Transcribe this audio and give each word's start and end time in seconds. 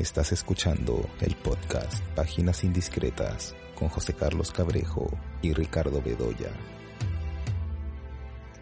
Estás 0.00 0.32
escuchando 0.32 1.10
el 1.20 1.36
podcast 1.36 2.02
Páginas 2.16 2.64
Indiscretas 2.64 3.54
con 3.74 3.90
José 3.90 4.14
Carlos 4.14 4.50
Cabrejo 4.50 5.10
y 5.42 5.52
Ricardo 5.52 6.00
Bedoya. 6.00 6.48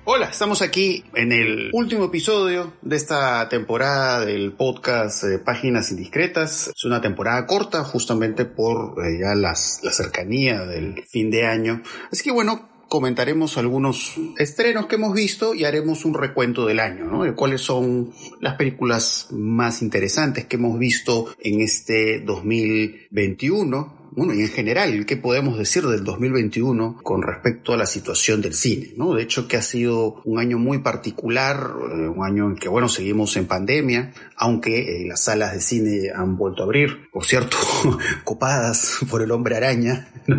Hola, 0.04 0.30
estamos 0.30 0.62
aquí 0.62 1.04
en 1.14 1.30
el 1.30 1.70
último 1.72 2.06
episodio 2.06 2.72
de 2.82 2.96
esta 2.96 3.48
temporada 3.48 4.24
del 4.24 4.54
podcast 4.54 5.22
eh, 5.22 5.38
Páginas 5.38 5.92
Indiscretas. 5.92 6.72
Es 6.76 6.84
una 6.84 7.00
temporada 7.00 7.46
corta 7.46 7.84
justamente 7.84 8.44
por 8.44 8.96
eh, 9.06 9.20
ya 9.20 9.36
las, 9.36 9.78
la 9.84 9.92
cercanía 9.92 10.66
del 10.66 11.04
fin 11.04 11.30
de 11.30 11.46
año. 11.46 11.82
Así 12.10 12.24
que 12.24 12.32
bueno, 12.32 12.68
comentaremos 12.88 13.58
algunos 13.58 14.14
estrenos 14.38 14.86
que 14.86 14.96
hemos 14.96 15.14
visto 15.14 15.54
y 15.54 15.64
haremos 15.64 16.04
un 16.04 16.14
recuento 16.14 16.66
del 16.66 16.80
año, 16.80 17.04
¿no? 17.04 17.24
De 17.24 17.34
cuáles 17.34 17.60
son 17.60 18.12
las 18.40 18.56
películas 18.56 19.28
más 19.30 19.82
interesantes 19.82 20.46
que 20.46 20.56
hemos 20.56 20.78
visto 20.78 21.26
en 21.40 21.60
este 21.60 22.20
2021 22.20 23.98
bueno, 24.10 24.34
y 24.34 24.40
en 24.40 24.48
general, 24.48 25.06
¿qué 25.06 25.16
podemos 25.16 25.58
decir 25.58 25.84
del 25.86 26.04
2021 26.04 26.98
con 27.02 27.22
respecto 27.22 27.72
a 27.72 27.76
la 27.76 27.86
situación 27.86 28.40
del 28.40 28.54
cine? 28.54 28.92
¿no? 28.96 29.14
De 29.14 29.22
hecho, 29.22 29.46
que 29.46 29.56
ha 29.56 29.62
sido 29.62 30.20
un 30.24 30.38
año 30.38 30.58
muy 30.58 30.78
particular, 30.78 31.70
eh, 31.92 32.08
un 32.08 32.24
año 32.24 32.48
en 32.48 32.56
que, 32.56 32.68
bueno, 32.68 32.88
seguimos 32.88 33.36
en 33.36 33.46
pandemia, 33.46 34.12
aunque 34.36 35.02
eh, 35.02 35.06
las 35.06 35.24
salas 35.24 35.52
de 35.52 35.60
cine 35.60 36.10
han 36.14 36.36
vuelto 36.36 36.62
a 36.62 36.66
abrir, 36.66 37.10
por 37.10 37.24
cierto, 37.24 37.56
copadas 38.24 38.98
por 39.10 39.22
el 39.22 39.30
hombre 39.30 39.56
araña. 39.56 40.08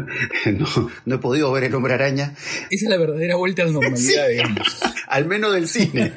No, 1.05 1.15
he 1.15 1.17
podido 1.17 1.51
ver 1.51 1.65
el 1.65 1.75
hombre 1.75 1.93
araña. 1.93 2.33
Esa 2.69 2.85
es 2.85 2.89
la 2.89 2.97
verdadera 2.97 3.35
vuelta 3.35 3.63
a 3.63 3.65
la 3.65 3.71
normalidad, 3.71 4.27
digamos. 4.29 4.79
Al 5.07 5.25
menos 5.25 5.53
del 5.53 5.67
cine. 5.67 6.13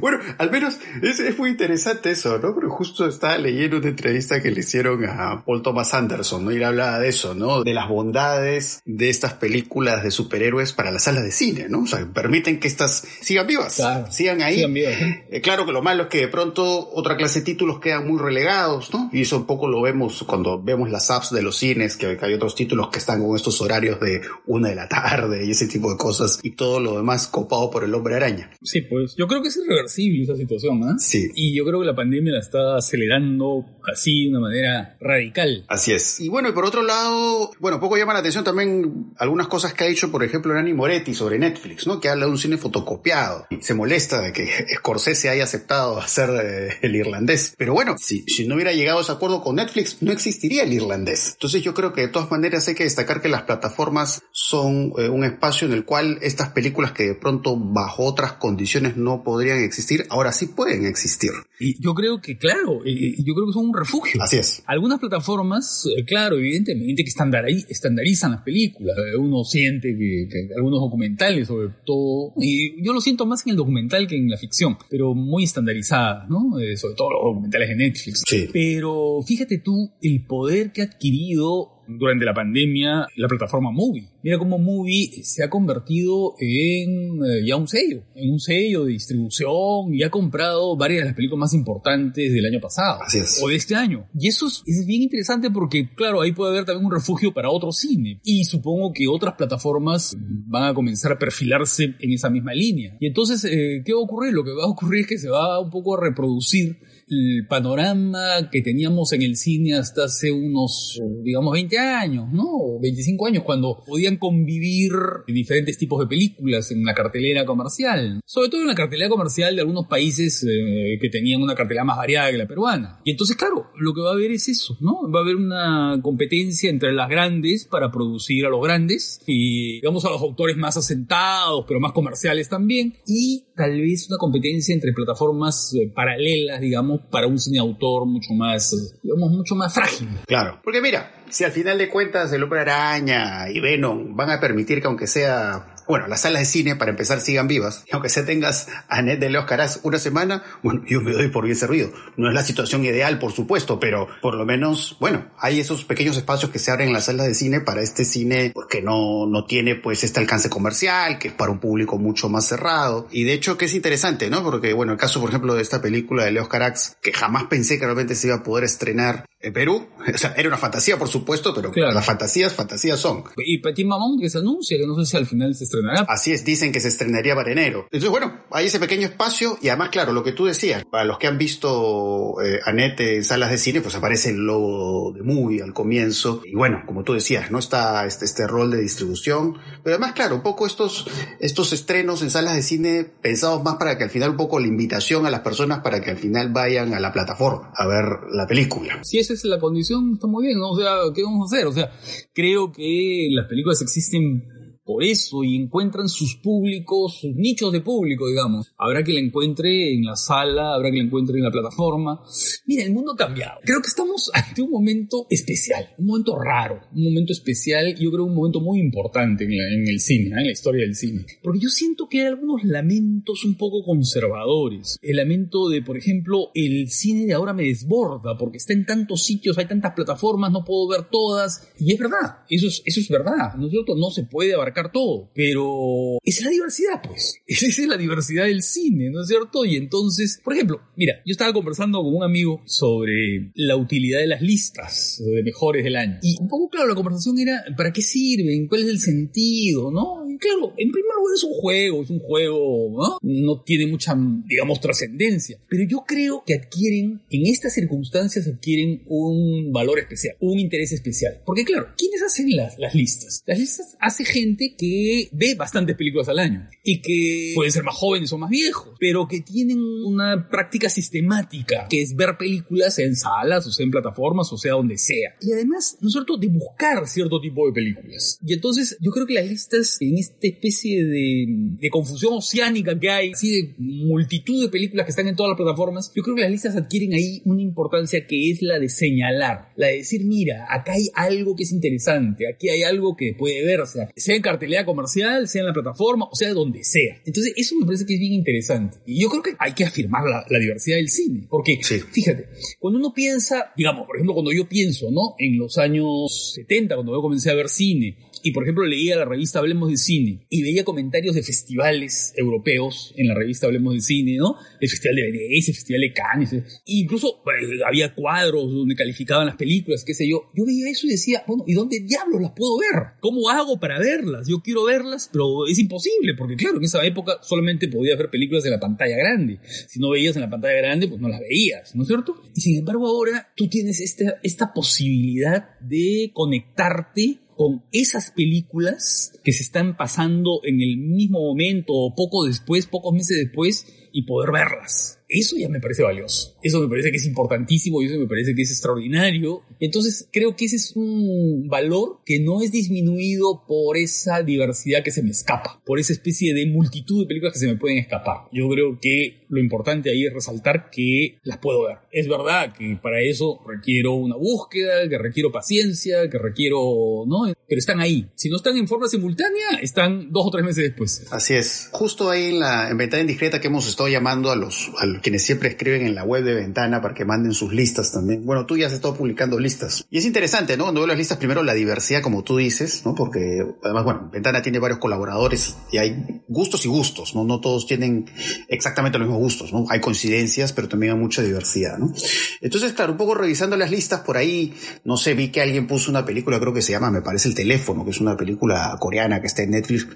Bueno, 0.00 0.18
al 0.38 0.50
menos 0.50 0.78
es, 1.02 1.20
es, 1.20 1.38
muy 1.38 1.50
interesante 1.50 2.10
eso, 2.10 2.38
¿no? 2.38 2.54
Porque 2.54 2.68
justo 2.68 3.06
estaba 3.06 3.38
leyendo 3.38 3.78
una 3.78 3.88
entrevista 3.88 4.42
que 4.42 4.50
le 4.50 4.60
hicieron 4.60 5.04
a 5.04 5.42
Paul 5.44 5.62
Thomas 5.62 5.94
Anderson, 5.94 6.44
¿no? 6.44 6.52
Y 6.52 6.56
él 6.56 6.64
de 6.98 7.08
eso, 7.08 7.34
¿no? 7.34 7.62
De 7.62 7.74
las 7.74 7.88
bondades 7.88 8.80
de 8.84 9.10
estas 9.10 9.34
películas 9.34 10.02
de 10.02 10.10
superhéroes 10.10 10.72
para 10.72 10.90
las 10.90 11.04
salas 11.04 11.24
de 11.24 11.32
cine, 11.32 11.66
¿no? 11.68 11.82
O 11.82 11.86
sea, 11.86 12.06
permiten 12.12 12.60
que 12.60 12.68
estas 12.68 13.04
sigan 13.20 13.46
vivas, 13.46 13.82
sigan 14.10 14.42
ahí. 14.42 14.56
Sigan 14.56 14.74
vivas, 14.74 14.94
eh, 15.30 15.40
claro 15.40 15.66
que 15.66 15.72
lo 15.72 15.82
malo 15.82 16.04
es 16.04 16.08
que 16.08 16.18
de 16.18 16.28
pronto 16.28 16.90
otra 16.92 17.16
clase 17.16 17.40
de 17.40 17.44
títulos 17.44 17.80
quedan 17.80 18.06
muy 18.06 18.18
relegados, 18.18 18.92
¿no? 18.92 19.10
Y 19.12 19.22
eso 19.22 19.36
un 19.36 19.46
poco 19.46 19.68
lo 19.68 19.82
vemos 19.82 20.24
cuando 20.24 20.62
vemos 20.62 20.90
las 20.90 21.10
apps 21.10 21.30
de 21.32 21.42
los 21.42 21.56
cines, 21.56 21.96
que 21.96 22.18
hay 22.20 22.34
otros 22.34 22.54
títulos 22.54 22.88
que 22.88 22.98
están 22.98 23.22
con 23.22 23.36
estos 23.36 23.60
horarios 23.60 24.00
de 24.00 24.22
una 24.46 24.68
de 24.68 24.74
la 24.74 24.88
tarde 24.88 25.44
y 25.46 25.50
ese 25.50 25.66
tipo 25.66 25.90
de 25.90 25.96
cosas, 25.96 26.40
y 26.42 26.50
todo 26.50 26.80
lo 26.80 26.96
demás 26.96 27.26
copado 27.28 27.70
por 27.70 27.84
el 27.84 27.94
hombre 27.94 28.14
araña. 28.14 28.50
Sí, 28.62 28.82
pues 28.82 29.14
yo 29.16 29.26
creo 29.26 29.42
que 29.42 29.48
es 29.48 29.56
irreversible 29.56 30.24
esa 30.24 30.36
situación, 30.36 30.82
¿ah? 30.84 30.94
Sí. 30.98 31.28
Y 31.34 31.56
yo 31.56 31.64
creo 31.64 31.80
que 31.80 31.86
la 31.86 31.94
pandemia 31.94 32.32
la 32.32 32.40
está 32.40 32.76
acelerando 32.76 33.64
así 33.90 34.24
de 34.24 34.30
una 34.30 34.40
manera 34.40 34.96
radical. 35.00 35.64
Así 35.68 35.92
es. 35.92 36.20
Y 36.20 36.28
bueno, 36.28 36.48
y 36.48 36.52
por 36.52 36.64
otro 36.64 36.75
lado, 36.82 37.50
bueno, 37.60 37.80
poco 37.80 37.96
llama 37.96 38.12
la 38.12 38.20
atención 38.20 38.44
también 38.44 39.14
algunas 39.18 39.48
cosas 39.48 39.74
que 39.74 39.84
ha 39.84 39.86
dicho, 39.86 40.10
por 40.10 40.22
ejemplo, 40.22 40.52
Nani 40.54 40.74
Moretti 40.74 41.14
sobre 41.14 41.38
Netflix, 41.38 41.86
¿no? 41.86 42.00
Que 42.00 42.08
habla 42.08 42.26
de 42.26 42.32
un 42.32 42.38
cine 42.38 42.58
fotocopiado. 42.58 43.46
Y 43.50 43.62
se 43.62 43.74
molesta 43.74 44.20
de 44.20 44.32
que 44.32 44.66
Scorsese 44.76 45.28
haya 45.28 45.44
aceptado 45.44 45.98
hacer 45.98 46.30
eh, 46.30 46.78
el 46.82 46.94
irlandés. 46.94 47.54
Pero 47.56 47.72
bueno, 47.74 47.96
si, 47.98 48.22
si 48.22 48.46
no 48.46 48.54
hubiera 48.54 48.72
llegado 48.72 48.98
a 48.98 49.02
ese 49.02 49.12
acuerdo 49.12 49.42
con 49.42 49.56
Netflix, 49.56 50.02
no 50.02 50.12
existiría 50.12 50.64
el 50.64 50.72
irlandés. 50.72 51.32
Entonces 51.34 51.62
yo 51.62 51.74
creo 51.74 51.92
que 51.92 52.02
de 52.02 52.08
todas 52.08 52.30
maneras 52.30 52.68
hay 52.68 52.74
que 52.74 52.84
destacar 52.84 53.20
que 53.20 53.28
las 53.28 53.42
plataformas 53.42 54.22
son 54.32 54.92
eh, 54.98 55.08
un 55.08 55.24
espacio 55.24 55.66
en 55.66 55.74
el 55.74 55.84
cual 55.84 56.18
estas 56.20 56.50
películas 56.50 56.92
que 56.92 57.04
de 57.04 57.14
pronto 57.14 57.56
bajo 57.56 58.04
otras 58.04 58.34
condiciones 58.34 58.96
no 58.96 59.22
podrían 59.22 59.58
existir, 59.58 60.06
ahora 60.10 60.32
sí 60.32 60.46
pueden 60.46 60.86
existir. 60.86 61.30
Y 61.58 61.80
yo 61.82 61.94
creo 61.94 62.20
que, 62.20 62.36
claro, 62.36 62.84
yo 62.84 63.34
creo 63.34 63.46
que 63.46 63.52
son 63.52 63.68
un 63.68 63.74
refugio. 63.74 64.22
Así 64.22 64.36
es. 64.36 64.62
Algunas 64.66 65.00
plataformas, 65.00 65.86
eh, 65.96 66.04
claro, 66.04 66.36
evidentemente 66.36 66.65
que 66.74 67.64
estandarizan 67.68 68.32
las 68.32 68.42
películas. 68.42 68.96
Uno 69.18 69.44
siente 69.44 69.96
que, 69.96 70.28
algunos 70.56 70.80
documentales, 70.80 71.48
sobre 71.48 71.68
todo, 71.84 72.32
y 72.40 72.82
yo 72.84 72.92
lo 72.92 73.00
siento 73.00 73.26
más 73.26 73.46
en 73.46 73.50
el 73.50 73.56
documental 73.56 74.06
que 74.06 74.16
en 74.16 74.28
la 74.28 74.36
ficción, 74.36 74.76
pero 74.90 75.14
muy 75.14 75.44
estandarizadas, 75.44 76.28
¿no? 76.28 76.58
Eh, 76.58 76.76
sobre 76.76 76.94
todo 76.94 77.10
los 77.12 77.22
documentales 77.22 77.68
de 77.68 77.76
Netflix. 77.76 78.22
Sí. 78.26 78.48
Pero 78.52 79.20
fíjate 79.26 79.58
tú 79.58 79.92
el 80.02 80.24
poder 80.24 80.72
que 80.72 80.82
ha 80.82 80.84
adquirido 80.84 81.75
durante 81.88 82.24
la 82.24 82.34
pandemia 82.34 83.06
la 83.16 83.28
plataforma 83.28 83.70
Movie. 83.70 84.08
Mira 84.22 84.38
cómo 84.38 84.58
Movie 84.58 85.22
se 85.22 85.44
ha 85.44 85.50
convertido 85.50 86.34
en 86.38 87.20
eh, 87.24 87.46
ya 87.46 87.56
un 87.56 87.68
sello, 87.68 88.02
en 88.14 88.32
un 88.32 88.40
sello 88.40 88.84
de 88.84 88.92
distribución 88.92 89.92
y 89.92 90.02
ha 90.02 90.10
comprado 90.10 90.76
varias 90.76 91.02
de 91.02 91.06
las 91.06 91.14
películas 91.14 91.40
más 91.40 91.54
importantes 91.54 92.32
del 92.32 92.44
año 92.46 92.60
pasado 92.60 93.02
Así 93.02 93.18
es. 93.18 93.40
o 93.42 93.48
de 93.48 93.56
este 93.56 93.74
año. 93.74 94.06
Y 94.18 94.28
eso 94.28 94.46
es, 94.46 94.86
bien 94.86 95.02
interesante 95.02 95.50
porque, 95.50 95.88
claro, 95.94 96.20
ahí 96.20 96.32
puede 96.32 96.52
haber 96.52 96.64
también 96.64 96.86
un 96.86 96.92
refugio 96.92 97.32
para 97.32 97.50
otro 97.50 97.72
cine. 97.72 98.20
Y 98.24 98.44
supongo 98.44 98.92
que 98.92 99.08
otras 99.08 99.34
plataformas 99.34 100.16
van 100.18 100.64
a 100.64 100.74
comenzar 100.74 101.12
a 101.12 101.18
perfilarse 101.18 101.94
en 101.98 102.12
esa 102.12 102.30
misma 102.30 102.54
línea. 102.54 102.96
Y 103.00 103.06
entonces, 103.06 103.44
eh, 103.44 103.82
¿qué 103.84 103.92
va 103.92 104.00
a 104.00 104.04
ocurrir? 104.04 104.32
Lo 104.32 104.44
que 104.44 104.52
va 104.52 104.64
a 104.64 104.68
ocurrir 104.68 105.02
es 105.02 105.06
que 105.06 105.18
se 105.18 105.28
va 105.28 105.60
un 105.60 105.70
poco 105.70 105.96
a 105.96 106.00
reproducir 106.00 106.78
el 107.08 107.46
panorama 107.48 108.50
que 108.50 108.62
teníamos 108.62 109.12
en 109.12 109.22
el 109.22 109.36
cine 109.36 109.74
hasta 109.74 110.04
hace 110.04 110.32
unos, 110.32 111.00
digamos, 111.22 111.52
20 111.52 111.78
años, 111.78 112.26
¿no? 112.32 112.78
25 112.80 113.26
años, 113.26 113.42
cuando 113.44 113.82
podían 113.86 114.16
convivir 114.16 114.92
diferentes 115.26 115.78
tipos 115.78 116.00
de 116.00 116.06
películas 116.06 116.70
en 116.70 116.84
la 116.84 116.94
cartelera 116.94 117.44
comercial. 117.44 118.20
Sobre 118.24 118.48
todo 118.48 118.62
en 118.62 118.68
la 118.68 118.74
cartelera 118.74 119.08
comercial 119.08 119.54
de 119.54 119.62
algunos 119.62 119.86
países 119.86 120.44
eh, 120.44 120.98
que 121.00 121.08
tenían 121.08 121.42
una 121.42 121.54
cartelera 121.54 121.84
más 121.84 121.96
variada 121.96 122.30
que 122.30 122.38
la 122.38 122.46
peruana. 122.46 123.00
Y 123.04 123.12
entonces, 123.12 123.36
claro, 123.36 123.70
lo 123.78 123.94
que 123.94 124.00
va 124.00 124.10
a 124.10 124.14
haber 124.14 124.32
es 124.32 124.48
eso, 124.48 124.76
¿no? 124.80 125.10
Va 125.10 125.20
a 125.20 125.22
haber 125.22 125.36
una 125.36 126.00
competencia 126.02 126.70
entre 126.70 126.92
las 126.92 127.08
grandes 127.08 127.66
para 127.66 127.90
producir 127.90 128.46
a 128.46 128.50
los 128.50 128.62
grandes 128.62 129.20
y, 129.26 129.76
digamos, 129.76 130.04
a 130.04 130.10
los 130.10 130.20
autores 130.22 130.56
más 130.56 130.76
asentados, 130.76 131.64
pero 131.68 131.80
más 131.80 131.92
comerciales 131.92 132.48
también. 132.48 132.94
Y 133.06 133.44
tal 133.54 133.80
vez 133.80 134.08
una 134.08 134.18
competencia 134.18 134.74
entre 134.74 134.92
plataformas 134.92 135.74
eh, 135.74 135.90
paralelas, 135.94 136.60
digamos, 136.60 136.95
para 137.10 137.26
un 137.26 137.38
cine 137.38 137.58
autor 137.58 138.06
mucho 138.06 138.32
más, 138.32 138.98
digamos, 139.02 139.30
mucho 139.30 139.54
más 139.54 139.72
frágil. 139.72 140.08
Claro, 140.26 140.60
porque 140.62 140.80
mira, 140.80 141.24
si 141.28 141.44
al 141.44 141.52
final 141.52 141.78
de 141.78 141.88
cuentas 141.88 142.32
el 142.32 142.42
Hombre 142.42 142.60
Araña 142.60 143.50
y 143.50 143.60
Venom 143.60 144.16
van 144.16 144.30
a 144.30 144.40
permitir 144.40 144.80
que 144.80 144.86
aunque 144.86 145.06
sea 145.06 145.75
bueno, 145.88 146.06
las 146.08 146.22
salas 146.22 146.40
de 146.40 146.46
cine, 146.46 146.76
para 146.76 146.90
empezar, 146.90 147.20
sigan 147.20 147.48
vivas. 147.48 147.84
Y 147.86 147.94
aunque 147.94 148.08
se 148.08 148.22
tengas 148.22 148.68
a 148.88 149.02
Net 149.02 149.18
de 149.18 149.30
Leos 149.30 149.46
una 149.82 149.98
semana, 149.98 150.42
bueno, 150.62 150.82
yo 150.86 151.00
me 151.00 151.12
doy 151.12 151.28
por 151.28 151.44
bien 151.44 151.56
servido. 151.56 151.90
No 152.16 152.28
es 152.28 152.34
la 152.34 152.42
situación 152.42 152.84
ideal, 152.84 153.18
por 153.18 153.32
supuesto, 153.32 153.78
pero 153.78 154.08
por 154.20 154.34
lo 154.34 154.44
menos, 154.44 154.96
bueno, 155.00 155.30
hay 155.38 155.60
esos 155.60 155.84
pequeños 155.84 156.16
espacios 156.16 156.50
que 156.50 156.58
se 156.58 156.70
abren 156.70 156.88
en 156.88 156.94
las 156.94 157.06
salas 157.06 157.26
de 157.26 157.34
cine 157.34 157.60
para 157.60 157.82
este 157.82 158.04
cine 158.04 158.52
que 158.68 158.82
no, 158.82 159.26
no 159.26 159.44
tiene 159.44 159.76
pues 159.76 160.04
este 160.04 160.20
alcance 160.20 160.50
comercial, 160.50 161.18
que 161.18 161.28
es 161.28 161.34
para 161.34 161.52
un 161.52 161.60
público 161.60 161.98
mucho 161.98 162.28
más 162.28 162.46
cerrado. 162.46 163.06
Y 163.10 163.24
de 163.24 163.32
hecho 163.32 163.56
que 163.56 163.66
es 163.66 163.74
interesante, 163.74 164.30
¿no? 164.30 164.42
Porque, 164.42 164.72
bueno, 164.72 164.92
el 164.92 164.98
caso, 164.98 165.20
por 165.20 165.30
ejemplo, 165.30 165.54
de 165.54 165.62
esta 165.62 165.80
película 165.80 166.24
de 166.24 166.32
Leos 166.32 166.48
Carax, 166.48 166.96
que 167.00 167.12
jamás 167.12 167.44
pensé 167.44 167.78
que 167.78 167.84
realmente 167.84 168.14
se 168.14 168.28
iba 168.28 168.36
a 168.36 168.42
poder 168.42 168.64
estrenar 168.64 169.26
en 169.40 169.52
Perú. 169.52 169.86
O 170.06 170.18
sea, 170.18 170.32
era 170.36 170.48
una 170.48 170.56
fantasía, 170.56 170.96
por 170.98 171.08
supuesto, 171.08 171.52
pero 171.52 171.72
claro. 171.72 171.92
las 171.92 172.06
fantasías, 172.06 172.54
fantasías 172.54 172.98
son. 172.98 173.24
Y 173.36 173.58
Petit 173.58 173.84
Mamón 173.84 174.18
que 174.20 174.30
se 174.30 174.38
anuncia, 174.38 174.78
que 174.78 174.86
no 174.86 174.94
sé 174.94 175.04
si 175.04 175.16
al 175.16 175.26
final 175.26 175.54
se 175.54 175.64
estrenará. 175.76 176.06
Así 176.08 176.32
es, 176.32 176.44
dicen 176.44 176.72
que 176.72 176.80
se 176.80 176.88
estrenaría 176.88 177.34
para 177.34 177.52
enero. 177.52 177.84
Entonces, 177.84 178.10
bueno, 178.10 178.44
hay 178.50 178.66
ese 178.66 178.80
pequeño 178.80 179.06
espacio 179.06 179.58
y 179.60 179.68
además, 179.68 179.90
claro, 179.90 180.12
lo 180.12 180.22
que 180.22 180.32
tú 180.32 180.46
decías, 180.46 180.84
para 180.84 181.04
los 181.04 181.18
que 181.18 181.26
han 181.26 181.38
visto 181.38 182.40
eh, 182.42 182.60
Anette 182.64 183.16
en 183.16 183.24
salas 183.24 183.50
de 183.50 183.58
cine, 183.58 183.80
pues 183.80 183.94
aparece 183.94 184.30
el 184.30 184.46
logo 184.46 185.12
de 185.12 185.22
Movie 185.22 185.62
al 185.62 185.72
comienzo. 185.72 186.42
Y 186.44 186.54
bueno, 186.54 186.82
como 186.86 187.04
tú 187.04 187.12
decías, 187.12 187.50
¿no? 187.50 187.58
Está 187.58 188.06
este, 188.06 188.24
este 188.24 188.46
rol 188.46 188.70
de 188.70 188.80
distribución. 188.80 189.54
Pero 189.82 189.96
además, 189.96 190.12
claro, 190.12 190.36
un 190.36 190.42
poco 190.42 190.66
estos, 190.66 191.06
estos 191.40 191.72
estrenos 191.72 192.22
en 192.22 192.30
salas 192.30 192.54
de 192.54 192.62
cine 192.62 193.04
pensados 193.04 193.62
más 193.62 193.76
para 193.76 193.98
que 193.98 194.04
al 194.04 194.10
final 194.10 194.30
un 194.30 194.36
poco 194.36 194.58
la 194.60 194.66
invitación 194.66 195.26
a 195.26 195.30
las 195.30 195.40
personas 195.40 195.80
para 195.80 196.00
que 196.00 196.10
al 196.10 196.18
final 196.18 196.52
vayan 196.52 196.94
a 196.94 197.00
la 197.00 197.12
plataforma 197.12 197.72
a 197.74 197.86
ver 197.86 198.04
la 198.30 198.46
película. 198.46 199.00
Sí, 199.02 199.18
es 199.18 199.44
la 199.44 199.58
condición, 199.58 200.12
está 200.14 200.26
muy 200.26 200.46
bien, 200.46 200.58
¿no? 200.58 200.70
O 200.70 200.78
sea, 200.78 200.92
¿qué 201.14 201.22
vamos 201.22 201.50
a 201.50 201.54
hacer? 201.54 201.66
O 201.66 201.72
sea, 201.72 201.90
creo 202.32 202.72
que 202.72 203.28
las 203.30 203.46
películas 203.46 203.82
existen 203.82 204.55
por 204.86 205.02
eso 205.02 205.42
y 205.42 205.56
encuentran 205.56 206.08
sus 206.08 206.36
públicos, 206.36 207.18
sus 207.20 207.34
nichos 207.34 207.72
de 207.72 207.80
público, 207.80 208.28
digamos. 208.28 208.72
Habrá 208.78 209.02
que 209.02 209.12
la 209.12 209.20
encuentre 209.20 209.92
en 209.92 210.04
la 210.04 210.14
sala, 210.14 210.74
habrá 210.74 210.90
que 210.90 210.98
la 210.98 211.04
encuentre 211.04 211.36
en 211.36 211.44
la 211.44 211.50
plataforma. 211.50 212.22
Mira, 212.66 212.84
el 212.84 212.92
mundo 212.92 213.12
ha 213.12 213.16
cambiado. 213.16 213.58
Creo 213.64 213.82
que 213.82 213.88
estamos 213.88 214.30
ante 214.32 214.62
un 214.62 214.70
momento 214.70 215.26
especial, 215.28 215.88
un 215.98 216.06
momento 216.06 216.38
raro, 216.38 216.80
un 216.94 217.02
momento 217.02 217.32
especial, 217.32 217.96
yo 217.98 218.12
creo 218.12 218.24
un 218.24 218.34
momento 218.34 218.60
muy 218.60 218.78
importante 218.78 219.44
en, 219.44 219.88
el 219.88 220.00
cine, 220.00 220.28
¿eh? 220.28 220.40
en 220.40 220.46
la 220.46 220.52
historia 220.52 220.82
del 220.82 220.94
cine. 220.94 221.26
Porque 221.42 221.58
yo 221.60 221.68
siento 221.68 222.08
que 222.08 222.20
hay 222.20 222.26
algunos 222.28 222.62
lamentos 222.62 223.44
un 223.44 223.56
poco 223.56 223.82
conservadores. 223.84 224.98
El 225.02 225.16
lamento 225.16 225.68
de, 225.68 225.82
por 225.82 225.96
ejemplo, 225.96 226.50
el 226.54 226.88
cine 226.90 227.26
de 227.26 227.34
ahora 227.34 227.52
me 227.52 227.64
desborda 227.64 228.36
porque 228.38 228.58
está 228.58 228.72
en 228.72 228.86
tantos 228.86 229.24
sitios, 229.24 229.58
hay 229.58 229.66
tantas 229.66 229.94
plataformas, 229.94 230.52
no 230.52 230.64
puedo 230.64 230.86
ver 230.88 231.08
todas. 231.10 231.72
Y 231.80 231.92
es 231.92 231.98
verdad, 231.98 232.44
eso 232.48 232.68
es, 232.68 232.82
eso 232.84 233.00
es 233.00 233.08
verdad. 233.08 233.54
¿No 233.56 233.66
es 233.66 233.72
cierto? 233.72 233.96
No 233.96 234.10
se 234.10 234.22
puede 234.22 234.54
abarcar 234.54 234.75
abarcar 234.76 234.92
todo, 234.92 235.30
pero 235.34 236.18
es 236.22 236.42
la 236.42 236.50
diversidad, 236.50 237.02
pues. 237.02 237.40
Esa 237.46 237.66
es 237.66 237.78
la 237.86 237.96
diversidad 237.96 238.44
del 238.44 238.62
cine, 238.62 239.10
¿no 239.10 239.22
es 239.22 239.28
cierto? 239.28 239.64
Y 239.64 239.76
entonces, 239.76 240.40
por 240.42 240.54
ejemplo, 240.54 240.80
mira, 240.96 241.14
yo 241.24 241.32
estaba 241.32 241.52
conversando 241.52 242.02
con 242.02 242.14
un 242.14 242.22
amigo 242.22 242.62
sobre 242.64 243.50
la 243.54 243.76
utilidad 243.76 244.20
de 244.20 244.26
las 244.26 244.42
listas 244.42 245.22
de 245.24 245.42
mejores 245.42 245.84
del 245.84 245.96
año. 245.96 246.18
Y 246.22 246.36
un 246.40 246.48
poco, 246.48 246.68
claro, 246.68 246.88
la 246.88 246.94
conversación 246.94 247.38
era, 247.38 247.64
¿para 247.76 247.92
qué 247.92 248.02
sirven? 248.02 248.68
¿Cuál 248.68 248.82
es 248.82 248.88
el 248.88 249.00
sentido? 249.00 249.90
¿No? 249.90 250.26
claro, 250.38 250.74
en 250.76 250.90
primer 250.90 251.12
lugar 251.16 251.34
es 251.34 251.44
un 251.44 251.52
juego, 251.52 252.02
es 252.02 252.10
un 252.10 252.18
juego, 252.20 252.90
¿no? 252.96 253.18
No 253.22 253.62
tiene 253.62 253.86
mucha, 253.86 254.14
digamos, 254.46 254.80
trascendencia. 254.80 255.58
Pero 255.68 255.84
yo 255.88 256.04
creo 256.06 256.42
que 256.46 256.54
adquieren, 256.54 257.22
en 257.30 257.46
estas 257.46 257.74
circunstancias 257.74 258.46
adquieren 258.46 259.02
un 259.06 259.72
valor 259.72 259.98
especial, 259.98 260.36
un 260.40 260.58
interés 260.58 260.92
especial. 260.92 261.40
Porque 261.44 261.64
claro, 261.64 261.88
¿quiénes 261.96 262.22
hacen 262.22 262.54
las, 262.56 262.78
las 262.78 262.94
listas? 262.94 263.42
Las 263.46 263.58
listas 263.58 263.96
hace 264.00 264.24
gente 264.24 264.65
que 264.74 265.28
ve 265.32 265.54
bastantes 265.54 265.96
películas 265.96 266.28
al 266.28 266.38
año 266.38 266.68
y 266.82 267.00
que 267.00 267.52
pueden 267.54 267.72
ser 267.72 267.84
más 267.84 267.94
jóvenes 267.94 268.32
o 268.32 268.38
más 268.38 268.50
viejos, 268.50 268.94
pero 268.98 269.28
que 269.28 269.40
tienen 269.40 269.78
una 269.78 270.48
práctica 270.48 270.88
sistemática, 270.88 271.86
que 271.88 272.02
es 272.02 272.14
ver 272.16 272.36
películas 272.38 272.98
en 272.98 273.16
salas, 273.16 273.66
o 273.66 273.72
sea, 273.72 273.84
en 273.84 273.90
plataformas, 273.90 274.52
o 274.52 274.58
sea, 274.58 274.72
donde 274.72 274.98
sea. 274.98 275.36
Y 275.40 275.52
además, 275.52 275.98
¿no 276.00 276.08
es 276.08 276.12
cierto?, 276.12 276.36
de 276.36 276.48
buscar 276.48 277.06
cierto 277.06 277.40
tipo 277.40 277.66
de 277.66 277.72
películas. 277.72 278.38
Y 278.44 278.54
entonces, 278.54 278.96
yo 279.00 279.10
creo 279.10 279.26
que 279.26 279.34
las 279.34 279.46
listas 279.46 279.98
en 280.00 280.18
esta 280.18 280.46
especie 280.46 281.04
de, 281.04 281.46
de 281.80 281.90
confusión 281.90 282.34
oceánica 282.34 282.98
que 282.98 283.10
hay, 283.10 283.32
así 283.32 283.50
de 283.50 283.74
multitud 283.78 284.62
de 284.62 284.68
películas 284.68 285.06
que 285.06 285.10
están 285.10 285.28
en 285.28 285.36
todas 285.36 285.50
las 285.50 285.56
plataformas, 285.56 286.12
yo 286.14 286.22
creo 286.22 286.36
que 286.36 286.42
las 286.42 286.50
listas 286.50 286.76
adquieren 286.76 287.14
ahí 287.14 287.42
una 287.44 287.62
importancia 287.62 288.26
que 288.26 288.50
es 288.50 288.62
la 288.62 288.78
de 288.78 288.88
señalar, 288.88 289.72
la 289.76 289.88
de 289.88 289.98
decir, 289.98 290.24
mira, 290.24 290.66
acá 290.70 290.92
hay 290.92 291.08
algo 291.14 291.56
que 291.56 291.64
es 291.64 291.72
interesante, 291.72 292.48
aquí 292.48 292.68
hay 292.68 292.82
algo 292.82 293.16
que 293.16 293.34
puede 293.34 293.64
verse, 293.64 294.08
sea 294.16 294.36
en 294.36 294.42
cartelera 294.56 294.84
comercial, 294.84 295.48
sea 295.48 295.60
en 295.60 295.66
la 295.66 295.72
plataforma, 295.72 296.26
o 296.30 296.34
sea 296.34 296.52
donde 296.52 296.82
sea. 296.82 297.20
Entonces, 297.24 297.52
eso 297.56 297.74
me 297.76 297.86
parece 297.86 298.06
que 298.06 298.14
es 298.14 298.20
bien 298.20 298.32
interesante. 298.32 298.98
Y 299.06 299.20
yo 299.20 299.28
creo 299.28 299.42
que 299.42 299.54
hay 299.58 299.72
que 299.72 299.84
afirmar 299.84 300.24
la, 300.24 300.44
la 300.48 300.58
diversidad 300.58 300.96
del 300.96 301.08
cine, 301.08 301.46
porque, 301.48 301.78
fíjate, 301.82 302.48
cuando 302.78 302.98
uno 302.98 303.12
piensa, 303.12 303.72
digamos, 303.76 304.06
por 304.06 304.16
ejemplo, 304.16 304.34
cuando 304.34 304.52
yo 304.52 304.68
pienso, 304.68 305.10
¿no? 305.10 305.34
En 305.38 305.58
los 305.58 305.78
años 305.78 306.52
70, 306.54 306.94
cuando 306.94 307.12
yo 307.12 307.22
comencé 307.22 307.50
a 307.50 307.54
ver 307.54 307.68
cine, 307.68 308.16
y 308.46 308.52
por 308.52 308.62
ejemplo 308.62 308.86
leía 308.86 309.16
la 309.16 309.24
revista 309.24 309.58
Hablemos 309.58 309.90
de 309.90 309.96
Cine 309.96 310.46
y 310.48 310.62
veía 310.62 310.84
comentarios 310.84 311.34
de 311.34 311.42
festivales 311.42 312.32
europeos 312.36 313.12
en 313.16 313.26
la 313.26 313.34
revista 313.34 313.66
Hablemos 313.66 313.94
de 313.94 314.00
Cine, 314.00 314.36
¿no? 314.36 314.54
El 314.80 314.88
Festival 314.88 315.16
de 315.16 315.22
Venecia, 315.22 315.72
el 315.72 315.76
Festival 315.76 316.00
de 316.00 316.12
Cannes, 316.12 316.52
e 316.52 316.62
incluso 316.86 317.42
eh, 317.46 317.80
había 317.84 318.14
cuadros 318.14 318.72
donde 318.72 318.94
calificaban 318.94 319.46
las 319.46 319.56
películas, 319.56 320.04
qué 320.04 320.14
sé 320.14 320.28
yo. 320.28 320.50
Yo 320.54 320.64
veía 320.64 320.88
eso 320.88 321.08
y 321.08 321.10
decía, 321.10 321.42
bueno, 321.48 321.64
¿y 321.66 321.74
dónde 321.74 321.98
diablos 321.98 322.40
las 322.40 322.52
puedo 322.52 322.78
ver? 322.78 323.18
¿Cómo 323.18 323.50
hago 323.50 323.80
para 323.80 323.98
verlas? 323.98 324.45
Yo 324.48 324.60
quiero 324.60 324.84
verlas, 324.84 325.28
pero 325.32 325.66
es 325.66 325.78
imposible, 325.78 326.34
porque 326.34 326.56
claro, 326.56 326.78
en 326.78 326.84
esa 326.84 327.04
época 327.04 327.38
solamente 327.42 327.88
podías 327.88 328.18
ver 328.18 328.30
películas 328.30 328.64
en 328.64 328.72
la 328.72 328.80
pantalla 328.80 329.16
grande. 329.16 329.60
Si 329.88 329.98
no 329.98 330.10
veías 330.10 330.36
en 330.36 330.42
la 330.42 330.50
pantalla 330.50 330.76
grande, 330.76 331.08
pues 331.08 331.20
no 331.20 331.28
las 331.28 331.40
veías, 331.40 331.94
¿no 331.94 332.02
es 332.02 332.08
cierto? 332.08 332.42
Y 332.54 332.60
sin 332.60 332.78
embargo 332.78 333.06
ahora 333.06 333.52
tú 333.56 333.68
tienes 333.68 334.00
esta, 334.00 334.38
esta 334.42 334.72
posibilidad 334.72 335.78
de 335.80 336.30
conectarte 336.32 337.40
con 337.56 337.82
esas 337.90 338.32
películas 338.32 339.32
que 339.42 339.52
se 339.52 339.62
están 339.62 339.96
pasando 339.96 340.60
en 340.62 340.82
el 340.82 340.98
mismo 340.98 341.40
momento 341.40 341.94
o 341.94 342.14
poco 342.14 342.44
después, 342.44 342.86
pocos 342.86 343.14
meses 343.14 343.38
después, 343.38 343.86
y 344.16 344.22
poder 344.22 344.50
verlas. 344.50 345.20
Eso 345.28 345.56
ya 345.58 345.68
me 345.68 345.80
parece 345.80 346.02
valioso. 346.02 346.56
Eso 346.62 346.80
me 346.80 346.88
parece 346.88 347.10
que 347.10 347.18
es 347.18 347.26
importantísimo 347.26 348.00
y 348.00 348.06
eso 348.06 348.18
me 348.18 348.26
parece 348.26 348.54
que 348.54 348.62
es 348.62 348.70
extraordinario. 348.70 349.62
Entonces 349.78 350.26
creo 350.32 350.56
que 350.56 350.64
ese 350.64 350.76
es 350.76 350.92
un 350.94 351.68
valor 351.68 352.20
que 352.24 352.40
no 352.40 352.62
es 352.62 352.72
disminuido 352.72 353.64
por 353.66 353.98
esa 353.98 354.42
diversidad 354.42 355.02
que 355.02 355.10
se 355.10 355.22
me 355.22 355.30
escapa, 355.30 355.82
por 355.84 355.98
esa 355.98 356.14
especie 356.14 356.54
de 356.54 356.64
multitud 356.66 357.24
de 357.24 357.26
películas 357.26 357.52
que 357.52 357.58
se 357.58 357.66
me 357.66 357.76
pueden 357.76 357.98
escapar. 357.98 358.48
Yo 358.52 358.68
creo 358.70 358.98
que 359.00 359.44
lo 359.48 359.60
importante 359.60 360.10
ahí 360.10 360.24
es 360.24 360.32
resaltar 360.32 360.90
que 360.90 361.38
las 361.42 361.58
puedo 361.58 361.86
ver. 361.86 361.98
Es 362.10 362.28
verdad 362.28 362.74
que 362.74 362.98
para 363.02 363.20
eso 363.20 363.60
requiero 363.66 364.14
una 364.14 364.36
búsqueda, 364.36 365.08
que 365.08 365.18
requiero 365.18 365.52
paciencia, 365.52 366.30
que 366.30 366.38
requiero, 366.38 367.24
¿no? 367.26 367.52
Pero 367.68 367.78
están 367.78 368.00
ahí. 368.00 368.28
Si 368.34 368.48
no 368.48 368.56
están 368.56 368.76
en 368.76 368.88
forma 368.88 369.08
simultánea, 369.08 369.78
están 369.82 370.32
dos 370.32 370.46
o 370.46 370.50
tres 370.50 370.64
meses 370.64 370.84
después. 370.84 371.26
Así 371.30 371.54
es. 371.54 371.88
Justo 371.92 372.30
ahí 372.30 372.50
en 372.50 372.60
la 372.60 372.88
en 372.90 372.96
ventana 372.96 373.22
indiscreta 373.22 373.60
que 373.60 373.66
hemos 373.66 373.88
estado 373.88 374.05
llamando 374.08 374.50
a 374.50 374.56
los, 374.56 374.90
a 374.98 375.20
quienes 375.20 375.44
siempre 375.44 375.68
escriben 375.68 376.06
en 376.06 376.14
la 376.14 376.24
web 376.24 376.44
de 376.44 376.54
Ventana 376.54 377.00
para 377.00 377.14
que 377.14 377.24
manden 377.24 377.52
sus 377.52 377.72
listas 377.72 378.12
también. 378.12 378.44
Bueno, 378.44 378.66
tú 378.66 378.76
ya 378.76 378.86
has 378.86 378.92
estado 378.92 379.14
publicando 379.14 379.58
listas. 379.58 380.06
Y 380.10 380.18
es 380.18 380.24
interesante, 380.24 380.76
¿no? 380.76 380.84
Cuando 380.84 381.00
veo 381.00 381.08
las 381.08 381.18
listas, 381.18 381.38
primero 381.38 381.62
la 381.62 381.74
diversidad, 381.74 382.22
como 382.22 382.42
tú 382.42 382.56
dices, 382.56 383.02
¿no? 383.04 383.14
Porque 383.14 383.64
además, 383.82 384.04
bueno, 384.04 384.30
Ventana 384.32 384.62
tiene 384.62 384.78
varios 384.78 384.98
colaboradores 384.98 385.76
y 385.92 385.98
hay 385.98 386.42
gustos 386.48 386.84
y 386.84 386.88
gustos, 386.88 387.34
¿no? 387.34 387.44
No 387.44 387.60
todos 387.60 387.86
tienen 387.86 388.30
exactamente 388.68 389.18
los 389.18 389.26
mismos 389.28 389.42
gustos, 389.42 389.72
¿no? 389.72 389.86
Hay 389.88 390.00
coincidencias, 390.00 390.72
pero 390.72 390.88
también 390.88 391.12
hay 391.12 391.18
mucha 391.18 391.42
diversidad, 391.42 391.98
¿no? 391.98 392.12
Entonces, 392.60 392.92
claro, 392.92 393.12
un 393.12 393.18
poco 393.18 393.34
revisando 393.34 393.76
las 393.76 393.90
listas 393.90 394.20
por 394.20 394.36
ahí, 394.36 394.74
no 395.04 395.16
sé, 395.16 395.34
vi 395.34 395.48
que 395.48 395.60
alguien 395.60 395.86
puso 395.86 396.10
una 396.10 396.24
película, 396.24 396.58
creo 396.60 396.72
que 396.72 396.82
se 396.82 396.92
llama, 396.92 397.10
me 397.10 397.22
parece, 397.22 397.48
El 397.48 397.54
Teléfono, 397.54 398.04
que 398.04 398.10
es 398.10 398.20
una 398.20 398.36
película 398.36 398.96
coreana 399.00 399.40
que 399.40 399.46
está 399.46 399.62
en 399.62 399.70
Netflix, 399.70 400.06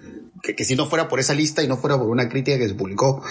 que, 0.42 0.64
si 0.64 0.76
no 0.76 0.86
fuera 0.86 1.08
por 1.08 1.20
esa 1.20 1.34
lista 1.34 1.62
y 1.62 1.68
no 1.68 1.76
fuera 1.76 1.98
por 1.98 2.08
una 2.08 2.28
crítica 2.28 2.58
que 2.58 2.68
se 2.68 2.74
publicó, 2.74 3.22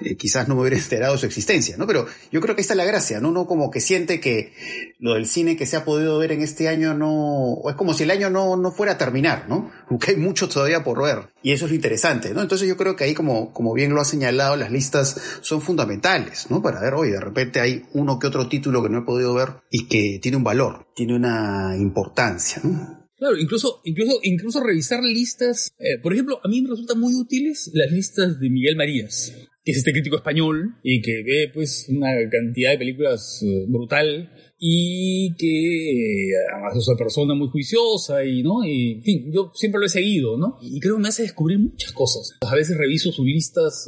eh, 0.00 0.16
quizás 0.16 0.48
no 0.48 0.54
me 0.54 0.62
hubiera 0.62 0.76
enterado 0.76 1.14
de 1.14 1.18
su 1.18 1.26
existencia, 1.26 1.76
¿no? 1.76 1.86
Pero 1.86 2.06
yo 2.30 2.40
creo 2.40 2.54
que 2.54 2.60
esta 2.60 2.74
es 2.74 2.78
la 2.78 2.84
gracia, 2.84 3.20
¿no? 3.20 3.28
Uno 3.30 3.46
como 3.46 3.70
que 3.70 3.80
siente 3.80 4.20
que 4.20 4.52
lo 4.98 5.14
del 5.14 5.26
cine 5.26 5.56
que 5.56 5.66
se 5.66 5.76
ha 5.76 5.84
podido 5.84 6.18
ver 6.18 6.32
en 6.32 6.42
este 6.42 6.68
año 6.68 6.94
no, 6.94 7.58
es 7.68 7.74
como 7.76 7.94
si 7.94 8.04
el 8.04 8.10
año 8.10 8.30
no, 8.30 8.56
no 8.56 8.70
fuera 8.72 8.92
a 8.92 8.98
terminar, 8.98 9.46
¿no? 9.48 9.70
Aunque 9.88 10.12
hay 10.12 10.16
mucho 10.16 10.48
todavía 10.48 10.84
por 10.84 11.02
ver. 11.02 11.28
Y 11.42 11.52
eso 11.52 11.66
es 11.66 11.70
lo 11.70 11.76
interesante, 11.76 12.34
¿no? 12.34 12.42
Entonces 12.42 12.68
yo 12.68 12.76
creo 12.76 12.96
que 12.96 13.04
ahí, 13.04 13.14
como, 13.14 13.52
como 13.52 13.72
bien 13.72 13.94
lo 13.94 14.00
ha 14.00 14.04
señalado, 14.04 14.56
las 14.56 14.70
listas 14.70 15.20
son 15.40 15.60
fundamentales, 15.60 16.50
¿no? 16.50 16.62
Para 16.62 16.80
ver, 16.80 16.94
oye, 16.94 17.12
de 17.12 17.20
repente 17.20 17.60
hay 17.60 17.86
uno 17.92 18.18
que 18.18 18.26
otro 18.26 18.48
título 18.48 18.82
que 18.82 18.88
no 18.88 18.98
he 18.98 19.02
podido 19.02 19.34
ver 19.34 19.54
y 19.70 19.86
que 19.86 20.18
tiene 20.20 20.36
un 20.36 20.44
valor, 20.44 20.86
tiene 20.94 21.14
una 21.14 21.76
importancia, 21.76 22.60
¿no? 22.64 22.97
Claro, 23.18 23.36
incluso, 23.36 23.80
incluso, 23.84 24.20
incluso 24.22 24.62
revisar 24.62 25.02
listas. 25.02 25.72
Eh, 25.78 25.98
por 26.00 26.12
ejemplo, 26.12 26.40
a 26.42 26.48
mí 26.48 26.62
me 26.62 26.70
resultan 26.70 27.00
muy 27.00 27.14
útiles 27.14 27.68
las 27.74 27.90
listas 27.90 28.38
de 28.38 28.48
Miguel 28.48 28.76
Marías, 28.76 29.34
que 29.64 29.72
es 29.72 29.78
este 29.78 29.90
crítico 29.90 30.16
español 30.16 30.76
y 30.84 31.02
que 31.02 31.24
ve 31.24 31.50
pues 31.52 31.86
una 31.88 32.10
cantidad 32.30 32.70
de 32.70 32.78
películas 32.78 33.42
eh, 33.42 33.64
brutal 33.66 34.30
y 34.60 35.34
que 35.34 36.30
eh, 36.30 36.34
además 36.54 36.76
es 36.76 36.86
una 36.86 36.96
persona 36.96 37.34
muy 37.34 37.48
juiciosa 37.48 38.24
y, 38.24 38.44
¿no? 38.44 38.64
Y, 38.64 38.92
en 38.92 39.02
fin, 39.02 39.32
yo 39.32 39.50
siempre 39.52 39.80
lo 39.80 39.86
he 39.86 39.90
seguido, 39.90 40.38
¿no? 40.38 40.56
Y 40.62 40.78
creo 40.78 40.94
que 40.94 41.02
me 41.02 41.08
hace 41.08 41.22
descubrir 41.22 41.58
muchas 41.58 41.90
cosas. 41.90 42.38
A 42.40 42.54
veces 42.54 42.78
reviso 42.78 43.10
sus 43.10 43.26
listas 43.26 43.84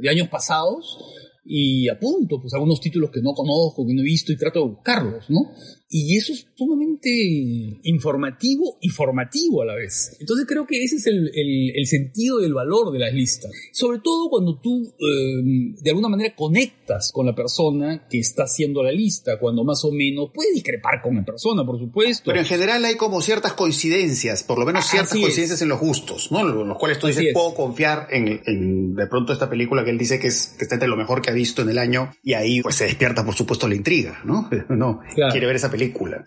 de 0.00 0.08
años 0.08 0.28
pasados 0.28 0.98
y 1.48 1.88
apunto 1.88 2.40
pues 2.40 2.52
algunos 2.54 2.80
títulos 2.80 3.10
que 3.10 3.22
no 3.22 3.32
conozco, 3.32 3.86
que 3.86 3.94
no 3.94 4.00
he 4.00 4.04
visto 4.04 4.32
y 4.32 4.36
trato 4.36 4.60
de 4.60 4.70
buscarlos, 4.70 5.30
¿no? 5.30 5.52
Y 5.88 6.16
eso 6.16 6.32
es 6.32 6.46
sumamente 6.56 7.08
informativo 7.82 8.76
y 8.80 8.88
formativo 8.88 9.62
a 9.62 9.66
la 9.66 9.74
vez. 9.74 10.16
Entonces 10.18 10.44
creo 10.46 10.66
que 10.66 10.82
ese 10.82 10.96
es 10.96 11.06
el, 11.06 11.30
el, 11.32 11.86
sentido 11.86 12.40
y 12.40 12.44
el 12.44 12.54
valor 12.54 12.92
de 12.92 12.98
las 12.98 13.14
listas. 13.14 13.52
Sobre 13.72 14.00
todo 14.00 14.28
cuando 14.28 14.58
tú 14.60 14.92
em, 14.98 15.76
de 15.76 15.90
alguna 15.90 16.08
manera 16.08 16.34
conectas 16.34 17.12
con 17.12 17.24
la 17.24 17.34
persona 17.34 18.06
que 18.10 18.18
está 18.18 18.44
haciendo 18.44 18.82
la 18.82 18.90
lista, 18.90 19.38
cuando 19.38 19.62
más 19.62 19.84
o 19.84 19.92
menos 19.92 20.30
puede 20.34 20.52
discrepar 20.52 21.00
con 21.02 21.14
la 21.14 21.24
persona, 21.24 21.64
por 21.64 21.78
supuesto. 21.78 22.24
Pero 22.26 22.40
en 22.40 22.46
general 22.46 22.84
hay 22.84 22.96
como 22.96 23.22
ciertas 23.22 23.52
coincidencias, 23.52 24.42
por 24.42 24.58
lo 24.58 24.66
menos 24.66 24.86
ciertas 24.86 25.12
coincidencias 25.12 25.62
en 25.62 25.68
los 25.68 25.78
gustos, 25.78 26.32
¿no? 26.32 26.42
Los 26.42 26.78
cuales 26.78 26.98
tú 26.98 27.06
dices, 27.06 27.26
puedo 27.32 27.54
confiar 27.54 28.08
en, 28.10 28.40
en, 28.44 28.94
de 28.96 29.06
pronto 29.06 29.32
esta 29.32 29.48
película 29.48 29.84
que 29.84 29.90
él 29.90 29.98
dice 29.98 30.18
que, 30.18 30.28
es, 30.28 30.54
que 30.58 30.64
está 30.64 30.74
entre 30.74 30.88
lo 30.88 30.96
mejor 30.96 31.22
que 31.22 31.30
ha 31.30 31.34
visto 31.34 31.62
en 31.62 31.68
el 31.68 31.78
año 31.78 32.10
y 32.24 32.34
ahí 32.34 32.60
pues 32.60 32.74
se 32.74 32.84
despierta 32.84 33.24
por 33.24 33.34
supuesto 33.34 33.68
la 33.68 33.76
intriga, 33.76 34.20
¿no? 34.24 34.50
no, 34.68 35.00
quiere 35.14 35.46
ver 35.46 35.56
esa 35.56 35.70
película 35.70 35.75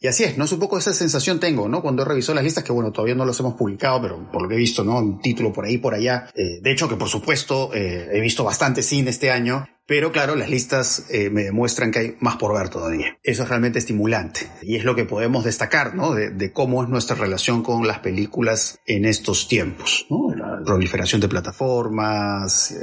Y 0.02 0.08
así 0.08 0.24
es, 0.24 0.38
¿no? 0.38 0.46
Es 0.46 0.52
un 0.52 0.60
poco 0.60 0.78
esa 0.78 0.94
sensación 0.94 1.40
tengo, 1.40 1.68
¿no? 1.68 1.82
Cuando 1.82 2.04
he 2.04 2.06
revisado 2.06 2.36
las 2.36 2.44
listas, 2.44 2.64
que 2.64 2.72
bueno, 2.72 2.92
todavía 2.92 3.16
no 3.16 3.26
los 3.26 3.40
hemos 3.40 3.56
publicado, 3.56 4.02
pero 4.02 4.32
por 4.32 4.42
lo 4.42 4.50
que 4.50 4.56
he 4.56 4.58
visto, 4.58 4.84
¿no? 4.84 4.98
Un 4.98 5.22
título 5.22 5.52
por 5.52 5.66
ahí, 5.66 5.78
por 5.78 5.94
allá. 5.94 6.30
Eh, 6.36 6.60
de 6.62 6.72
hecho, 6.72 6.88
que 6.88 6.96
por 6.96 7.10
supuesto, 7.10 7.72
eh, 7.74 8.10
he 8.12 8.22
visto 8.22 8.44
bastante 8.44 8.82
cine 8.82 9.10
este 9.10 9.32
año 9.32 9.66
pero 9.90 10.12
claro, 10.12 10.36
las 10.36 10.52
listas 10.52 11.06
eh, 11.10 11.32
me 11.32 11.42
demuestran 11.42 11.90
que 11.90 11.98
hay 11.98 12.16
más 12.20 12.36
por 12.36 12.54
ver 12.54 12.70
todavía. 12.70 13.18
Eso 13.24 13.42
es 13.42 13.50
realmente 13.50 13.80
estimulante. 13.80 14.42
Y 14.62 14.76
es 14.76 14.84
lo 14.84 14.96
que 14.96 15.04
podemos 15.04 15.44
destacar, 15.44 15.96
¿no? 15.96 16.14
De, 16.14 16.54
cómo 16.54 16.84
es 16.84 16.90
nuestra 16.90 17.16
relación 17.16 17.64
con 17.64 17.88
las 17.88 17.98
películas 17.98 18.78
en 18.86 19.06
estos 19.06 19.48
tiempos, 19.48 20.06
¿no? 20.12 20.32
La 20.36 20.62
proliferación 20.64 21.20
de 21.22 21.28
plataformas, 21.28 22.70
eh, 22.70 22.76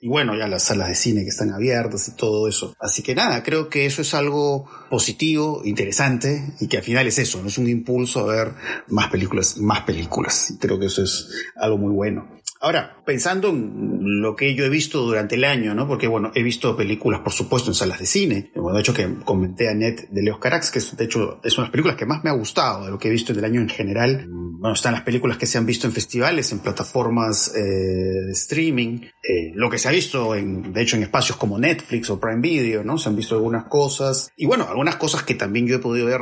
y 0.00 0.08
bueno, 0.08 0.34
ya 0.38 0.48
las 0.48 0.62
salas 0.62 0.88
de 0.88 0.94
cine 0.94 1.22
que 1.24 1.28
están 1.28 1.52
abiertas 1.52 2.08
y 2.08 2.12
todo 2.12 2.48
eso. 2.48 2.74
Así 2.80 3.02
que 3.02 3.14
nada, 3.14 3.42
creo 3.42 3.68
que 3.68 3.84
eso 3.84 4.00
es 4.00 4.14
algo 4.14 4.64
positivo, 4.88 5.60
interesante, 5.66 6.54
y 6.60 6.68
que 6.68 6.78
al 6.78 6.82
final 6.82 7.06
es 7.06 7.18
eso, 7.18 7.42
¿no? 7.42 7.48
Es 7.48 7.58
un 7.58 7.68
impulso 7.68 8.20
a 8.20 8.34
ver 8.34 8.54
más 8.88 9.08
películas, 9.08 9.58
más 9.58 9.82
películas. 9.82 10.50
Y 10.50 10.56
creo 10.56 10.78
que 10.78 10.86
eso 10.86 11.02
es 11.02 11.28
algo 11.56 11.76
muy 11.76 11.92
bueno. 11.92 12.26
Ahora, 12.60 13.02
pensando 13.04 13.50
en 13.50 14.22
lo 14.22 14.36
que 14.36 14.54
yo 14.54 14.64
he 14.64 14.68
visto 14.68 15.02
durante 15.02 15.34
el 15.34 15.44
año, 15.44 15.74
¿no? 15.74 15.86
Porque, 15.86 16.06
bueno, 16.06 16.30
he 16.34 16.42
visto 16.42 16.76
películas, 16.76 17.20
por 17.20 17.32
supuesto, 17.32 17.70
en 17.70 17.74
salas 17.74 17.98
de 17.98 18.06
cine. 18.06 18.52
Bueno, 18.54 18.76
de 18.76 18.80
hecho, 18.80 18.94
que 18.94 19.06
comenté 19.24 19.68
a 19.68 19.74
Net 19.74 20.08
de 20.08 20.22
Leos 20.22 20.38
Carax, 20.38 20.70
que 20.70 20.78
es, 20.78 20.96
de 20.96 21.04
hecho, 21.04 21.40
es 21.44 21.58
una 21.58 21.64
de 21.64 21.66
las 21.66 21.72
películas 21.72 21.96
que 21.96 22.06
más 22.06 22.24
me 22.24 22.30
ha 22.30 22.32
gustado 22.32 22.86
de 22.86 22.90
lo 22.90 22.98
que 22.98 23.08
he 23.08 23.10
visto 23.10 23.32
en 23.32 23.38
el 23.38 23.44
año 23.44 23.60
en 23.60 23.68
general. 23.68 24.26
bueno, 24.28 24.72
están 24.72 24.92
las 24.94 25.02
películas 25.02 25.36
que 25.36 25.46
se 25.46 25.58
han 25.58 25.66
visto 25.66 25.86
en 25.86 25.92
festivales, 25.92 26.52
en 26.52 26.60
plataformas 26.60 27.54
eh, 27.54 27.60
de 27.60 28.32
streaming, 28.32 29.00
eh, 29.22 29.52
lo 29.54 29.68
que 29.68 29.78
se 29.78 29.88
ha 29.88 29.90
visto, 29.90 30.34
en, 30.34 30.72
de 30.72 30.82
hecho, 30.82 30.96
en 30.96 31.02
espacios 31.02 31.36
como 31.36 31.58
Netflix 31.58 32.08
o 32.08 32.18
Prime 32.18 32.40
Video, 32.40 32.82
¿no? 32.82 32.96
Se 32.96 33.10
han 33.10 33.16
visto 33.16 33.34
algunas 33.34 33.64
cosas. 33.64 34.30
Y 34.36 34.46
bueno, 34.46 34.66
algunas 34.68 34.96
cosas 34.96 35.22
que 35.22 35.34
también 35.34 35.66
yo 35.66 35.76
he 35.76 35.80
podido 35.80 36.06
ver. 36.06 36.20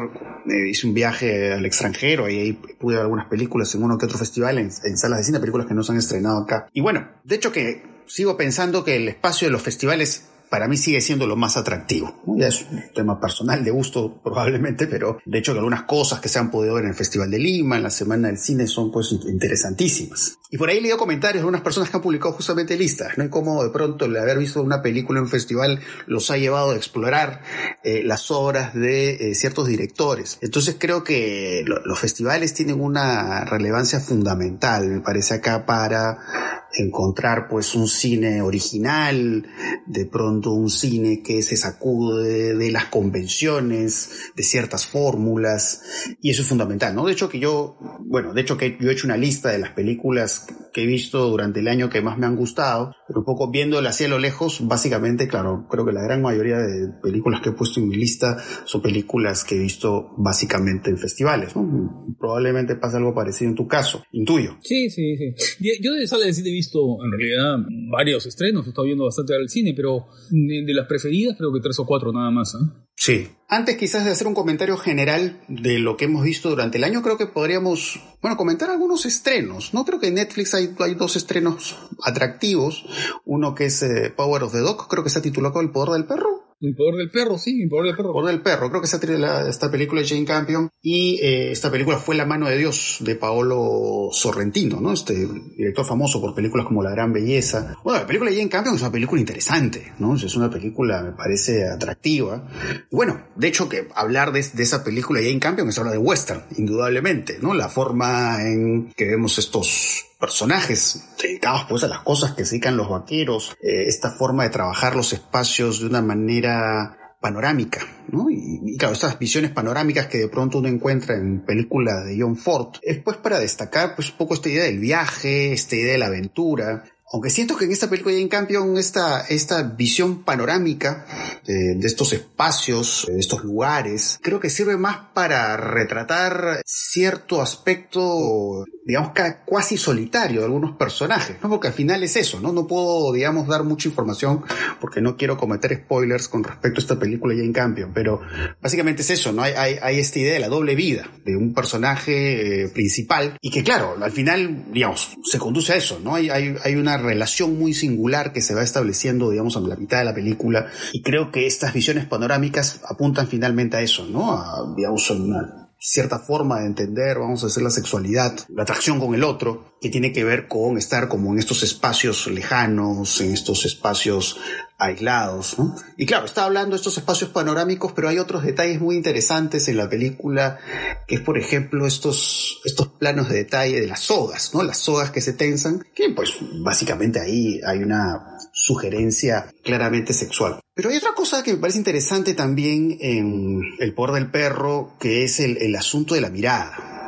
hice 0.69 0.89
un 0.89 0.95
viaje 0.95 1.53
al 1.53 1.65
extranjero 1.67 2.29
y 2.29 2.39
ahí 2.39 2.53
pude 2.53 2.97
ver 2.97 3.03
algunas 3.03 3.27
películas 3.27 3.73
en 3.77 3.85
uno 3.85 3.97
que 3.97 4.07
otro 4.07 4.19
festival, 4.19 4.59
en, 4.59 4.71
en 4.85 4.97
salas 4.97 5.19
de 5.19 5.25
cine, 5.25 5.39
películas 5.39 5.69
que 5.69 5.75
no 5.75 5.85
se 5.85 5.93
han 5.93 5.99
estrenado 5.99 6.32
acá. 6.39 6.69
Y 6.73 6.81
bueno, 6.81 7.09
de 7.25 7.37
hecho 7.37 7.53
que 7.53 7.83
sigo 8.07 8.37
pensando 8.37 8.85
que 8.85 8.97
el 8.97 9.09
espacio 9.09 9.49
de 9.49 9.53
los 9.53 9.62
festivales 9.62 10.29
para 10.52 10.68
mí 10.68 10.76
sigue 10.76 11.00
siendo 11.00 11.26
lo 11.26 11.35
más 11.35 11.56
atractivo. 11.56 12.14
Ya 12.37 12.49
es 12.49 12.66
un 12.71 12.82
tema 12.94 13.18
personal 13.18 13.64
de 13.64 13.71
gusto 13.71 14.21
probablemente, 14.23 14.87
pero 14.87 15.16
de 15.25 15.38
hecho 15.38 15.52
algunas 15.52 15.85
cosas 15.85 16.21
que 16.21 16.28
se 16.28 16.38
han 16.38 16.50
podido 16.50 16.75
ver 16.75 16.85
en 16.85 16.90
el 16.90 16.94
Festival 16.94 17.30
de 17.30 17.38
Lima, 17.38 17.78
en 17.78 17.82
la 17.82 17.88
Semana 17.88 18.28
del 18.28 18.37
Cine, 18.37 18.66
son 18.66 18.92
pues 18.92 19.12
interesantísimas. 19.12 20.40
Y 20.50 20.59
por 20.59 20.68
ahí 20.68 20.87
he 20.87 20.97
comentarios 20.99 21.42
de 21.42 21.49
unas 21.49 21.62
personas 21.62 21.88
que 21.88 21.97
han 21.97 22.02
publicado 22.02 22.35
justamente 22.35 22.76
listas, 22.76 23.16
¿no? 23.16 23.25
Y 23.25 23.30
cómo 23.30 23.64
de 23.64 23.71
pronto 23.71 24.04
el 24.04 24.14
haber 24.14 24.37
visto 24.37 24.61
una 24.61 24.82
película 24.82 25.21
en 25.21 25.25
un 25.25 25.30
festival 25.30 25.80
los 26.06 26.30
ha 26.30 26.37
llevado 26.37 26.73
a 26.73 26.76
explorar 26.76 27.40
eh, 27.82 28.02
las 28.04 28.30
obras 28.30 28.75
de 28.75 29.30
eh, 29.30 29.35
ciertos 29.35 29.66
directores. 29.66 30.37
Entonces 30.42 30.76
creo 30.78 31.02
que 31.02 31.64
los 31.64 31.99
festivales 31.99 32.52
tienen 32.52 32.78
una 32.78 33.47
relevancia 33.47 34.00
fundamental, 34.00 34.87
me 34.87 35.00
parece 35.00 35.32
acá, 35.32 35.64
para 35.64 36.62
encontrar 36.75 37.49
pues 37.49 37.75
un 37.75 37.88
cine 37.88 38.43
original, 38.43 39.47
de 39.87 40.07
pronto 40.07 40.52
un 40.52 40.71
cine 40.71 41.23
que 41.23 41.43
se 41.43 41.57
sacude 41.57 42.55
de 42.55 42.71
las 42.71 42.87
convenciones, 42.87 44.11
de 44.35 44.43
ciertas 44.43 44.87
fórmulas, 44.87 45.83
y 46.21 46.31
eso 46.31 46.43
es 46.43 46.49
fundamental, 46.49 46.95
¿no? 46.95 47.07
De 47.07 47.12
hecho 47.12 47.29
que 47.29 47.38
yo, 47.38 47.76
bueno, 48.00 48.33
de 48.35 48.41
hecho 48.41 48.57
que 48.57 48.76
yo 48.81 48.91
he 48.91 48.93
hecho 48.93 49.07
una 49.07 49.17
lista 49.17 49.50
de 49.50 49.59
las 49.59 49.71
películas 49.71 50.47
que 50.73 50.83
he 50.83 50.87
visto 50.87 51.29
durante 51.29 51.61
el 51.61 51.69
año 51.69 51.91
que 51.91 52.00
más 52.00 52.19
me 52.19 52.26
han 52.26 52.37
gustado, 52.37 52.95
pero 53.07 53.21
un 53.21 53.26
poco 53.26 53.50
viéndola 53.50 53.91
así 53.91 54.05
a 54.05 54.09
lo 54.09 54.19
lejos, 54.19 54.67
básicamente, 54.67 55.29
claro, 55.29 55.67
creo 55.69 55.85
que 55.85 55.93
la 55.93 56.02
gran 56.02 56.23
mayoría 56.23 56.57
de 56.57 56.88
películas 57.02 57.41
que 57.43 57.50
he 57.50 57.52
puesto 57.52 57.81
en 57.81 57.88
mi 57.88 57.97
lista 57.97 58.38
son 58.64 58.81
películas 58.81 59.45
que 59.45 59.57
he 59.57 59.59
visto 59.59 60.14
básicamente 60.17 60.91
en 60.91 60.99
festivales, 60.99 61.55
¿no? 61.55 62.07
Probablemente 62.19 62.76
pase 62.76 62.97
algo 62.97 63.14
parecido 63.14 63.50
en 63.50 63.57
tu 63.57 63.67
caso, 63.69 64.02
intuyo. 64.12 64.57
Sí, 64.62 64.88
sí, 64.88 65.17
sí. 65.17 65.79
Yo 65.83 65.93
de 65.93 66.07
sala 66.07 66.26
de 66.26 66.33
visto 66.62 66.99
en 67.04 67.11
realidad 67.11 67.57
varios 67.90 68.26
estrenos, 68.26 68.66
he 68.66 68.71
estado 68.71 68.87
viendo 68.87 69.04
bastante 69.04 69.35
al 69.35 69.49
cine, 69.49 69.75
pero 69.75 70.07
de, 70.31 70.75
las 70.75 70.87
preferidas 70.87 71.37
creo 71.37 71.52
que 71.52 71.61
tres 71.61 71.78
o 71.81 71.87
cuatro 71.87 72.12
nada 72.12 72.31
más. 72.31 72.54
¿eh? 72.54 72.64
Sí. 72.95 73.28
Antes 73.49 73.76
quizás 73.76 74.04
de 74.04 74.12
hacer 74.12 74.26
un 74.26 74.35
comentario 74.35 74.76
general 74.76 75.40
de 75.49 75.78
lo 75.78 75.97
que 75.97 76.04
hemos 76.04 76.25
visto 76.25 76.50
durante 76.50 76.78
el 76.78 76.85
año, 76.85 77.02
creo 77.02 77.19
que 77.19 77.26
podríamos, 77.26 78.00
bueno, 78.23 78.37
comentar 78.37 78.71
algunos 78.71 79.04
estrenos. 79.07 79.75
No 79.75 79.85
creo 79.85 79.99
que 79.99 80.09
en 80.09 80.14
Netflix 80.14 80.54
hay, 80.54 80.75
hay 80.78 80.95
dos 80.95 81.16
estrenos 81.16 81.76
atractivos. 82.04 82.85
Uno 83.25 83.54
que 83.54 83.66
es 83.66 83.83
eh, 83.83 84.12
Power 84.16 84.45
of 84.45 84.52
the 84.52 84.61
Dog, 84.61 84.88
creo 84.88 85.02
que 85.02 85.09
está 85.09 85.21
titulado 85.21 85.61
El 85.61 85.71
Poder 85.71 85.92
del 85.95 86.07
Perro 86.07 86.51
el 86.62 86.75
poder 86.76 86.95
del 86.95 87.11
perro, 87.11 87.38
sí, 87.38 87.62
el 87.62 87.69
poder 87.69 87.87
del 87.87 87.97
perro. 87.97 88.09
El 88.11 88.14
poder 88.14 88.35
del 88.35 88.42
perro, 88.42 88.71
creo 88.71 88.81
que 88.81 88.87
esta, 88.87 89.49
esta 89.49 89.71
película 89.71 90.00
de 90.00 90.09
Jane 90.09 90.25
Campion 90.25 90.71
y 90.81 91.19
eh, 91.21 91.50
esta 91.50 91.71
película 91.71 91.99
fue 91.99 92.14
La 92.14 92.25
mano 92.25 92.49
de 92.49 92.57
Dios 92.57 92.99
de 93.00 93.16
Paolo 93.16 94.09
Sorrentino, 94.12 94.81
¿no? 94.81 94.92
Este 94.92 95.26
director 95.57 95.85
famoso 95.85 96.21
por 96.21 96.35
películas 96.35 96.66
como 96.66 96.83
La 96.83 96.90
gran 96.90 97.12
belleza. 97.12 97.76
Bueno, 97.83 98.00
la 98.00 98.07
película 98.07 98.31
de 98.31 98.37
Jane 98.37 98.49
Campion 98.49 98.76
es 98.76 98.81
una 98.81 98.92
película 98.92 99.21
interesante, 99.21 99.92
¿no? 99.99 100.14
Es 100.14 100.37
una 100.37 100.50
película, 100.50 101.02
me 101.02 101.12
parece, 101.12 101.69
atractiva. 101.69 102.49
Bueno, 102.90 103.26
de 103.35 103.49
hecho 103.49 103.69
que 103.69 103.88
hablar 103.95 104.33
de, 104.33 104.42
de 104.42 104.62
esa 104.62 104.85
película 104.85 105.21
de 105.21 105.26
Jane 105.26 105.40
Campion 105.40 105.69
es 105.69 105.78
hablar 105.78 105.95
de 105.95 105.99
western, 105.99 106.45
indudablemente, 106.57 107.38
¿no? 107.40 107.54
La 107.54 107.69
forma 107.69 108.42
en 108.42 108.92
que 108.97 109.07
vemos 109.07 109.38
estos 109.38 110.12
personajes 110.23 111.09
dedicados 111.21 111.67
pues 111.69 111.83
a 111.83 111.88
las 111.88 111.99
cosas 111.99 112.33
que 112.33 112.45
se 112.45 112.52
dedican 112.52 112.76
los 112.76 112.88
vaqueros, 112.88 113.57
eh, 113.61 113.88
esta 113.88 114.12
forma 114.12 114.45
de 114.45 114.50
trabajar 114.50 114.95
los 114.95 115.12
espacios 115.12 115.81
de 115.81 115.87
una 115.87 116.00
manera 116.00 117.17
panorámica, 117.21 117.81
¿no? 118.07 118.31
Y, 118.31 118.76
claro, 118.79 118.95
estas 118.95 119.19
visiones 119.19 119.50
panorámicas 119.50 120.07
que 120.07 120.19
de 120.19 120.29
pronto 120.29 120.59
uno 120.59 120.69
encuentra 120.69 121.17
en 121.17 121.41
películas 121.41 122.05
de 122.05 122.17
John 122.21 122.37
Ford, 122.37 122.76
es 122.83 122.99
pues 122.99 123.17
para 123.17 123.41
destacar 123.41 123.97
pues 123.97 124.11
un 124.11 124.17
poco 124.17 124.35
esta 124.35 124.49
idea 124.49 124.62
del 124.62 124.79
viaje, 124.79 125.52
esta 125.52 125.75
idea 125.75 125.93
de 125.93 125.99
la 125.99 126.07
aventura, 126.07 126.85
aunque 127.12 127.28
siento 127.28 127.57
que 127.57 127.66
en 127.66 127.73
esta 127.73 127.90
película 127.90 128.14
en 128.14 128.28
cambio 128.28 128.62
esta, 128.78 129.21
esta 129.23 129.62
visión 129.62 130.25
panorámica 130.25 131.07
de, 131.45 131.75
de, 131.76 131.87
estos 131.87 132.12
espacios, 132.14 133.07
de 133.07 133.19
estos 133.19 133.45
lugares, 133.45 134.19
creo 134.23 134.40
que 134.40 134.49
sirve 134.49 134.78
más 134.78 134.97
para 135.12 135.57
retratar 135.59 136.62
cierto 136.64 137.42
aspecto, 137.42 138.64
digamos, 138.87 139.12
casi 139.12 139.76
solitario 139.76 140.40
de 140.40 140.47
algunos 140.47 140.76
personajes, 140.76 141.37
¿no? 141.42 141.50
Porque 141.50 141.69
al 141.69 141.75
final 141.75 142.02
es 142.02 142.16
eso, 142.16 142.40
¿no? 142.40 142.52
No 142.52 142.66
puedo, 142.66 143.12
digamos, 143.12 143.47
dar 143.47 143.64
mucha 143.64 143.88
información 143.88 144.42
porque 144.81 145.02
no 145.02 145.16
quiero 145.16 145.37
cometer 145.37 145.83
spoilers 145.85 146.28
con 146.28 146.42
respecto 146.42 146.81
a 146.81 146.83
esta 146.83 146.99
película 146.99 147.35
ya 147.35 147.42
en 147.42 147.52
cambio, 147.52 147.90
pero 147.92 148.23
básicamente 148.61 149.02
es 149.02 149.11
eso, 149.11 149.33
¿no? 149.33 149.42
Hay, 149.42 149.52
hay, 149.52 149.78
hay 149.83 149.99
esta 149.99 150.19
idea 150.19 150.35
de 150.35 150.40
la 150.40 150.49
doble 150.49 150.75
vida 150.75 151.11
de 151.26 151.37
un 151.37 151.52
personaje 151.52 152.64
eh, 152.64 152.69
principal 152.69 153.37
y 153.42 153.50
que 153.50 153.62
claro, 153.62 153.97
al 154.00 154.12
final, 154.12 154.73
digamos, 154.73 155.14
se 155.31 155.38
conduce 155.38 155.75
a 155.75 155.76
eso, 155.76 156.00
¿no? 156.02 156.14
Hay, 156.14 156.31
hay, 156.31 156.57
hay 156.64 156.75
una 156.75 157.01
relación 157.02 157.59
muy 157.59 157.75
singular 157.75 158.32
que 158.32 158.40
se 158.40 158.54
va 158.54 158.62
estableciendo, 158.62 159.30
digamos, 159.30 159.56
a 159.56 159.61
la 159.61 159.76
mitad 159.76 159.99
de 159.99 160.04
la 160.04 160.14
película. 160.14 160.68
Y 160.92 161.02
creo 161.02 161.30
que 161.30 161.47
estas 161.47 161.73
visiones 161.73 162.06
panorámicas 162.06 162.80
apuntan 162.88 163.26
finalmente 163.26 163.76
a 163.76 163.82
eso, 163.82 164.06
¿no? 164.06 164.32
A, 164.32 164.75
digamos, 164.76 165.11
una 165.11 165.71
cierta 165.78 166.18
forma 166.18 166.61
de 166.61 166.66
entender, 166.66 167.18
vamos 167.18 167.42
a 167.42 167.47
decir, 167.47 167.62
la 167.62 167.71
sexualidad, 167.71 168.38
la 168.49 168.62
atracción 168.62 169.00
con 169.00 169.14
el 169.14 169.25
otro, 169.25 169.72
que 169.83 169.91
tiene 169.91 170.12
que 170.12 170.23
ver 170.23 170.47
con 170.47 170.79
estar 170.79 171.09
como 171.09 171.33
en 171.33 171.41
estos 171.41 171.65
espacios 171.65 172.29
lejanos, 172.29 173.21
en 173.21 173.33
estos 173.33 173.65
espacios 173.65 174.39
aislados. 174.79 175.59
¿no? 175.59 175.75
Y 175.97 176.07
claro, 176.07 176.25
está 176.25 176.45
hablando 176.45 176.71
de 176.71 176.77
estos 176.77 176.99
espacios 176.99 177.31
panorámicos, 177.31 177.93
pero 177.93 178.09
hay 178.09 178.21
otros 178.21 178.45
detalles 178.45 178.81
muy 178.81 178.95
interesantes 178.95 179.67
en 179.67 179.77
la 179.77 179.89
película, 179.89 180.61
que 181.09 181.17
es 181.17 181.21
por 181.21 181.37
ejemplo 181.37 181.85
estos, 181.85 182.61
estos 182.65 182.89
planos 182.89 183.29
de 183.29 183.39
detalle 183.39 183.81
de 183.81 183.89
las 183.89 184.01
sogas, 184.01 184.55
¿no? 184.55 184.62
Las 184.62 184.79
sogas 184.79 185.11
que 185.11 185.21
se 185.21 185.33
tensan, 185.33 185.85
que 185.95 186.11
pues 186.11 186.31
básicamente 186.62 187.19
ahí 187.19 187.61
hay 187.67 187.83
una 187.83 188.39
sugerencia 188.53 189.53
claramente 189.65 190.12
sexual. 190.12 190.61
Pero 190.75 190.91
hay 190.91 190.97
otra 190.97 191.12
cosa 191.15 191.43
que 191.43 191.55
me 191.55 191.59
parece 191.59 191.79
interesante 191.79 192.35
también 192.35 192.99
en 193.01 193.62
El 193.81 193.95
poder 193.95 194.15
del 194.15 194.31
perro, 194.31 194.97
que 195.01 195.25
es 195.25 195.41
el, 195.41 195.57
el 195.61 195.75
asunto 195.75 196.15
de 196.15 196.21
la 196.21 196.31
mirada 196.31 197.01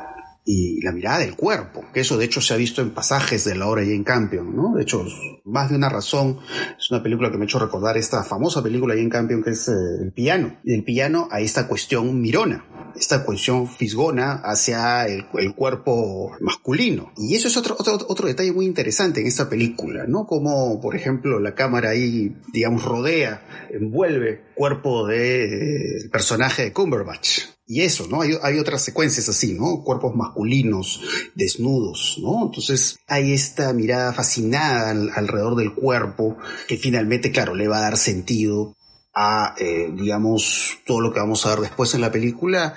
y 0.45 0.83
la 0.83 0.93
mirada 0.93 1.21
del 1.21 1.37
cuerpo, 1.37 1.85
que 1.95 2.01
eso 2.01 2.19
de 2.19 2.27
hecho 2.27 2.43
se 2.43 2.53
ha 2.53 2.59
visto 2.59 2.83
en 2.83 2.91
pasajes 2.91 3.45
de 3.45 3.55
la 3.55 3.67
obra 3.67 3.83
Jane 3.83 4.05
Campion, 4.05 4.55
¿no? 4.55 4.75
De 4.75 4.83
hecho, 4.83 5.05
más 5.45 5.71
de 5.71 5.77
una 5.77 5.89
razón, 5.89 6.39
es 6.79 6.91
una 6.91 7.03
película 7.03 7.31
que 7.31 7.39
me 7.39 7.45
ha 7.45 7.47
hecho 7.47 7.59
recordar 7.59 7.97
esta 7.97 8.23
famosa 8.25 8.63
película 8.63 8.95
Jane 8.95 9.09
Campion 9.09 9.43
que 9.43 9.51
es 9.51 9.69
eh, 9.69 9.73
El 10.03 10.13
piano. 10.13 10.59
Y 10.63 10.75
el 10.75 10.85
piano 10.85 11.29
hay 11.31 11.45
esta 11.45 11.67
cuestión 11.67 12.21
mirona, 12.21 12.67
esta 12.95 13.25
cuestión 13.25 13.67
fisgona 13.69 14.35
hacia 14.45 15.07
el, 15.07 15.25
cuerpo 15.55 16.33
masculino. 16.41 17.13
Y 17.17 17.35
eso 17.37 17.49
es 17.49 17.57
otro, 17.57 17.77
otro, 17.79 17.99
otro 18.07 18.29
detalle 18.29 18.53
muy 18.53 18.67
interesante 18.67 19.23
en 19.23 19.27
esta 19.27 19.49
película, 19.49 20.05
¿no? 20.07 20.27
Como, 20.27 20.79
por 20.81 20.95
ejemplo, 20.95 21.41
la 21.41 21.55
cámara 21.55 21.91
ahí, 21.91 22.37
digamos, 22.53 22.85
rodea, 22.85 23.47
envuelve 23.71 24.45
cuerpo 24.55 25.07
del 25.07 26.11
personaje 26.11 26.65
de 26.65 26.73
Cumberbatch, 26.73 27.54
y 27.67 27.83
eso, 27.83 28.07
¿no? 28.09 28.21
Hay, 28.21 28.33
hay, 28.43 28.59
otras 28.59 28.83
secuencias 28.83 29.29
así, 29.29 29.55
¿no? 29.55 29.83
Cuerpos 29.83 30.15
masculinos, 30.15 31.01
desnudos, 31.35 32.19
¿no? 32.23 32.47
Entonces 32.47 32.99
hay 33.07 33.33
esta 33.33 33.73
mirada 33.73 34.13
fascinada 34.13 34.91
alrededor 34.91 35.57
del 35.57 35.73
cuerpo 35.73 36.37
que 36.69 36.77
finalmente, 36.77 37.31
claro, 37.33 37.55
le 37.55 37.69
va 37.69 37.79
a 37.79 37.83
dar 37.83 37.97
sentido 37.97 38.75
a, 39.15 39.55
eh, 39.59 39.91
digamos, 39.95 40.79
todo 40.85 41.01
lo 41.01 41.13
que 41.13 41.21
vamos 41.21 41.47
a 41.47 41.51
ver 41.51 41.61
después 41.61 41.95
en 41.95 42.01
la 42.01 42.11
película 42.11 42.75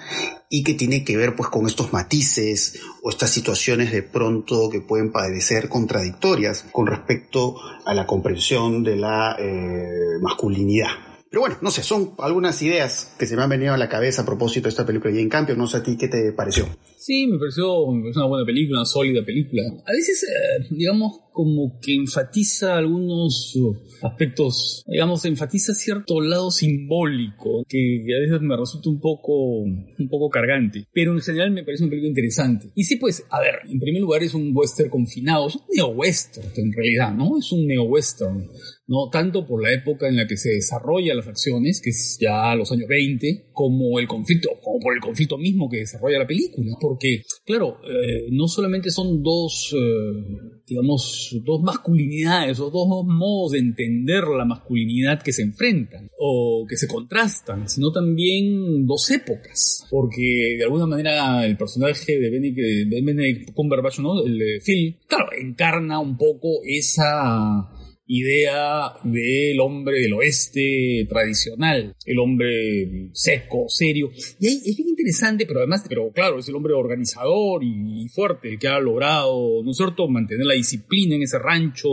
y 0.50 0.64
que 0.64 0.76
tiene 0.76 1.04
que 1.04 1.18
ver 1.18 1.36
pues 1.36 1.50
con 1.50 1.66
estos 1.66 1.92
matices 1.92 2.80
o 3.02 3.10
estas 3.10 3.32
situaciones 3.32 3.92
de 3.92 4.04
pronto 4.04 4.70
que 4.70 4.82
pueden 4.82 5.12
parecer 5.12 5.68
contradictorias 5.68 6.64
con 6.72 6.86
respecto 6.88 7.56
a 7.86 7.94
la 7.94 8.06
comprensión 8.06 8.84
de 8.84 8.96
la 8.96 9.36
eh, 9.40 10.20
masculinidad. 10.22 11.07
Pero 11.38 11.50
bueno, 11.50 11.58
no 11.62 11.70
sé, 11.70 11.84
son 11.84 12.16
algunas 12.18 12.60
ideas 12.64 13.14
que 13.20 13.28
se 13.28 13.36
me 13.36 13.44
han 13.44 13.50
venido 13.50 13.72
a 13.72 13.78
la 13.78 13.88
cabeza 13.88 14.24
a 14.24 14.26
propósito 14.26 14.64
de 14.64 14.70
esta 14.70 14.88
película 14.88 15.14
y 15.14 15.20
en 15.20 15.30
cambio, 15.30 15.56
no 15.56 15.68
sé 15.68 15.78
a 15.78 15.84
ti 15.84 15.96
qué 15.96 16.08
te 16.08 16.34
pareció. 16.34 16.66
Sí, 16.98 17.28
me 17.28 17.38
pareció, 17.38 17.80
una 17.82 18.26
buena 18.26 18.44
película, 18.44 18.80
una 18.80 18.86
sólida 18.86 19.24
película. 19.24 19.62
A 19.86 19.92
veces, 19.92 20.24
eh, 20.24 20.66
digamos, 20.72 21.20
como 21.38 21.80
que 21.80 21.94
enfatiza 21.94 22.78
algunos 22.78 23.56
aspectos, 24.02 24.84
digamos, 24.88 25.24
enfatiza 25.24 25.76
cierto 25.76 26.20
lado 26.20 26.50
simbólico 26.50 27.64
que 27.70 28.04
a 28.18 28.20
veces 28.22 28.42
me 28.42 28.58
resulta 28.58 28.90
un 28.90 29.00
poco, 29.00 29.62
un 29.62 30.10
poco 30.10 30.32
cargante, 30.32 30.88
pero 30.92 31.14
en 31.14 31.22
general 31.22 31.52
me 31.52 31.64
parece 31.64 31.84
un 31.84 31.92
película 31.92 32.10
interesante. 32.10 32.72
Y 32.74 32.86
sí, 32.86 32.96
pues, 32.96 33.24
a 33.30 33.40
ver, 33.40 33.60
en 33.70 33.80
primer 33.80 34.02
lugar 34.02 34.24
es 34.24 34.34
un 34.34 34.50
western 34.52 34.90
confinado, 34.90 35.48
es 35.48 35.58
un 35.58 35.62
neo-western 35.76 36.48
en 36.56 36.74
realidad, 36.74 37.14
¿no? 37.14 37.38
Es 37.38 37.52
un 37.52 37.68
neo-western 37.68 38.48
no 38.88 39.10
tanto 39.12 39.46
por 39.46 39.62
la 39.62 39.74
época 39.74 40.08
en 40.08 40.16
la 40.16 40.26
que 40.26 40.38
se 40.38 40.50
desarrollan 40.50 41.18
las 41.18 41.28
acciones, 41.28 41.82
que 41.82 41.90
es 41.90 42.18
ya 42.20 42.56
los 42.56 42.72
años 42.72 42.88
20, 42.88 43.50
como 43.52 44.00
el 44.00 44.08
conflicto, 44.08 44.50
como 44.64 44.80
por 44.80 44.96
el 44.96 45.02
conflicto 45.02 45.38
mismo 45.38 45.70
que 45.70 45.78
desarrolla 45.80 46.20
la 46.20 46.28
película, 46.28 46.72
porque, 46.80 47.24
claro, 47.46 47.80
eh, 47.84 48.28
no 48.32 48.48
solamente 48.48 48.90
son 48.90 49.22
dos, 49.22 49.76
eh, 49.78 50.57
digamos, 50.68 51.36
dos 51.46 51.62
masculinidades 51.64 52.60
o 52.60 52.70
dos 52.70 52.88
modos 53.06 53.54
de 53.54 53.60
entender 53.60 54.26
la 54.26 54.44
masculinidad 54.44 55.22
que 55.22 55.32
se 55.32 55.42
enfrentan 55.42 56.10
o 56.20 56.66
que 56.68 56.76
se 56.76 56.88
contrastan, 56.88 57.70
sino 57.70 57.92
también 57.92 58.86
dos 58.86 59.10
épocas, 59.12 59.86
porque 59.90 60.56
de 60.58 60.64
alguna 60.64 60.86
manera 60.86 61.46
el 61.46 61.56
personaje 61.56 62.20
de 62.20 62.30
Benedict 62.30 63.54
Cumberbatch, 63.54 64.00
¿no? 64.00 64.26
el 64.26 64.38
de 64.38 64.60
Phil, 64.64 64.98
claro, 65.08 65.28
encarna 65.40 66.00
un 66.00 66.18
poco 66.18 66.60
esa 66.66 67.70
idea 68.08 68.94
del 69.04 69.60
hombre 69.60 70.00
del 70.00 70.14
oeste 70.14 71.06
tradicional, 71.10 71.96
el 72.06 72.20
hombre 72.20 73.10
seco, 73.14 73.66
serio. 73.68 74.10
Y 74.40 74.48
ahí 74.48 74.62
es 74.66 74.78
bien 74.78 74.90
interesante, 74.90 75.46
pero 75.46 75.60
además, 75.60 75.84
pero 75.88 76.12
claro, 76.12 76.40
es 76.40 76.48
el 76.48 76.56
hombre 76.56 76.74
organizador 76.74 77.64
y, 77.64 78.08
fuerte, 78.10 78.50
el 78.50 78.60
que 78.60 78.68
ha 78.68 78.80
logrado, 78.80 79.62
¿no 79.64 79.72
es 79.72 79.78
cierto?, 79.78 80.08
mantener 80.08 80.46
la 80.46 80.54
disciplina 80.54 81.16
en 81.16 81.24
ese 81.24 81.38
rancho 81.38 81.90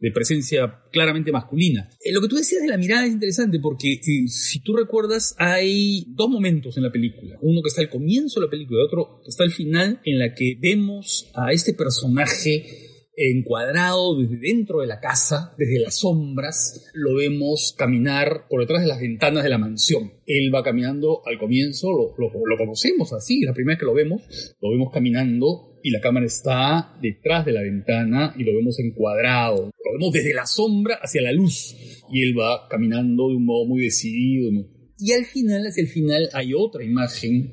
de 0.00 0.10
presencia 0.10 0.80
claramente 0.90 1.32
masculina. 1.32 1.88
Eh, 2.04 2.12
lo 2.12 2.20
que 2.20 2.28
tú 2.28 2.36
decías 2.36 2.62
de 2.62 2.68
la 2.68 2.76
mirada 2.76 3.06
es 3.06 3.12
interesante 3.12 3.60
porque 3.60 3.92
eh, 3.94 4.28
si 4.28 4.60
tú 4.60 4.76
recuerdas, 4.76 5.34
hay 5.38 6.04
dos 6.08 6.28
momentos 6.28 6.76
en 6.76 6.82
la 6.82 6.92
película. 6.92 7.36
Uno 7.40 7.62
que 7.62 7.68
está 7.68 7.82
al 7.82 7.90
comienzo 7.90 8.40
de 8.40 8.46
la 8.46 8.50
película 8.50 8.80
y 8.80 8.84
otro 8.84 9.20
que 9.22 9.30
está 9.30 9.44
al 9.44 9.52
final, 9.52 10.00
en 10.04 10.18
la 10.18 10.34
que 10.34 10.56
vemos 10.60 11.30
a 11.34 11.52
este 11.52 11.74
personaje 11.74 12.89
encuadrado 13.28 14.18
desde 14.18 14.38
dentro 14.38 14.80
de 14.80 14.86
la 14.86 14.98
casa, 14.98 15.54
desde 15.58 15.78
las 15.78 15.98
sombras, 15.98 16.90
lo 16.94 17.14
vemos 17.16 17.74
caminar 17.76 18.46
por 18.48 18.60
detrás 18.60 18.80
de 18.82 18.88
las 18.88 19.00
ventanas 19.00 19.44
de 19.44 19.50
la 19.50 19.58
mansión. 19.58 20.12
Él 20.26 20.54
va 20.54 20.62
caminando 20.62 21.20
al 21.26 21.38
comienzo, 21.38 21.88
lo, 21.90 22.56
conocemos 22.56 23.12
así, 23.12 23.42
la 23.42 23.52
primera 23.52 23.74
vez 23.74 23.80
que 23.80 23.86
lo 23.86 23.94
vemos, 23.94 24.22
lo 24.60 24.70
vemos 24.70 24.90
caminando 24.92 25.78
y 25.82 25.90
la 25.90 26.00
cámara 26.00 26.26
está 26.26 26.96
detrás 27.02 27.44
de 27.44 27.52
la 27.52 27.62
ventana 27.62 28.34
y 28.38 28.44
lo 28.44 28.54
vemos 28.54 28.78
encuadrado. 28.78 29.70
Lo 29.84 29.92
vemos 29.98 30.12
desde 30.12 30.32
la 30.32 30.46
sombra 30.46 30.98
hacia 31.02 31.20
la 31.20 31.32
luz 31.32 31.76
y 32.10 32.22
él 32.22 32.38
va 32.38 32.68
caminando 32.68 33.28
de 33.28 33.36
un 33.36 33.44
modo 33.44 33.66
muy 33.66 33.82
decidido. 33.82 34.50
Y 34.98 35.12
al 35.12 35.24
final, 35.24 35.66
hacia 35.66 35.82
el 35.82 35.88
final, 35.88 36.28
hay 36.32 36.52
otra 36.54 36.84
imagen 36.84 37.52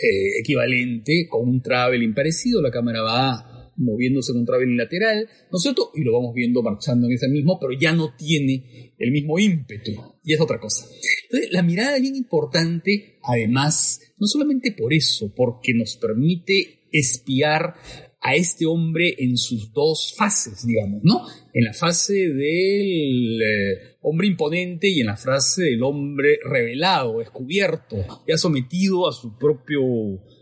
eh, 0.00 0.40
equivalente 0.40 1.26
con 1.28 1.48
un 1.48 1.60
traveling 1.60 2.14
parecido. 2.14 2.62
La 2.62 2.70
cámara 2.70 3.02
va 3.02 3.47
moviéndose 3.78 4.32
en 4.32 4.38
un 4.38 4.46
traveling 4.46 4.76
lateral, 4.76 5.28
¿no 5.50 5.56
es 5.56 5.62
cierto? 5.62 5.90
Y 5.94 6.02
lo 6.02 6.12
vamos 6.12 6.34
viendo 6.34 6.62
marchando 6.62 7.06
en 7.06 7.14
ese 7.14 7.28
mismo, 7.28 7.58
pero 7.60 7.72
ya 7.78 7.92
no 7.92 8.14
tiene 8.16 8.92
el 8.98 9.10
mismo 9.10 9.38
ímpetu, 9.38 9.92
y 10.24 10.34
es 10.34 10.40
otra 10.40 10.60
cosa. 10.60 10.86
Entonces, 11.24 11.52
la 11.52 11.62
mirada 11.62 11.96
es 11.96 12.02
bien 12.02 12.16
importante, 12.16 13.18
además, 13.22 14.00
no 14.18 14.26
solamente 14.26 14.72
por 14.72 14.92
eso, 14.92 15.32
porque 15.34 15.74
nos 15.74 15.96
permite 15.96 16.80
espiar 16.90 17.74
a 18.20 18.34
este 18.34 18.66
hombre 18.66 19.14
en 19.18 19.36
sus 19.36 19.72
dos 19.72 20.14
fases, 20.16 20.66
digamos, 20.66 21.00
¿no? 21.04 21.24
En 21.52 21.64
la 21.64 21.72
fase 21.72 22.14
del 22.14 23.40
eh, 23.42 23.96
hombre 24.02 24.26
imponente 24.26 24.88
y 24.88 25.00
en 25.00 25.06
la 25.06 25.16
fase 25.16 25.64
del 25.64 25.82
hombre 25.82 26.38
revelado, 26.44 27.18
descubierto, 27.18 27.96
ya 28.26 28.36
sometido 28.36 29.08
a 29.08 29.12
su 29.12 29.36
propio, 29.38 29.80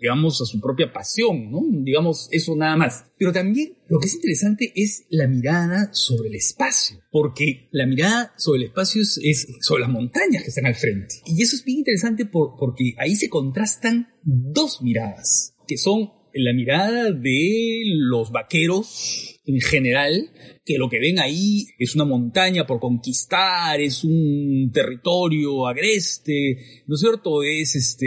digamos, 0.00 0.40
a 0.40 0.46
su 0.46 0.60
propia 0.60 0.92
pasión, 0.92 1.50
¿no? 1.50 1.62
Digamos, 1.70 2.28
eso 2.30 2.56
nada 2.56 2.76
más. 2.76 3.04
Pero 3.18 3.32
también 3.32 3.76
lo 3.88 3.98
que 3.98 4.06
es 4.06 4.14
interesante 4.14 4.72
es 4.74 5.04
la 5.10 5.26
mirada 5.26 5.90
sobre 5.92 6.28
el 6.28 6.34
espacio, 6.34 6.98
porque 7.10 7.68
la 7.72 7.86
mirada 7.86 8.32
sobre 8.38 8.60
el 8.60 8.68
espacio 8.68 9.02
es, 9.02 9.48
sobre 9.60 9.82
las 9.82 9.90
montañas 9.90 10.42
que 10.42 10.48
están 10.48 10.66
al 10.66 10.74
frente. 10.74 11.16
Y 11.26 11.42
eso 11.42 11.56
es 11.56 11.64
bien 11.64 11.78
interesante 11.78 12.26
porque 12.26 12.94
ahí 12.98 13.16
se 13.16 13.28
contrastan 13.28 14.08
dos 14.22 14.82
miradas, 14.82 15.54
que 15.66 15.76
son 15.76 16.10
la 16.36 16.52
mirada 16.52 17.10
de 17.10 17.82
los 17.86 18.30
vaqueros 18.30 19.36
en 19.46 19.60
general, 19.60 20.30
que 20.64 20.76
lo 20.76 20.88
que 20.88 20.98
ven 20.98 21.20
ahí 21.20 21.66
es 21.78 21.94
una 21.94 22.04
montaña 22.04 22.66
por 22.66 22.80
conquistar, 22.80 23.80
es 23.80 24.02
un 24.02 24.70
territorio 24.72 25.68
agreste, 25.68 26.58
¿no 26.86 26.96
es 26.96 27.00
cierto? 27.00 27.44
Es 27.44 27.76
este 27.76 28.06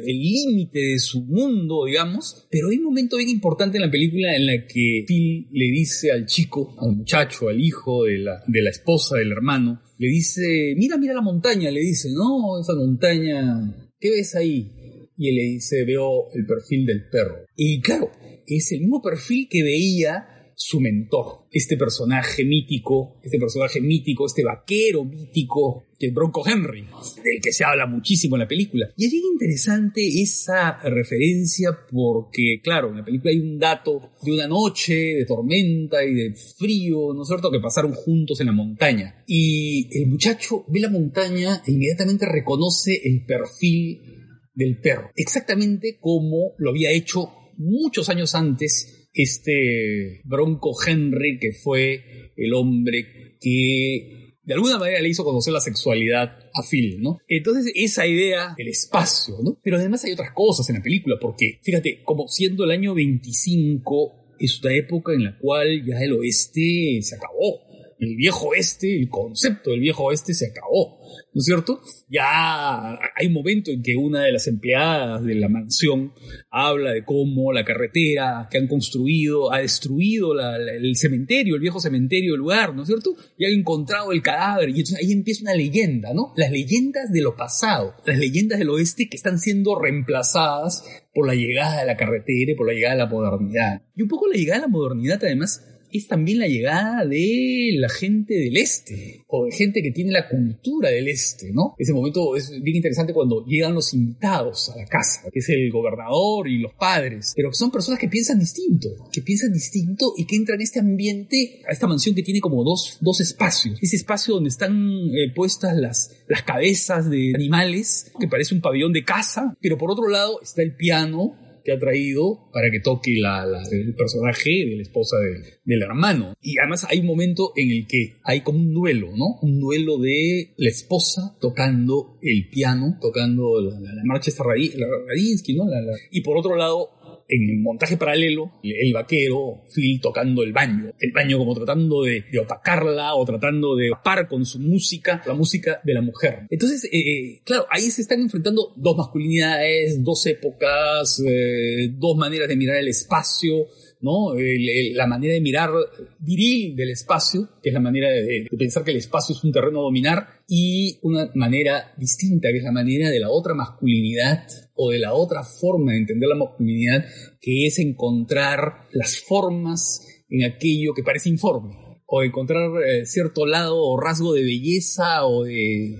el 0.00 0.18
límite 0.18 0.80
de 0.80 0.98
su 0.98 1.22
mundo, 1.22 1.84
digamos. 1.86 2.48
Pero 2.50 2.70
hay 2.70 2.78
un 2.78 2.84
momento 2.84 3.16
bien 3.16 3.28
importante 3.28 3.78
en 3.78 3.82
la 3.82 3.90
película 3.90 4.34
en 4.34 4.46
la 4.46 4.66
que 4.66 5.04
Phil 5.06 5.46
le 5.52 5.66
dice 5.66 6.10
al 6.10 6.26
chico, 6.26 6.74
al 6.80 6.96
muchacho, 6.96 7.48
al 7.48 7.60
hijo 7.60 8.04
de 8.04 8.18
la, 8.18 8.42
de 8.46 8.62
la 8.62 8.70
esposa 8.70 9.16
del 9.16 9.30
hermano, 9.30 9.80
le 9.98 10.08
dice, 10.08 10.74
mira, 10.76 10.96
mira 10.96 11.14
la 11.14 11.22
montaña, 11.22 11.70
le 11.70 11.80
dice, 11.80 12.08
no, 12.10 12.58
esa 12.60 12.74
montaña, 12.74 13.92
¿qué 14.00 14.10
ves 14.10 14.34
ahí? 14.34 14.72
Y 15.20 15.32
le 15.32 15.42
dice, 15.42 15.84
veo 15.84 16.30
el 16.32 16.46
perfil 16.46 16.86
del 16.86 17.08
perro. 17.10 17.44
Y 17.54 17.82
claro, 17.82 18.10
es 18.46 18.72
el 18.72 18.80
mismo 18.80 19.02
perfil 19.02 19.48
que 19.50 19.62
veía 19.62 20.26
su 20.56 20.80
mentor, 20.80 21.46
este 21.52 21.76
personaje 21.76 22.44
mítico, 22.44 23.18
este 23.22 23.38
personaje 23.38 23.80
mítico, 23.80 24.26
este 24.26 24.44
vaquero 24.44 25.04
mítico, 25.04 25.84
que 25.98 26.08
es 26.08 26.14
Bronco 26.14 26.42
Henry, 26.46 26.86
del 27.22 27.40
que 27.42 27.52
se 27.52 27.64
habla 27.64 27.86
muchísimo 27.86 28.36
en 28.36 28.40
la 28.40 28.48
película. 28.48 28.90
Y 28.96 29.06
es 29.06 29.10
bien 29.10 29.24
interesante 29.32 30.06
esa 30.22 30.78
referencia 30.82 31.70
porque, 31.90 32.60
claro, 32.62 32.90
en 32.90 32.98
la 32.98 33.04
película 33.04 33.30
hay 33.30 33.40
un 33.40 33.58
dato 33.58 34.12
de 34.22 34.32
una 34.32 34.46
noche 34.46 34.94
de 34.94 35.24
tormenta 35.26 36.04
y 36.04 36.14
de 36.14 36.34
frío, 36.34 37.14
¿no 37.14 37.22
es 37.22 37.28
cierto?, 37.28 37.50
que 37.50 37.60
pasaron 37.60 37.92
juntos 37.92 38.40
en 38.40 38.46
la 38.46 38.52
montaña. 38.52 39.22
Y 39.26 39.88
el 39.98 40.08
muchacho 40.08 40.64
ve 40.68 40.80
la 40.80 40.90
montaña 40.90 41.62
e 41.66 41.72
inmediatamente 41.72 42.26
reconoce 42.26 43.00
el 43.04 43.24
perfil 43.24 44.19
del 44.54 44.78
perro, 44.80 45.10
exactamente 45.16 45.98
como 46.00 46.54
lo 46.58 46.70
había 46.70 46.90
hecho 46.90 47.30
muchos 47.56 48.08
años 48.08 48.34
antes 48.34 49.08
este 49.12 50.20
Bronco 50.24 50.72
Henry, 50.86 51.38
que 51.38 51.52
fue 51.52 52.32
el 52.36 52.54
hombre 52.54 53.36
que 53.40 54.30
de 54.42 54.54
alguna 54.54 54.78
manera 54.78 55.00
le 55.00 55.08
hizo 55.08 55.24
conocer 55.24 55.52
la 55.52 55.60
sexualidad 55.60 56.36
a 56.54 56.62
Phil, 56.68 57.00
¿no? 57.00 57.18
Entonces, 57.28 57.70
esa 57.74 58.06
idea 58.06 58.54
del 58.56 58.68
espacio, 58.68 59.36
¿no? 59.44 59.58
Pero 59.62 59.76
además 59.76 60.04
hay 60.04 60.12
otras 60.12 60.32
cosas 60.34 60.68
en 60.68 60.76
la 60.76 60.82
película, 60.82 61.18
porque, 61.20 61.60
fíjate, 61.62 62.02
como 62.02 62.26
siendo 62.26 62.64
el 62.64 62.72
año 62.72 62.94
25, 62.94 64.34
es 64.40 64.60
una 64.62 64.74
época 64.74 65.12
en 65.12 65.24
la 65.24 65.38
cual 65.38 65.84
ya 65.86 66.00
el 66.00 66.14
oeste 66.14 66.98
se 67.02 67.14
acabó. 67.14 67.60
El 68.00 68.16
viejo 68.16 68.48
oeste, 68.48 68.98
el 68.98 69.08
concepto 69.08 69.70
del 69.70 69.80
viejo 69.80 70.04
oeste 70.04 70.34
se 70.34 70.46
acabó. 70.46 70.98
¿no 71.32 71.38
es 71.38 71.44
cierto? 71.44 71.80
Ya 72.08 72.98
hay 73.14 73.26
un 73.26 73.32
momento 73.32 73.70
en 73.70 73.82
que 73.82 73.94
una 73.96 74.22
de 74.22 74.32
las 74.32 74.46
empleadas 74.48 75.24
de 75.24 75.34
la 75.36 75.48
mansión 75.48 76.12
habla 76.50 76.92
de 76.92 77.04
cómo 77.04 77.52
la 77.52 77.64
carretera 77.64 78.48
que 78.50 78.58
han 78.58 78.66
construido 78.66 79.52
ha 79.52 79.58
destruido 79.58 80.32
el 80.40 80.96
cementerio, 80.96 81.54
el 81.54 81.60
viejo 81.60 81.80
cementerio 81.80 82.32
del 82.32 82.40
lugar, 82.40 82.74
¿no 82.74 82.82
es 82.82 82.88
cierto? 82.88 83.14
Y 83.38 83.44
han 83.44 83.52
encontrado 83.52 84.12
el 84.12 84.22
cadáver 84.22 84.70
y 84.70 84.80
entonces 84.80 84.98
ahí 84.98 85.12
empieza 85.12 85.42
una 85.42 85.54
leyenda, 85.54 86.12
¿no? 86.12 86.32
Las 86.36 86.50
leyendas 86.50 87.12
de 87.12 87.22
lo 87.22 87.36
pasado, 87.36 87.94
las 88.06 88.18
leyendas 88.18 88.58
del 88.58 88.70
oeste 88.70 89.08
que 89.08 89.16
están 89.16 89.38
siendo 89.38 89.78
reemplazadas 89.78 90.84
por 91.14 91.26
la 91.26 91.34
llegada 91.34 91.80
de 91.80 91.86
la 91.86 91.96
carretera 91.96 92.52
y 92.52 92.54
por 92.54 92.66
la 92.66 92.72
llegada 92.72 92.94
de 92.94 93.00
la 93.00 93.10
modernidad. 93.10 93.82
Y 93.94 94.02
un 94.02 94.08
poco 94.08 94.26
la 94.26 94.36
llegada 94.36 94.60
de 94.60 94.66
la 94.66 94.72
modernidad 94.72 95.20
además 95.22 95.64
es 95.92 96.08
también 96.08 96.38
la 96.38 96.46
llegada 96.46 97.04
de 97.04 97.72
la 97.78 97.88
gente 97.88 98.34
del 98.34 98.56
este, 98.56 99.24
o 99.26 99.46
de 99.46 99.52
gente 99.52 99.82
que 99.82 99.90
tiene 99.90 100.12
la 100.12 100.28
cultura 100.28 100.90
del 100.90 101.08
este, 101.08 101.52
¿no? 101.52 101.74
Ese 101.78 101.92
momento 101.92 102.36
es 102.36 102.50
bien 102.62 102.76
interesante 102.76 103.12
cuando 103.12 103.44
llegan 103.44 103.74
los 103.74 103.92
invitados 103.94 104.70
a 104.70 104.76
la 104.76 104.86
casa, 104.86 105.28
que 105.32 105.40
es 105.40 105.48
el 105.48 105.70
gobernador 105.70 106.48
y 106.48 106.58
los 106.58 106.74
padres, 106.74 107.32
pero 107.36 107.50
que 107.50 107.56
son 107.56 107.70
personas 107.70 108.00
que 108.00 108.08
piensan 108.08 108.38
distinto, 108.38 108.88
que 109.12 109.22
piensan 109.22 109.52
distinto 109.52 110.14
y 110.16 110.26
que 110.26 110.36
entran 110.36 110.60
a 110.60 110.62
este 110.62 110.80
ambiente, 110.80 111.62
a 111.68 111.72
esta 111.72 111.86
mansión 111.86 112.14
que 112.14 112.22
tiene 112.22 112.40
como 112.40 112.64
dos, 112.64 112.98
dos 113.00 113.20
espacios. 113.20 113.78
Ese 113.80 113.96
espacio 113.96 114.34
donde 114.34 114.50
están 114.50 114.72
eh, 114.72 115.32
puestas 115.34 115.76
las, 115.76 116.10
las 116.28 116.42
cabezas 116.42 117.10
de 117.10 117.32
animales, 117.34 118.12
que 118.18 118.28
parece 118.28 118.54
un 118.54 118.60
pabellón 118.60 118.92
de 118.92 119.04
casa, 119.04 119.56
pero 119.60 119.78
por 119.78 119.90
otro 119.90 120.08
lado 120.08 120.40
está 120.42 120.62
el 120.62 120.74
piano 120.74 121.36
ha 121.72 121.78
traído 121.78 122.50
para 122.52 122.70
que 122.70 122.80
toque 122.80 123.18
la, 123.18 123.44
el 123.70 123.94
personaje 123.94 124.50
de 124.50 124.76
la 124.76 124.82
esposa 124.82 125.16
del 125.64 125.82
hermano. 125.82 126.34
Y 126.40 126.58
además 126.58 126.86
hay 126.88 127.00
un 127.00 127.06
momento 127.06 127.52
en 127.56 127.70
el 127.70 127.86
que 127.86 128.18
hay 128.24 128.42
como 128.42 128.58
un 128.58 128.72
duelo, 128.72 129.08
¿no? 129.16 129.38
Un 129.42 129.60
duelo 129.60 129.98
de 129.98 130.54
la 130.56 130.68
esposa 130.68 131.36
tocando 131.40 132.18
el 132.22 132.48
piano, 132.48 132.98
tocando 133.00 133.60
la, 133.60 133.78
marcha 134.04 134.30
esta 134.30 134.44
Radinsky, 134.44 135.54
¿no? 135.54 135.64
y 136.10 136.20
por 136.22 136.36
otro 136.36 136.56
lado, 136.56 136.90
en 137.30 137.62
montaje 137.62 137.96
paralelo, 137.96 138.52
el 138.62 138.92
vaquero, 138.92 139.62
Phil 139.72 140.00
tocando 140.00 140.42
el 140.42 140.52
baño, 140.52 140.92
el 140.98 141.12
baño 141.12 141.38
como 141.38 141.54
tratando 141.54 142.02
de, 142.02 142.24
opacarla 142.40 143.14
o 143.14 143.24
tratando 143.24 143.76
de 143.76 143.90
par 144.02 144.28
con 144.28 144.44
su 144.44 144.58
música, 144.58 145.22
la 145.26 145.34
música 145.34 145.80
de 145.84 145.94
la 145.94 146.02
mujer. 146.02 146.46
Entonces, 146.50 146.84
eh, 146.84 146.98
eh, 146.98 147.40
claro, 147.44 147.66
ahí 147.70 147.82
se 147.82 148.02
están 148.02 148.20
enfrentando 148.20 148.72
dos 148.76 148.96
masculinidades, 148.96 150.02
dos 150.02 150.26
épocas, 150.26 151.22
eh, 151.26 151.88
dos 151.92 152.16
maneras 152.16 152.48
de 152.48 152.56
mirar 152.56 152.76
el 152.76 152.88
espacio, 152.88 153.66
¿no? 154.00 154.34
la 154.34 155.06
manera 155.06 155.34
de 155.34 155.40
mirar 155.40 155.70
viril 156.18 156.74
del 156.76 156.90
espacio, 156.90 157.48
que 157.62 157.70
es 157.70 157.74
la 157.74 157.80
manera 157.80 158.10
de, 158.10 158.46
pensar 158.58 158.84
que 158.84 158.90
el 158.90 158.96
espacio 158.96 159.34
es 159.34 159.44
un 159.44 159.52
terreno 159.52 159.80
a 159.80 159.84
dominar, 159.84 160.26
y 160.48 160.98
una 161.02 161.30
manera 161.34 161.92
distinta, 161.96 162.48
que 162.50 162.58
es 162.58 162.64
la 162.64 162.72
manera 162.72 163.08
de 163.10 163.20
la 163.20 163.30
otra 163.30 163.54
masculinidad 163.54 164.46
o 164.74 164.90
de 164.90 164.98
la 164.98 165.14
otra 165.14 165.42
forma 165.44 165.92
de 165.92 165.98
entender 165.98 166.28
la 166.28 166.36
masculinidad, 166.36 167.04
que 167.40 167.66
es 167.66 167.78
encontrar 167.78 168.88
las 168.92 169.18
formas 169.18 170.06
en 170.28 170.44
aquello 170.44 170.92
que 170.94 171.02
parece 171.02 171.28
informe 171.28 171.79
o 172.12 172.24
encontrar 172.24 172.70
eh, 172.84 173.06
cierto 173.06 173.46
lado 173.46 173.76
o 173.76 173.98
rasgo 173.98 174.34
de 174.34 174.42
belleza 174.42 175.24
o 175.24 175.44
de, 175.44 175.94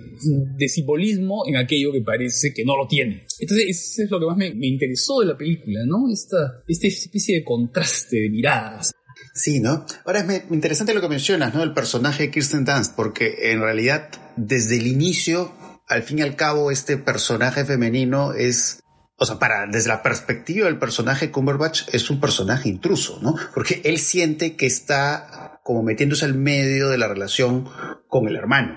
simbolismo 0.69 1.45
en 1.47 1.57
aquello 1.57 1.93
que 1.93 2.03
parece 2.03 2.53
que 2.53 2.65
no 2.65 2.77
lo 2.77 2.89
tiene. 2.89 3.27
Entonces, 3.39 3.69
eso 3.69 4.03
es 4.03 4.11
lo 4.11 4.19
que 4.19 4.27
más 4.27 4.37
me, 4.37 4.49
interesó 4.67 5.21
de 5.21 5.27
la 5.27 5.39
película, 5.39 5.81
¿no? 5.87 6.11
Esta, 6.13 6.63
esta 6.67 6.89
especie 6.89 7.37
de 7.37 7.45
contraste 7.45 8.17
de 8.23 8.29
miradas. 8.29 8.93
Sí, 9.35 9.61
¿no? 9.61 9.87
Ahora 10.05 10.21
es 10.21 10.51
interesante 10.51 10.95
lo 10.95 11.01
que 11.01 11.09
mencionas, 11.09 11.55
¿no? 11.55 11.63
El 11.63 11.75
personaje 11.75 12.25
de 12.25 12.31
Kirsten 12.33 12.65
Dunst, 12.65 12.97
porque 12.97 13.53
en 13.53 13.61
realidad, 13.61 14.11
desde 14.37 14.79
el 14.79 14.89
inicio, 14.89 15.53
al 15.87 16.03
fin 16.03 16.19
y 16.19 16.23
al 16.23 16.35
cabo, 16.35 16.73
este 16.73 16.97
personaje 16.97 17.65
femenino 17.65 18.33
es 18.33 18.81
o 19.23 19.27
sea, 19.27 19.39
para, 19.39 19.67
desde 19.67 19.89
la 19.89 20.03
perspectiva 20.03 20.65
del 20.65 20.79
personaje 20.79 21.31
Cumberbatch 21.31 21.83
es 21.93 22.09
un 22.09 22.21
personaje 22.21 22.71
intruso, 22.71 23.19
¿no? 23.21 23.37
Porque 23.53 23.83
él 23.85 23.99
siente 23.99 24.57
que 24.57 24.65
está 24.65 25.60
como 25.71 25.85
metiéndose 25.85 26.25
al 26.25 26.35
medio 26.35 26.89
de 26.89 26.99
la 26.99 27.07
relación 27.07 27.65
con 28.11 28.27
el 28.27 28.37
hermano. 28.37 28.77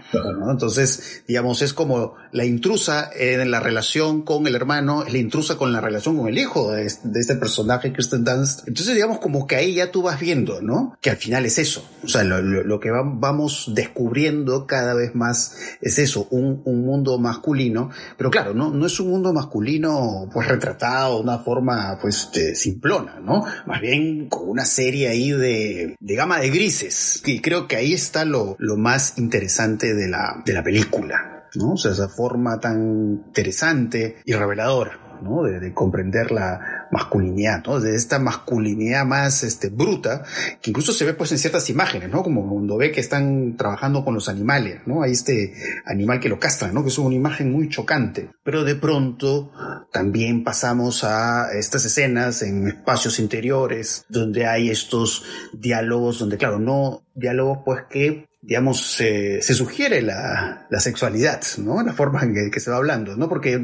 Entonces, 0.49 1.23
digamos, 1.27 1.61
es 1.63 1.73
como 1.73 2.13
la 2.31 2.45
intrusa 2.45 3.09
en 3.13 3.49
la 3.49 3.59
relación 3.59 4.21
con 4.21 4.45
el 4.45 4.55
hermano, 4.55 5.03
es 5.03 5.11
la 5.11 5.17
intrusa 5.17 5.57
con 5.57 5.73
la 5.73 5.81
relación 5.81 6.17
con 6.17 6.27
el 6.27 6.37
hijo 6.37 6.71
de, 6.71 6.85
este 6.85 7.35
personaje, 7.35 7.91
Kristen 7.91 8.23
Dunst. 8.23 8.67
Entonces, 8.67 8.93
digamos, 8.93 9.17
como 9.17 9.47
que 9.47 9.55
ahí 9.55 9.73
ya 9.73 9.91
tú 9.91 10.03
vas 10.03 10.19
viendo, 10.19 10.61
¿no? 10.61 10.95
Que 11.01 11.09
al 11.09 11.17
final 11.17 11.45
es 11.45 11.57
eso. 11.57 11.83
O 12.03 12.07
sea, 12.07 12.23
lo, 12.23 12.79
que 12.79 12.91
vamos 12.91 13.71
descubriendo 13.73 14.67
cada 14.67 14.93
vez 14.93 15.15
más 15.15 15.57
es 15.81 15.97
eso, 15.97 16.27
un, 16.29 16.61
mundo 16.63 17.17
masculino. 17.17 17.89
Pero 18.17 18.29
claro, 18.29 18.53
no, 18.53 18.69
no 18.69 18.85
es 18.85 18.99
un 18.99 19.09
mundo 19.09 19.33
masculino, 19.33 20.29
pues, 20.31 20.47
retratado 20.47 21.15
de 21.15 21.23
una 21.23 21.39
forma, 21.39 21.97
pues, 21.99 22.29
simplona, 22.53 23.19
¿no? 23.19 23.45
Más 23.65 23.81
bien 23.81 24.29
con 24.29 24.47
una 24.47 24.65
serie 24.65 25.07
ahí 25.07 25.31
de, 25.31 25.95
de 25.99 26.15
gama 26.15 26.39
de 26.39 26.51
grises. 26.51 27.23
Y 27.25 27.41
creo 27.41 27.67
que 27.67 27.77
ahí 27.77 27.93
está 27.93 28.25
lo, 28.25 28.55
lo 28.59 28.77
más 28.77 29.17
interesante 29.23 29.93
de 29.93 30.07
la, 30.07 30.41
de 30.45 30.53
la 30.53 30.63
película, 30.63 31.47
¿no? 31.55 31.73
O 31.73 31.77
sea, 31.77 31.91
esa 31.91 32.09
forma 32.09 32.59
tan 32.59 33.23
interesante 33.27 34.17
y 34.25 34.33
reveladora. 34.33 35.03
¿no? 35.23 35.43
De, 35.43 35.73
comprender 35.73 36.31
la 36.31 36.87
masculinidad, 36.91 37.63
¿no? 37.65 37.79
De 37.79 37.95
esta 37.95 38.19
masculinidad 38.19 39.05
más 39.05 39.43
este, 39.43 39.69
bruta, 39.69 40.23
que 40.61 40.69
incluso 40.69 40.91
se 40.91 41.05
ve 41.05 41.13
pues 41.13 41.31
en 41.31 41.39
ciertas 41.39 41.69
imágenes, 41.69 42.09
¿no? 42.09 42.23
Como 42.23 42.47
cuando 42.47 42.77
ve 42.77 42.91
que 42.91 42.99
están 42.99 43.55
trabajando 43.57 44.03
con 44.03 44.13
los 44.13 44.29
animales, 44.29 44.81
¿no? 44.85 45.01
Hay 45.01 45.11
este 45.11 45.53
animal 45.85 46.19
que 46.19 46.29
lo 46.29 46.39
castran, 46.39 46.73
¿no? 46.73 46.83
Que 46.83 46.89
es 46.89 46.97
una 46.97 47.15
imagen 47.15 47.51
muy 47.51 47.69
chocante. 47.69 48.31
Pero 48.43 48.63
de 48.63 48.75
pronto 48.75 49.51
también 49.91 50.43
pasamos 50.43 51.03
a 51.03 51.53
estas 51.53 51.85
escenas 51.85 52.41
en 52.41 52.67
espacios 52.67 53.19
interiores, 53.19 54.05
donde 54.09 54.45
hay 54.45 54.69
estos 54.69 55.23
diálogos, 55.53 56.19
donde 56.19 56.37
claro, 56.37 56.59
no 56.59 57.03
diálogos 57.15 57.59
pues 57.65 57.83
que 57.89 58.27
digamos, 58.43 58.81
se, 58.81 59.41
sugiere 59.41 60.01
la, 60.01 60.67
sexualidad, 60.77 61.41
¿no? 61.57 61.81
La 61.81 61.93
forma 61.93 62.21
en 62.23 62.51
que, 62.51 62.59
se 62.59 62.69
va 62.69 62.77
hablando, 62.77 63.15
¿no? 63.15 63.29
Porque, 63.29 63.57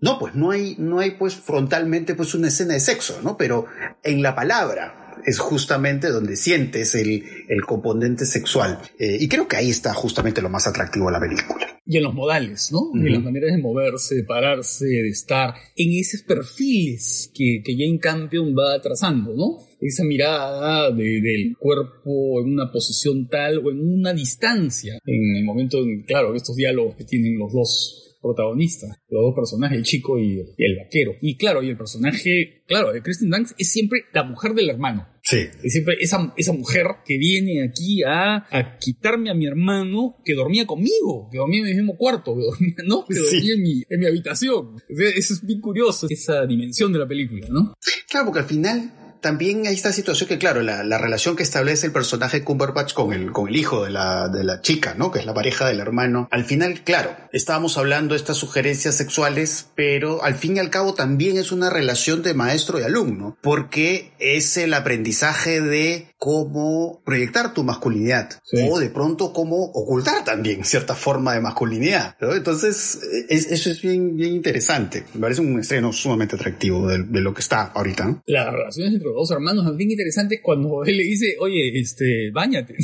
no, 0.00 0.18
pues 0.18 0.34
no 0.34 0.50
hay, 0.50 0.74
no 0.78 1.00
hay 1.00 1.12
pues 1.12 1.36
frontalmente 1.36 2.14
pues 2.14 2.34
una 2.34 2.48
escena 2.48 2.74
de 2.74 2.80
sexo, 2.80 3.20
¿no? 3.22 3.36
Pero 3.36 3.66
en 4.02 4.22
la 4.22 4.34
palabra 4.34 5.01
es 5.24 5.38
justamente 5.38 6.08
donde 6.08 6.36
sientes 6.36 6.94
el, 6.94 7.24
componente 7.66 8.26
sexual. 8.26 8.78
Eh, 8.98 9.18
y 9.20 9.28
creo 9.28 9.46
que 9.48 9.56
ahí 9.56 9.70
está 9.70 9.94
justamente 9.94 10.42
lo 10.42 10.48
más 10.48 10.66
atractivo 10.66 11.06
de 11.06 11.12
la 11.12 11.20
película. 11.20 11.80
Y 11.84 11.96
en 11.96 12.04
los 12.04 12.14
modales, 12.14 12.70
¿no? 12.72 12.90
En 12.94 13.12
las 13.12 13.22
maneras 13.22 13.54
de 13.54 13.60
moverse, 13.60 14.14
de 14.14 14.24
pararse, 14.24 14.86
de 14.86 15.08
estar, 15.08 15.54
en 15.76 15.98
esos 15.98 16.22
perfiles 16.22 17.30
que, 17.34 17.62
que 17.64 17.72
Jane 17.72 17.98
Campion 17.98 18.54
va 18.54 18.80
trazando, 18.80 19.34
¿no? 19.34 19.72
esa 19.86 20.04
mirada 20.04 20.92
del 20.92 21.56
cuerpo 21.58 22.40
en 22.40 22.52
una 22.52 22.70
posición 22.70 23.26
tal 23.28 23.58
o 23.58 23.70
en 23.70 23.80
una 23.80 24.12
distancia, 24.12 24.98
en 25.04 25.36
el 25.36 25.44
momento, 25.44 25.78
en, 25.78 26.02
claro, 26.02 26.34
estos 26.34 26.54
diálogos 26.54 26.94
que 26.96 27.04
tienen 27.04 27.36
los 27.36 27.52
dos 27.52 28.11
protagonistas, 28.22 28.90
los 29.08 29.22
dos 29.22 29.34
personajes, 29.34 29.76
el 29.76 29.84
chico 29.84 30.18
y, 30.18 30.40
el 30.56 30.76
vaquero. 30.76 31.12
Y 31.20 31.36
claro, 31.36 31.62
y 31.62 31.68
el 31.68 31.76
personaje, 31.76 32.62
claro, 32.66 32.92
de 32.92 33.02
Kristen 33.02 33.30
Dunst 33.30 33.52
es 33.58 33.72
siempre 33.72 34.02
la 34.14 34.22
mujer 34.22 34.54
del 34.54 34.70
hermano. 34.70 35.08
Sí. 35.24 35.38
Es 35.62 35.72
siempre 35.72 35.96
esa, 36.00 36.32
esa 36.36 36.52
mujer 36.52 36.86
que 37.04 37.18
viene 37.18 37.62
aquí 37.64 38.02
a, 38.02 38.46
a, 38.50 38.78
quitarme 38.78 39.30
a 39.30 39.34
mi 39.34 39.46
hermano 39.46 40.16
que 40.24 40.34
dormía 40.34 40.66
conmigo, 40.66 41.28
que 41.30 41.38
dormía 41.38 41.60
en 41.60 41.66
mi 41.66 41.74
mismo 41.74 41.96
cuarto, 41.96 42.34
que 42.36 42.42
dormía, 42.42 42.74
¿no? 42.86 43.04
Que 43.04 43.16
dormía 43.16 43.54
en, 43.54 43.62
mi, 43.62 43.82
en 43.88 44.00
mi 44.00 44.06
habitación. 44.06 44.76
Eso 44.88 45.34
es 45.34 45.44
bien 45.44 45.60
curioso, 45.60 46.06
esa 46.08 46.46
dimensión 46.46 46.92
de 46.92 46.98
la 47.00 47.06
película, 47.06 47.46
¿no? 47.50 47.74
Claro, 48.08 48.26
porque 48.26 48.40
al 48.40 48.46
final 48.46 49.01
también 49.22 49.66
hay 49.66 49.74
esta 49.74 49.92
situación 49.92 50.28
que, 50.28 50.36
claro, 50.36 50.62
la, 50.62 50.98
relación 50.98 51.36
que 51.36 51.42
establece 51.42 51.86
el 51.86 51.92
personaje 51.92 52.42
Cumberbatch 52.42 52.92
con 52.92 53.12
el, 53.12 53.32
con 53.32 53.48
el 53.48 53.56
hijo 53.56 53.84
de 53.84 53.90
la, 53.90 54.28
de 54.28 54.44
la 54.44 54.60
chica, 54.60 54.94
¿no? 54.94 55.10
Que 55.10 55.20
es 55.20 55.26
la 55.26 55.32
pareja 55.32 55.66
del 55.66 55.80
hermano. 55.80 56.28
Al 56.30 56.44
final, 56.44 56.82
claro, 56.82 57.16
estábamos 57.32 57.78
hablando 57.78 58.14
de 58.14 58.18
estas 58.18 58.36
sugerencias 58.36 58.96
sexuales, 58.96 59.68
pero 59.74 60.22
al 60.22 60.34
fin 60.34 60.56
y 60.56 60.60
al 60.60 60.70
cabo 60.70 60.94
también 60.94 61.38
es 61.38 61.52
una 61.52 61.70
relación 61.70 62.22
de 62.22 62.34
maestro 62.34 62.80
y 62.80 62.82
alumno, 62.82 63.38
porque 63.40 64.12
es 64.18 64.56
el 64.56 64.74
aprendizaje 64.74 65.60
de 65.60 66.12
cómo 66.18 67.02
proyectar 67.04 67.52
tu 67.52 67.64
masculinidad 67.64 68.30
o 68.70 68.78
de 68.78 68.90
pronto 68.90 69.32
cómo 69.32 69.56
ocultar 69.56 70.24
también 70.24 70.64
cierta 70.64 70.94
forma 70.94 71.34
de 71.34 71.40
masculinidad. 71.40 72.16
Entonces, 72.20 73.00
eso 73.28 73.70
es 73.70 73.82
bien, 73.82 74.16
bien 74.16 74.34
interesante. 74.34 75.04
Me 75.14 75.20
parece 75.20 75.40
un 75.40 75.58
estreno 75.58 75.92
sumamente 75.92 76.36
atractivo 76.36 76.88
de, 76.88 77.20
lo 77.20 77.34
que 77.34 77.40
está 77.40 77.72
ahorita. 77.74 78.04
¿no? 78.04 78.22
Las 78.26 78.52
relaciones 78.52 78.94
entre 78.94 79.11
los 79.12 79.28
dos 79.28 79.36
hermanos 79.36 79.64
son 79.64 79.76
bien 79.76 79.90
interesantes 79.90 80.40
cuando 80.42 80.84
él 80.86 80.96
le 80.96 81.04
dice, 81.04 81.36
oye, 81.40 81.78
este, 81.78 82.30
bañate. 82.30 82.76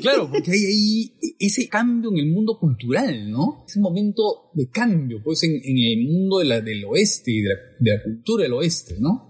Claro, 0.00 0.30
porque 0.30 0.52
hay 0.52 0.64
ahí 0.64 1.12
ese 1.38 1.68
cambio 1.68 2.10
en 2.10 2.18
el 2.18 2.26
mundo 2.26 2.58
cultural, 2.58 3.30
¿no? 3.30 3.64
Ese 3.66 3.80
momento 3.80 4.50
de 4.54 4.68
cambio, 4.68 5.20
pues, 5.22 5.42
en, 5.42 5.60
el 5.62 6.06
mundo 6.06 6.38
de 6.38 6.44
la, 6.46 6.60
del 6.60 6.84
oeste 6.84 7.30
y 7.30 7.42
de 7.42 7.50
la 7.80 8.02
cultura 8.02 8.44
del 8.44 8.54
oeste, 8.54 8.96
¿no? 8.98 9.28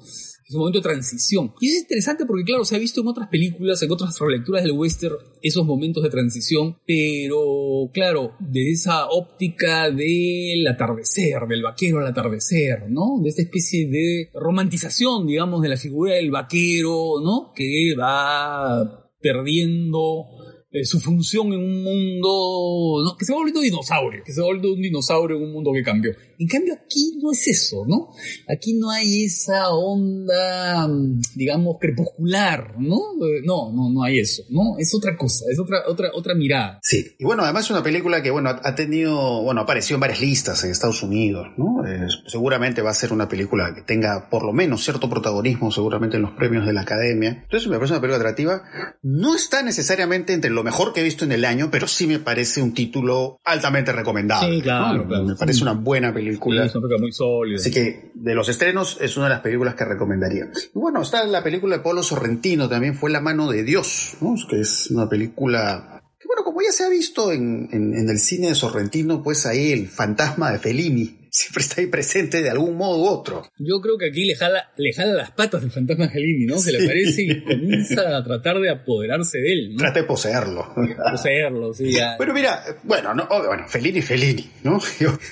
Es 0.51 0.55
un 0.57 0.63
momento 0.63 0.81
de 0.81 0.83
transición. 0.83 1.55
Y 1.61 1.69
es 1.69 1.83
interesante 1.83 2.27
porque, 2.27 2.43
claro, 2.43 2.65
se 2.65 2.75
ha 2.75 2.79
visto 2.81 3.01
en 3.01 3.07
otras 3.07 3.29
películas, 3.29 3.81
en 3.83 3.93
otras 3.93 4.19
relecturas 4.19 4.65
del 4.65 4.73
western, 4.73 5.15
esos 5.43 5.65
momentos 5.65 6.03
de 6.03 6.11
transición, 6.11 6.77
pero, 6.85 7.89
claro, 7.93 8.35
de 8.41 8.73
esa 8.73 9.07
óptica 9.07 9.93
del 9.93 10.67
atardecer, 10.67 11.47
del 11.49 11.63
vaquero 11.63 12.01
al 12.01 12.09
atardecer, 12.09 12.91
¿no? 12.91 13.21
De 13.23 13.29
esta 13.29 13.43
especie 13.43 13.89
de 13.89 14.31
romantización, 14.35 15.29
digamos, 15.29 15.63
de 15.63 15.69
la 15.69 15.77
figura 15.77 16.15
del 16.15 16.33
vaquero, 16.33 17.21
¿no? 17.23 17.53
Que 17.55 17.95
va 17.97 19.09
perdiendo 19.21 20.27
eh, 20.73 20.85
su 20.85 21.01
función 21.01 21.53
en 21.53 21.61
un 21.61 21.83
mundo 21.83 23.03
¿no? 23.05 23.17
que 23.17 23.25
se 23.25 23.33
va 23.33 23.39
volviendo 23.39 23.61
dinosaurio, 23.61 24.23
que 24.25 24.33
se 24.33 24.41
va 24.41 24.47
volviendo 24.47 24.73
un 24.73 24.81
dinosaurio 24.81 25.37
en 25.37 25.43
un 25.43 25.53
mundo 25.53 25.73
que 25.73 25.83
cambió. 25.83 26.13
En 26.41 26.49
cambio 26.49 26.73
aquí 26.73 27.19
no 27.23 27.33
es 27.33 27.47
eso, 27.49 27.85
¿no? 27.87 28.09
Aquí 28.49 28.73
no 28.73 28.91
hay 28.91 29.25
esa 29.25 29.69
onda, 29.69 30.89
mm, 30.89 31.21
digamos, 31.35 31.77
crepuscular, 31.79 32.77
¿no? 32.79 32.97
Eh, 33.27 33.43
no, 33.45 33.71
no, 33.75 33.91
no 33.91 34.03
hay 34.03 34.21
eso, 34.21 34.45
¿no? 34.49 34.79
Es 34.79 34.95
otra 34.95 35.19
cosa, 35.19 35.45
es 35.53 35.61
otra, 35.61 35.83
otra, 35.87 36.09
otra 36.15 36.35
mirada. 36.35 36.79
Sí, 36.83 37.15
y 37.19 37.25
bueno, 37.25 37.43
además 37.43 37.67
es 37.67 37.73
una 37.73 37.83
película 37.83 38.23
que, 38.23 38.31
bueno, 38.31 38.49
ha 38.49 38.75
tenido, 38.75 39.43
bueno, 39.43 39.61
ha 39.61 39.65
aparecido 39.65 39.97
en 39.97 40.01
varias 40.01 40.23
listas 40.23 40.65
en 40.65 40.71
Estados 40.71 41.03
Unidos, 41.03 41.47
¿no? 41.59 41.83
seguramente 42.27 42.81
va 42.83 42.91
a 42.91 42.95
ser 42.95 43.13
una 43.13 43.29
película 43.29 43.75
que 43.75 43.83
tenga 43.83 44.29
por 44.31 44.45
lo 44.45 44.53
menos 44.53 44.83
cierto 44.83 45.11
protagonismo, 45.11 45.71
seguramente 45.71 46.17
en 46.17 46.23
los 46.23 46.33
premios 46.33 46.65
de 46.65 46.73
la 46.73 46.83
Academia. 46.83 47.41
Entonces 47.43 47.69
me 47.69 47.77
parece 47.77 47.95
una 47.95 48.01
película 48.01 48.19
atractiva. 48.19 48.63
No 49.03 49.35
está 49.35 49.63
necesariamente 49.63 50.33
entre 50.33 50.51
lo 50.51 50.63
mejor 50.63 50.93
que 50.93 51.01
he 51.01 51.05
visto 51.05 51.25
en 51.25 51.33
el 51.33 51.45
año, 51.45 51.69
pero 51.71 51.87
sí 51.87 52.07
me 52.07 52.19
parece 52.19 52.63
un 52.63 52.73
título 52.73 53.41
altamente 53.45 53.93
recomendable. 53.93 54.57
Sí, 54.57 54.63
claro, 54.63 55.05
Me 55.05 55.37
parece 55.37 55.63
una 55.63 55.73
buena 55.73 56.15
película 56.15 56.30
es 56.31 56.75
una 56.75 56.83
película 56.83 56.99
muy 56.99 57.13
sólida. 57.13 57.57
Así 57.57 57.71
que 57.71 58.11
de 58.15 58.35
los 58.35 58.49
estrenos 58.49 58.99
es 59.01 59.17
una 59.17 59.27
de 59.27 59.35
las 59.35 59.41
películas 59.41 59.75
que 59.75 59.85
recomendaría. 59.85 60.51
Y 60.75 60.79
bueno, 60.79 61.03
está 61.03 61.25
la 61.27 61.43
película 61.43 61.77
de 61.77 61.83
Polo 61.83 62.03
Sorrentino, 62.03 62.69
también 62.69 62.95
fue 62.95 63.11
La 63.11 63.21
mano 63.21 63.51
de 63.51 63.63
Dios, 63.63 64.17
que 64.49 64.61
es 64.61 64.91
una 64.91 65.09
película 65.09 66.03
que 66.19 66.27
bueno, 66.27 66.45
como 66.45 66.61
ya 66.61 66.71
se 66.71 66.85
ha 66.85 66.91
visto 66.91 67.33
en, 67.33 67.69
en, 67.73 68.09
el 68.09 68.19
cine 68.19 68.49
de 68.49 68.55
Sorrentino, 68.55 69.23
pues 69.23 69.47
ahí 69.47 69.73
el 69.73 69.89
fantasma 69.89 70.53
de 70.53 70.59
Fellini 70.59 71.20
siempre 71.31 71.63
está 71.63 71.81
ahí 71.81 71.87
presente 71.87 72.43
de 72.43 72.51
algún 72.51 72.77
modo 72.77 72.99
u 72.99 73.07
otro. 73.07 73.51
Yo 73.59 73.81
creo 73.81 73.97
que 73.97 74.09
aquí 74.09 74.25
le 74.25 74.35
jala, 74.35 74.71
le 74.77 74.93
jala 74.93 75.13
las 75.15 75.31
patas 75.31 75.61
del 75.63 75.71
fantasma 75.71 76.09
Fellini, 76.09 76.47
¿no? 76.47 76.59
Se 76.59 76.73
le 76.73 76.85
aparece 76.85 77.23
y 77.23 77.45
comienza 77.45 78.17
a 78.17 78.25
tratar 78.25 78.59
de 78.59 78.71
apoderarse 78.71 79.39
de 79.39 79.53
él, 79.53 79.73
¿no? 79.73 79.79
Trata 79.79 80.01
de 80.01 80.07
poseerlo. 80.07 80.75
Poseerlo, 81.11 81.73
sí, 81.73 81.93
ya. 81.93 82.17
Pero 82.19 82.35
mira, 82.35 82.63
bueno, 82.83 83.15
no, 83.15 83.27
bueno, 83.29 83.69
Fellini, 83.69 84.03
Fellini, 84.03 84.51
¿no? 84.65 84.81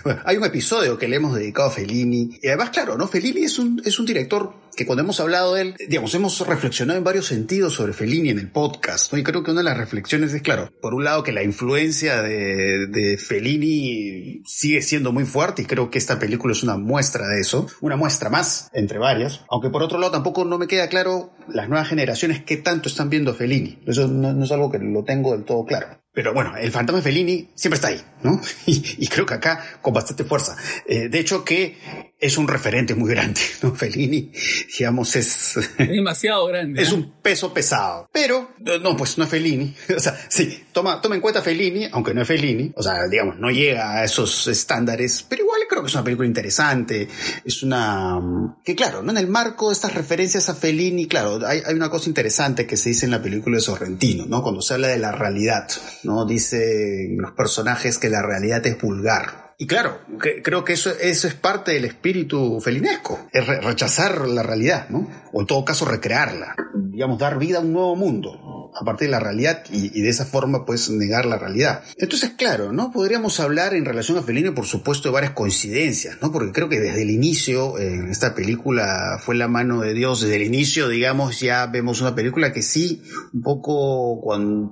Bueno, 0.05 0.21
hay 0.25 0.37
un 0.37 0.45
episodio 0.45 0.99
que 0.99 1.09
le 1.09 1.17
hemos 1.17 1.35
dedicado 1.35 1.69
a 1.69 1.73
Fellini. 1.73 2.39
Y 2.43 2.49
además, 2.49 2.71
claro, 2.71 2.97
¿no? 2.97 3.09
Fellini 3.09 3.45
es 3.45 3.59
un, 3.59 3.83
es 3.85 3.99
un 3.99 4.07
director 4.07 4.68
que 4.79 4.87
cuando 4.87 5.03
hemos 5.03 5.19
hablado 5.19 5.55
de 5.55 5.63
él, 5.63 5.75
digamos, 5.89 6.15
hemos 6.15 6.47
reflexionado 6.47 6.99
en 6.99 7.03
varios 7.03 7.27
sentidos 7.27 7.75
sobre 7.75 7.93
Fellini 7.93 8.31
en 8.31 8.39
el 8.39 8.49
podcast, 8.49 9.13
¿no? 9.13 9.19
Y 9.19 9.25
creo 9.25 9.43
que 9.43 9.51
una 9.51 9.59
de 9.59 9.65
las 9.65 9.77
reflexiones 9.77 10.33
es, 10.33 10.41
claro, 10.41 10.71
por 10.81 10.95
un 10.95 11.03
lado 11.03 11.25
que 11.25 11.33
la 11.33 11.43
influencia 11.43 12.23
de, 12.23 13.19
Fellini 13.19 14.41
sigue 14.47 14.81
siendo 14.83 15.13
muy 15.13 15.25
fuerte 15.25 15.63
y 15.63 15.65
creo 15.65 15.91
que 15.91 15.99
esta 15.99 16.21
película 16.21 16.53
es 16.53 16.63
una 16.63 16.77
muestra 16.77 17.27
de 17.27 17.41
eso, 17.41 17.67
una 17.81 17.97
muestra 17.97 18.31
más 18.31 18.71
entre 18.73 18.99
varias, 18.99 19.41
aunque 19.51 19.69
por 19.69 19.83
otro 19.83 19.99
lado 19.99 20.13
tampoco 20.13 20.45
no 20.45 20.59
me 20.59 20.69
queda 20.69 20.89
claro 20.89 21.33
las 21.49 21.69
nuevas 21.69 21.89
generaciones 21.89 22.45
qué 22.45 22.57
tanto 22.57 22.89
están 22.89 23.11
viendo 23.11 23.33
a 23.33 23.35
Fellini. 23.35 23.81
Eso 23.85 24.07
no 24.07 24.45
es 24.45 24.53
algo 24.53 24.71
que 24.71 24.79
lo 24.79 25.03
tengo 25.03 25.33
del 25.33 25.45
todo 25.45 25.65
claro. 25.65 25.89
Pero 26.19 26.35
bueno, 26.35 26.57
el 26.57 26.73
fantasma 26.73 26.99
de 26.99 27.05
Fellini 27.05 27.49
siempre 27.55 27.77
está 27.77 27.89
ahí, 27.89 28.03
¿no? 28.25 28.41
Y, 28.67 29.05
y 29.05 29.07
creo 29.07 29.25
que 29.25 29.35
acá 29.35 29.79
con 29.81 29.95
bastante 29.95 30.25
fuerza. 30.25 30.57
Eh, 30.85 31.09
de 31.09 31.21
hecho 31.21 31.45
que 31.45 31.79
es 32.21 32.37
un 32.37 32.49
referente 32.49 32.95
muy 32.95 33.11
grande, 33.11 33.41
¿no? 33.63 33.75
Fellini, 33.75 34.33
digamos, 34.77 35.15
es... 35.15 35.57
Es 35.57 35.89
demasiado 35.89 36.47
grande. 36.47 36.83
Es 36.89 36.91
¿eh? 36.91 36.95
un 36.95 37.21
peso 37.23 37.53
pesado. 37.53 38.09
Pero, 38.13 38.51
no, 38.83 38.97
pues 38.97 39.19
no 39.19 39.25
es 39.25 39.31
Fellini. 39.31 39.75
O 39.97 40.01
sea, 40.01 40.19
sí, 40.29 40.65
toma, 40.73 41.01
toma 41.01 41.15
en 41.15 41.21
cuenta 41.21 41.43
Fellini, 41.43 41.89
aunque 41.93 42.15
no 42.15 42.23
es 42.23 42.29
Fellini. 42.29 42.73
O 42.75 42.83
sea, 42.83 43.07
digamos, 43.09 43.39
no 43.39 43.51
llega 43.51 43.99
a 43.99 44.05
esos 44.05 44.49
estándares, 44.49 45.25
pero 45.29 45.43
igual 45.43 45.61
creo 45.69 45.83
que 45.83 45.89
es 45.89 45.95
una 45.95 46.05
película 46.05 46.27
interesante. 46.27 47.09
Es 47.45 47.63
una... 47.63 48.19
Que 48.65 48.75
claro, 48.75 49.03
¿no? 49.03 49.13
En 49.13 49.19
el 49.19 49.29
marco 49.29 49.69
de 49.69 49.75
estas 49.75 49.95
referencias 49.95 50.49
a 50.49 50.55
Fellini, 50.55 51.07
claro, 51.07 51.47
hay, 51.47 51.63
hay 51.65 51.75
una 51.75 51.91
cosa 51.91 52.09
interesante 52.09 52.67
que 52.67 52.77
se 52.77 52.91
dice 52.91 53.05
en 53.07 53.13
la 53.13 53.23
película 53.23 53.57
de 53.57 53.63
Sorrentino, 53.63 54.27
¿no? 54.27 54.43
Cuando 54.43 54.61
se 54.61 54.75
habla 54.75 54.89
de 54.89 54.99
la 54.99 55.13
realidad, 55.13 55.69
¿no? 56.09 56.25
Dice 56.25 57.07
los 57.17 57.33
personajes 57.33 57.99
que 57.99 58.09
la 58.09 58.23
realidad 58.23 58.67
es 58.67 58.81
vulgar. 58.81 59.55
Y 59.61 59.67
claro, 59.67 59.99
creo 60.45 60.65
que 60.65 60.73
eso, 60.75 60.91
eso 61.01 61.27
es 61.27 61.35
parte 61.35 61.73
del 61.73 61.85
espíritu 61.85 62.61
felinesco, 62.61 63.29
es 63.33 63.45
re- 63.45 63.61
rechazar 63.61 64.29
la 64.29 64.43
realidad, 64.45 64.89
¿no? 64.89 65.09
O 65.33 65.41
en 65.41 65.47
todo 65.47 65.65
caso 65.65 65.85
recrearla, 65.85 66.55
digamos, 66.75 67.19
dar 67.19 67.39
vida 67.39 67.59
a 67.59 67.61
un 67.61 67.73
nuevo 67.73 67.97
mundo 67.97 68.59
a 68.81 68.85
partir 68.85 69.09
de 69.09 69.13
la 69.13 69.21
realidad 69.21 69.65
y, 69.71 70.01
de 70.01 70.09
esa 70.09 70.25
forma 70.25 70.65
pues 70.65 70.91
negar 70.91 71.27
la 71.27 71.39
realidad. 71.39 71.83
Entonces, 71.97 72.31
claro, 72.37 72.73
¿no? 72.73 72.93
Podríamos 72.93 73.41
hablar 73.41 73.75
en 73.75 73.85
relación 73.85 74.19
a 74.19 74.23
Fellini, 74.23 74.51
por 74.51 74.67
supuesto, 74.67 75.09
de 75.09 75.15
varias 75.15 75.33
coincidencias, 75.33 76.19
¿no? 76.23 76.31
Porque 76.33 76.53
creo 76.53 76.69
que 76.69 76.79
desde 76.79 77.03
el 77.03 77.11
inicio, 77.11 77.79
en 77.79 78.09
esta 78.09 78.35
película 78.35 79.19
fue 79.21 79.35
la 79.35 79.49
mano 79.49 79.81
de 79.81 79.95
Dios, 79.95 80.21
desde 80.21 80.37
el 80.37 80.43
inicio, 80.43 80.89
digamos, 80.89 81.41
ya 81.41 81.67
vemos 81.67 82.01
una 82.01 82.15
película 82.15 82.53
que 82.53 82.63
sí, 82.63 83.03
un 83.33 83.43
poco 83.43 84.21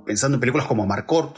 pensando 0.05 0.35
en 0.35 0.41
películas 0.41 0.67
como 0.67 0.85
Marcort, 0.85 1.37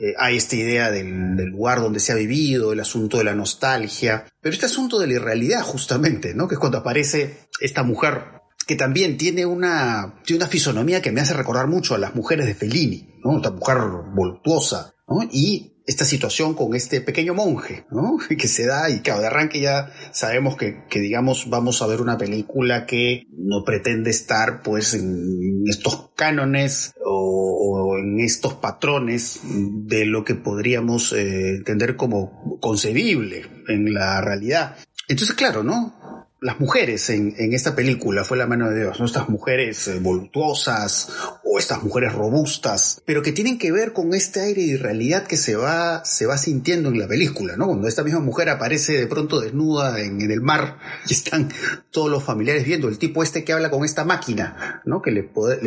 eh, 0.00 0.14
hay 0.18 0.36
esta 0.36 0.56
idea 0.56 0.90
del 0.90 1.46
lugar 1.46 1.80
donde 1.80 2.00
se 2.00 2.12
ha 2.12 2.16
vivido, 2.16 2.72
el 2.72 2.80
asunto 2.80 3.18
de 3.18 3.24
la 3.24 3.34
nostalgia, 3.34 4.26
pero 4.46 4.54
este 4.54 4.66
asunto 4.66 5.00
de 5.00 5.08
la 5.08 5.14
irrealidad 5.14 5.62
justamente, 5.62 6.32
¿no? 6.32 6.46
Que 6.46 6.54
es 6.54 6.60
cuando 6.60 6.78
aparece 6.78 7.48
esta 7.60 7.82
mujer 7.82 8.42
que 8.64 8.76
también 8.76 9.16
tiene 9.16 9.44
una, 9.44 10.20
tiene 10.24 10.44
una 10.44 10.48
fisonomía 10.48 11.02
que 11.02 11.10
me 11.10 11.20
hace 11.20 11.34
recordar 11.34 11.66
mucho 11.66 11.96
a 11.96 11.98
las 11.98 12.14
mujeres 12.14 12.46
de 12.46 12.54
Fellini, 12.54 13.18
¿no? 13.24 13.38
Esta 13.38 13.50
mujer 13.50 13.78
voluptuosa, 14.14 14.94
¿no? 15.08 15.28
Y 15.32 15.75
esta 15.86 16.04
situación 16.04 16.54
con 16.54 16.74
este 16.74 17.00
pequeño 17.00 17.34
monje, 17.34 17.86
¿no? 17.90 18.18
Que 18.36 18.48
se 18.48 18.66
da 18.66 18.90
y 18.90 19.00
claro, 19.00 19.20
de 19.20 19.28
arranque 19.28 19.60
ya 19.60 19.90
sabemos 20.12 20.56
que, 20.56 20.84
que 20.88 21.00
digamos 21.00 21.48
vamos 21.48 21.80
a 21.82 21.86
ver 21.86 22.00
una 22.00 22.18
película 22.18 22.86
que 22.86 23.26
no 23.30 23.64
pretende 23.64 24.10
estar 24.10 24.62
pues 24.62 24.94
en 24.94 25.62
estos 25.68 26.10
cánones 26.16 26.94
o, 27.04 27.96
en 27.98 28.20
estos 28.20 28.54
patrones 28.54 29.40
de 29.44 30.04
lo 30.04 30.24
que 30.24 30.34
podríamos 30.34 31.12
eh, 31.12 31.56
entender 31.56 31.96
como 31.96 32.58
concebible 32.60 33.46
en 33.68 33.94
la 33.94 34.20
realidad. 34.20 34.76
Entonces, 35.08 35.34
claro, 35.34 35.62
¿no? 35.62 35.96
las 36.40 36.60
mujeres 36.60 37.08
en, 37.10 37.34
en, 37.38 37.54
esta 37.54 37.74
película 37.74 38.22
fue 38.22 38.36
la 38.36 38.46
mano 38.46 38.70
de 38.70 38.82
Dios, 38.82 39.00
¿no? 39.00 39.06
Estas 39.06 39.28
mujeres 39.28 39.88
eh, 39.88 39.98
voluptuosas 40.00 41.10
estas 41.58 41.82
mujeres 41.82 42.12
robustas, 42.12 43.02
pero 43.04 43.22
que 43.22 43.32
tienen 43.32 43.58
que 43.58 43.72
ver 43.72 43.92
con 43.92 44.14
este 44.14 44.40
aire 44.40 44.62
de 44.62 44.68
irrealidad 44.68 45.26
que 45.26 45.36
se 45.36 45.56
va, 45.56 46.04
se 46.04 46.26
va 46.26 46.38
sintiendo 46.38 46.88
en 46.88 46.98
la 46.98 47.08
película, 47.08 47.56
¿no? 47.56 47.66
Cuando 47.66 47.88
esta 47.88 48.04
misma 48.04 48.20
mujer 48.20 48.48
aparece 48.48 48.94
de 48.94 49.06
pronto 49.06 49.40
desnuda 49.40 50.00
en, 50.00 50.20
el 50.20 50.40
mar 50.40 50.78
y 51.08 51.12
están 51.12 51.50
todos 51.90 52.10
los 52.10 52.22
familiares 52.22 52.64
viendo, 52.64 52.88
el 52.88 52.98
tipo 52.98 53.22
este 53.22 53.44
que 53.44 53.52
habla 53.52 53.70
con 53.70 53.84
esta 53.84 54.04
máquina, 54.04 54.82
¿no? 54.84 55.02
Que 55.02 55.10
le, 55.10 55.22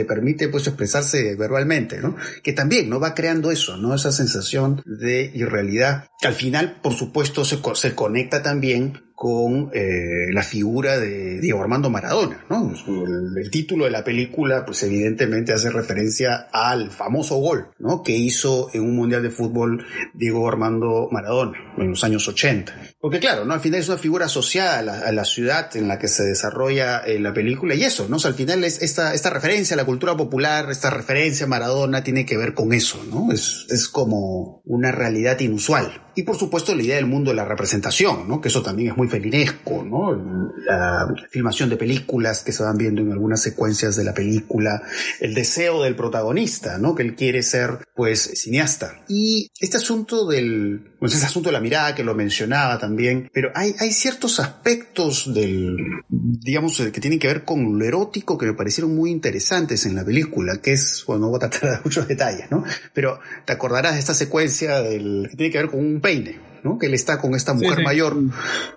permite 0.05 0.49
pues 0.49 0.67
expresarse 0.67 1.35
verbalmente, 1.35 1.99
¿no? 1.99 2.15
Que 2.43 2.53
también, 2.53 2.89
¿no? 2.89 2.99
Va 2.99 3.13
creando 3.13 3.51
eso, 3.51 3.77
¿no? 3.77 3.95
Esa 3.95 4.11
sensación 4.11 4.81
de 4.85 5.31
irrealidad, 5.33 6.07
que 6.19 6.27
al 6.27 6.33
final, 6.33 6.79
por 6.81 6.93
supuesto, 6.93 7.45
se 7.45 7.95
conecta 7.95 8.41
también 8.43 9.08
con 9.19 9.69
eh, 9.73 10.31
la 10.31 10.43
figura 10.43 10.97
de 10.97 11.41
Diego 11.41 11.59
Armando 11.59 11.89
Maradona, 11.89 12.45
¿no? 12.49 12.73
El, 12.87 13.51
título 13.51 13.83
de 13.83 13.91
la 13.91 14.05
película, 14.05 14.65
pues 14.65 14.81
evidentemente 14.83 15.51
hace 15.51 15.69
referencia 15.69 16.47
al 16.53 16.89
famoso 16.89 17.35
gol, 17.35 17.67
¿no? 17.79 18.01
Que 18.01 18.15
hizo 18.15 18.69
en 18.71 18.81
un 18.81 18.95
mundial 18.95 19.21
de 19.21 19.29
fútbol 19.29 19.85
Diego 20.13 20.47
Armando 20.47 21.09
Maradona 21.11 21.57
en 21.77 21.89
los 21.89 22.01
años 22.05 22.29
80. 22.29 22.73
Porque 23.01 23.19
claro, 23.19 23.43
¿no? 23.43 23.53
Al 23.53 23.59
final 23.59 23.81
es 23.81 23.89
una 23.89 23.97
figura 23.97 24.27
asociada 24.27 24.79
a 25.05 25.11
la, 25.11 25.25
ciudad 25.25 25.75
en 25.75 25.89
la 25.89 25.99
que 25.99 26.07
se 26.07 26.23
desarrolla 26.23 26.99
eh, 26.99 27.19
la 27.19 27.33
película 27.33 27.75
y 27.75 27.83
eso, 27.83 28.07
¿no? 28.07 28.19
Al 28.23 28.35
final 28.35 28.63
es 28.63 28.81
esta, 28.81 29.13
esta 29.13 29.31
referencia 29.31 29.73
a 29.73 29.77
la 29.77 29.85
cultura 29.85 30.15
popular, 30.15 30.71
esta 30.71 30.91
referencia 30.91 31.45
a 31.45 31.49
Maradona 31.49 32.05
tiene 32.05 32.25
que 32.25 32.37
ver 32.37 32.53
con 32.53 32.71
eso, 32.71 33.03
¿no? 33.11 33.33
Es, 33.33 33.65
es 33.69 33.89
como 33.89 34.61
una 34.63 34.93
realidad 34.93 35.37
inusual. 35.41 36.05
Y 36.19 36.23
por 36.23 36.35
supuesto 36.35 36.75
la 36.75 36.83
idea 36.83 36.97
del 36.97 37.05
mundo 37.05 37.31
de 37.31 37.37
la 37.37 37.45
representación, 37.45 38.27
¿no? 38.27 38.41
Que 38.41 38.49
eso 38.49 38.61
también 38.61 38.91
es 38.91 38.97
muy 38.97 39.07
felinesco, 39.07 39.85
¿no? 39.85 40.51
La 40.65 41.07
filmación 41.31 41.69
de 41.69 41.77
películas 41.77 42.43
que 42.43 42.51
se 42.51 42.61
van 42.61 42.77
viendo 42.77 43.01
en 43.01 43.13
algunas 43.13 43.41
secuencias 43.41 43.95
de 43.95 44.03
la 44.03 44.13
película, 44.13 44.83
el 45.21 45.33
deseo 45.33 45.81
del 45.81 45.95
protagonista, 45.95 46.77
¿no? 46.77 46.93
Que 46.93 47.03
él 47.03 47.15
quiere 47.15 47.41
ser, 47.41 47.87
pues, 47.95 48.33
cineasta. 48.35 49.05
Y 49.07 49.49
este 49.61 49.77
asunto 49.77 50.27
del, 50.27 50.89
pues 50.99 51.15
ese 51.15 51.25
asunto 51.25 51.47
de 51.47 51.53
la 51.53 51.61
mirada 51.61 51.95
que 51.95 52.03
lo 52.03 52.13
mencionaba 52.13 52.77
también, 52.77 53.29
pero 53.33 53.51
hay, 53.55 53.73
ciertos 53.91 54.41
aspectos 54.41 55.33
del, 55.33 55.77
digamos, 56.09 56.77
que 56.77 56.99
tienen 56.99 57.19
que 57.19 57.27
ver 57.27 57.45
con 57.45 57.79
lo 57.79 57.85
erótico 57.85 58.37
que 58.37 58.45
me 58.45 58.53
parecieron 58.53 58.93
muy 58.93 59.09
interesantes 59.09 59.85
en 59.85 59.95
la 59.95 60.03
película, 60.03 60.57
que 60.61 60.73
es, 60.73 61.05
bueno, 61.07 61.21
no 61.21 61.29
voy 61.29 61.37
a 61.37 61.49
tratar 61.49 61.77
de 61.77 61.83
muchos 61.85 62.07
detalles, 62.07 62.51
¿no? 62.51 62.65
Pero 62.93 63.19
te 63.45 63.53
acordarás 63.53 63.93
de 63.93 63.99
esta 63.99 64.13
secuencia 64.13 64.81
del, 64.81 65.27
que 65.31 65.37
tiene 65.37 65.51
que 65.51 65.57
ver 65.59 65.69
con 65.69 65.79
un 65.79 66.01
peine, 66.09 66.33
¿no? 66.63 66.77
Que 66.77 66.87
él 66.87 66.93
está 66.93 67.19
con 67.19 67.35
esta 67.35 67.53
mujer 67.53 67.71
sí, 67.71 67.77
sí. 67.77 67.83
mayor 67.83 68.17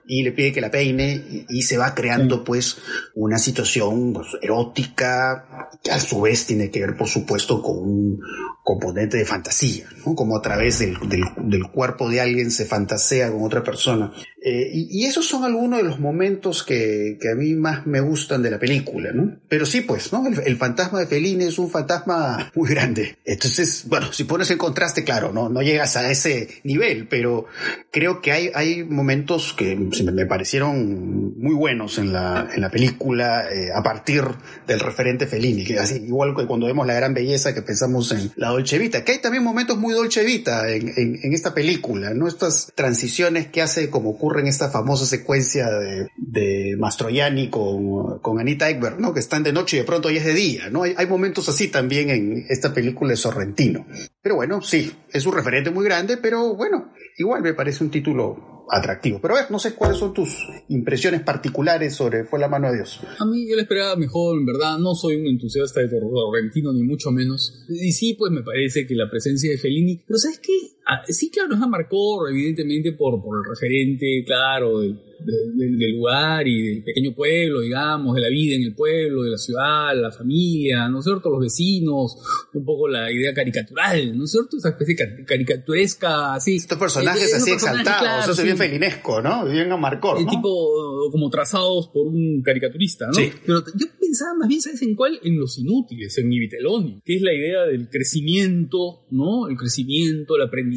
y 0.06 0.22
le 0.22 0.32
pide 0.32 0.52
que 0.52 0.60
la 0.60 0.70
peine 0.70 1.14
y, 1.14 1.46
y 1.48 1.62
se 1.62 1.78
va 1.78 1.94
creando 1.94 2.38
sí. 2.38 2.42
pues 2.46 2.78
una 3.14 3.38
situación 3.38 4.12
pues, 4.12 4.28
erótica 4.40 5.68
que 5.82 5.90
a 5.90 6.00
su 6.00 6.20
vez 6.20 6.46
tiene 6.46 6.70
que 6.70 6.80
ver 6.80 6.96
por 6.96 7.08
supuesto 7.08 7.62
con 7.62 7.78
un 7.78 8.20
componente 8.62 9.16
de 9.16 9.24
fantasía, 9.24 9.86
¿no? 10.06 10.14
Como 10.14 10.36
a 10.36 10.42
través 10.42 10.78
del, 10.78 10.96
del, 11.08 11.24
del 11.36 11.68
cuerpo 11.70 12.08
de 12.08 12.20
alguien 12.20 12.50
se 12.50 12.64
fantasea 12.64 13.32
con 13.32 13.42
otra 13.42 13.64
persona. 13.64 14.12
Eh, 14.40 14.70
y, 14.72 15.02
y, 15.02 15.06
esos 15.06 15.26
son 15.26 15.44
algunos 15.44 15.78
de 15.78 15.84
los 15.84 15.98
momentos 16.00 16.62
que, 16.64 17.16
que, 17.20 17.30
a 17.30 17.34
mí 17.34 17.54
más 17.54 17.86
me 17.86 18.00
gustan 18.00 18.42
de 18.42 18.50
la 18.50 18.58
película, 18.58 19.12
¿no? 19.12 19.38
Pero 19.48 19.66
sí, 19.66 19.82
pues, 19.82 20.12
¿no? 20.12 20.26
El, 20.26 20.40
el, 20.44 20.56
fantasma 20.56 20.98
de 21.00 21.06
Fellini 21.06 21.44
es 21.44 21.58
un 21.58 21.70
fantasma 21.70 22.50
muy 22.54 22.68
grande. 22.70 23.18
Entonces, 23.24 23.84
bueno, 23.86 24.12
si 24.12 24.24
pones 24.24 24.50
en 24.50 24.58
contraste, 24.58 25.04
claro, 25.04 25.32
no, 25.32 25.48
no 25.48 25.62
llegas 25.62 25.96
a 25.96 26.10
ese 26.10 26.48
nivel, 26.64 27.06
pero 27.08 27.46
creo 27.90 28.20
que 28.20 28.32
hay, 28.32 28.50
hay 28.54 28.84
momentos 28.84 29.52
que 29.52 29.76
me 29.76 30.26
parecieron 30.26 31.38
muy 31.38 31.54
buenos 31.54 31.98
en 31.98 32.12
la, 32.12 32.48
en 32.54 32.60
la 32.60 32.70
película 32.70 33.48
eh, 33.50 33.70
a 33.74 33.82
partir 33.82 34.24
del 34.66 34.80
referente 34.80 35.26
Fellini, 35.26 35.64
que 35.64 35.78
así, 35.78 35.96
igual 35.96 36.34
que 36.36 36.46
cuando 36.46 36.66
vemos 36.66 36.86
la 36.86 36.94
gran 36.94 37.14
belleza 37.14 37.54
que 37.54 37.62
pensamos 37.62 38.12
en 38.12 38.32
la 38.36 38.48
Dolce 38.48 38.78
Vita, 38.78 39.04
que 39.04 39.12
hay 39.12 39.18
también 39.18 39.44
momentos 39.44 39.78
muy 39.78 39.94
Dolce 39.94 40.24
Vita 40.24 40.68
en, 40.70 40.92
en, 40.96 41.32
esta 41.32 41.54
película, 41.54 42.14
¿no? 42.14 42.28
Estas 42.28 42.72
transiciones 42.74 43.48
que 43.48 43.62
hace 43.62 43.90
como 43.90 44.10
ocurre 44.10 44.40
en 44.40 44.46
esta 44.46 44.70
famosa 44.70 45.06
secuencia 45.06 45.70
de, 45.70 46.08
de 46.16 46.76
Mastroianni 46.78 47.48
con, 47.48 48.18
con 48.20 48.40
Anita 48.40 48.68
Ekberg, 48.68 49.00
¿no? 49.00 49.12
Que 49.14 49.20
están 49.20 49.42
de 49.42 49.52
noche 49.52 49.76
y 49.76 49.80
de 49.80 49.86
pronto 49.86 50.10
ya 50.10 50.18
es 50.18 50.26
de 50.26 50.34
día, 50.34 50.70
¿no? 50.70 50.82
Hay, 50.82 50.94
hay 50.96 51.06
momentos 51.06 51.48
así 51.48 51.68
también 51.68 52.10
en 52.10 52.46
esta 52.48 52.72
película 52.72 53.10
de 53.10 53.16
Sorrentino. 53.16 53.86
Pero 54.22 54.36
bueno, 54.36 54.62
sí, 54.62 54.92
es 55.10 55.26
un 55.26 55.34
referente 55.34 55.70
muy 55.70 55.84
grande, 55.84 56.16
pero 56.16 56.54
bueno, 56.54 56.92
igual 57.18 57.42
me 57.42 57.54
parece 57.54 57.84
un 57.84 57.90
título 57.90 58.52
atractivo. 58.70 59.20
Pero 59.20 59.36
a 59.36 59.42
ver, 59.42 59.50
no 59.50 59.58
sé 59.58 59.74
cuáles 59.74 59.98
son 59.98 60.14
tus 60.14 60.46
impresiones 60.68 61.22
particulares 61.22 61.94
sobre 61.94 62.24
Fue 62.24 62.38
la 62.38 62.48
mano 62.48 62.68
de 62.70 62.76
Dios. 62.76 63.00
A 63.18 63.24
mí 63.26 63.48
yo 63.48 63.56
le 63.56 63.62
esperaba 63.62 63.96
mejor, 63.96 64.38
en 64.38 64.46
verdad, 64.46 64.78
no 64.78 64.94
soy 64.94 65.16
un 65.16 65.26
entusiasta 65.26 65.80
de 65.80 65.88
Torrentino 65.88 66.72
ni 66.72 66.82
mucho 66.82 67.10
menos. 67.10 67.66
Y 67.68 67.92
sí, 67.92 68.14
pues 68.18 68.32
me 68.32 68.42
parece 68.42 68.86
que 68.86 68.94
la 68.94 69.10
presencia 69.10 69.50
de 69.50 69.58
Fellini, 69.58 70.02
pero 70.06 70.18
¿sabes 70.18 70.38
qué? 70.38 70.52
Ah, 70.86 71.02
sí, 71.08 71.30
claro, 71.30 71.56
nos 71.56 71.68
marcó 71.68 72.28
evidentemente 72.28 72.92
por, 72.92 73.22
por 73.22 73.38
el 73.38 73.48
referente, 73.48 74.24
claro, 74.26 74.80
del 74.80 74.98
del 75.24 75.92
lugar 75.92 76.46
y 76.46 76.62
del 76.62 76.82
pequeño 76.82 77.14
pueblo, 77.14 77.60
digamos, 77.60 78.14
de 78.14 78.20
la 78.20 78.28
vida 78.28 78.56
en 78.56 78.62
el 78.62 78.74
pueblo, 78.74 79.22
de 79.22 79.30
la 79.30 79.38
ciudad, 79.38 79.94
la 79.94 80.10
familia, 80.10 80.88
¿no 80.88 80.98
es 80.98 81.04
cierto? 81.04 81.30
Los 81.30 81.40
vecinos, 81.40 82.16
un 82.52 82.64
poco 82.64 82.88
la 82.88 83.10
idea 83.10 83.32
caricatural, 83.34 84.16
¿no 84.16 84.24
es 84.24 84.32
cierto? 84.32 84.56
Esa 84.56 84.70
especie 84.70 85.24
caricaturesca, 85.24 86.34
así. 86.34 86.56
Estos 86.56 86.78
personajes 86.78 87.32
así 87.34 87.52
exaltados, 87.52 88.24
eso 88.24 88.34
se 88.34 88.44
bien 88.44 88.56
felinesco, 88.56 89.22
¿no? 89.22 89.46
Bien 89.46 89.70
amarcor, 89.70 90.18
El 90.18 90.26
tipo 90.26 91.10
como 91.10 91.30
trazados 91.30 91.88
por 91.88 92.06
un 92.06 92.42
caricaturista, 92.42 93.06
¿no? 93.06 93.14
Sí. 93.14 93.30
Pero 93.44 93.62
yo 93.74 93.86
pensaba 94.00 94.34
más 94.38 94.48
bien, 94.48 94.60
¿sabes 94.60 94.82
en 94.82 94.94
cuál? 94.94 95.18
En 95.22 95.38
los 95.38 95.58
inútiles, 95.58 96.16
en 96.18 96.28
Niviteloni, 96.28 97.00
que 97.04 97.16
es 97.16 97.22
la 97.22 97.32
idea 97.32 97.62
del 97.62 97.88
crecimiento, 97.88 99.06
¿no? 99.10 99.48
El 99.48 99.56
crecimiento, 99.56 100.36
el 100.36 100.42
aprendizaje, 100.42 100.71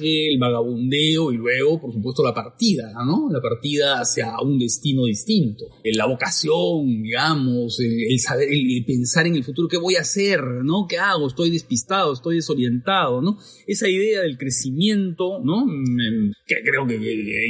el 0.00 0.38
vagabundeo 0.38 1.32
y 1.32 1.36
luego, 1.36 1.80
por 1.80 1.92
supuesto, 1.92 2.22
la 2.22 2.34
partida, 2.34 2.92
¿no? 3.04 3.28
La 3.30 3.40
partida 3.40 4.00
hacia 4.00 4.38
un 4.40 4.58
destino 4.58 5.04
distinto. 5.04 5.66
Eh, 5.82 5.94
la 5.94 6.06
vocación, 6.06 7.02
digamos, 7.02 7.78
el, 7.80 8.18
saber, 8.18 8.48
el, 8.50 8.84
pensar 8.84 9.26
en 9.26 9.36
el 9.36 9.44
futuro, 9.44 9.68
¿qué 9.68 9.76
voy 9.76 9.96
a 9.96 10.00
hacer? 10.00 10.40
¿No? 10.64 10.86
¿Qué 10.88 10.98
hago? 10.98 11.28
Estoy 11.28 11.50
despistado, 11.50 12.12
estoy 12.12 12.36
desorientado, 12.36 13.20
¿no? 13.20 13.38
Esa 13.66 13.88
idea 13.88 14.22
del 14.22 14.38
crecimiento, 14.38 15.40
¿no? 15.42 15.66
Mm, 15.66 16.32
que 16.46 16.56
creo 16.62 16.86
que 16.86 16.98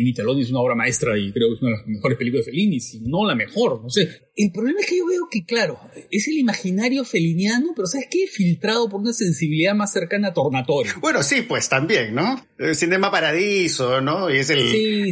Italoni 0.04 0.42
es 0.42 0.50
una 0.50 0.60
obra 0.60 0.74
maestra 0.74 1.18
y 1.18 1.32
creo 1.32 1.48
que 1.48 1.54
es 1.54 1.62
una 1.62 1.70
de 1.70 1.76
las 1.78 1.86
mejores 1.86 2.18
películas 2.18 2.46
de 2.46 2.52
Fellini, 2.52 2.80
si 2.80 3.00
no 3.00 3.26
la 3.26 3.34
mejor, 3.34 3.82
no 3.82 3.90
sé. 3.90 4.30
El 4.36 4.52
problema 4.52 4.80
es 4.80 4.86
que 4.86 4.96
yo 4.96 5.06
veo 5.06 5.28
que, 5.30 5.44
claro, 5.44 5.78
es 6.10 6.26
el 6.28 6.38
imaginario 6.38 7.04
feliniano, 7.04 7.72
pero 7.76 7.86
¿sabes 7.86 8.06
qué? 8.10 8.26
Filtrado 8.26 8.88
por 8.88 9.00
una 9.00 9.12
sensibilidad 9.12 9.74
más 9.74 9.92
cercana 9.92 10.28
a 10.28 10.32
Tornatorio. 10.32 10.92
Bueno, 11.00 11.22
sí, 11.22 11.42
pues 11.42 11.68
también, 11.80 12.14
¿no? 12.14 12.40
El 12.58 12.74
Cinema 12.74 13.10
Paradiso, 13.10 14.00
¿no? 14.00 14.30
Y 14.30 14.36
es 14.36 14.50
el, 14.50 14.58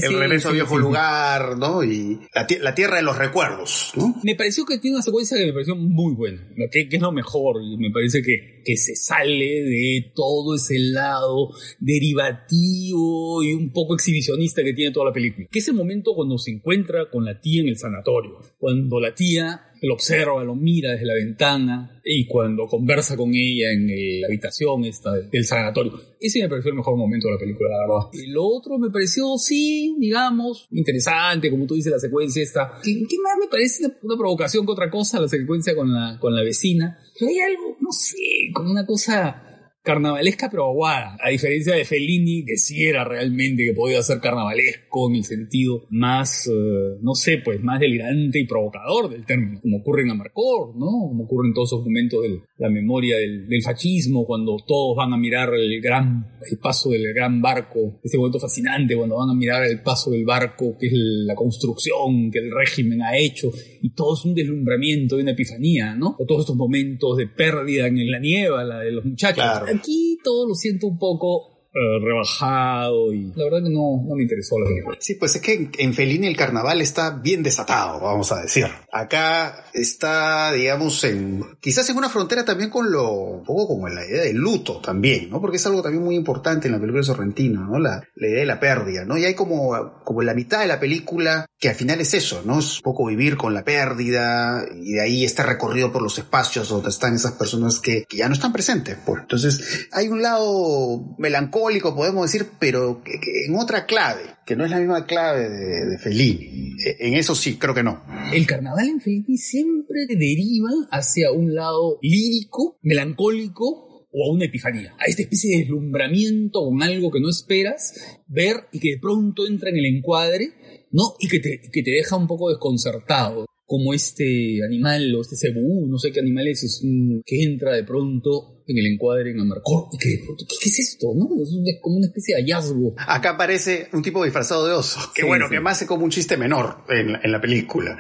el 0.03 0.19
regreso 0.19 0.51
a 0.51 0.53
viejo 0.53 0.77
lugar, 0.77 1.57
¿no? 1.57 1.83
Y 1.83 2.21
la, 2.61 2.75
tierra 2.75 2.97
de 2.97 3.03
los 3.03 3.17
recuerdos, 3.17 3.93
¿no? 3.97 4.15
Me 4.23 4.35
pareció 4.35 4.67
que 4.67 4.79
tiene 4.79 4.97
una 4.97 5.03
secuencia 5.03 5.37
que 5.39 5.47
me 5.47 5.53
pareció 5.53 5.75
muy 5.75 6.15
buena, 6.15 6.43
que, 6.71 6.89
que 6.89 6.97
es 6.97 7.03
lo 7.03 7.11
mejor, 7.11 7.63
y 7.63 7.79
me 7.79 7.91
parece 7.91 8.23
que, 8.23 8.63
que 8.65 8.77
se 8.77 8.97
sale 8.97 9.63
de 9.63 10.13
todo 10.15 10.57
ese 10.57 10.79
lado 10.79 11.49
derivativo 11.81 13.43
y 13.43 13.55
un 13.55 13.73
poco 13.73 13.95
exhibicionista 13.95 14.63
que 14.63 14.75
tiene 14.75 14.93
toda 14.93 15.07
la 15.07 15.13
película. 15.13 15.47
Que 15.51 15.61
es 15.61 15.69
el 15.69 15.75
momento 15.75 16.15
cuando 16.15 16.37
se 16.37 16.51
encuentra 16.51 17.09
con 17.11 17.25
la 17.25 17.41
tía 17.41 17.63
en 17.63 17.69
el 17.69 17.79
sanatorio, 17.79 18.41
cuando 18.59 19.01
la 19.01 19.15
tía 19.15 19.68
lo 19.83 19.95
observa, 19.95 20.43
lo 20.45 20.55
mira 20.55 20.93
desde 20.93 21.07
la 21.07 21.15
ventana 21.15 22.01
y 22.05 22.27
cuando 22.27 22.67
conversa 22.67 23.17
con 23.17 23.31
ella 23.35 23.73
en 23.73 23.87
la 24.21 24.27
habitación 24.27 24.85
esta 24.85 25.13
del 25.15 25.45
sanatorio. 25.45 25.93
Ese 26.21 26.41
me 26.41 26.49
pareció 26.49 26.71
el 26.71 26.77
mejor 26.77 26.97
momento 26.97 27.29
de 27.29 27.35
la 27.35 27.39
película, 27.39 27.69
la 27.71 27.81
verdad. 27.81 28.11
Y 28.13 28.31
lo 28.31 28.45
otro 28.45 28.79
me 28.79 28.91
pareció, 28.91 29.37
sí, 29.39 29.95
digamos, 29.99 30.67
interesante, 30.71 31.51
como 31.51 31.67
tú 31.67 31.75
dices, 31.75 31.93
la 31.93 31.99
secuencia 31.99 32.43
esta. 32.43 32.81
¿Qué, 32.83 32.93
más 33.23 33.37
me 33.39 33.49
parece 33.51 33.85
una, 34.03 34.17
provocación 34.17 34.67
que 34.67 34.73
otra 34.73 34.91
cosa? 34.91 35.21
La 35.21 35.29
secuencia 35.29 35.75
con 35.75 35.93
la, 35.93 36.19
con 36.21 36.35
la 36.35 36.43
vecina. 36.43 36.99
Pero 37.19 37.31
hay 37.31 37.39
algo, 37.39 37.77
no 37.81 37.93
sé, 37.93 38.51
como 38.53 38.71
una 38.71 38.87
cosa 38.87 39.48
carnavalesca 39.89 40.51
pero 40.51 40.67
aguada, 40.67 41.17
a 41.19 41.31
diferencia 41.31 41.75
de 41.75 41.87
Fellini, 41.87 42.45
que 42.45 42.59
sí 42.59 42.85
era 42.85 43.05
realmente 43.05 43.65
que 43.65 43.73
podía 43.73 44.03
ser 44.03 44.21
carnavalesco 44.21 45.09
en 45.09 45.17
el 45.17 45.25
sentido 45.25 45.87
más, 45.89 46.47
eh, 46.47 46.99
no 47.01 47.15
sé, 47.15 47.39
pues 47.43 47.63
más 47.63 47.81
delirante 47.81 48.39
y 48.39 48.47
provocador 48.47 49.09
del 49.09 49.25
término, 49.25 49.63
como 49.63 49.79
ocurre 49.79 50.03
en 50.03 50.11
Amarcord, 50.11 50.77
¿no? 50.77 51.09
Como 51.09 51.25
ocurre 51.25 51.49
en 51.49 51.55
todos 51.55 51.71
esos 51.71 51.85
momentos 51.87 52.23
de 52.23 52.43
la 52.59 52.69
memoria 52.69 53.17
del, 53.17 53.49
fascismo, 53.65 54.27
cuando 54.27 54.57
todos 54.67 54.95
van 54.97 55.13
a 55.13 55.17
mirar 55.17 55.53
el 55.55 55.81
gran, 55.81 56.39
el 56.49 56.59
paso 56.59 56.91
del 56.91 57.13
gran 57.15 57.41
barco, 57.41 57.99
ese 58.05 58.19
momento 58.19 58.39
fascinante 58.39 58.95
cuando 58.95 59.17
van 59.17 59.31
a 59.31 59.35
mirar 59.35 59.65
el 59.65 59.83
paso 59.83 60.11
del 60.11 60.25
barco, 60.25 60.77
que 60.79 60.87
es 60.87 60.93
la 60.95 61.35
construcción 61.35 62.31
que 62.31 62.39
el 62.41 62.51
régimen 62.51 63.03
ha 63.03 63.17
hecho, 63.17 63.51
y 63.83 63.91
todo 63.95 64.15
es 64.15 64.25
un 64.25 64.35
deslumbramiento 64.35 65.19
y 65.19 65.23
una 65.23 65.33
epifanía, 65.33 65.95
¿no? 65.95 66.15
O 66.19 66.27
todos 66.27 66.43
estos 66.43 66.57
momentos 66.57 67.17
de 67.17 67.27
pérdida 67.27 67.87
en 67.87 68.11
la 68.11 68.19
nieva, 68.19 68.63
la 68.65 68.81
de 68.81 68.93
los 68.93 69.05
muchachos 69.05 69.45
aquí 69.79 70.19
todo 70.23 70.49
lo 70.49 70.55
siento 70.55 70.87
un 70.87 70.99
poco 70.99 71.58
eh, 71.79 72.01
rebajado 72.03 73.13
y 73.13 73.33
la 73.37 73.45
verdad 73.45 73.63
que 73.63 73.71
no, 73.71 74.03
no 74.05 74.15
me 74.17 74.23
interesó 74.23 74.59
la 74.59 74.67
película. 74.67 74.97
Sí, 75.01 75.15
pues 75.15 75.37
es 75.37 75.43
que 75.43 75.71
en 75.79 75.95
Fellini 75.95 76.27
el 76.27 76.37
carnaval 76.37 76.81
está 76.81 77.11
bien 77.11 77.45
desatado, 77.45 78.01
vamos 78.01 78.33
a 78.33 78.43
decir. 78.43 78.67
Acá 78.91 79.67
está, 79.73 80.53
digamos, 80.53 81.05
en 81.05 81.45
quizás 81.61 81.89
en 81.89 81.97
una 81.97 82.09
frontera 82.09 82.45
también 82.45 82.69
con 82.69 82.91
lo, 82.91 83.13
un 83.13 83.45
poco 83.45 83.69
como 83.69 83.89
la 83.89 84.05
idea 84.05 84.23
del 84.23 84.39
luto 84.39 84.81
también, 84.81 85.31
¿no? 85.31 85.41
Porque 85.41 85.59
es 85.59 85.67
algo 85.67 85.81
también 85.81 86.03
muy 86.03 86.17
importante 86.17 86.67
en 86.67 86.73
la 86.73 86.81
película 86.81 87.03
de 87.03 87.07
Sorrentino, 87.07 87.65
¿no? 87.65 87.79
La, 87.79 88.03
la 88.17 88.27
idea 88.27 88.41
de 88.41 88.47
la 88.47 88.59
pérdida, 88.59 89.05
¿no? 89.05 89.17
Y 89.17 89.25
hay 89.25 89.35
como, 89.35 90.01
como 90.03 90.23
la 90.23 90.35
mitad 90.35 90.61
de 90.61 90.67
la 90.67 90.81
película 90.81 91.47
que 91.61 91.69
al 91.69 91.77
final 91.77 92.01
es 92.01 92.13
eso, 92.15 92.43
¿no? 92.45 92.59
Es 92.59 92.79
un 92.79 92.83
poco 92.83 93.07
vivir 93.07 93.37
con 93.37 93.55
la 93.55 93.63
pérdida 93.63 94.65
y 94.75 94.95
de 94.95 95.01
ahí 95.01 95.25
este 95.25 95.45
recorrido 95.45 95.93
por 95.93 96.03
los 96.03 96.19
espacios 96.19 96.69
donde 96.69 96.89
están 96.89 97.15
esas 97.15 97.33
personas 97.33 97.79
que, 97.79 98.05
que 98.09 98.17
ya 98.17 98.27
no 98.27 98.35
están 98.35 98.53
presentes, 98.53 98.97
pues. 99.07 99.23
Entonces, 99.23 99.89
hay 99.93 100.09
un 100.09 100.23
lado 100.23 101.15
melancólico 101.19 101.68
podemos 101.95 102.31
decir, 102.31 102.49
pero 102.59 103.03
en 103.47 103.55
otra 103.57 103.87
clave, 103.87 104.23
que 104.47 104.57
no 104.57 104.65
es 104.65 104.71
la 104.71 104.79
misma 104.79 105.07
clave 105.07 105.49
de, 105.49 105.99
Fellini. 105.99 106.75
E, 106.85 107.09
en 107.09 107.15
eso 107.15 107.35
sí, 107.35 107.57
creo 107.57 107.75
que 107.75 107.83
no. 107.83 108.03
El 108.33 108.47
carnaval 108.47 108.89
en 108.89 109.01
Fellini 109.01 109.37
siempre 109.37 110.07
deriva 110.09 110.71
hacia 110.91 111.33
un 111.33 111.55
lado 111.55 111.99
lírico, 112.03 112.79
melancólico, 112.83 113.89
o 114.11 114.25
a 114.25 114.35
una 114.35 114.47
epifanía, 114.47 114.95
a 114.99 115.05
esta 115.05 115.23
especie 115.23 115.51
de 115.51 115.63
deslumbramiento 115.63 116.65
con 116.65 116.83
algo 116.83 117.11
que 117.11 117.21
no 117.21 117.29
esperas, 117.29 117.95
ver 118.27 118.57
y 118.73 118.81
que 118.81 118.93
de 118.93 118.99
pronto 118.99 119.47
entra 119.47 119.71
en 119.71 119.77
el 119.77 119.85
encuadre, 119.85 120.53
¿no? 120.91 121.15
Y 121.21 121.29
que 121.29 121.41
te, 121.41 121.61
que 121.71 121.83
te 121.83 121.91
deja 121.91 122.17
un 122.17 122.27
poco 122.27 122.49
desconcertado 122.49 123.47
como 123.67 123.93
este 123.93 124.65
animal 124.65 125.15
o 125.15 125.21
este 125.21 125.37
cebú, 125.37 125.87
no 125.87 125.99
sé 125.99 126.11
qué 126.11 126.21
animal 126.21 126.49
es, 126.49 126.65
es 126.65 126.83
que 127.27 127.43
entra 127.43 127.75
de 127.75 127.85
pronto 127.85 128.58
en 128.69 128.79
el 128.79 128.87
encuadre 128.87 129.31
en 129.31 129.41
Amarcord. 129.41 129.89
¿Qué, 129.99 130.21
¿Qué, 130.21 130.69
es 130.69 130.79
esto? 130.79 131.09
¿no? 131.15 131.27
Es 131.43 131.81
como 131.81 131.97
una 131.97 132.07
especie 132.07 132.37
de 132.37 132.43
hallazgo. 132.43 132.95
Acá 132.99 133.31
aparece 133.31 133.89
un 133.93 134.03
tipo 134.03 134.23
disfrazado 134.23 134.67
de 134.67 134.75
oso. 134.75 135.01
Que 135.15 135.25
bueno, 135.25 135.49
que 135.49 135.59
más 135.59 135.81
es 135.83 135.89
como 135.89 136.05
un 136.05 136.11
chiste 136.11 136.37
menor 136.37 136.85
en, 136.89 137.19
en 137.23 137.33
la 137.33 137.41
película. 137.41 137.99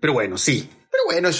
Pero 0.00 0.12
bueno, 0.12 0.36
sí. 0.36 0.68
Pero 0.90 1.02
bueno, 1.04 1.30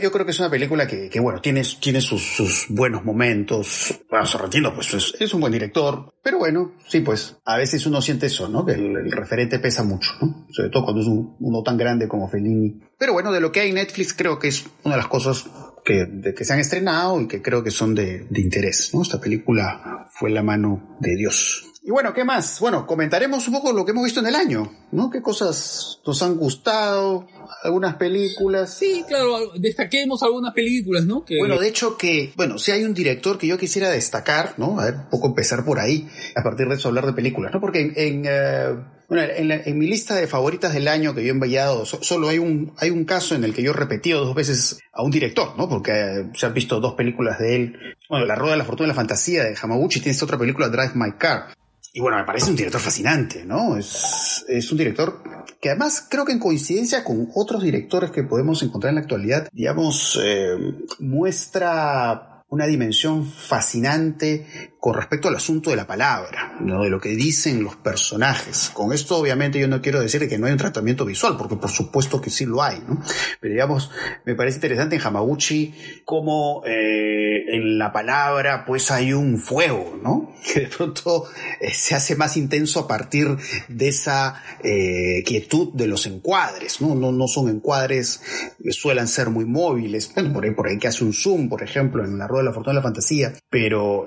yo 0.00 0.12
creo 0.12 0.24
que 0.24 0.32
es 0.32 0.38
una 0.38 0.50
película 0.50 0.86
que, 0.86 1.08
que 1.08 1.18
bueno, 1.18 1.40
tiene, 1.40 1.62
tiene 1.80 2.00
sus, 2.00 2.22
sus, 2.22 2.66
buenos 2.68 3.04
momentos. 3.04 3.98
Bueno, 4.08 4.26
Sorrentino, 4.26 4.74
pues 4.74 4.92
es, 4.94 5.14
es, 5.18 5.32
un 5.34 5.40
buen 5.40 5.52
director. 5.52 6.12
Pero 6.22 6.38
bueno, 6.38 6.74
sí, 6.86 7.00
pues 7.00 7.36
a 7.44 7.56
veces 7.56 7.86
uno 7.86 8.02
siente 8.02 8.26
eso, 8.26 8.48
¿no? 8.48 8.66
Que 8.66 8.72
el, 8.72 9.10
referente 9.10 9.58
pesa 9.58 9.82
mucho, 9.82 10.12
¿no? 10.20 10.46
Sobre 10.50 10.68
todo 10.68 10.84
cuando 10.84 11.00
es 11.00 11.08
uno 11.08 11.62
tan 11.62 11.78
grande 11.78 12.06
como 12.06 12.28
Fellini. 12.28 12.80
Pero 12.98 13.14
bueno, 13.14 13.32
de 13.32 13.40
lo 13.40 13.50
que 13.50 13.60
hay 13.60 13.70
en 13.70 13.76
Netflix 13.76 14.12
creo 14.12 14.38
que 14.38 14.48
es 14.48 14.66
una 14.84 14.94
de 14.94 15.00
las 15.00 15.08
cosas 15.08 15.46
que, 15.88 16.04
de, 16.04 16.34
que 16.34 16.44
se 16.44 16.52
han 16.52 16.60
estrenado 16.60 17.18
y 17.18 17.26
que 17.26 17.40
creo 17.40 17.64
que 17.64 17.70
son 17.70 17.94
de, 17.94 18.26
de 18.28 18.40
interés, 18.42 18.90
¿no? 18.92 19.00
Esta 19.00 19.18
película 19.18 20.06
fue 20.12 20.28
la 20.28 20.42
mano 20.42 20.98
de 21.00 21.16
Dios. 21.16 21.64
Y 21.82 21.90
bueno, 21.90 22.12
¿qué 22.12 22.24
más? 22.24 22.60
Bueno, 22.60 22.86
comentaremos 22.86 23.48
un 23.48 23.54
poco 23.54 23.72
lo 23.72 23.86
que 23.86 23.92
hemos 23.92 24.04
visto 24.04 24.20
en 24.20 24.26
el 24.26 24.34
año, 24.34 24.70
¿no? 24.92 25.08
¿Qué 25.08 25.22
cosas 25.22 26.00
nos 26.06 26.22
han 26.22 26.36
gustado? 26.36 27.26
algunas 27.62 27.96
películas. 27.96 28.74
Sí, 28.74 29.04
claro, 29.08 29.52
destaquemos 29.58 30.22
algunas 30.22 30.52
películas, 30.54 31.04
¿no? 31.04 31.24
Bueno, 31.38 31.58
de 31.58 31.68
hecho 31.68 31.96
que, 31.96 32.32
bueno, 32.36 32.58
si 32.58 32.70
hay 32.70 32.84
un 32.84 32.94
director 32.94 33.38
que 33.38 33.46
yo 33.46 33.58
quisiera 33.58 33.88
destacar, 33.90 34.54
¿no? 34.58 34.78
A 34.78 34.86
ver, 34.86 34.94
un 34.94 35.10
poco 35.10 35.28
empezar 35.28 35.64
por 35.64 35.80
ahí, 35.80 36.08
a 36.36 36.42
partir 36.42 36.68
de 36.68 36.74
eso 36.74 36.88
hablar 36.88 37.06
de 37.06 37.12
películas, 37.14 37.52
¿no? 37.52 37.60
Porque 37.60 37.92
en, 37.96 38.24
eh, 38.26 38.76
bueno, 39.08 39.22
en, 39.34 39.78
mi 39.78 39.86
lista 39.86 40.14
de 40.14 40.26
favoritas 40.26 40.74
del 40.74 40.86
año 40.86 41.14
que 41.14 41.22
yo 41.22 41.28
he 41.28 41.30
enviado, 41.30 41.86
solo 41.86 42.28
hay 42.28 42.38
un, 42.38 42.74
hay 42.76 42.90
un 42.90 43.06
caso 43.06 43.34
en 43.34 43.42
el 43.42 43.54
que 43.54 43.62
yo 43.62 43.70
he 43.70 43.74
repetido 43.74 44.22
dos 44.22 44.34
veces 44.34 44.78
a 44.92 45.02
un 45.02 45.10
director, 45.10 45.56
¿no? 45.56 45.66
Porque 45.66 45.92
eh, 45.92 46.30
se 46.34 46.44
han 46.44 46.52
visto 46.52 46.78
dos 46.78 46.92
películas 46.92 47.38
de 47.38 47.56
él. 47.56 47.96
Bueno, 48.10 48.26
La 48.26 48.34
Rueda 48.34 48.52
de 48.52 48.58
la 48.58 48.64
Fortuna 48.64 48.86
y 48.86 48.88
la 48.88 48.94
Fantasía 48.94 49.44
de 49.44 49.56
Hamaguchi, 49.60 50.00
tiene 50.00 50.12
esta 50.12 50.26
otra 50.26 50.36
película, 50.36 50.68
Drive 50.68 50.92
My 50.94 51.12
Car. 51.12 51.54
Y 51.94 52.00
bueno, 52.00 52.18
me 52.18 52.24
parece 52.24 52.50
un 52.50 52.56
director 52.56 52.82
fascinante, 52.82 53.46
¿no? 53.46 53.78
Es, 53.78 54.44
es 54.46 54.70
un 54.70 54.76
director 54.76 55.22
que 55.58 55.70
además 55.70 56.06
creo 56.08 56.26
que 56.26 56.32
en 56.32 56.38
coincidencia 56.38 57.02
con 57.02 57.30
otros 57.34 57.62
directores 57.62 58.10
que 58.10 58.24
podemos 58.24 58.62
encontrar 58.62 58.90
en 58.90 58.96
la 58.96 59.00
actualidad, 59.00 59.48
digamos, 59.52 60.20
eh, 60.22 60.54
muestra 60.98 62.44
una 62.50 62.66
dimensión 62.66 63.26
fascinante 63.26 64.46
con 64.80 64.94
respecto 64.94 65.28
al 65.28 65.34
asunto 65.34 65.70
de 65.70 65.76
la 65.76 65.86
palabra, 65.86 66.56
¿no? 66.60 66.84
de 66.84 66.90
lo 66.90 67.00
que 67.00 67.10
dicen 67.10 67.64
los 67.64 67.76
personajes. 67.76 68.70
Con 68.72 68.92
esto 68.92 69.16
obviamente 69.16 69.58
yo 69.58 69.66
no 69.66 69.82
quiero 69.82 70.00
decir 70.00 70.28
que 70.28 70.38
no 70.38 70.46
hay 70.46 70.52
un 70.52 70.58
tratamiento 70.58 71.04
visual, 71.04 71.36
porque 71.36 71.56
por 71.56 71.70
supuesto 71.70 72.20
que 72.20 72.30
sí 72.30 72.46
lo 72.46 72.62
hay, 72.62 72.80
¿no? 72.86 73.02
Pero 73.40 73.52
digamos, 73.52 73.90
me 74.24 74.34
parece 74.34 74.56
interesante 74.58 74.96
en 74.96 75.02
Hamaguchi 75.02 75.74
cómo 76.04 76.62
eh, 76.64 77.56
en 77.56 77.78
la 77.78 77.92
palabra 77.92 78.64
pues 78.64 78.90
hay 78.90 79.12
un 79.12 79.38
fuego, 79.38 79.98
¿no? 80.02 80.32
Que 80.48 80.60
de 80.60 80.66
pronto 80.68 81.24
eh, 81.60 81.74
se 81.74 81.94
hace 81.94 82.14
más 82.14 82.36
intenso 82.36 82.80
a 82.80 82.88
partir 82.88 83.36
de 83.68 83.88
esa 83.88 84.42
eh, 84.62 85.22
quietud 85.26 85.74
de 85.74 85.88
los 85.88 86.06
encuadres, 86.06 86.80
¿no? 86.80 86.94
¿no? 86.94 87.10
No 87.10 87.26
son 87.26 87.48
encuadres 87.48 88.22
que 88.62 88.72
suelen 88.72 89.08
ser 89.08 89.30
muy 89.30 89.44
móviles, 89.44 90.12
bueno, 90.14 90.32
por 90.32 90.44
ahí, 90.44 90.52
por 90.52 90.68
ahí 90.68 90.78
que 90.78 90.88
hace 90.88 91.04
un 91.04 91.12
zoom, 91.12 91.48
por 91.48 91.62
ejemplo, 91.62 92.04
en 92.04 92.16
la 92.16 92.28
Rueda 92.28 92.44
de 92.44 92.48
la 92.50 92.54
Fortuna 92.54 92.72
de 92.74 92.78
la 92.78 92.82
Fantasía, 92.82 93.32
pero 93.50 94.06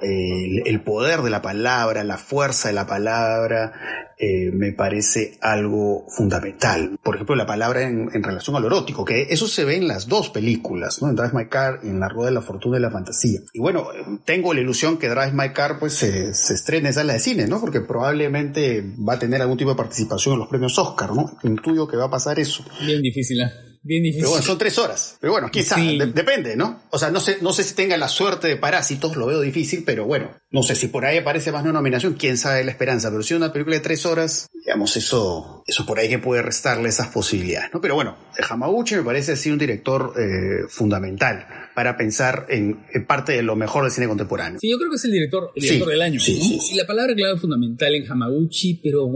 el, 0.65 0.81
poder 0.81 1.21
de 1.21 1.29
la 1.29 1.41
palabra, 1.41 2.03
la 2.03 2.17
fuerza 2.17 2.69
de 2.69 2.73
la 2.73 2.87
palabra, 2.87 3.73
eh, 4.17 4.51
me 4.51 4.71
parece 4.71 5.37
algo 5.41 6.05
fundamental. 6.09 6.97
Por 7.01 7.15
ejemplo, 7.15 7.35
la 7.35 7.45
palabra 7.45 7.81
en, 7.81 8.09
en, 8.13 8.23
relación 8.23 8.55
al 8.55 8.65
erótico, 8.65 9.05
que 9.05 9.27
eso 9.29 9.47
se 9.47 9.65
ve 9.65 9.77
en 9.77 9.87
las 9.87 10.07
dos 10.07 10.29
películas, 10.29 11.01
¿no? 11.01 11.09
En 11.09 11.15
Drive 11.15 11.33
My 11.33 11.47
Car 11.47 11.79
y 11.83 11.89
en 11.89 11.99
La 11.99 12.09
Rueda 12.09 12.29
de 12.29 12.35
la 12.35 12.41
Fortuna 12.41 12.77
y 12.77 12.81
la 12.81 12.91
Fantasía. 12.91 13.39
Y 13.53 13.59
bueno, 13.59 13.87
tengo 14.25 14.53
la 14.53 14.61
ilusión 14.61 14.97
que 14.97 15.09
Drive 15.09 15.33
My 15.33 15.53
Car 15.53 15.79
pues 15.79 15.93
se, 15.93 16.33
se 16.33 16.53
estrene 16.53 16.89
en 16.89 16.93
sala 16.93 17.13
de 17.13 17.19
cine, 17.19 17.47
¿no? 17.47 17.59
Porque 17.59 17.81
probablemente 17.81 18.83
va 19.07 19.13
a 19.13 19.19
tener 19.19 19.41
algún 19.41 19.57
tipo 19.57 19.71
de 19.71 19.77
participación 19.77 20.33
en 20.33 20.39
los 20.39 20.49
premios 20.49 20.77
Oscar, 20.77 21.13
¿no? 21.13 21.37
Intuyo 21.43 21.87
que 21.87 21.97
va 21.97 22.05
a 22.05 22.09
pasar 22.09 22.39
eso. 22.39 22.63
Bien 22.85 23.01
difícil, 23.01 23.41
¿eh? 23.41 23.70
Bien 23.83 24.03
difícil. 24.03 24.21
Pero 24.21 24.29
bueno, 24.31 24.45
son 24.45 24.57
tres 24.59 24.77
horas. 24.77 25.17
Pero 25.19 25.33
bueno, 25.33 25.49
quizás, 25.49 25.79
sí. 25.79 25.97
de 25.97 26.05
depende, 26.07 26.55
¿no? 26.55 26.83
O 26.91 26.99
sea, 26.99 27.09
no 27.09 27.19
sé, 27.19 27.39
no 27.41 27.51
sé 27.51 27.63
si 27.63 27.73
tenga 27.73 27.97
la 27.97 28.07
suerte 28.07 28.47
de 28.47 28.55
parásitos, 28.55 29.15
lo 29.15 29.25
veo 29.25 29.41
difícil, 29.41 29.83
pero 29.83 30.05
bueno, 30.05 30.29
no 30.51 30.61
sé 30.61 30.75
si 30.75 30.87
por 30.87 31.05
ahí 31.05 31.17
aparece 31.17 31.51
más 31.51 31.63
una 31.63 31.73
nominación, 31.73 32.13
quién 32.13 32.37
sabe 32.37 32.63
la 32.63 32.71
esperanza. 32.71 33.09
Pero 33.09 33.23
si 33.23 33.33
una 33.33 33.51
película 33.51 33.75
de 33.75 33.81
tres 33.81 34.05
horas, 34.05 34.47
digamos, 34.53 34.95
eso, 34.97 35.63
eso 35.65 35.85
por 35.85 35.97
ahí 35.97 36.09
que 36.09 36.19
puede 36.19 36.43
restarle 36.43 36.89
esas 36.89 37.07
posibilidades, 37.07 37.71
¿no? 37.73 37.81
Pero 37.81 37.95
bueno, 37.95 38.17
Hamaguchi 38.49 38.95
me 38.95 39.03
parece 39.03 39.31
así 39.31 39.49
un 39.49 39.57
director 39.57 40.13
eh, 40.15 40.67
fundamental 40.69 41.47
para 41.73 41.97
pensar 41.97 42.45
en, 42.49 42.85
en, 42.93 43.07
parte 43.07 43.31
de 43.31 43.41
lo 43.41 43.55
mejor 43.55 43.83
del 43.83 43.91
cine 43.91 44.07
contemporáneo. 44.07 44.59
Sí, 44.59 44.69
yo 44.69 44.77
creo 44.77 44.91
que 44.91 44.97
es 44.97 45.05
el 45.05 45.11
director, 45.11 45.51
el 45.55 45.61
director 45.61 45.87
sí, 45.87 45.91
del 45.91 46.01
año. 46.01 46.19
Sí, 46.19 46.55
¿no? 46.55 46.61
sí, 46.61 46.75
la 46.75 46.85
palabra 46.85 47.15
clave 47.15 47.39
fundamental 47.39 47.95
en 47.95 48.11
Hamaguchi, 48.11 48.79
pero 48.83 49.07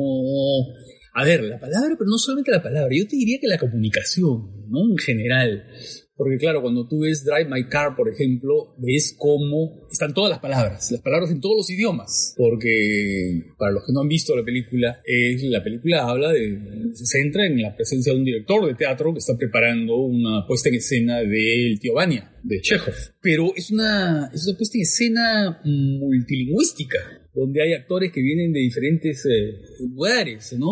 a 1.18 1.24
ver, 1.24 1.44
la 1.46 1.58
palabra, 1.58 1.96
pero 1.98 2.10
no 2.10 2.18
solamente 2.18 2.52
la 2.52 2.62
palabra, 2.62 2.94
yo 2.94 3.08
te 3.08 3.16
diría 3.16 3.40
que 3.40 3.48
la 3.48 3.58
comunicación, 3.58 4.68
¿no? 4.68 4.92
En 4.92 4.98
general. 4.98 5.64
Porque 6.18 6.38
claro, 6.38 6.62
cuando 6.62 6.86
tú 6.90 7.00
ves 7.00 7.24
Drive 7.24 7.50
My 7.50 7.70
Car, 7.70 7.96
por 7.96 8.10
ejemplo, 8.10 8.76
ves 8.78 9.16
cómo 9.18 9.88
están 9.90 10.14
todas 10.14 10.30
las 10.30 10.40
palabras, 10.40 10.92
las 10.92 11.00
palabras 11.00 11.32
en 11.32 11.40
todos 11.40 11.56
los 11.56 11.70
idiomas. 11.70 12.34
Porque 12.36 13.44
para 13.58 13.72
los 13.72 13.86
que 13.86 13.94
no 13.94 14.02
han 14.02 14.10
visto 14.10 14.36
la 14.36 14.44
película, 14.44 15.02
es, 15.06 15.42
la 15.44 15.64
película 15.64 16.06
habla 16.06 16.34
de, 16.34 16.92
se 16.94 17.06
centra 17.06 17.46
en 17.46 17.62
la 17.62 17.74
presencia 17.74 18.12
de 18.12 18.20
un 18.20 18.26
director 18.26 18.66
de 18.66 18.76
teatro 18.76 19.14
que 19.14 19.20
está 19.20 19.38
preparando 19.38 19.96
una 19.96 20.46
puesta 20.46 20.68
en 20.68 20.76
escena 20.76 21.20
del 21.20 21.80
tío 21.80 21.94
Vania, 21.94 22.34
de 22.44 22.60
Chekhov. 22.60 22.94
Pero 23.22 23.54
es 23.56 23.72
una, 23.72 24.32
es 24.34 24.46
una 24.48 24.58
puesta 24.58 24.78
en 24.78 24.82
escena 24.82 25.62
multilingüística 25.64 27.25
donde 27.36 27.62
hay 27.62 27.74
actores 27.74 28.12
que 28.12 28.22
vienen 28.22 28.54
de 28.54 28.62
diferentes 28.62 29.26
eh, 29.26 29.60
lugares, 29.82 30.56
¿no? 30.58 30.72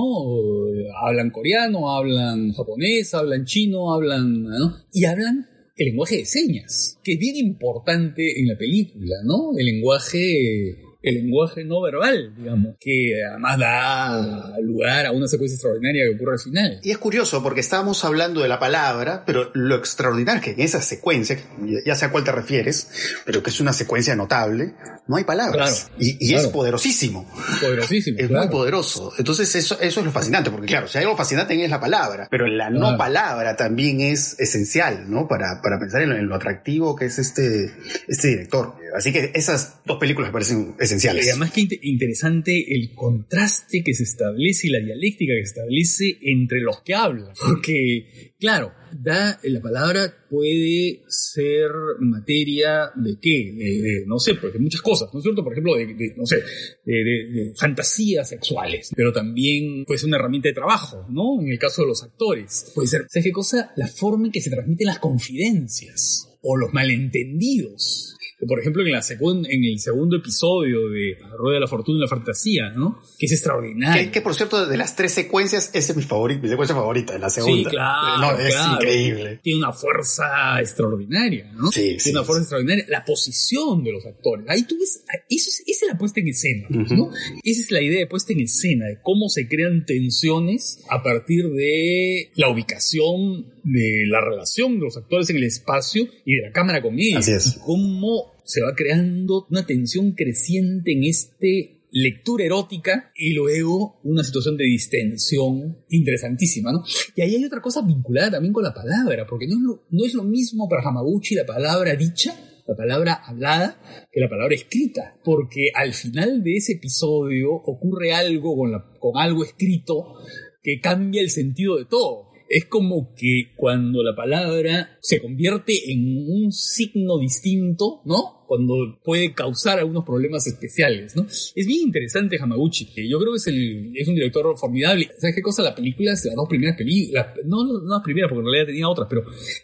Hablan 1.06 1.30
coreano, 1.30 1.92
hablan 1.92 2.54
japonés, 2.54 3.14
hablan 3.14 3.46
chino, 3.46 3.94
hablan, 3.94 4.44
¿no? 4.44 4.78
Y 4.94 5.06
hablan 5.06 5.48
el 5.76 5.88
lenguaje 5.88 6.18
de 6.18 6.26
señas, 6.26 7.00
que 7.04 7.14
es 7.14 7.20
bien 7.20 7.36
importante 7.36 8.40
en 8.40 8.48
la 8.48 8.58
película, 8.58 9.18
¿no? 9.26 9.58
El 9.58 9.66
lenguaje 9.66 10.78
el 11.04 11.16
lenguaje 11.16 11.66
no 11.66 11.82
verbal, 11.82 12.34
digamos, 12.36 12.76
que 12.80 13.22
además 13.30 13.60
da 13.60 14.58
lugar 14.62 15.06
a 15.06 15.12
una 15.12 15.28
secuencia 15.28 15.56
extraordinaria 15.56 16.06
que 16.06 16.16
ocurre 16.16 16.34
al 16.34 16.40
final. 16.40 16.80
Y 16.82 16.92
es 16.92 16.98
curioso 16.98 17.44
porque 17.44 17.60
estábamos 17.60 18.06
hablando 18.06 18.42
de 18.42 18.48
la 18.48 18.58
palabra, 18.58 19.24
pero 19.26 19.52
lo 19.54 19.76
extraordinario 19.76 20.40
es 20.40 20.46
que 20.46 20.52
en 20.52 20.62
esa 20.62 20.82
secuencia, 20.82 21.38
ya 21.86 21.96
sé 21.96 22.06
a 22.06 22.12
cuál 22.12 22.24
te 22.24 22.32
refieres, 22.32 23.22
pero 23.26 23.44
que 23.44 23.50
es 23.50 23.60
una 23.60 23.74
secuencia 23.74 24.16
notable, 24.16 24.76
no 25.06 25.18
hay 25.18 25.26
palabras. 25.26 25.88
Claro, 25.90 25.96
y, 26.00 26.26
y 26.26 26.30
claro. 26.30 26.48
es 26.48 26.54
poderosísimo. 26.54 27.30
Poderosísimo. 27.60 28.18
Es 28.20 28.28
claro. 28.28 28.46
muy 28.46 28.52
poderoso. 28.52 29.12
Entonces 29.18 29.54
eso, 29.56 29.78
eso 29.82 30.00
es 30.00 30.06
lo 30.06 30.12
fascinante, 30.14 30.52
porque 30.52 30.68
claro, 30.68 30.88
si 30.88 30.98
hay 30.98 31.04
algo 31.04 31.18
fascinante 31.18 31.62
es 31.62 31.70
la 31.70 31.82
palabra, 31.82 32.30
pero 32.32 32.48
la 32.48 32.70
no 32.70 32.98
palabra 32.98 33.58
también 33.58 34.00
es 34.00 34.40
esencial, 34.40 35.10
¿no? 35.10 35.28
Para, 35.28 35.62
para 35.62 35.80
pensar 35.80 36.02
en 36.02 36.10
lo, 36.10 36.16
en 36.16 36.28
lo 36.28 36.36
atractivo 36.36 36.96
que 36.96 37.06
es 37.06 37.20
este, 37.20 37.74
este 38.08 38.30
director. 38.30 38.76
Así 38.96 39.12
que 39.12 39.32
esas 39.34 39.80
dos 39.86 39.98
películas 39.98 40.30
me 40.30 40.34
parecen 40.34 40.76
esenciales. 40.96 41.26
Y 41.26 41.30
además 41.30 41.52
que 41.52 41.62
inte- 41.62 41.80
interesante 41.84 42.76
el 42.76 42.94
contraste 42.94 43.84
que 43.84 43.94
se 43.94 44.04
establece 44.04 44.68
y 44.68 44.72
la 44.72 44.80
dialéctica 44.80 45.34
que 45.34 45.46
se 45.46 45.50
establece 45.60 46.18
entre 46.22 46.62
los 46.62 46.82
que 46.82 46.94
hablan. 46.96 47.34
Porque, 47.48 48.34
claro, 48.40 48.72
da, 48.92 49.40
la 49.44 49.62
palabra 49.62 50.14
puede 50.30 51.02
ser 51.08 51.70
materia 52.00 52.92
de 52.96 53.18
qué? 53.22 53.52
De, 53.56 53.82
de, 53.82 54.04
no 54.06 54.20
sé, 54.20 54.36
porque 54.36 54.60
muchas 54.60 54.82
cosas, 54.82 55.10
¿no 55.14 55.20
es 55.20 55.24
cierto? 55.24 55.44
Por 55.44 55.54
ejemplo, 55.54 55.76
de, 55.76 55.88
de, 55.88 56.14
no 56.16 56.26
sé, 56.26 56.38
de- 56.86 56.94
de 57.04 57.54
fantasías 57.56 58.30
sexuales, 58.30 58.90
pero 58.96 59.12
también 59.14 59.86
puede 59.86 59.98
ser 60.00 60.08
una 60.08 60.18
herramienta 60.18 60.50
de 60.50 60.54
trabajo, 60.54 61.06
¿no? 61.10 61.42
En 61.42 61.50
el 61.52 61.58
caso 61.60 61.82
de 61.84 61.88
los 61.88 62.04
actores. 62.04 62.72
Puede 62.76 62.88
ser, 62.88 63.06
¿sabes 63.10 63.26
qué 63.26 63.32
cosa? 63.32 63.72
La 63.76 63.88
forma 63.88 64.26
en 64.28 64.32
que 64.32 64.42
se 64.42 64.50
transmiten 64.50 64.88
las 64.88 65.00
confidencias 65.00 66.30
o 66.42 66.58
los 66.58 66.74
malentendidos. 66.74 68.18
Por 68.48 68.60
ejemplo, 68.60 68.84
en, 68.86 68.92
la 68.92 69.02
en 69.10 69.64
el 69.66 69.80
segundo 69.80 70.18
episodio 70.18 70.90
de 70.90 71.18
Rueda 71.38 71.56
de 71.56 71.60
la 71.62 71.68
Fortuna 71.68 71.98
y 71.98 72.02
la 72.02 72.08
Fantasía, 72.08 72.70
¿no? 72.72 73.02
Que 73.18 73.26
es 73.26 73.32
extraordinario. 73.32 74.06
Que, 74.06 74.12
que, 74.12 74.22
por 74.22 74.36
cierto, 74.36 74.66
de 74.66 74.78
las 74.78 74.96
tres 74.96 75.12
secuencias, 75.14 75.70
esa 75.74 75.92
es 75.92 75.98
mi 75.98 76.04
favorita, 76.04 76.42
mi 76.42 76.50
secuencia 76.50 76.76
favorita, 76.76 77.18
la 77.18 77.30
Sí, 77.30 77.42
segunda. 77.42 77.70
claro. 77.70 78.22
No, 78.22 78.40
es 78.40 78.54
claro. 78.54 78.74
increíble. 78.74 79.40
Tiene 79.44 79.60
una 79.60 79.72
fuerza 79.74 80.60
extraordinaria, 80.60 81.52
¿no? 81.54 81.72
Sí, 81.72 81.82
Tiene 81.82 82.00
sí, 82.00 82.12
una 82.12 82.22
sí. 82.22 82.26
fuerza 82.26 82.42
extraordinaria. 82.44 82.86
La 82.90 83.06
posición 83.06 83.84
de 83.84 83.92
los 83.92 84.06
actores. 84.06 84.46
Ahí 84.50 84.64
tú 84.64 84.76
ves, 84.80 85.04
eso 85.30 85.50
es, 85.50 85.64
esa 85.68 85.86
es 85.86 85.92
la 85.92 85.98
puesta 85.98 86.20
en 86.20 86.28
escena. 86.28 86.68
¿no? 86.70 87.10
Esa 87.44 87.62
es 87.62 87.72
la 87.72 87.82
idea 87.82 88.00
de 88.00 88.08
puesta 88.08 88.34
en 88.34 88.42
escena, 88.42 88.86
de 88.88 89.00
cómo 89.02 89.30
se 89.30 89.48
crean 89.48 89.86
tensiones 89.86 90.84
a 90.90 91.02
partir 91.04 91.50
de 91.50 92.32
la 92.36 92.50
ubicación 92.50 93.54
de 93.64 94.04
la 94.08 94.22
relación 94.22 94.76
de 94.76 94.86
los 94.86 94.98
actores 94.98 95.30
en 95.30 95.38
el 95.38 95.44
espacio 95.46 96.08
y 96.26 96.36
de 96.36 96.48
la 96.48 96.52
cámara 96.52 96.82
con 96.82 97.00
ellos. 97.00 97.20
Así 97.20 97.32
es. 97.32 97.56
Y 97.58 97.60
cómo 97.60 98.33
se 98.46 98.62
va 98.62 98.76
creando 98.76 99.48
una 99.50 99.66
tensión 99.66 100.12
creciente 100.12 100.94
en 100.94 101.04
este 101.04 101.84
lectura 101.94 102.44
erótica 102.44 103.12
y 103.16 103.34
luego 103.34 104.00
una 104.04 104.24
situación 104.24 104.58
de 104.58 104.66
distensión 104.66 105.78
interesantísima, 105.90 106.72
¿no? 106.72 106.84
Y 107.16 107.22
ahí 107.22 107.36
hay 107.36 107.46
otra 107.46 107.62
cosa 107.62 107.84
vinculada 107.84 108.32
también 108.32 108.52
con 108.52 108.64
la 108.64 108.74
palabra, 108.74 109.28
porque 109.28 109.48
no 109.48 109.54
es 109.54 109.62
lo, 109.62 109.84
no 109.92 110.06
es 110.06 110.14
lo 110.16 110.24
mismo 110.24 110.68
para 110.68 110.82
Hamaguchi 110.82 111.36
la 111.36 111.46
palabra 111.46 111.96
dicha, 111.96 112.36
la 112.68 112.76
palabra 112.76 113.14
hablada, 113.14 113.80
que 114.12 114.20
la 114.20 114.30
palabra 114.30 114.56
escrita, 114.56 115.20
porque 115.24 115.70
al 115.76 115.94
final 115.94 116.44
de 116.44 116.56
ese 116.56 116.74
episodio 116.74 117.52
ocurre 117.54 118.14
algo 118.14 118.58
con, 118.58 118.72
con 119.00 119.22
algo 119.22 119.44
escrito 119.44 120.16
que 120.64 120.80
cambia 120.80 121.22
el 121.22 121.30
sentido 121.30 121.78
de 121.78 121.86
todo. 121.86 122.33
Es 122.56 122.66
como 122.66 123.16
que 123.16 123.52
cuando 123.56 124.04
la 124.04 124.16
palabra 124.16 125.00
se 125.02 125.20
convierte 125.20 125.92
en 125.92 126.24
un 126.28 126.52
signo 126.52 127.18
distinto, 127.18 128.04
¿no? 128.06 128.46
Cuando 128.48 129.00
puede 129.04 129.34
causar 129.34 129.80
algunos 129.80 130.06
problemas 130.06 130.46
especiales, 130.46 131.16
¿no? 131.16 131.24
Es 131.24 131.66
bien 131.66 131.82
interesante 131.82 132.38
Hamaguchi. 132.40 132.94
que 132.94 133.10
Yo 133.10 133.18
creo 133.18 133.32
que 133.32 133.38
es, 133.38 133.48
el, 133.48 133.92
es 133.96 134.08
un 134.08 134.14
director 134.14 134.56
formidable. 134.56 135.10
¿Sabes 135.18 135.36
qué 135.36 135.42
cosa? 135.42 135.64
La 135.64 135.74
película, 135.74 136.12
las 136.12 136.36
dos 136.36 136.48
primeras 136.48 136.78
películas, 136.78 137.26
no, 137.44 137.64
no 137.64 137.90
las 137.90 138.04
primeras 138.04 138.30
porque 138.30 138.42
en 138.42 138.46
realidad 138.46 138.68
tenía 138.68 138.88
otras, 138.88 139.08
pero 139.10 139.24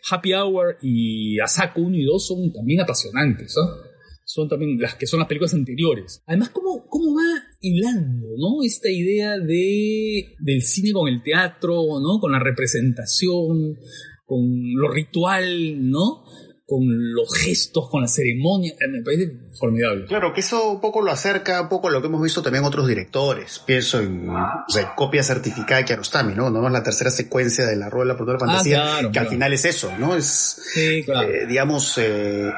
Happy 0.10 0.34
Hour 0.34 0.78
y 0.82 1.40
Asako 1.40 1.82
1 1.82 1.96
y 1.96 2.06
2 2.06 2.28
son 2.28 2.52
también 2.52 2.82
apasionantes, 2.82 3.54
¿no? 3.56 3.90
son 4.30 4.48
también 4.48 4.80
las 4.80 4.94
que 4.94 5.08
son 5.08 5.20
las 5.20 5.28
películas 5.28 5.56
anteriores. 5.56 6.22
Además, 6.28 6.50
¿cómo, 6.50 6.88
cómo 6.88 7.16
va 7.16 7.49
hilando, 7.62 8.28
¿no? 8.38 8.64
Esta 8.66 8.90
idea 8.90 9.38
de, 9.38 10.36
del 10.40 10.62
cine 10.62 10.92
con 10.94 11.08
el 11.08 11.22
teatro, 11.24 11.76
¿no? 12.02 12.20
Con 12.20 12.32
la 12.32 12.40
representación, 12.40 13.78
con 14.26 14.40
lo 14.76 14.90
ritual, 14.92 15.90
¿no? 15.90 16.24
Con 16.66 16.84
los 17.16 17.34
gestos, 17.36 17.90
con 17.90 18.02
la 18.04 18.08
ceremonia. 18.08 18.74
Eh, 18.74 18.88
Me 18.88 19.02
parece 19.04 19.32
formidable. 19.60 20.06
Claro, 20.06 20.34
que 20.34 20.42
eso 20.42 20.72
un 20.72 20.80
poco 20.80 21.02
lo 21.02 21.12
acerca 21.12 21.60
un 21.64 21.68
poco 21.68 21.88
a 21.88 21.92
lo 21.92 22.00
que 22.00 22.08
hemos 22.08 22.22
visto 22.22 22.44
también 22.44 22.64
otros 22.64 22.88
directores. 22.88 23.60
Pienso 23.66 24.00
en 24.00 24.30
o 24.30 24.38
sea, 24.68 24.94
copia 24.96 25.24
certificada 25.24 25.78
de 25.80 25.86
Kiarostami, 25.86 26.36
¿no? 26.36 26.52
No 26.52 26.66
es 26.68 26.72
la 26.72 26.84
tercera 26.84 27.10
secuencia 27.10 27.66
de 27.66 27.76
La 27.76 27.90
Rueda 27.90 28.06
de 28.06 28.08
la 28.14 28.18
Fortuna 28.18 28.38
de 28.38 28.46
la 28.46 28.52
Fantasía, 28.52 28.78
Ah, 28.82 28.84
claro, 28.92 29.08
que 29.08 29.12
claro. 29.14 29.28
al 29.28 29.34
final 29.34 29.54
es 29.54 29.66
eso, 29.66 29.92
¿no? 30.00 30.16
Es, 30.16 30.62
Sí, 30.76 31.02
claro. 31.04 31.28
eh, 31.28 31.48
digamos, 31.48 31.98
eh, 31.98 32.52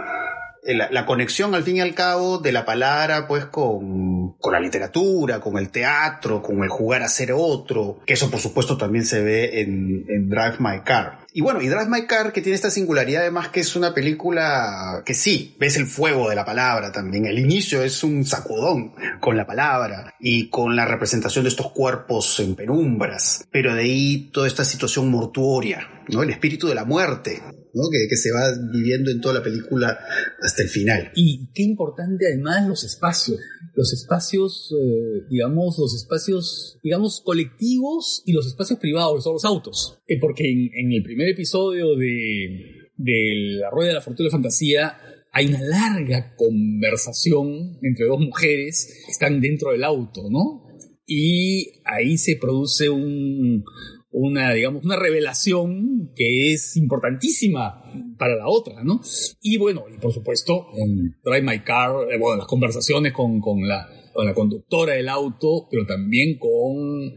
la, 0.63 0.89
la 0.91 1.05
conexión 1.05 1.55
al 1.55 1.63
fin 1.63 1.77
y 1.77 1.81
al 1.81 1.93
cabo 1.93 2.37
de 2.37 2.51
la 2.51 2.65
palabra, 2.65 3.27
pues, 3.27 3.45
con, 3.45 3.71
con, 3.81 4.33
con, 4.37 4.53
la 4.53 4.59
literatura, 4.59 5.39
con 5.39 5.57
el 5.57 5.69
teatro, 5.69 6.41
con 6.41 6.63
el 6.63 6.69
jugar 6.69 7.03
a 7.03 7.07
ser 7.07 7.31
otro, 7.35 7.99
que 8.05 8.13
eso 8.13 8.29
por 8.29 8.39
supuesto 8.39 8.77
también 8.77 9.05
se 9.05 9.21
ve 9.21 9.61
en, 9.61 10.05
en 10.07 10.29
Drive 10.29 10.57
My 10.59 10.81
Car. 10.83 11.19
Y 11.33 11.41
bueno, 11.41 11.61
y 11.61 11.67
Drive 11.67 11.87
My 11.87 12.05
Car, 12.05 12.33
que 12.33 12.41
tiene 12.41 12.55
esta 12.55 12.69
singularidad 12.69 13.21
además 13.21 13.49
que 13.49 13.61
es 13.61 13.75
una 13.75 13.93
película 13.93 15.01
que 15.05 15.13
sí, 15.13 15.55
ves 15.59 15.77
el 15.77 15.85
fuego 15.85 16.29
de 16.29 16.35
la 16.35 16.43
palabra 16.43 16.91
también. 16.91 17.25
El 17.25 17.39
inicio 17.39 17.81
es 17.83 18.03
un 18.03 18.25
sacudón 18.25 18.93
con 19.19 19.37
la 19.37 19.47
palabra 19.47 20.13
y 20.19 20.49
con 20.49 20.75
la 20.75 20.85
representación 20.85 21.45
de 21.45 21.49
estos 21.49 21.71
cuerpos 21.71 22.39
en 22.41 22.55
penumbras. 22.55 23.47
Pero 23.49 23.73
de 23.73 23.83
ahí 23.83 24.29
toda 24.33 24.47
esta 24.47 24.65
situación 24.65 25.09
mortuoria, 25.09 25.87
¿no? 26.09 26.21
El 26.23 26.29
espíritu 26.29 26.67
de 26.67 26.75
la 26.75 26.83
muerte, 26.83 27.41
Que, 27.73 28.15
se 28.17 28.31
va 28.31 28.51
viviendo 28.71 29.11
en 29.11 29.21
toda 29.21 29.35
la 29.35 29.43
película 29.43 29.97
hasta 30.41 30.63
el 30.63 30.69
final. 30.69 31.11
Y 31.15 31.51
qué 31.53 31.63
importante 31.63 32.27
además 32.27 32.67
los 32.67 32.83
espacios, 32.83 33.39
los 33.75 33.93
espacios, 33.93 34.73
eh, 34.77 35.25
digamos, 35.29 35.77
los 35.79 35.95
espacios, 35.95 36.79
digamos, 36.83 37.21
colectivos 37.21 38.23
y 38.25 38.33
los 38.33 38.45
espacios 38.47 38.77
privados, 38.77 39.25
los 39.25 39.45
autos. 39.45 39.99
Eh, 40.07 40.19
porque 40.19 40.49
en, 40.51 40.91
el 40.91 41.03
primer 41.03 41.29
episodio 41.29 41.95
de, 41.95 42.89
de 42.97 43.31
La 43.59 43.69
Rueda 43.69 43.89
de 43.89 43.95
la 43.95 44.01
Fortuna 44.01 44.27
de 44.27 44.31
Fantasía 44.31 44.97
hay 45.31 45.47
una 45.47 45.61
larga 45.61 46.35
conversación 46.35 47.77
entre 47.81 48.05
dos 48.05 48.19
mujeres 48.19 49.01
que 49.05 49.11
están 49.11 49.39
dentro 49.39 49.71
del 49.71 49.85
auto, 49.85 50.29
¿no? 50.29 50.67
Y 51.05 51.81
ahí 51.85 52.17
se 52.17 52.35
produce 52.35 52.89
un, 52.89 53.63
una, 54.11 54.53
digamos, 54.53 54.83
una 54.83 54.97
revelación 54.97 56.11
que 56.15 56.53
es 56.53 56.75
importantísima 56.77 57.83
para 58.17 58.35
la 58.35 58.47
otra, 58.47 58.83
¿no? 58.83 59.01
Y 59.41 59.57
bueno, 59.57 59.85
y 59.93 59.97
por 59.97 60.13
supuesto, 60.13 60.67
en 60.75 61.15
Drive 61.23 61.41
My 61.41 61.59
Car, 61.63 61.91
eh, 62.11 62.17
bueno, 62.19 62.37
las 62.37 62.47
conversaciones 62.47 63.13
con, 63.13 63.39
con, 63.39 63.67
la, 63.67 63.87
con 64.13 64.25
la 64.25 64.33
conductora 64.33 64.93
del 64.93 65.09
auto, 65.09 65.67
pero 65.69 65.85
también 65.85 66.37
con, 66.37 67.11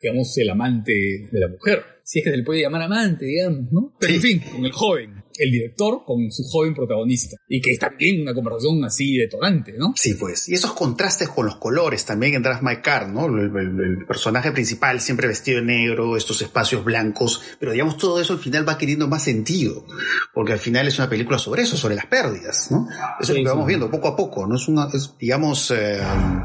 digamos, 0.00 0.36
el 0.38 0.50
amante 0.50 0.92
de 1.30 1.40
la 1.40 1.48
mujer. 1.48 1.82
Si 2.04 2.20
es 2.20 2.24
que 2.24 2.30
se 2.30 2.36
le 2.36 2.44
puede 2.44 2.62
llamar 2.62 2.82
amante, 2.82 3.26
digamos, 3.26 3.70
¿no? 3.72 3.94
Pero 3.98 4.14
en 4.14 4.20
fin, 4.20 4.42
con 4.52 4.64
el 4.64 4.72
joven 4.72 5.17
el 5.38 5.50
director 5.50 6.04
con 6.04 6.30
su 6.30 6.42
joven 6.44 6.74
protagonista. 6.74 7.36
Y 7.48 7.60
que 7.60 7.72
es 7.72 7.78
también 7.78 8.22
una 8.22 8.34
conversación 8.34 8.84
así 8.84 9.16
detonante, 9.16 9.74
¿no? 9.76 9.92
Sí, 9.96 10.14
pues. 10.14 10.48
Y 10.48 10.54
esos 10.54 10.72
contrastes 10.72 11.28
con 11.28 11.46
los 11.46 11.56
colores 11.56 12.04
también 12.04 12.34
en 12.34 12.42
Drive 12.42 12.60
My 12.62 12.76
Car, 12.78 13.08
¿no? 13.08 13.26
El, 13.26 13.56
el, 13.56 13.80
el, 13.80 14.06
personaje 14.06 14.52
principal 14.52 15.00
siempre 15.00 15.28
vestido 15.28 15.60
de 15.60 15.66
negro, 15.66 16.16
estos 16.16 16.42
espacios 16.42 16.84
blancos, 16.84 17.42
pero 17.58 17.72
digamos 17.72 17.96
todo 17.96 18.20
eso 18.20 18.32
al 18.32 18.38
final 18.38 18.66
va 18.66 18.72
adquiriendo 18.72 19.08
más 19.08 19.22
sentido, 19.22 19.84
porque 20.32 20.52
al 20.52 20.58
final 20.58 20.88
es 20.88 20.98
una 20.98 21.08
película 21.08 21.38
sobre 21.38 21.62
eso, 21.62 21.76
sobre 21.76 21.94
las 21.94 22.06
pérdidas, 22.06 22.70
¿no? 22.70 22.88
Eso 23.20 23.32
sí, 23.32 23.32
es 23.32 23.38
lo 23.38 23.44
que 23.44 23.48
vamos 23.48 23.64
sí. 23.64 23.68
viendo 23.68 23.90
poco 23.90 24.08
a 24.08 24.16
poco, 24.16 24.46
¿no? 24.46 24.56
Es 24.56 24.68
una, 24.68 24.88
es, 24.92 25.14
digamos, 25.18 25.70
eh, 25.70 26.00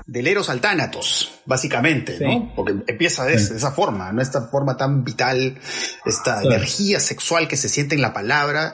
del 0.06 0.28
Eros 0.28 0.50
al 0.50 0.62
Tánatos, 0.62 1.42
básicamente, 1.46 2.18
sí. 2.18 2.24
¿no? 2.24 2.54
Porque 2.56 2.76
empieza 2.88 3.26
de, 3.26 3.32
de, 3.38 3.38
esa 3.38 3.72
forma, 3.72 4.12
¿no? 4.12 4.22
Esta 4.22 4.48
forma 4.50 4.78
tan 4.78 5.04
vital, 5.04 5.60
esta 6.06 6.44
energía 6.44 7.00
sexual 7.00 7.48
que 7.48 7.58
se 7.58 7.70
siente 7.70 7.96
en 7.96 8.02
la 8.02 8.14
palabra, 8.14 8.74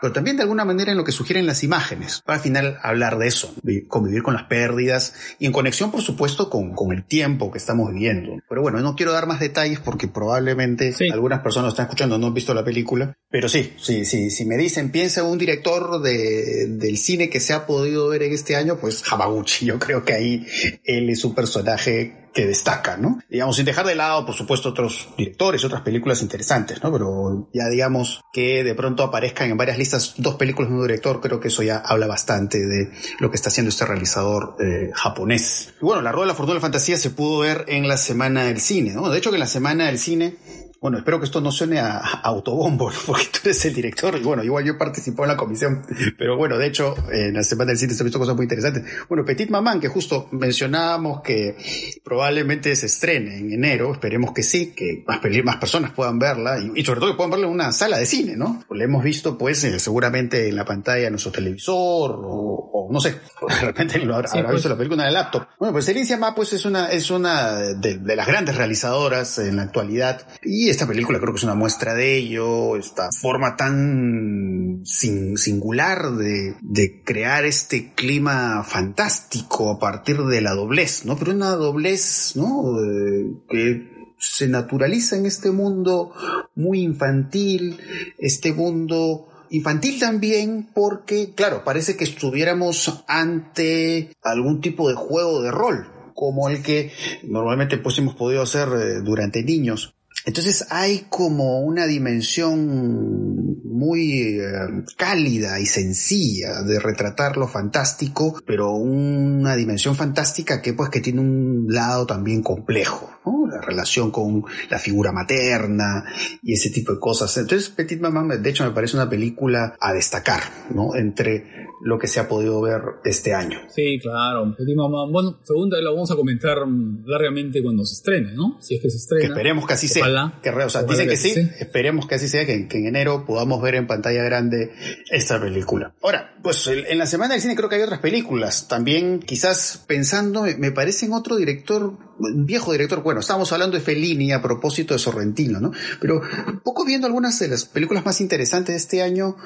pero 0.00 0.12
también 0.12 0.36
de 0.36 0.42
alguna 0.42 0.64
manera 0.64 0.92
en 0.92 0.98
lo 0.98 1.04
que 1.04 1.12
sugieren 1.12 1.46
las 1.46 1.62
imágenes, 1.62 2.22
para 2.24 2.38
al 2.38 2.42
final 2.42 2.78
hablar 2.82 3.18
de 3.18 3.28
eso, 3.28 3.54
convivir 3.88 4.22
con 4.22 4.34
las 4.34 4.44
pérdidas 4.44 5.14
y 5.38 5.46
en 5.46 5.52
conexión, 5.52 5.90
por 5.90 6.02
supuesto, 6.02 6.50
con, 6.50 6.74
con 6.74 6.92
el 6.92 7.04
tiempo 7.04 7.50
que 7.50 7.58
estamos 7.58 7.92
viviendo. 7.92 8.40
Pero 8.48 8.62
bueno, 8.62 8.80
no 8.80 8.96
quiero 8.96 9.12
dar 9.12 9.26
más 9.26 9.40
detalles 9.40 9.80
porque 9.80 10.08
probablemente 10.08 10.92
sí. 10.92 11.08
algunas 11.10 11.40
personas 11.40 11.72
están 11.72 11.86
escuchando, 11.86 12.18
no 12.18 12.28
han 12.28 12.34
visto 12.34 12.54
la 12.54 12.64
película, 12.64 13.16
pero 13.30 13.48
sí, 13.48 13.74
sí, 13.78 14.04
sí, 14.04 14.30
si 14.30 14.44
me 14.44 14.56
dicen, 14.56 14.90
piensa 14.90 15.22
un 15.22 15.38
director 15.38 16.00
de, 16.00 16.66
del 16.68 16.96
cine 16.96 17.30
que 17.30 17.40
se 17.40 17.52
ha 17.52 17.66
podido 17.66 18.08
ver 18.08 18.22
en 18.22 18.32
este 18.32 18.56
año, 18.56 18.78
pues 18.78 19.02
Hamaguchi, 19.10 19.66
yo 19.66 19.78
creo 19.78 20.04
que 20.04 20.14
ahí 20.14 20.46
él 20.84 21.10
es 21.10 21.24
un 21.24 21.34
personaje 21.34 22.20
que 22.32 22.46
destaca, 22.46 22.96
¿no? 22.96 23.18
Digamos, 23.28 23.56
sin 23.56 23.64
dejar 23.64 23.86
de 23.86 23.94
lado, 23.94 24.24
por 24.24 24.34
supuesto, 24.34 24.68
otros 24.68 25.08
directores, 25.16 25.64
otras 25.64 25.82
películas 25.82 26.22
interesantes, 26.22 26.82
¿no? 26.82 26.92
Pero 26.92 27.48
ya 27.52 27.68
digamos 27.68 28.20
que 28.32 28.62
de 28.62 28.74
pronto 28.74 29.02
aparezcan 29.02 29.50
en 29.50 29.56
varias 29.56 29.78
listas 29.78 29.89
dos 30.16 30.34
películas 30.36 30.70
de 30.70 30.76
un 30.76 30.82
director, 30.82 31.20
creo 31.20 31.40
que 31.40 31.48
eso 31.48 31.62
ya 31.62 31.78
habla 31.78 32.06
bastante 32.06 32.58
de 32.66 32.90
lo 33.18 33.30
que 33.30 33.36
está 33.36 33.48
haciendo 33.48 33.70
este 33.70 33.84
realizador 33.86 34.56
eh, 34.60 34.90
japonés. 34.94 35.74
Y 35.80 35.84
bueno, 35.84 36.02
La 36.02 36.12
Rueda 36.12 36.26
de 36.26 36.28
la 36.28 36.34
Fortuna 36.34 36.54
de 36.54 36.58
la 36.58 36.62
Fantasía 36.62 36.96
se 36.96 37.10
pudo 37.10 37.40
ver 37.40 37.64
en 37.68 37.88
la 37.88 37.96
Semana 37.96 38.44
del 38.44 38.60
Cine, 38.60 38.92
¿no? 38.92 39.08
De 39.10 39.18
hecho, 39.18 39.30
que 39.30 39.36
en 39.36 39.40
la 39.40 39.46
Semana 39.46 39.86
del 39.86 39.98
Cine 39.98 40.36
bueno, 40.80 40.96
espero 40.96 41.18
que 41.18 41.26
esto 41.26 41.42
no 41.42 41.52
suene 41.52 41.78
a, 41.78 41.98
a 41.98 42.20
autobombo, 42.22 42.90
porque 43.06 43.26
tú 43.32 43.40
eres 43.44 43.64
el 43.66 43.74
director 43.74 44.16
y 44.16 44.22
bueno, 44.22 44.42
igual 44.42 44.64
yo 44.64 44.78
participé 44.78 45.22
en 45.22 45.28
la 45.28 45.36
comisión, 45.36 45.82
pero 46.16 46.36
bueno, 46.36 46.56
de 46.56 46.66
hecho, 46.66 46.94
en 47.12 47.34
la 47.34 47.42
semana 47.42 47.68
del 47.68 47.78
cine 47.78 47.92
se 47.92 48.02
han 48.02 48.06
visto 48.06 48.18
cosas 48.18 48.34
muy 48.34 48.44
interesantes. 48.44 48.84
Bueno, 49.08 49.24
Petit 49.24 49.50
Maman, 49.50 49.78
que 49.78 49.88
justo 49.88 50.28
mencionábamos 50.32 51.20
que 51.20 51.56
probablemente 52.02 52.74
se 52.76 52.86
estrene 52.86 53.38
en 53.38 53.52
enero, 53.52 53.92
esperemos 53.92 54.32
que 54.32 54.42
sí, 54.42 54.72
que 54.74 55.04
más, 55.06 55.20
más 55.44 55.56
personas 55.56 55.92
puedan 55.92 56.18
verla 56.18 56.58
y, 56.58 56.80
y, 56.80 56.84
sobre 56.84 57.00
todo 57.00 57.10
que 57.10 57.16
puedan 57.16 57.30
verla 57.30 57.46
en 57.46 57.52
una 57.52 57.72
sala 57.72 57.98
de 57.98 58.06
cine, 58.06 58.36
¿no? 58.36 58.64
La 58.70 58.84
hemos 58.84 59.04
visto 59.04 59.36
pues 59.36 59.62
eh, 59.64 59.78
seguramente 59.78 60.48
en 60.48 60.56
la 60.56 60.64
pantalla 60.64 61.04
de 61.04 61.10
nuestro 61.10 61.32
televisor 61.32 62.22
o, 62.24 62.70
o 62.72 62.92
no 62.92 63.00
sé, 63.00 63.10
de 63.48 63.66
repente 63.66 63.98
lo 63.98 64.14
habrá, 64.14 64.28
sí, 64.28 64.38
habrá 64.38 64.52
visto 64.52 64.68
pues. 64.68 64.72
la 64.72 64.78
película 64.78 65.02
en 65.02 65.08
el 65.08 65.14
laptop. 65.14 65.46
Bueno, 65.58 65.72
pues 65.72 65.84
Celicia 65.84 66.16
Ma 66.16 66.34
pues 66.34 66.54
es 66.54 66.64
una, 66.64 66.90
es 66.90 67.10
una 67.10 67.56
de, 67.58 67.98
de 67.98 68.16
las 68.16 68.26
grandes 68.26 68.56
realizadoras 68.56 69.38
en 69.38 69.56
la 69.56 69.62
actualidad 69.62 70.26
y 70.42 70.69
esta 70.70 70.86
película 70.86 71.18
creo 71.18 71.32
que 71.32 71.38
es 71.38 71.44
una 71.44 71.54
muestra 71.54 71.94
de 71.94 72.16
ello, 72.16 72.76
esta 72.76 73.08
forma 73.20 73.56
tan 73.56 74.82
sin, 74.84 75.36
singular 75.36 76.12
de, 76.12 76.54
de, 76.60 77.02
crear 77.02 77.44
este 77.44 77.92
clima 77.94 78.62
fantástico 78.64 79.70
a 79.70 79.78
partir 79.78 80.18
de 80.18 80.40
la 80.40 80.54
doblez, 80.54 81.04
¿no? 81.04 81.16
Pero 81.18 81.32
una 81.32 81.50
doblez, 81.50 82.36
¿no? 82.36 82.78
Eh, 82.80 83.32
que 83.48 83.90
se 84.18 84.48
naturaliza 84.48 85.16
en 85.16 85.26
este 85.26 85.50
mundo 85.50 86.12
muy 86.54 86.82
infantil, 86.82 87.78
este 88.18 88.52
mundo 88.52 89.28
infantil 89.50 89.98
también 89.98 90.70
porque, 90.74 91.34
claro, 91.34 91.64
parece 91.64 91.96
que 91.96 92.04
estuviéramos 92.04 93.04
ante 93.08 94.14
algún 94.22 94.60
tipo 94.60 94.88
de 94.88 94.94
juego 94.94 95.42
de 95.42 95.50
rol, 95.50 95.88
como 96.14 96.48
el 96.48 96.62
que 96.62 96.92
normalmente 97.24 97.78
pues 97.78 97.98
hemos 97.98 98.14
podido 98.14 98.42
hacer 98.42 98.68
eh, 98.68 99.00
durante 99.02 99.42
niños. 99.42 99.96
Entonces 100.26 100.66
hay 100.70 101.06
como 101.08 101.60
una 101.60 101.86
dimensión 101.86 103.60
muy 103.64 104.38
eh, 104.38 104.84
cálida 104.96 105.58
y 105.60 105.66
sencilla 105.66 106.62
de 106.62 106.78
retratar 106.78 107.36
lo 107.36 107.48
fantástico, 107.48 108.40
pero 108.46 108.72
una 108.72 109.56
dimensión 109.56 109.96
fantástica 109.96 110.60
que 110.60 110.74
pues 110.74 110.90
que 110.90 111.00
tiene 111.00 111.20
un 111.20 111.66
lado 111.68 112.06
también 112.06 112.42
complejo, 112.42 113.10
¿no? 113.24 113.39
La 113.50 113.60
relación 113.60 114.10
con 114.10 114.44
la 114.68 114.78
figura 114.78 115.12
materna 115.12 116.04
y 116.42 116.54
ese 116.54 116.70
tipo 116.70 116.92
de 116.92 117.00
cosas. 117.00 117.36
Entonces 117.36 117.68
Petit 117.70 118.00
Maman 118.00 118.42
de 118.42 118.50
hecho 118.50 118.64
me 118.64 118.70
parece 118.70 118.96
una 118.96 119.08
película 119.08 119.76
a 119.80 119.92
destacar, 119.92 120.40
¿no? 120.70 120.94
Entre 120.94 121.68
lo 121.82 121.98
que 121.98 122.06
se 122.06 122.20
ha 122.20 122.28
podido 122.28 122.60
ver 122.60 122.80
este 123.04 123.34
año. 123.34 123.58
Sí, 123.74 123.98
claro. 124.00 124.54
Petit 124.56 124.76
Maman, 124.76 125.12
bueno, 125.12 125.40
segunda 125.42 125.80
lo 125.80 125.94
vamos 125.94 126.10
a 126.10 126.16
comentar 126.16 126.58
largamente 127.04 127.62
cuando 127.62 127.84
se 127.84 127.94
estrene, 127.94 128.32
¿no? 128.34 128.58
Si 128.60 128.76
es 128.76 128.82
que 128.82 128.90
se 128.90 128.98
estrena. 128.98 129.20
Que 129.22 129.32
esperemos 129.32 129.66
que 129.66 129.72
así 129.72 129.88
sea. 129.88 130.38
Que, 130.42 130.50
o 130.50 130.70
sea, 130.70 130.82
dicen 130.82 131.06
que, 131.06 131.12
que 131.12 131.16
sí, 131.16 131.34
esperemos 131.58 132.06
que 132.06 132.14
así 132.16 132.28
sea, 132.28 132.44
que, 132.46 132.68
que 132.68 132.78
en 132.78 132.86
enero 132.86 133.24
podamos 133.26 133.62
ver 133.62 133.74
en 133.74 133.86
pantalla 133.86 134.22
grande 134.22 134.72
esta 135.10 135.40
película. 135.40 135.94
Ahora, 136.02 136.34
pues 136.42 136.66
en 136.66 136.98
la 136.98 137.06
semana 137.06 137.34
del 137.34 137.42
cine 137.42 137.56
creo 137.56 137.68
que 137.68 137.76
hay 137.76 137.82
otras 137.82 138.00
películas. 138.00 138.68
También 138.68 139.20
quizás 139.20 139.84
pensando, 139.86 140.44
me 140.58 140.72
parece 140.72 141.06
en 141.06 141.12
otro 141.12 141.36
director, 141.36 141.96
viejo 142.34 142.72
director, 142.72 143.02
bueno, 143.02 143.20
estábamos 143.20 143.52
hablando 143.52 143.76
de 143.76 143.82
Fellini 143.82 144.32
a 144.32 144.42
propósito 144.42 144.94
de 144.94 144.98
Sorrentino, 144.98 145.60
¿no? 145.60 145.72
Pero 146.00 146.22
un 146.46 146.60
poco 146.60 146.84
viendo 146.84 147.06
algunas 147.06 147.38
de 147.38 147.48
las 147.48 147.64
películas 147.64 148.04
más 148.04 148.20
interesantes 148.20 148.74
de 148.74 148.78
este 148.78 149.02
año, 149.02 149.36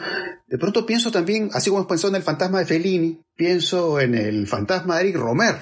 de 0.46 0.58
pronto 0.58 0.86
pienso 0.86 1.10
también, 1.10 1.50
así 1.52 1.70
como 1.70 1.86
pensado 1.86 2.10
en 2.10 2.16
el 2.16 2.22
fantasma 2.22 2.58
de 2.58 2.66
Fellini, 2.66 3.20
pienso 3.36 4.00
en 4.00 4.14
el 4.14 4.46
fantasma 4.46 4.96
de 4.96 5.02
Eric 5.02 5.16
Romer, 5.16 5.56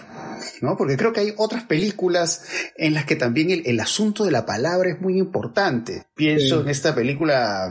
¿no? 0.61 0.77
Porque 0.77 0.97
creo 0.97 1.13
que 1.13 1.21
hay 1.21 1.35
otras 1.37 1.65
películas 1.65 2.45
en 2.77 2.95
las 2.95 3.05
que 3.05 3.17
también 3.17 3.51
el, 3.51 3.63
el 3.67 3.81
asunto 3.81 4.25
de 4.25 4.31
la 4.31 4.47
palabra 4.47 4.91
es 4.91 5.01
muy 5.01 5.19
importante. 5.19 6.07
Pienso 6.15 6.57
sí. 6.57 6.63
en 6.63 6.69
esta 6.69 6.95
película 6.95 7.71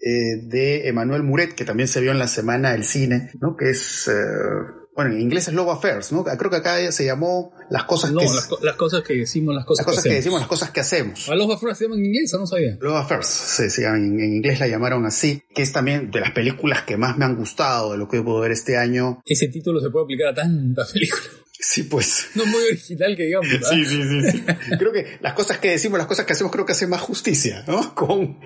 eh, 0.00 0.36
de 0.44 0.88
Emmanuel 0.88 1.22
Muret, 1.22 1.54
que 1.54 1.64
también 1.64 1.88
se 1.88 2.00
vio 2.00 2.12
en 2.12 2.18
la 2.18 2.28
semana 2.28 2.72
del 2.72 2.84
cine, 2.84 3.30
¿no? 3.40 3.56
Que 3.56 3.70
es... 3.70 4.08
Eh, 4.08 4.83
bueno, 4.94 5.12
en 5.12 5.20
inglés 5.20 5.48
es 5.48 5.54
Love 5.54 5.70
Affairs, 5.70 6.12
¿no? 6.12 6.24
Creo 6.24 6.50
que 6.50 6.56
acá 6.56 6.92
se 6.92 7.04
llamó 7.04 7.52
las 7.68 7.84
cosas 7.84 8.12
no, 8.12 8.20
que... 8.20 8.26
Las, 8.26 8.48
las, 8.62 8.76
cosas 8.76 9.02
que 9.02 9.14
decimos, 9.14 9.54
las 9.54 9.64
cosas, 9.64 9.84
las 9.84 9.92
cosas 9.92 10.04
que, 10.04 10.10
que, 10.10 10.16
decimos, 10.16 10.40
las 10.40 10.48
cosas 10.48 10.70
que 10.70 10.80
hacemos. 10.80 11.28
¿A 11.28 11.34
Love 11.34 11.52
Affairs 11.54 11.78
se 11.78 11.84
llama 11.84 11.96
en 11.96 12.04
inglés? 12.06 12.32
No 12.32 12.46
sabía. 12.46 12.76
Love 12.80 12.96
Affairs, 12.96 13.26
sí, 13.26 13.70
sí 13.70 13.82
en, 13.82 14.20
en, 14.20 14.36
inglés 14.36 14.60
la 14.60 14.68
llamaron 14.68 15.04
así, 15.06 15.42
que 15.54 15.62
es 15.62 15.72
también 15.72 16.10
de 16.10 16.20
las 16.20 16.30
películas 16.30 16.82
que 16.82 16.96
más 16.96 17.18
me 17.18 17.24
han 17.24 17.36
gustado 17.36 17.92
de 17.92 17.98
lo 17.98 18.08
que 18.08 18.22
puedo 18.22 18.40
ver 18.40 18.52
este 18.52 18.76
año. 18.76 19.20
Ese 19.24 19.48
título 19.48 19.80
se 19.80 19.90
puede 19.90 20.04
aplicar 20.04 20.28
a 20.28 20.34
tantas 20.34 20.92
películas. 20.92 21.43
Sí, 21.66 21.84
pues. 21.84 22.26
No 22.34 22.44
muy 22.44 22.62
original 22.64 23.16
que 23.16 23.22
digamos. 23.24 23.48
¿ah? 23.64 23.68
Sí, 23.70 23.84
sí, 23.86 24.02
sí, 24.02 24.30
sí. 24.32 24.44
Creo 24.78 24.92
que 24.92 25.16
las 25.20 25.32
cosas 25.32 25.58
que 25.58 25.70
decimos, 25.70 25.96
las 25.98 26.06
cosas 26.06 26.26
que 26.26 26.32
hacemos, 26.34 26.52
creo 26.52 26.66
que 26.66 26.72
hacen 26.72 26.90
más 26.90 27.00
justicia, 27.00 27.64
¿no? 27.66 27.94
Con 27.94 28.20
lo 28.20 28.36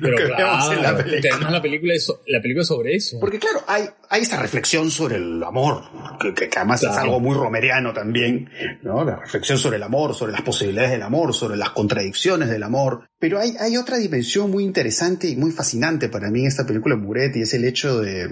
Pero 0.00 0.16
que 0.16 0.24
claro, 0.24 0.36
vemos 0.36 0.72
en 0.76 0.82
la 0.82 0.96
película. 0.96 1.30
además 1.34 1.52
la 1.52 1.62
película 1.62 1.94
es, 1.94 2.12
la 2.26 2.40
película 2.42 2.62
es 2.62 2.68
sobre 2.68 2.94
eso. 2.96 3.18
Porque 3.20 3.38
claro, 3.38 3.62
hay, 3.68 3.84
hay 4.10 4.22
esta 4.22 4.40
reflexión 4.42 4.90
sobre 4.90 5.16
el 5.16 5.42
amor, 5.44 5.82
que, 6.20 6.34
que- 6.34 6.48
que 6.48 6.58
además 6.58 6.82
es 6.82 6.90
algo 6.90 7.20
muy 7.20 7.36
romeriano 7.36 7.92
también, 7.92 8.50
¿no? 8.82 9.04
La 9.04 9.16
reflexión 9.16 9.56
sobre 9.58 9.76
el 9.76 9.82
amor, 9.84 10.14
sobre 10.14 10.32
las 10.32 10.42
posibilidades 10.42 10.90
del 10.90 11.02
amor, 11.02 11.32
sobre 11.34 11.56
las 11.56 11.70
contradicciones 11.70 12.48
del 12.50 12.62
amor. 12.64 13.08
Pero 13.20 13.38
hay, 13.38 13.54
hay 13.60 13.76
otra 13.76 13.98
dimensión 13.98 14.50
muy 14.50 14.64
interesante 14.64 15.28
y 15.28 15.36
muy 15.36 15.52
fascinante 15.52 16.08
para 16.08 16.30
mí 16.30 16.40
en 16.40 16.46
esta 16.48 16.66
película 16.66 16.96
de 16.96 17.00
Muret 17.02 17.36
y 17.36 17.42
es 17.42 17.54
el 17.54 17.64
hecho 17.64 18.00
de... 18.00 18.28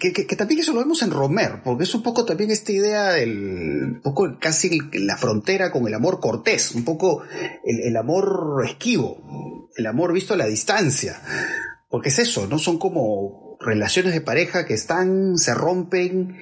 Que, 0.00 0.12
que- 0.14 0.26
que 0.26 0.36
también 0.36 0.60
eso 0.60 0.72
lo 0.72 0.80
vemos 0.80 1.02
en 1.02 1.10
Romer, 1.10 1.60
porque 1.62 1.84
es 1.84 1.94
un 1.94 2.02
poco 2.02 2.24
también 2.24 2.50
esta 2.50 2.72
idea 2.72 3.10
del, 3.12 3.96
un 3.96 4.00
poco 4.02 4.38
casi 4.40 4.80
la 4.94 5.18
frontera 5.18 5.70
con 5.70 5.86
el 5.86 5.92
amor 5.92 6.20
cortés, 6.20 6.74
un 6.74 6.84
poco 6.84 7.22
el, 7.64 7.80
el 7.80 7.96
amor 7.98 8.62
esquivo, 8.64 9.68
el 9.76 9.86
amor 9.86 10.14
visto 10.14 10.32
a 10.32 10.38
la 10.38 10.46
distancia. 10.46 11.20
Porque 11.90 12.08
es 12.08 12.18
eso, 12.18 12.46
¿no? 12.46 12.58
Son 12.58 12.78
como 12.78 13.58
relaciones 13.60 14.14
de 14.14 14.20
pareja 14.22 14.64
que 14.64 14.72
están, 14.74 15.36
se 15.36 15.52
rompen, 15.54 16.34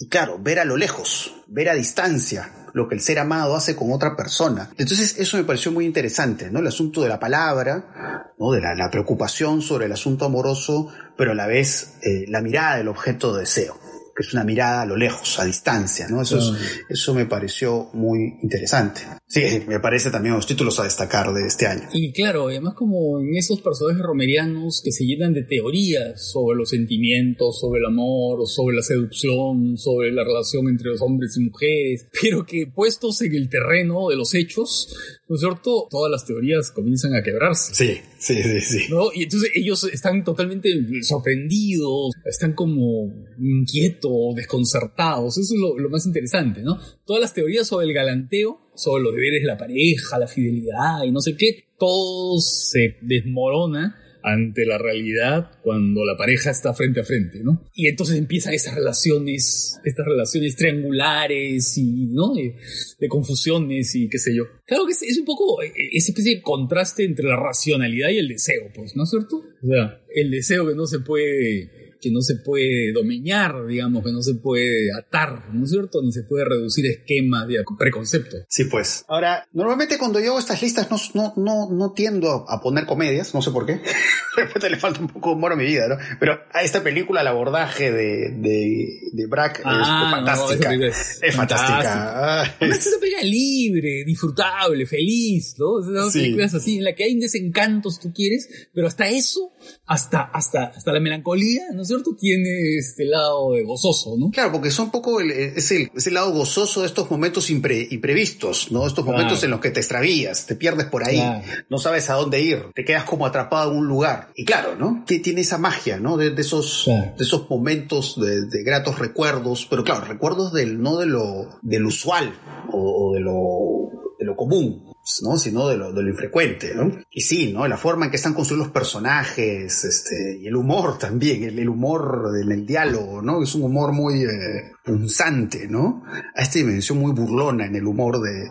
y 0.00 0.08
claro, 0.08 0.38
ver 0.40 0.58
a 0.58 0.64
lo 0.64 0.76
lejos, 0.76 1.44
ver 1.46 1.68
a 1.68 1.74
distancia 1.74 2.59
lo 2.72 2.88
que 2.88 2.94
el 2.94 3.00
ser 3.00 3.18
amado 3.18 3.56
hace 3.56 3.76
con 3.76 3.92
otra 3.92 4.16
persona. 4.16 4.70
Entonces 4.78 5.16
eso 5.18 5.36
me 5.36 5.44
pareció 5.44 5.72
muy 5.72 5.86
interesante, 5.86 6.50
¿no? 6.50 6.60
El 6.60 6.66
asunto 6.66 7.02
de 7.02 7.08
la 7.08 7.18
palabra, 7.18 8.32
¿no? 8.38 8.52
De 8.52 8.60
la, 8.60 8.90
preocupación 8.90 9.62
sobre 9.62 9.86
el 9.86 9.92
asunto 9.92 10.24
amoroso, 10.24 10.88
pero 11.16 11.32
a 11.32 11.34
la 11.34 11.46
vez 11.46 11.98
eh, 12.02 12.24
la 12.28 12.40
mirada 12.40 12.76
del 12.76 12.88
objeto 12.88 13.34
de 13.34 13.40
deseo, 13.40 13.78
que 14.20 14.26
es 14.26 14.34
una 14.34 14.44
mirada 14.44 14.82
a 14.82 14.86
lo 14.86 14.96
lejos, 14.96 15.38
a 15.40 15.44
distancia, 15.46 16.06
¿no? 16.08 16.20
Eso, 16.22 16.38
es- 16.38 16.50
Claro. 16.50 16.64
eso 16.90 17.14
me 17.14 17.24
pareció 17.26 17.88
muy 17.94 18.18
interesante. 18.42 19.00
Sí, 19.26 19.42
me 19.68 19.78
parece 19.80 20.10
también 20.10 20.34
los 20.34 20.46
títulos 20.46 20.78
a 20.80 20.84
destacar 20.84 21.32
de 21.32 21.46
este 21.46 21.66
año. 21.66 21.88
Y 21.92 22.12
claro, 22.12 22.48
además 22.48 22.74
como 22.74 23.20
en 23.20 23.34
esos 23.36 23.60
personajes 23.60 24.02
romerianos 24.02 24.82
que 24.84 24.90
se 24.92 25.04
llenan 25.04 25.32
de 25.32 25.44
teorías 25.44 26.30
sobre 26.32 26.58
los 26.58 26.70
sentimientos, 26.70 27.58
sobre 27.60 27.78
el 27.80 27.86
amor, 27.86 28.46
sobre 28.48 28.76
la 28.76 28.82
seducción, 28.82 29.78
sobre 29.78 30.12
la 30.12 30.24
relación 30.24 30.68
entre 30.68 30.88
los 30.90 31.00
hombres 31.00 31.36
y 31.36 31.44
mujeres, 31.44 32.06
pero 32.22 32.44
que 32.44 32.66
puestos 32.66 33.22
en 33.22 33.34
el 33.34 33.48
terreno 33.48 34.08
de 34.08 34.16
los 34.16 34.34
hechos, 34.34 34.94
¿no 35.28 35.36
es 35.36 35.40
cierto? 35.40 35.86
Todas 35.88 36.10
las 36.10 36.26
teorías 36.26 36.72
comienzan 36.72 37.14
a 37.14 37.22
quebrarse. 37.22 37.72
Sí, 37.74 38.00
sí, 38.18 38.42
sí, 38.42 38.60
sí. 38.60 38.78
¿no? 38.90 39.12
Y 39.14 39.22
entonces 39.22 39.50
ellos 39.54 39.84
están 39.84 40.24
totalmente 40.24 40.68
sorprendidos, 41.02 42.12
están 42.24 42.54
como 42.54 43.06
inquietos, 43.38 44.09
desconcertados. 44.34 45.38
Eso 45.38 45.54
es 45.54 45.60
lo, 45.60 45.78
lo 45.78 45.90
más 45.90 46.06
interesante, 46.06 46.62
¿no? 46.62 46.78
Todas 47.04 47.22
las 47.22 47.34
teorías 47.34 47.66
sobre 47.66 47.86
el 47.86 47.92
galanteo, 47.92 48.70
sobre 48.74 49.02
los 49.02 49.14
deberes 49.14 49.42
de 49.42 49.46
la 49.46 49.58
pareja, 49.58 50.18
la 50.18 50.26
fidelidad 50.26 51.04
y 51.04 51.10
no 51.10 51.20
sé 51.20 51.36
qué, 51.36 51.64
todo 51.78 52.38
se 52.40 52.96
desmorona 53.02 53.96
ante 54.22 54.66
la 54.66 54.78
realidad 54.78 55.50
cuando 55.62 56.04
la 56.04 56.16
pareja 56.16 56.50
está 56.50 56.74
frente 56.74 57.00
a 57.00 57.04
frente, 57.04 57.40
¿no? 57.42 57.64
Y 57.74 57.86
entonces 57.86 58.18
empiezan 58.18 58.54
estas 58.54 58.74
relaciones, 58.74 59.80
estas 59.84 60.06
relaciones 60.06 60.56
triangulares 60.56 61.78
y, 61.78 62.06
¿no? 62.06 62.34
De, 62.34 62.54
de 62.98 63.08
confusiones 63.08 63.94
y 63.94 64.08
qué 64.08 64.18
sé 64.18 64.34
yo. 64.34 64.44
Claro 64.66 64.86
que 64.86 64.92
es, 64.92 65.02
es 65.02 65.18
un 65.18 65.24
poco 65.24 65.62
eh, 65.62 65.72
esa 65.92 66.12
especie 66.12 66.36
de 66.36 66.42
contraste 66.42 67.04
entre 67.04 67.26
la 67.26 67.36
racionalidad 67.36 68.10
y 68.10 68.18
el 68.18 68.28
deseo, 68.28 68.70
pues, 68.74 68.96
¿no 68.96 69.04
es 69.04 69.10
cierto? 69.10 69.36
O 69.36 69.66
sea, 69.66 70.02
el 70.14 70.30
deseo 70.30 70.66
que 70.66 70.74
no 70.74 70.86
se 70.86 71.00
puede 71.00 71.79
que 72.00 72.10
no 72.10 72.20
se 72.22 72.36
puede 72.36 72.92
domeñar, 72.92 73.66
digamos, 73.66 74.04
que 74.04 74.12
no 74.12 74.22
se 74.22 74.34
puede 74.34 74.88
atar, 74.98 75.52
¿no 75.52 75.64
es 75.64 75.70
cierto? 75.70 76.00
Ni 76.02 76.12
se 76.12 76.22
puede 76.24 76.44
reducir 76.44 76.86
esquemas 76.86 77.46
de 77.48 77.56
preconceptos. 77.78 78.40
Sí, 78.48 78.64
pues. 78.64 79.04
Ahora, 79.08 79.46
normalmente 79.52 79.98
cuando 79.98 80.20
yo 80.20 80.30
hago 80.30 80.38
estas 80.38 80.62
listas 80.62 80.90
no, 80.90 80.96
no, 81.14 81.34
no, 81.36 81.70
no 81.70 81.92
tiendo 81.92 82.44
a 82.48 82.60
poner 82.60 82.86
comedias, 82.86 83.34
no 83.34 83.42
sé 83.42 83.50
por 83.50 83.66
qué. 83.66 83.80
De 84.36 84.44
repente 84.44 84.70
le 84.70 84.76
falta 84.78 85.00
un 85.00 85.08
poco 85.08 85.30
de 85.30 85.34
humor 85.34 85.52
a 85.52 85.56
mi 85.56 85.64
vida, 85.66 85.88
¿no? 85.88 85.96
Pero 86.20 86.38
a 86.52 86.62
esta 86.62 86.82
película, 86.84 87.20
el 87.20 87.26
abordaje 87.26 87.90
de, 87.90 88.30
de, 88.30 88.88
de 89.12 89.26
Brack 89.26 89.60
Ah, 89.64 89.80
es 89.82 90.10
fantástica. 90.12 90.68
película 90.68 90.88
es, 90.90 91.18
es 91.20 91.34
fantástica. 91.34 92.38
Además, 92.38 92.54
es- 92.60 92.86
es 92.86 92.92
una 92.92 93.00
película 93.00 93.22
libre, 93.24 94.04
disfrutable, 94.06 94.86
feliz, 94.86 95.56
¿no? 95.58 95.80
Esas 95.80 96.12
Sí. 96.12 96.20
películas 96.20 96.54
así, 96.54 96.78
en 96.78 96.84
la 96.84 96.94
que 96.94 97.04
hay 97.04 97.14
un 97.14 97.20
desencanto, 97.20 97.90
si 97.90 98.00
tú 98.00 98.12
quieres, 98.14 98.48
pero 98.72 98.86
hasta 98.86 99.08
eso, 99.08 99.52
hasta, 99.86 100.22
hasta, 100.22 100.64
hasta 100.66 100.92
la 100.92 101.00
melancolía, 101.00 101.64
¿no 101.74 101.84
es 101.94 102.02
cierto? 102.02 102.16
Tiene 102.18 102.76
este 102.78 103.04
lado 103.04 103.52
de 103.52 103.62
gozoso, 103.64 104.16
¿no? 104.18 104.30
Claro, 104.30 104.52
porque 104.52 104.70
son 104.70 104.86
un 104.86 104.90
poco 104.90 105.20
el, 105.20 105.30
es, 105.30 105.70
el, 105.72 105.90
es 105.94 106.06
el 106.06 106.14
lado 106.14 106.32
gozoso 106.32 106.80
de 106.82 106.86
estos 106.86 107.10
momentos 107.10 107.50
impre- 107.50 107.88
imprevistos, 107.90 108.70
¿no? 108.72 108.86
Estos 108.86 109.04
Claro. 109.04 109.18
momentos 109.18 109.42
en 109.44 109.50
los 109.50 109.60
que 109.60 109.70
te 109.70 109.80
extravías, 109.80 110.46
te 110.46 110.54
pierdes 110.56 110.86
por 110.86 111.04
ahí, 111.04 111.16
Claro. 111.16 111.42
no 111.68 111.78
sabes 111.78 112.08
a 112.10 112.14
dónde 112.14 112.40
ir, 112.40 112.66
te 112.74 112.84
quedas 112.84 113.04
como 113.04 113.26
atrapado 113.26 113.72
en 113.72 113.78
un 113.78 113.86
lugar. 113.88 114.30
Y 114.34 114.44
claro, 114.44 114.76
¿no? 114.76 115.04
Que 115.06 115.18
tiene 115.18 115.40
esa 115.42 115.58
magia, 115.58 115.98
¿no? 115.98 116.16
De, 116.16 116.30
de 116.30 116.40
esos, 116.42 116.82
Claro. 116.84 117.12
de 117.16 117.24
esos 117.24 117.48
momentos 117.50 118.20
de, 118.20 118.46
de 118.46 118.62
gratos 118.62 118.98
recuerdos, 118.98 119.66
pero 119.68 119.84
claro, 119.84 120.04
recuerdos 120.04 120.52
del, 120.52 120.80
no 120.80 120.98
de 120.98 121.06
lo, 121.06 121.58
del 121.62 121.86
usual 121.86 122.32
o, 122.72 123.08
o 123.10 123.14
de 123.14 123.20
lo, 123.20 124.12
de 124.18 124.24
lo 124.26 124.36
común. 124.36 124.89
¿No? 125.22 125.38
sino 125.38 125.68
de 125.68 125.76
lo, 125.76 125.92
de 125.92 126.02
lo 126.02 126.08
infrecuente, 126.08 126.74
¿no? 126.74 126.90
Y 127.10 127.22
sí, 127.22 127.52
¿no? 127.52 127.66
La 127.66 127.76
forma 127.76 128.04
en 128.04 128.10
que 128.10 128.16
están 128.16 128.34
construidos 128.34 128.66
los 128.66 128.74
personajes, 128.74 129.84
este, 129.84 130.38
y 130.40 130.46
el 130.46 130.56
humor 130.56 130.98
también, 130.98 131.42
el, 131.44 131.68
humor 131.68 132.30
en 132.42 132.52
el 132.52 132.66
diálogo, 132.66 133.22
¿no? 133.22 133.42
Es 133.42 133.54
un 133.54 133.62
humor 133.62 133.92
muy 133.92 134.22
eh, 134.24 134.72
punzante, 134.84 135.66
¿no? 135.68 136.02
A 136.34 136.42
esta 136.42 136.58
dimensión 136.58 136.98
muy 136.98 137.12
burlona 137.12 137.66
en 137.66 137.76
el 137.76 137.86
humor 137.86 138.20
de 138.20 138.50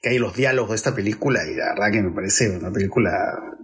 que 0.00 0.10
hay 0.10 0.18
los 0.18 0.34
diálogos 0.34 0.70
de 0.70 0.76
esta 0.76 0.94
película 0.94 1.46
y 1.46 1.54
la 1.54 1.74
verdad 1.74 1.92
que 1.92 2.02
me 2.02 2.10
parece 2.10 2.50
una 2.50 2.72
película 2.72 3.10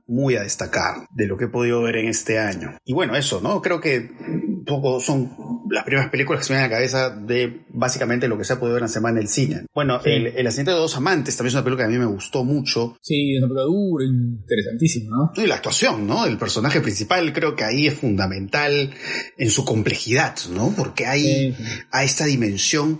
muy 0.07 0.37
a 0.37 0.43
destacar 0.43 1.07
de 1.11 1.27
lo 1.27 1.37
que 1.37 1.45
he 1.45 1.49
podido 1.49 1.83
ver 1.83 1.97
en 1.97 2.09
este 2.09 2.39
año. 2.39 2.79
Y 2.85 2.95
bueno, 2.95 3.17
eso, 3.17 3.41
¿no? 3.41 3.61
Creo 3.61 3.81
que 3.81 4.11
un 4.59 4.65
poco 4.65 5.01
son 5.01 5.31
las 5.71 5.85
primeras 5.85 6.11
películas 6.11 6.41
que 6.41 6.47
se 6.47 6.53
me 6.53 6.59
vienen 6.59 6.71
a 6.71 6.75
la 6.75 6.79
cabeza 6.79 7.11
de 7.11 7.63
básicamente 7.71 8.29
lo 8.29 8.37
que 8.39 8.45
se 8.45 8.53
ha 8.53 8.59
podido 8.59 8.75
ver 8.75 8.83
en 8.83 8.89
la 8.89 8.93
semana 8.93 9.19
en 9.19 9.23
el 9.23 9.29
cine. 9.29 9.67
Bueno, 9.75 10.01
Sí. 10.03 10.11
el, 10.11 10.27
el 10.29 10.47
accidente 10.47 10.73
de 10.73 10.77
dos 10.79 10.97
amantes 10.97 11.37
también 11.37 11.49
es 11.49 11.55
una 11.55 11.65
película 11.65 11.87
que 11.87 11.95
a 11.95 11.99
mí 11.99 11.99
me 11.99 12.13
gustó 12.13 12.45
mucho. 12.45 12.97
Sí, 13.01 13.35
es 13.35 13.39
una 13.43 13.49
película 13.49 13.65
dura, 13.65 14.05
interesantísima, 14.05 15.17
¿no? 15.17 15.43
Y 15.43 15.47
la 15.47 15.57
actuación, 15.57 16.07
¿no? 16.07 16.25
Del 16.25 16.39
personaje 16.39 16.81
principal 16.81 17.33
creo 17.33 17.55
que 17.57 17.65
ahí 17.65 17.87
es 17.87 17.95
fundamental 17.95 18.91
en 19.37 19.51
su 19.51 19.65
complejidad, 19.65 20.35
¿no? 20.53 20.73
Porque 20.77 21.07
hay, 21.07 21.53
sí. 21.55 21.65
hay 21.91 22.07
esta 22.07 22.25
dimensión 22.25 22.99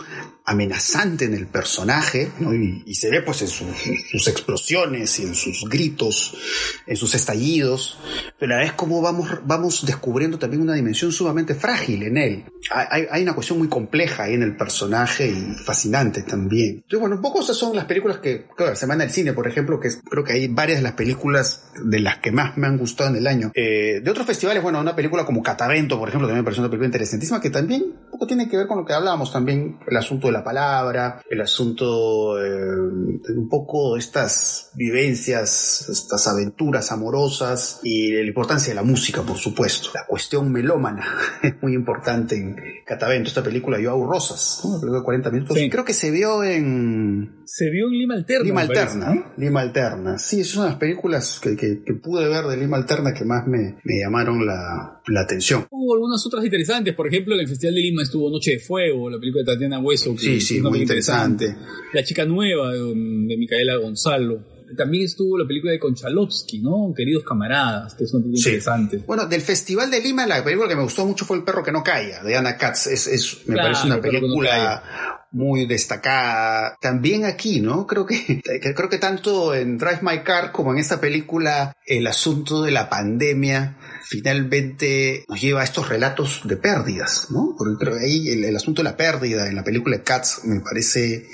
amenazante 0.49 1.25
en 1.27 1.35
el 1.35 1.47
personaje, 1.47 2.31
¿no? 2.41 2.55
Y, 2.55 2.83
y 2.87 2.95
se 2.95 3.11
ve 3.11 3.23
pues 3.23 3.43
en 3.43 3.49
sus, 3.49 3.67
sus 4.11 4.27
explosiones 4.29 5.19
y 5.21 5.23
en 5.25 5.35
sus 5.35 5.69
gritos, 5.69 6.35
en 6.87 6.97
sus 6.97 7.15
estallidos, 7.15 7.99
pero 8.39 8.55
a 8.55 8.59
la 8.59 8.63
vez 8.65 8.73
como 8.73 9.01
vamos, 9.03 9.29
vamos 9.45 9.85
descubriendo 9.87 10.39
también 10.39 10.63
una 10.63 10.75
dimensión 10.75 11.13
sumamente 11.13 11.55
frágil 11.55 12.03
en 12.03 12.17
él. 12.17 12.45
Hay, 12.71 13.07
hay- 13.11 13.23
una 13.23 13.35
cuestión 13.35 13.59
muy 13.59 13.69
compleja 13.69 14.25
ahí 14.25 14.35
en 14.35 14.43
el 14.43 14.57
personaje 14.57 15.29
y 15.29 15.55
fascinante 15.65 16.23
también. 16.23 16.77
Entonces, 16.77 17.01
bueno, 17.01 17.17
un 17.17 17.23
poco 17.23 17.41
esas 17.43 17.57
son 17.57 17.77
las 17.77 17.85
películas 17.85 18.19
que, 18.19 18.47
claro, 18.57 18.75
Semana 18.75 19.05
del 19.05 19.13
Cine, 19.13 19.33
por 19.35 19.47
ejemplo, 19.47 19.79
que 19.79 19.91
creo 20.09 20.25
que 20.25 20.33
hay 20.33 20.49
varias 20.49 20.79
de 20.79 20.83
las 20.83 20.93
películas 20.93 21.65
de 21.85 22.01
las 22.01 22.19
que 22.19 22.33
más 22.33 22.57
me 22.57 22.67
han 22.67 22.79
gustado 22.79 23.11
en 23.11 23.17
el 23.17 23.27
año. 23.27 23.53
Eh, 23.55 24.01
de 24.03 24.11
otros 24.11 24.27
festivales, 24.27 24.63
bueno, 24.63 24.81
una 24.81 24.97
película 24.97 25.25
como 25.27 25.43
Catavento, 25.43 25.99
por 25.99 26.09
ejemplo, 26.09 26.27
también 26.27 26.43
me 26.43 26.45
pareció 26.45 26.63
una 26.63 26.71
película 26.71 26.87
interesantísima 26.87 27.41
que 27.41 27.51
también 27.51 27.83
un 27.83 28.11
poco 28.11 28.27
tiene 28.27 28.49
que 28.49 28.57
ver 28.57 28.67
con 28.67 28.79
lo 28.79 28.85
que 28.87 28.93
hablábamos 28.95 29.33
también, 29.33 29.79
el 29.87 29.97
asunto 29.97 30.27
de 30.29 30.33
la 30.33 30.38
palabra, 30.45 31.23
el 31.29 31.41
asunto 31.41 32.39
eh, 32.43 32.51
de 32.51 33.39
un 33.39 33.49
poco 33.49 33.97
estas 33.97 34.71
vivencias, 34.75 35.89
estas 35.89 36.27
aventuras 36.27 36.93
amorosas 36.93 37.81
y 37.83 38.13
la 38.13 38.23
importancia 38.23 38.71
de 38.71 38.75
la 38.75 38.83
música, 38.83 39.23
por 39.23 39.37
supuesto. 39.37 39.91
La 39.95 40.07
cuestión 40.07 40.51
melómana 40.53 41.05
es 41.43 41.55
muy 41.63 41.75
importante 41.75 42.37
en 42.37 42.57
Catavento, 42.85 43.29
esta 43.29 43.43
película 43.43 43.79
Yo 43.79 43.91
hago 43.91 44.07
rosas, 44.07 44.61
¿no? 44.65 44.71
una 44.71 44.81
película 44.81 44.99
de 45.01 45.05
40 45.05 45.31
minutos. 45.31 45.57
Sí. 45.57 45.71
Creo 45.71 45.85
que 45.85 45.95
se 45.95 46.11
vio 46.11 46.43
en 46.45 47.38
Se 47.51 47.71
vio 47.71 47.87
en 47.87 47.93
Lima 47.95 48.15
Alterna. 48.15 48.45
Lima 48.45 48.67
parece, 48.67 48.81
Alterna, 48.83 49.15
¿no? 49.15 49.33
Lima 49.39 49.61
Alterna. 49.63 50.19
Sí, 50.19 50.41
es 50.41 50.55
una 50.55 50.65
de 50.65 50.71
las 50.73 50.79
películas 50.79 51.41
que, 51.43 51.57
que- 51.57 51.83
que 51.83 51.95
pude 51.95 52.29
ver 52.29 52.45
de 52.45 52.59
Lima 52.59 52.77
Alterna 52.77 53.15
que 53.15 53.25
más 53.25 53.47
me, 53.47 53.79
me 53.85 53.99
llamaron 54.03 54.45
la, 54.45 55.01
la 55.07 55.21
atención. 55.23 55.67
Hubo 55.71 55.95
algunas 55.95 56.25
otras 56.27 56.45
interesantes, 56.45 56.95
por 56.95 57.07
ejemplo, 57.09 57.35
en 57.35 57.41
el 57.41 57.49
Festival 57.49 57.75
de 57.77 57.81
Lima 57.81 58.03
estuvo 58.03 58.29
Noche 58.31 58.51
de 58.53 58.59
Fuego, 58.59 59.09
la 59.09 59.19
película 59.19 59.45
de 59.45 59.53
Tatiana 59.55 59.79
Hueso. 59.79 60.13
que 60.15 60.21
Sí, 60.21 60.37
es 60.37 60.47
sí, 60.47 60.61
muy 60.61 60.81
interesante. 60.83 61.57
La 61.95 62.05
chica 62.05 62.27
nueva 62.27 62.73
de, 62.75 62.81
de 62.81 63.37
Micaela 63.39 63.77
Gonzalo. 63.77 64.59
También 64.77 65.05
estuvo 65.05 65.39
la 65.39 65.47
película 65.47 65.73
de 65.73 65.79
Konchalovsky, 65.79 66.59
¿no? 66.61 66.93
Queridos 66.95 67.25
camaradas, 67.25 67.95
que 67.95 68.05
es 68.05 68.13
una 68.13 68.25
película 68.25 68.43
Sí. 68.43 68.49
interesante. 68.51 68.99
Bueno, 69.07 69.25
del 69.27 69.41
Festival 69.41 69.91
de 69.91 70.03
Lima, 70.03 70.27
la 70.27 70.45
película 70.45 70.69
que 70.69 70.77
me 70.77 70.83
gustó 70.83 71.07
mucho 71.07 71.25
fue 71.25 71.39
El 71.39 71.45
perro 71.45 71.65
que 71.65 71.73
no 71.73 71.83
calla, 71.83 72.23
de 72.23 72.37
Ana 72.37 72.59
Katz. 72.59 72.89
Es, 72.89 73.07
es, 73.07 73.39
me 73.47 73.55
Claro, 73.55 73.71
parece 73.73 73.87
una 73.87 73.99
película 74.03 75.18
muy 75.31 75.67
destacada. 75.67 76.77
También 76.81 77.25
aquí, 77.25 77.61
¿no? 77.61 77.87
Creo 77.87 78.07
que, 78.07 78.41
creo 78.75 78.89
que 78.89 78.99
tanto 78.99 79.55
en 79.55 79.79
Drive 79.79 80.01
My 80.03 80.21
Car 80.21 80.53
como 80.53 80.73
en 80.73 80.79
esta 80.79 81.01
película, 81.01 81.73
el 81.87 82.07
asunto 82.07 82.63
de 82.63 82.71
la 82.71 82.89
pandemia 82.89 83.77
finalmente 84.03 85.25
nos 85.29 85.41
lleva 85.41 85.61
a 85.61 85.65
estos 85.65 85.89
relatos 85.89 86.43
de 86.45 86.57
pérdidas, 86.57 87.29
¿no? 87.31 87.55
Porque 87.57 87.77
creo 87.79 87.99
ahí 87.99 88.29
el, 88.29 88.45
el 88.45 88.57
asunto 88.57 88.83
de 88.83 88.91
la 88.91 88.97
pérdida 88.97 89.49
en 89.49 89.57
la 89.57 89.65
película 89.65 90.03
Cats 90.03 90.43
me 90.45 90.61
parece 90.61 91.27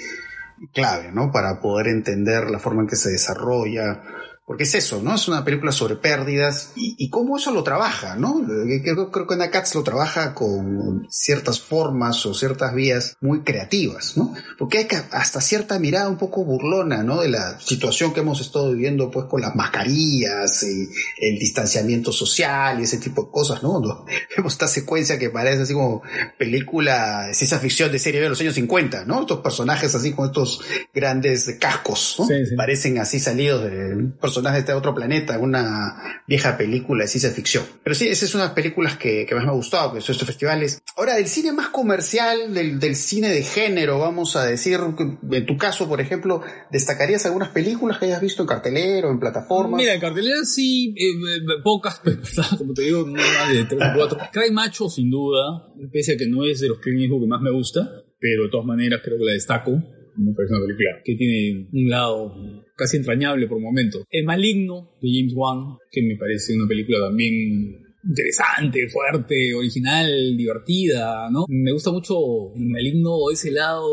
clave, 0.72 1.10
¿no? 1.12 1.30
Para 1.32 1.60
poder 1.60 1.88
entender 1.88 2.50
la 2.50 2.58
forma 2.58 2.82
en 2.82 2.88
que 2.88 2.96
se 2.96 3.10
desarrolla, 3.10 4.02
porque 4.46 4.64
es 4.64 4.74
eso, 4.74 5.00
¿no? 5.02 5.14
Es 5.14 5.26
una 5.26 5.42
película 5.42 5.72
sobre 5.72 5.96
pérdidas 5.96 6.72
y, 6.76 6.94
y 6.98 7.08
cómo 7.08 7.38
eso 7.38 7.50
lo 7.50 7.62
trabaja, 7.62 8.16
¿no? 8.16 8.42
Creo, 8.82 9.10
creo 9.10 9.26
que 9.26 9.36
Nakatz 9.36 9.74
lo 9.74 9.82
trabaja 9.82 10.34
con 10.34 11.06
ciertas 11.08 11.60
formas 11.60 12.26
o 12.26 12.34
ciertas 12.34 12.74
vías 12.74 13.16
muy 13.22 13.40
creativas, 13.40 14.18
¿no? 14.18 14.34
Porque 14.58 14.78
hay 14.78 14.84
que 14.84 14.96
hasta 14.96 15.40
cierta 15.40 15.78
mirada 15.78 16.10
un 16.10 16.18
poco 16.18 16.44
burlona, 16.44 17.02
¿no? 17.02 17.22
De 17.22 17.30
la 17.30 17.58
situación 17.58 18.12
que 18.12 18.20
hemos 18.20 18.40
estado 18.42 18.72
viviendo, 18.72 19.10
pues, 19.10 19.26
con 19.26 19.40
las 19.40 19.54
mascarillas 19.54 20.62
y 20.62 20.90
el 21.18 21.38
distanciamiento 21.38 22.12
social 22.12 22.80
y 22.80 22.84
ese 22.84 22.98
tipo 22.98 23.24
de 23.24 23.30
cosas, 23.30 23.62
¿no? 23.62 23.70
Cuando 23.70 24.04
vemos 24.36 24.52
esta 24.52 24.68
secuencia 24.68 25.18
que 25.18 25.30
parece 25.30 25.62
así 25.62 25.72
como 25.72 26.02
película 26.38 27.28
de 27.28 27.34
ciencia 27.34 27.58
ficción 27.58 27.90
de 27.90 27.98
serie 27.98 28.20
de 28.20 28.28
los 28.28 28.40
años 28.42 28.54
50, 28.54 29.06
¿no? 29.06 29.22
Estos 29.22 29.40
personajes 29.40 29.94
así 29.94 30.12
con 30.12 30.26
estos 30.26 30.60
grandes 30.92 31.56
cascos, 31.58 32.16
¿no? 32.18 32.26
Sí, 32.26 32.46
sí. 32.46 32.56
Parecen 32.56 32.98
así 32.98 33.18
salidos 33.18 33.64
de 33.64 34.12
personajes 34.34 34.56
de 34.56 34.60
este 34.60 34.72
otro 34.72 34.94
planeta, 34.94 35.38
una 35.38 36.22
vieja 36.26 36.56
película 36.56 37.04
de 37.04 37.08
ciencia 37.08 37.30
ficción. 37.30 37.64
Pero 37.82 37.94
sí, 37.94 38.08
esa 38.08 38.24
es 38.24 38.34
una 38.34 38.44
de 38.44 38.48
las 38.48 38.54
películas 38.54 38.96
que, 38.96 39.26
más 39.32 39.44
me 39.44 39.50
ha 39.50 39.54
gustado, 39.54 39.94
que 39.94 40.00
son 40.00 40.12
estos 40.12 40.26
festivales. 40.26 40.82
Ahora, 40.96 41.14
del 41.14 41.28
cine 41.28 41.52
más 41.52 41.68
comercial, 41.68 42.52
del, 42.52 42.96
cine 42.96 43.28
de 43.28 43.42
género, 43.42 44.00
vamos 44.00 44.34
a 44.34 44.44
decir, 44.44 44.80
en 45.30 45.46
tu 45.46 45.56
caso, 45.56 45.88
por 45.88 46.00
ejemplo, 46.00 46.42
¿destacarías 46.72 47.24
algunas 47.26 47.50
películas 47.50 47.98
que 47.98 48.06
hayas 48.06 48.20
visto 48.20 48.42
en 48.42 48.48
cartelera 48.48 49.08
o 49.08 49.12
en 49.12 49.20
plataformas? 49.20 49.78
Mira, 49.78 49.94
en 49.94 50.00
cartelera 50.00 50.44
sí, 50.44 50.94
eh, 50.98 51.60
pocas, 51.62 52.00
como 52.58 52.74
te 52.74 52.82
digo, 52.82 53.06
no 53.06 53.12
más 53.12 53.52
de 53.52 53.64
tres 53.64 53.80
o 53.80 53.96
cuatro. 53.96 54.18
Cry 54.32 54.50
Macho, 54.50 54.88
sin 54.88 55.10
duda, 55.10 55.72
pese 55.92 56.14
a 56.14 56.16
que 56.16 56.26
no 56.26 56.44
es 56.44 56.60
de 56.60 56.68
los 56.68 56.78
Clint 56.78 57.12
que 57.12 57.26
más 57.26 57.40
me 57.40 57.52
gusta, 57.52 58.04
pero 58.18 58.44
de 58.44 58.48
todas 58.50 58.66
maneras 58.66 59.00
creo 59.04 59.18
que 59.18 59.24
la 59.24 59.32
destaco 59.32 59.82
me 60.16 60.32
parece 60.32 60.54
una 60.54 60.64
película 60.64 61.00
que 61.04 61.14
tiene 61.14 61.68
un 61.72 61.88
lado 61.88 62.64
casi 62.76 62.96
entrañable 62.96 63.46
por 63.46 63.60
momentos. 63.60 64.04
El 64.10 64.24
Maligno 64.24 64.90
de 65.00 65.08
James 65.12 65.32
Wan, 65.34 65.78
que 65.90 66.02
me 66.02 66.16
parece 66.16 66.54
una 66.54 66.66
película 66.66 66.98
también 67.00 67.84
interesante, 68.06 68.88
fuerte, 68.88 69.54
original, 69.54 70.36
divertida, 70.36 71.30
¿no? 71.30 71.46
Me 71.48 71.72
gusta 71.72 71.90
mucho 71.90 72.54
el 72.54 72.66
maligno 72.66 73.30
ese 73.32 73.50
lado, 73.50 73.88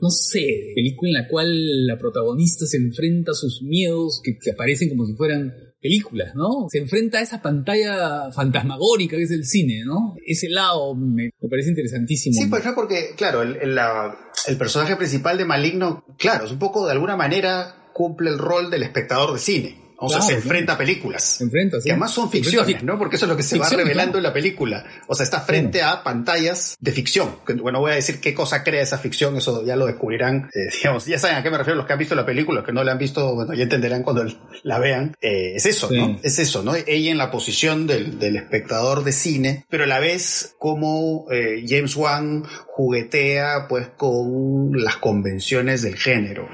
no 0.00 0.10
sé, 0.10 0.72
película 0.74 1.10
en 1.10 1.14
la 1.14 1.28
cual 1.28 1.86
la 1.86 1.98
protagonista 1.98 2.66
se 2.66 2.76
enfrenta 2.76 3.32
a 3.32 3.34
sus 3.34 3.62
miedos 3.62 4.20
que, 4.22 4.38
que 4.38 4.50
aparecen 4.50 4.90
como 4.90 5.06
si 5.06 5.14
fueran 5.14 5.54
películas, 5.84 6.34
¿no? 6.34 6.66
Se 6.70 6.78
enfrenta 6.78 7.18
a 7.18 7.20
esa 7.20 7.42
pantalla 7.42 8.32
fantasmagórica 8.32 9.18
que 9.18 9.24
es 9.24 9.30
el 9.30 9.44
cine, 9.44 9.82
¿no? 9.84 10.16
Ese 10.26 10.48
lado 10.48 10.94
me, 10.94 11.28
parece 11.50 11.68
interesantísimo. 11.68 12.40
Sí, 12.40 12.46
pues 12.48 12.64
no, 12.64 12.74
porque, 12.74 13.10
claro, 13.18 13.42
el, 13.42 13.56
el, 13.56 13.74
la, 13.74 14.16
el 14.46 14.56
personaje 14.56 14.96
principal 14.96 15.36
de 15.36 15.44
Maligno, 15.44 16.02
claro, 16.16 16.46
es 16.46 16.52
un 16.52 16.58
poco 16.58 16.86
de 16.86 16.92
alguna 16.92 17.16
manera 17.16 17.90
cumple 17.92 18.30
el 18.30 18.38
rol 18.38 18.70
del 18.70 18.82
espectador 18.82 19.34
de 19.34 19.38
cine. 19.38 19.83
O 19.98 20.08
sea, 20.08 20.20
se 20.20 20.34
enfrenta 20.34 20.74
a 20.74 20.78
películas. 20.78 21.22
Se 21.22 21.44
enfrenta, 21.44 21.78
sí. 21.78 21.84
Que 21.84 21.92
además 21.92 22.12
son 22.12 22.30
ficciones, 22.30 22.82
¿no? 22.82 22.98
Porque 22.98 23.16
eso 23.16 23.26
es 23.26 23.30
lo 23.30 23.36
que 23.36 23.42
se 23.42 23.56
ficción, 23.56 23.80
va 23.80 23.82
revelando 23.82 24.12
claro. 24.12 24.18
en 24.18 24.22
la 24.24 24.32
película. 24.32 24.84
O 25.06 25.14
sea, 25.14 25.24
está 25.24 25.40
frente 25.40 25.82
a 25.82 26.02
pantallas 26.02 26.76
de 26.80 26.92
ficción. 26.92 27.36
Bueno, 27.60 27.80
voy 27.80 27.92
a 27.92 27.94
decir 27.94 28.20
qué 28.20 28.34
cosa 28.34 28.62
crea 28.64 28.82
esa 28.82 28.98
ficción, 28.98 29.36
eso 29.36 29.64
ya 29.64 29.76
lo 29.76 29.86
descubrirán. 29.86 30.50
Eh, 30.54 30.74
digamos, 30.78 31.06
ya 31.06 31.18
saben 31.18 31.36
a 31.36 31.42
qué 31.42 31.50
me 31.50 31.58
refiero 31.58 31.76
los 31.76 31.86
que 31.86 31.92
han 31.92 31.98
visto 31.98 32.14
la 32.14 32.26
película, 32.26 32.58
los 32.58 32.66
que 32.66 32.72
no 32.72 32.84
la 32.84 32.92
han 32.92 32.98
visto, 32.98 33.34
bueno, 33.34 33.54
ya 33.54 33.62
entenderán 33.62 34.02
cuando 34.02 34.24
la 34.62 34.78
vean. 34.78 35.16
Eh, 35.20 35.54
es 35.56 35.66
eso, 35.66 35.88
sí. 35.88 35.96
¿no? 35.96 36.18
Es 36.22 36.38
eso, 36.38 36.62
¿no? 36.62 36.74
Ella 36.74 37.10
en 37.10 37.18
la 37.18 37.30
posición 37.30 37.86
del, 37.86 38.18
del, 38.18 38.36
espectador 38.36 39.04
de 39.04 39.12
cine, 39.12 39.64
pero 39.68 39.84
a 39.84 39.86
la 39.86 40.00
vez 40.00 40.54
como 40.58 41.26
eh, 41.30 41.64
James 41.66 41.96
Wan 41.96 42.44
juguetea 42.76 43.68
pues 43.68 43.86
con 43.96 44.72
las 44.72 44.96
convenciones 44.96 45.82
del 45.82 45.94
género. 45.94 46.48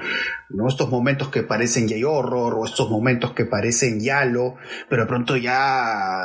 ¿no? 0.49 0.67
Estos 0.67 0.89
momentos 0.89 1.29
que 1.29 1.41
parecen 1.41 1.89
J-Horror 1.89 2.53
o 2.53 2.65
estos 2.65 2.91
momentos 2.91 3.33
que 3.33 3.45
parecen 3.45 3.99
Yalo, 3.99 4.55
pero 4.87 5.03
de 5.03 5.07
pronto 5.07 5.35
ya, 5.35 6.21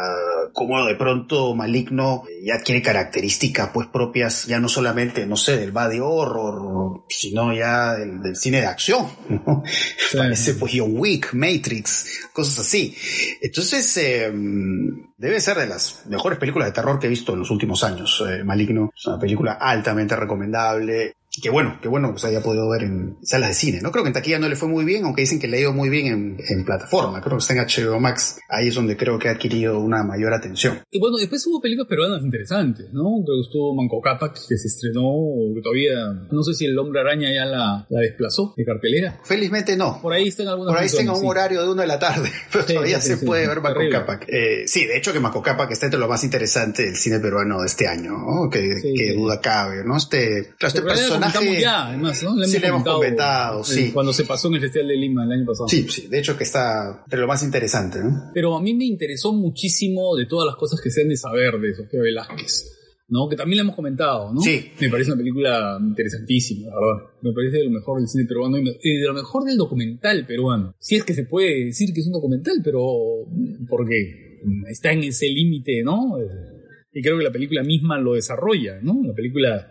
como 0.52 0.84
de 0.84 0.96
pronto 0.96 1.54
Maligno 1.54 2.24
ya 2.42 2.58
tiene 2.62 2.82
características 2.82 3.70
pues 3.72 3.86
propias 3.86 4.46
ya 4.46 4.60
no 4.60 4.68
solamente, 4.68 5.24
no 5.24 5.36
sé, 5.36 5.56
del 5.56 5.72
body 5.72 6.00
horror, 6.00 7.04
sino 7.08 7.54
ya 7.54 7.94
del, 7.94 8.20
del 8.20 8.36
cine 8.36 8.60
de 8.60 8.66
acción, 8.66 9.06
¿no? 9.30 9.62
Sí. 9.66 10.18
Parece 10.18 10.54
pues 10.54 10.72
John 10.76 10.92
Wick, 10.94 11.32
Matrix, 11.32 12.28
cosas 12.34 12.66
así. 12.66 12.94
Entonces, 13.40 13.96
eh, 13.96 14.30
debe 15.16 15.40
ser 15.40 15.56
de 15.56 15.66
las 15.66 16.04
mejores 16.06 16.38
películas 16.38 16.68
de 16.68 16.72
terror 16.72 16.98
que 16.98 17.06
he 17.06 17.10
visto 17.10 17.32
en 17.32 17.40
los 17.40 17.50
últimos 17.50 17.82
años. 17.82 18.22
Eh, 18.28 18.44
Maligno 18.44 18.92
es 18.94 19.06
una 19.06 19.18
película 19.18 19.58
altamente 19.86 20.16
recomendable. 20.16 21.14
Qué 21.42 21.50
bueno, 21.50 21.78
qué 21.82 21.88
bueno 21.88 22.12
que 22.12 22.20
se 22.20 22.28
haya 22.28 22.42
podido 22.42 22.68
ver 22.68 22.82
en 22.82 23.18
salas 23.22 23.50
de 23.50 23.54
cine, 23.54 23.80
¿no? 23.82 23.90
Creo 23.92 24.04
que 24.04 24.08
en 24.08 24.14
taquilla 24.14 24.38
no 24.38 24.48
le 24.48 24.56
fue 24.56 24.68
muy 24.68 24.84
bien, 24.84 25.04
aunque 25.04 25.22
dicen 25.22 25.38
que 25.38 25.48
le 25.48 25.58
ha 25.58 25.60
ido 25.60 25.72
muy 25.72 25.88
bien 25.88 26.06
en, 26.06 26.36
en 26.48 26.64
plataforma. 26.64 27.20
Creo 27.20 27.36
que 27.38 27.42
está 27.42 27.54
en 27.54 27.60
HBO 27.60 28.00
Max. 28.00 28.38
Ahí 28.48 28.68
es 28.68 28.74
donde 28.74 28.96
creo 28.96 29.18
que 29.18 29.28
ha 29.28 29.32
adquirido 29.32 29.78
una 29.80 30.02
mayor 30.02 30.32
atención. 30.32 30.80
Y 30.90 30.98
bueno, 30.98 31.16
después 31.18 31.46
hubo 31.46 31.60
películas 31.60 31.88
peruanas 31.88 32.22
interesantes, 32.22 32.86
¿no? 32.92 33.02
Creo 33.24 33.36
que 33.36 33.46
estuvo 33.46 33.74
Manco 33.74 34.00
Cápac, 34.00 34.34
que 34.34 34.56
se 34.56 34.68
estrenó, 34.68 35.02
que 35.54 35.60
todavía, 35.62 35.94
no 36.30 36.42
sé 36.42 36.54
si 36.54 36.64
el 36.66 36.78
Hombre 36.78 37.00
Araña 37.00 37.32
ya 37.32 37.44
la, 37.44 37.86
la 37.88 38.00
desplazó 38.00 38.54
de 38.56 38.64
cartelera. 38.64 39.20
Felizmente 39.24 39.76
no. 39.76 40.00
Por 40.00 40.12
ahí 40.12 40.28
está 40.28 40.42
en 40.42 40.48
algunas 40.50 40.72
Por 40.72 40.80
ahí 40.80 40.86
está 40.86 41.02
en 41.02 41.10
un 41.10 41.20
sí. 41.20 41.26
horario 41.26 41.62
de 41.62 41.70
una 41.70 41.82
de 41.82 41.88
la 41.88 41.98
tarde, 41.98 42.30
pero 42.52 42.66
sí, 42.66 42.74
todavía 42.74 43.00
sí, 43.00 43.08
se 43.08 43.16
puede 43.18 43.46
ver 43.46 43.60
Manco 43.60 43.80
Cápac. 43.90 44.26
Eh, 44.28 44.64
sí, 44.66 44.86
de 44.86 44.96
hecho 44.96 45.12
que 45.12 45.20
Manco 45.20 45.42
Cápac 45.42 45.70
está 45.70 45.86
entre 45.86 46.00
lo 46.00 46.08
más 46.08 46.24
interesante 46.24 46.84
del 46.84 46.96
cine 46.96 47.20
peruano 47.20 47.60
de 47.60 47.66
este 47.66 47.86
año, 47.86 48.12
¿no? 48.12 48.50
Que, 48.50 48.70
que 48.96 49.14
duda 49.14 49.40
cabe, 49.40 49.84
¿no? 49.84 49.96
Este, 49.96 50.54
este 50.58 50.82
personaje... 50.82 51.25
Ya, 51.60 51.88
además, 51.88 52.22
¿no? 52.22 52.36
Le 52.36 52.46
sí, 52.46 52.58
le 52.58 52.68
hemos 52.68 52.84
comentado, 52.84 53.64
sí. 53.64 53.90
Cuando 53.92 54.12
se 54.12 54.24
pasó 54.24 54.48
en 54.48 54.54
el 54.54 54.60
Festival 54.60 54.88
de 54.88 54.96
Lima 54.96 55.24
el 55.24 55.32
año 55.32 55.46
pasado. 55.46 55.68
Sí, 55.68 55.86
sí, 55.88 56.08
de 56.08 56.18
hecho 56.18 56.36
que 56.36 56.44
está 56.44 57.02
entre 57.04 57.20
lo 57.20 57.26
más 57.26 57.42
interesante, 57.42 57.98
¿no? 58.02 58.30
Pero 58.34 58.56
a 58.56 58.62
mí 58.62 58.74
me 58.74 58.84
interesó 58.84 59.32
muchísimo 59.32 60.16
de 60.16 60.26
todas 60.26 60.46
las 60.46 60.56
cosas 60.56 60.80
que 60.80 60.90
se 60.90 61.02
han 61.02 61.08
de 61.08 61.16
saber 61.16 61.58
de 61.58 61.74
Sofía 61.74 62.00
Velázquez. 62.00 62.72
¿no? 63.08 63.28
Que 63.28 63.36
también 63.36 63.58
le 63.58 63.62
hemos 63.62 63.76
comentado, 63.76 64.32
¿no? 64.32 64.40
Sí. 64.40 64.72
Me 64.80 64.88
parece 64.88 65.12
una 65.12 65.18
película 65.18 65.78
interesantísima, 65.80 66.68
la 66.68 66.74
verdad. 66.74 67.10
Me 67.22 67.32
parece 67.32 67.58
de 67.58 67.64
lo 67.64 67.70
mejor 67.70 67.98
del 67.98 68.08
cine 68.08 68.24
peruano 68.24 68.58
y 68.58 68.98
de 68.98 69.06
lo 69.06 69.14
mejor 69.14 69.44
del 69.44 69.56
documental 69.56 70.26
peruano. 70.26 70.74
Si 70.80 70.96
es 70.96 71.04
que 71.04 71.14
se 71.14 71.24
puede 71.24 71.66
decir 71.66 71.92
que 71.94 72.00
es 72.00 72.06
un 72.06 72.14
documental, 72.14 72.60
pero 72.64 72.82
porque 73.68 74.40
está 74.68 74.92
en 74.92 75.04
ese 75.04 75.28
límite, 75.28 75.82
¿no? 75.84 76.18
Y 76.92 77.02
creo 77.02 77.18
que 77.18 77.24
la 77.24 77.32
película 77.32 77.62
misma 77.62 77.98
lo 77.98 78.14
desarrolla, 78.14 78.80
¿no? 78.82 79.00
La 79.04 79.14
película 79.14 79.68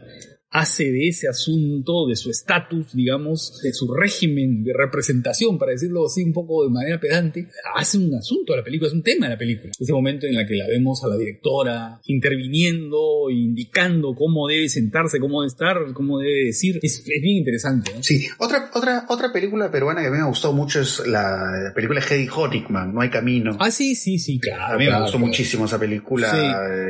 hace 0.55 0.89
de 0.89 1.09
ese 1.09 1.27
asunto, 1.27 2.07
de 2.07 2.15
su 2.15 2.31
estatus, 2.31 2.93
digamos, 2.93 3.59
de 3.61 3.73
su 3.73 3.93
régimen 3.93 4.63
de 4.63 4.71
representación, 4.73 5.57
para 5.57 5.73
decirlo 5.73 6.05
así 6.05 6.23
un 6.23 6.31
poco 6.31 6.63
de 6.63 6.69
manera 6.69 6.97
pedante, 6.97 7.47
hace 7.75 7.97
un 7.97 8.15
asunto 8.15 8.53
de 8.53 8.59
la 8.59 8.63
película, 8.63 8.87
es 8.87 8.93
un 8.93 9.03
tema 9.03 9.25
de 9.25 9.33
la 9.33 9.37
película. 9.37 9.73
Ese 9.77 9.91
momento 9.91 10.25
en 10.25 10.35
el 10.35 10.47
que 10.47 10.55
la 10.55 10.67
vemos 10.67 11.03
a 11.03 11.09
la 11.09 11.17
directora 11.17 11.99
interviniendo, 12.05 13.29
indicando 13.29 14.15
cómo 14.15 14.47
debe 14.47 14.69
sentarse, 14.69 15.19
cómo 15.19 15.41
debe 15.41 15.49
estar, 15.49 15.77
cómo 15.93 16.19
debe 16.19 16.45
decir, 16.45 16.79
es, 16.81 16.99
es 16.99 17.21
bien 17.21 17.37
interesante. 17.37 17.91
¿no? 17.93 18.01
Sí, 18.01 18.25
otra, 18.37 18.71
otra, 18.73 19.05
otra 19.09 19.33
película 19.33 19.69
peruana 19.69 20.01
que 20.01 20.07
a 20.07 20.11
mí 20.11 20.17
me 20.17 20.23
ha 20.23 20.27
gustado 20.27 20.53
mucho 20.53 20.79
es 20.79 21.05
la, 21.05 21.73
película 21.75 21.99
Hedy 21.99 22.29
Honigman, 22.33 22.93
No 22.93 23.01
hay 23.01 23.09
camino. 23.09 23.57
Ah, 23.59 23.71
sí, 23.71 23.93
sí, 23.95 24.19
sí, 24.19 24.39
claro. 24.39 24.75
A 24.75 24.77
mí 24.77 24.85
claro, 24.85 24.99
me 24.99 25.03
gustó 25.03 25.17
claro. 25.17 25.27
muchísimo 25.27 25.65
esa 25.65 25.77
película. 25.77 26.31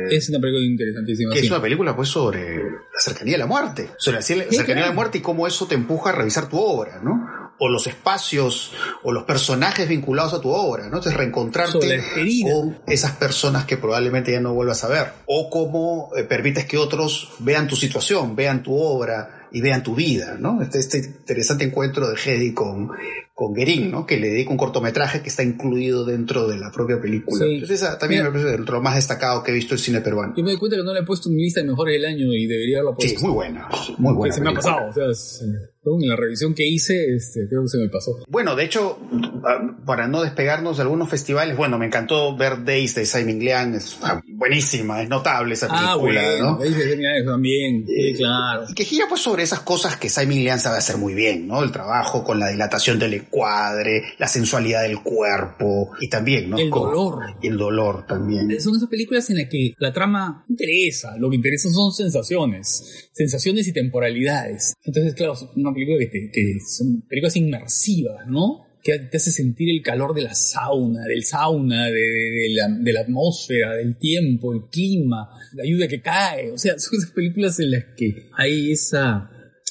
Sí, 0.08 0.14
es 0.14 0.28
una 0.28 0.38
película 0.38 0.64
interesantísima. 0.64 1.32
Que 1.32 1.40
sí. 1.40 1.46
es 1.46 1.50
una 1.50 1.62
película 1.62 1.96
pues 1.96 2.08
sobre 2.08 2.60
la 2.96 3.02
cercanía 3.02 3.34
de 3.34 3.38
la 3.38 3.46
muerte, 3.46 3.90
sobre 3.98 4.16
la 4.16 4.22
cercanía 4.22 4.64
claro. 4.64 4.80
de 4.80 4.86
la 4.86 4.92
muerte 4.92 5.18
y 5.18 5.20
cómo 5.20 5.46
eso 5.46 5.66
te 5.66 5.74
empuja 5.74 6.10
a 6.10 6.12
revisar 6.14 6.48
tu 6.48 6.58
obra, 6.58 6.98
¿no? 7.02 7.28
O 7.58 7.68
los 7.68 7.86
espacios 7.86 8.72
o 9.02 9.12
los 9.12 9.24
personajes 9.24 9.86
vinculados 9.86 10.32
a 10.32 10.40
tu 10.40 10.48
obra, 10.48 10.84
¿no? 10.84 10.96
Entonces 10.96 11.14
reencontrarte 11.14 12.02
con 12.42 12.78
esas 12.86 13.12
personas 13.12 13.66
que 13.66 13.76
probablemente 13.76 14.32
ya 14.32 14.40
no 14.40 14.54
vuelvas 14.54 14.82
a 14.84 14.88
ver. 14.88 15.12
O 15.26 15.50
cómo 15.50 16.10
eh, 16.16 16.24
permites 16.24 16.64
que 16.64 16.78
otros 16.78 17.32
vean 17.40 17.68
tu 17.68 17.76
situación, 17.76 18.34
vean 18.34 18.62
tu 18.62 18.74
obra 18.74 19.46
y 19.52 19.60
vean 19.60 19.82
tu 19.82 19.94
vida, 19.94 20.36
¿no? 20.38 20.62
Este, 20.62 20.78
este 20.78 20.98
interesante 20.98 21.64
encuentro 21.64 22.08
de 22.08 22.16
Hedy 22.18 22.54
con, 22.54 22.92
con 23.36 23.52
Guerin, 23.52 23.90
¿no? 23.90 24.06
Que 24.06 24.16
le 24.16 24.28
dedica 24.28 24.50
un 24.50 24.56
cortometraje 24.56 25.20
que 25.20 25.28
está 25.28 25.42
incluido 25.42 26.06
dentro 26.06 26.48
de 26.48 26.56
la 26.56 26.72
propia 26.72 26.98
película. 26.98 27.44
Sí. 27.44 27.56
Entonces 27.56 27.82
esa 27.82 27.98
también 27.98 28.22
Mira, 28.22 28.30
me 28.32 28.42
parece 28.42 28.72
lo 28.72 28.80
más 28.80 28.94
destacado 28.94 29.42
que 29.42 29.50
he 29.50 29.54
visto 29.54 29.74
el 29.74 29.80
cine 29.80 30.00
peruano. 30.00 30.32
Yo 30.34 30.42
me 30.42 30.52
doy 30.52 30.58
cuenta 30.58 30.78
que 30.78 30.82
no 30.82 30.94
le 30.94 31.00
he 31.00 31.02
puesto 31.02 31.28
en 31.28 31.36
mi 31.36 31.42
lista 31.42 31.60
de 31.60 31.66
mejores 31.66 32.00
del 32.00 32.06
año 32.06 32.32
y 32.32 32.46
debería 32.46 32.78
haberlo 32.78 32.96
puesto. 32.96 33.18
Sí, 33.18 33.22
muy 33.26 33.34
buena, 33.34 33.68
muy 33.98 34.14
buena. 34.14 34.32
Que 34.34 34.38
se 34.38 34.42
me 34.42 34.48
ha 34.48 34.54
pasado, 34.54 34.88
o 34.88 34.92
sea, 34.94 35.10
es, 35.10 35.42
en 35.86 36.08
la 36.08 36.16
revisión 36.16 36.54
que 36.54 36.66
hice, 36.66 37.14
este, 37.14 37.46
creo 37.48 37.62
que 37.62 37.68
se 37.68 37.78
me 37.78 37.88
pasó. 37.88 38.18
Bueno, 38.28 38.56
de 38.56 38.64
hecho, 38.64 38.98
ah, 39.44 39.76
para 39.86 40.08
no 40.08 40.22
despegarnos 40.22 40.78
de 40.78 40.82
algunos 40.82 41.08
festivales, 41.08 41.56
bueno, 41.56 41.78
me 41.78 41.86
encantó 41.86 42.36
ver 42.36 42.64
Days 42.64 42.96
de 42.96 43.06
Simon 43.06 43.38
Liang, 43.38 43.74
es 43.74 43.96
ah, 44.02 44.20
buenísima, 44.26 45.02
es 45.02 45.08
notable 45.08 45.54
esa 45.54 45.68
Ah, 45.70 45.94
película, 45.96 46.22
bueno, 46.22 46.50
¿no? 46.52 46.58
Days 46.58 46.76
de 46.76 47.24
también, 47.24 47.86
sí, 47.86 47.92
Eh, 47.94 48.14
claro. 48.16 48.64
Y 48.68 48.74
que 48.74 48.84
gira 48.84 49.06
pues 49.08 49.20
sobre 49.20 49.44
esas 49.44 49.60
cosas 49.60 49.96
que 49.96 50.08
Simon 50.08 50.38
Liang 50.38 50.58
sabe 50.58 50.78
hacer 50.78 50.96
muy 50.96 51.14
bien, 51.14 51.46
¿no? 51.46 51.62
El 51.62 51.70
trabajo 51.70 52.24
con 52.24 52.40
la 52.40 52.48
dilatación 52.48 52.98
del 52.98 53.25
encuadre, 53.26 54.02
la 54.18 54.28
sensualidad 54.28 54.82
del 54.82 55.02
cuerpo 55.02 55.90
y 56.00 56.08
también, 56.08 56.50
¿no? 56.50 56.58
El 56.58 56.70
Como- 56.70 56.86
dolor. 56.86 57.18
Y 57.42 57.48
el 57.48 57.56
dolor 57.56 58.06
también. 58.06 58.48
Son 58.60 58.74
esas 58.76 58.88
películas 58.88 59.28
en 59.30 59.36
las 59.38 59.48
que 59.48 59.74
la 59.78 59.92
trama 59.92 60.44
interesa, 60.48 61.16
lo 61.18 61.28
que 61.30 61.36
interesa 61.36 61.70
son 61.70 61.92
sensaciones, 61.92 63.08
sensaciones 63.12 63.66
y 63.68 63.72
temporalidades. 63.72 64.74
Entonces, 64.84 65.14
claro, 65.14 65.34
es 65.34 65.44
una 65.56 65.72
película 65.72 65.98
que, 65.98 66.06
te- 66.06 66.30
que 66.32 66.58
son 66.66 67.02
películas 67.02 67.36
inmersivas, 67.36 68.26
¿no? 68.26 68.64
Que 68.82 68.98
te 69.00 69.16
hace 69.16 69.32
sentir 69.32 69.68
el 69.70 69.82
calor 69.82 70.14
de 70.14 70.22
la 70.22 70.34
sauna, 70.34 71.02
del 71.06 71.24
sauna, 71.24 71.86
de, 71.86 71.92
de 71.92 72.48
la, 72.50 72.68
de 72.68 72.92
la 72.92 73.00
atmósfera, 73.00 73.74
del 73.74 73.96
tiempo, 73.98 74.52
el 74.52 74.66
clima, 74.70 75.28
la 75.54 75.64
lluvia 75.64 75.88
que 75.88 76.00
cae. 76.00 76.52
O 76.52 76.58
sea, 76.58 76.74
son 76.78 76.98
esas 76.98 77.10
películas 77.10 77.58
en 77.58 77.72
las 77.72 77.84
que 77.96 78.28
hay 78.36 78.70
esa 78.70 79.28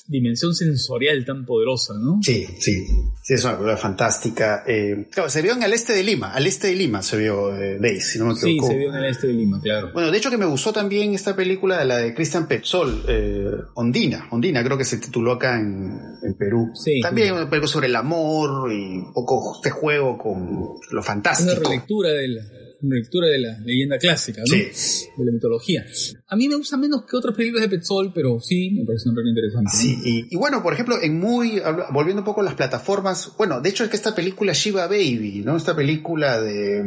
dimensión 0.08 0.54
sensorial 0.54 1.26
tan 1.26 1.46
poderosa, 1.46 1.94
¿no? 2.00 2.20
Sí, 2.22 2.46
sí. 2.60 2.86
Sí, 3.24 3.34
es 3.34 3.44
una 3.44 3.54
película 3.54 3.78
fantástica. 3.78 4.64
Eh, 4.68 5.08
claro, 5.12 5.30
se 5.32 5.42
vio 5.42 5.54
en 5.54 5.64
el 5.64 5.74
este 5.74 5.94
de 5.94 6.04
Lima, 6.04 6.32
al 6.34 6.46
este 6.46 6.68
de 6.68 6.76
Lima 6.76 7.02
se 7.02 7.18
vio 7.18 7.56
eh, 7.56 7.80
Days, 7.80 8.12
si 8.12 8.20
no 8.20 8.28
me 8.28 8.36
Sí, 8.36 8.52
equivoco. 8.52 8.68
se 8.72 8.78
vio 8.78 8.90
en 8.90 8.96
el 8.96 9.06
este 9.06 9.28
de 9.28 9.34
Lima, 9.34 9.60
claro. 9.62 9.92
Bueno, 9.94 10.12
de 10.12 10.18
hecho 10.20 10.30
que 10.30 10.38
me 10.38 10.46
gustó 10.46 10.72
también 10.72 11.14
esta 11.16 11.36
película 11.36 11.80
de 11.80 11.86
la 11.86 11.98
de 11.98 12.14
Christian 12.14 12.48
Petzol, 12.48 13.04
eh, 13.08 13.46
Ondina, 13.74 14.28
Ondina 14.32 14.64
creo 14.64 14.78
que 14.78 14.86
se 14.86 14.98
tituló 14.98 15.32
acá 15.34 15.60
en, 15.60 16.00
en 16.22 16.34
Perú. 16.38 16.72
Sí. 16.76 17.02
también 17.02 17.34
una 17.34 17.50
película 17.50 17.68
sobre 17.72 17.88
el 17.88 17.96
amor 17.96 18.72
y 18.72 18.98
un 18.98 19.12
poco 19.14 19.56
este 19.56 19.72
juego 19.72 20.18
con 20.20 20.46
lo 20.56 20.76
Es 20.82 20.92
una 20.92 21.02
fantástico. 21.02 21.70
relectura 21.70 22.12
de 22.12 22.28
la, 22.28 22.42
una 22.86 22.96
relectura 22.96 23.28
de 23.28 23.40
la 23.40 23.60
leyenda 23.60 23.98
clásica, 23.98 24.42
¿no? 24.42 24.54
Sí. 24.54 25.08
De 25.18 25.26
la 25.26 25.32
mitología. 25.32 25.86
A 26.28 26.36
mí 26.36 26.48
me 26.48 26.56
gusta 26.56 26.78
menos 26.78 27.06
que 27.10 27.16
otras 27.18 27.36
películas 27.36 27.70
de 27.70 27.78
Petzol, 27.78 28.12
pero 28.14 28.40
sí, 28.40 28.72
me 28.72 28.86
parece 28.86 29.10
un 29.10 29.16
interesante. 29.28 29.70
¿no? 29.74 29.80
Sí, 29.80 29.98
y, 30.04 30.28
y 30.34 30.38
bueno, 30.38 30.62
por 30.64 30.74
ejemplo, 30.74 30.98
en 31.02 31.20
muy, 31.20 31.62
volviendo 31.92 32.22
un 32.22 32.26
poco 32.26 32.42
a 32.42 32.44
las 32.44 32.56
plataformas, 32.56 33.32
bueno, 33.38 33.62
de 33.62 33.70
hecho 33.70 33.84
es 33.84 33.90
que 33.90 33.96
esta 33.96 34.14
película 34.16 34.54
Shiva 34.54 34.88
Baby, 34.88 35.42
¿no? 35.46 35.56
Esta 35.58 35.76
película 35.76 36.40
de, 36.42 36.84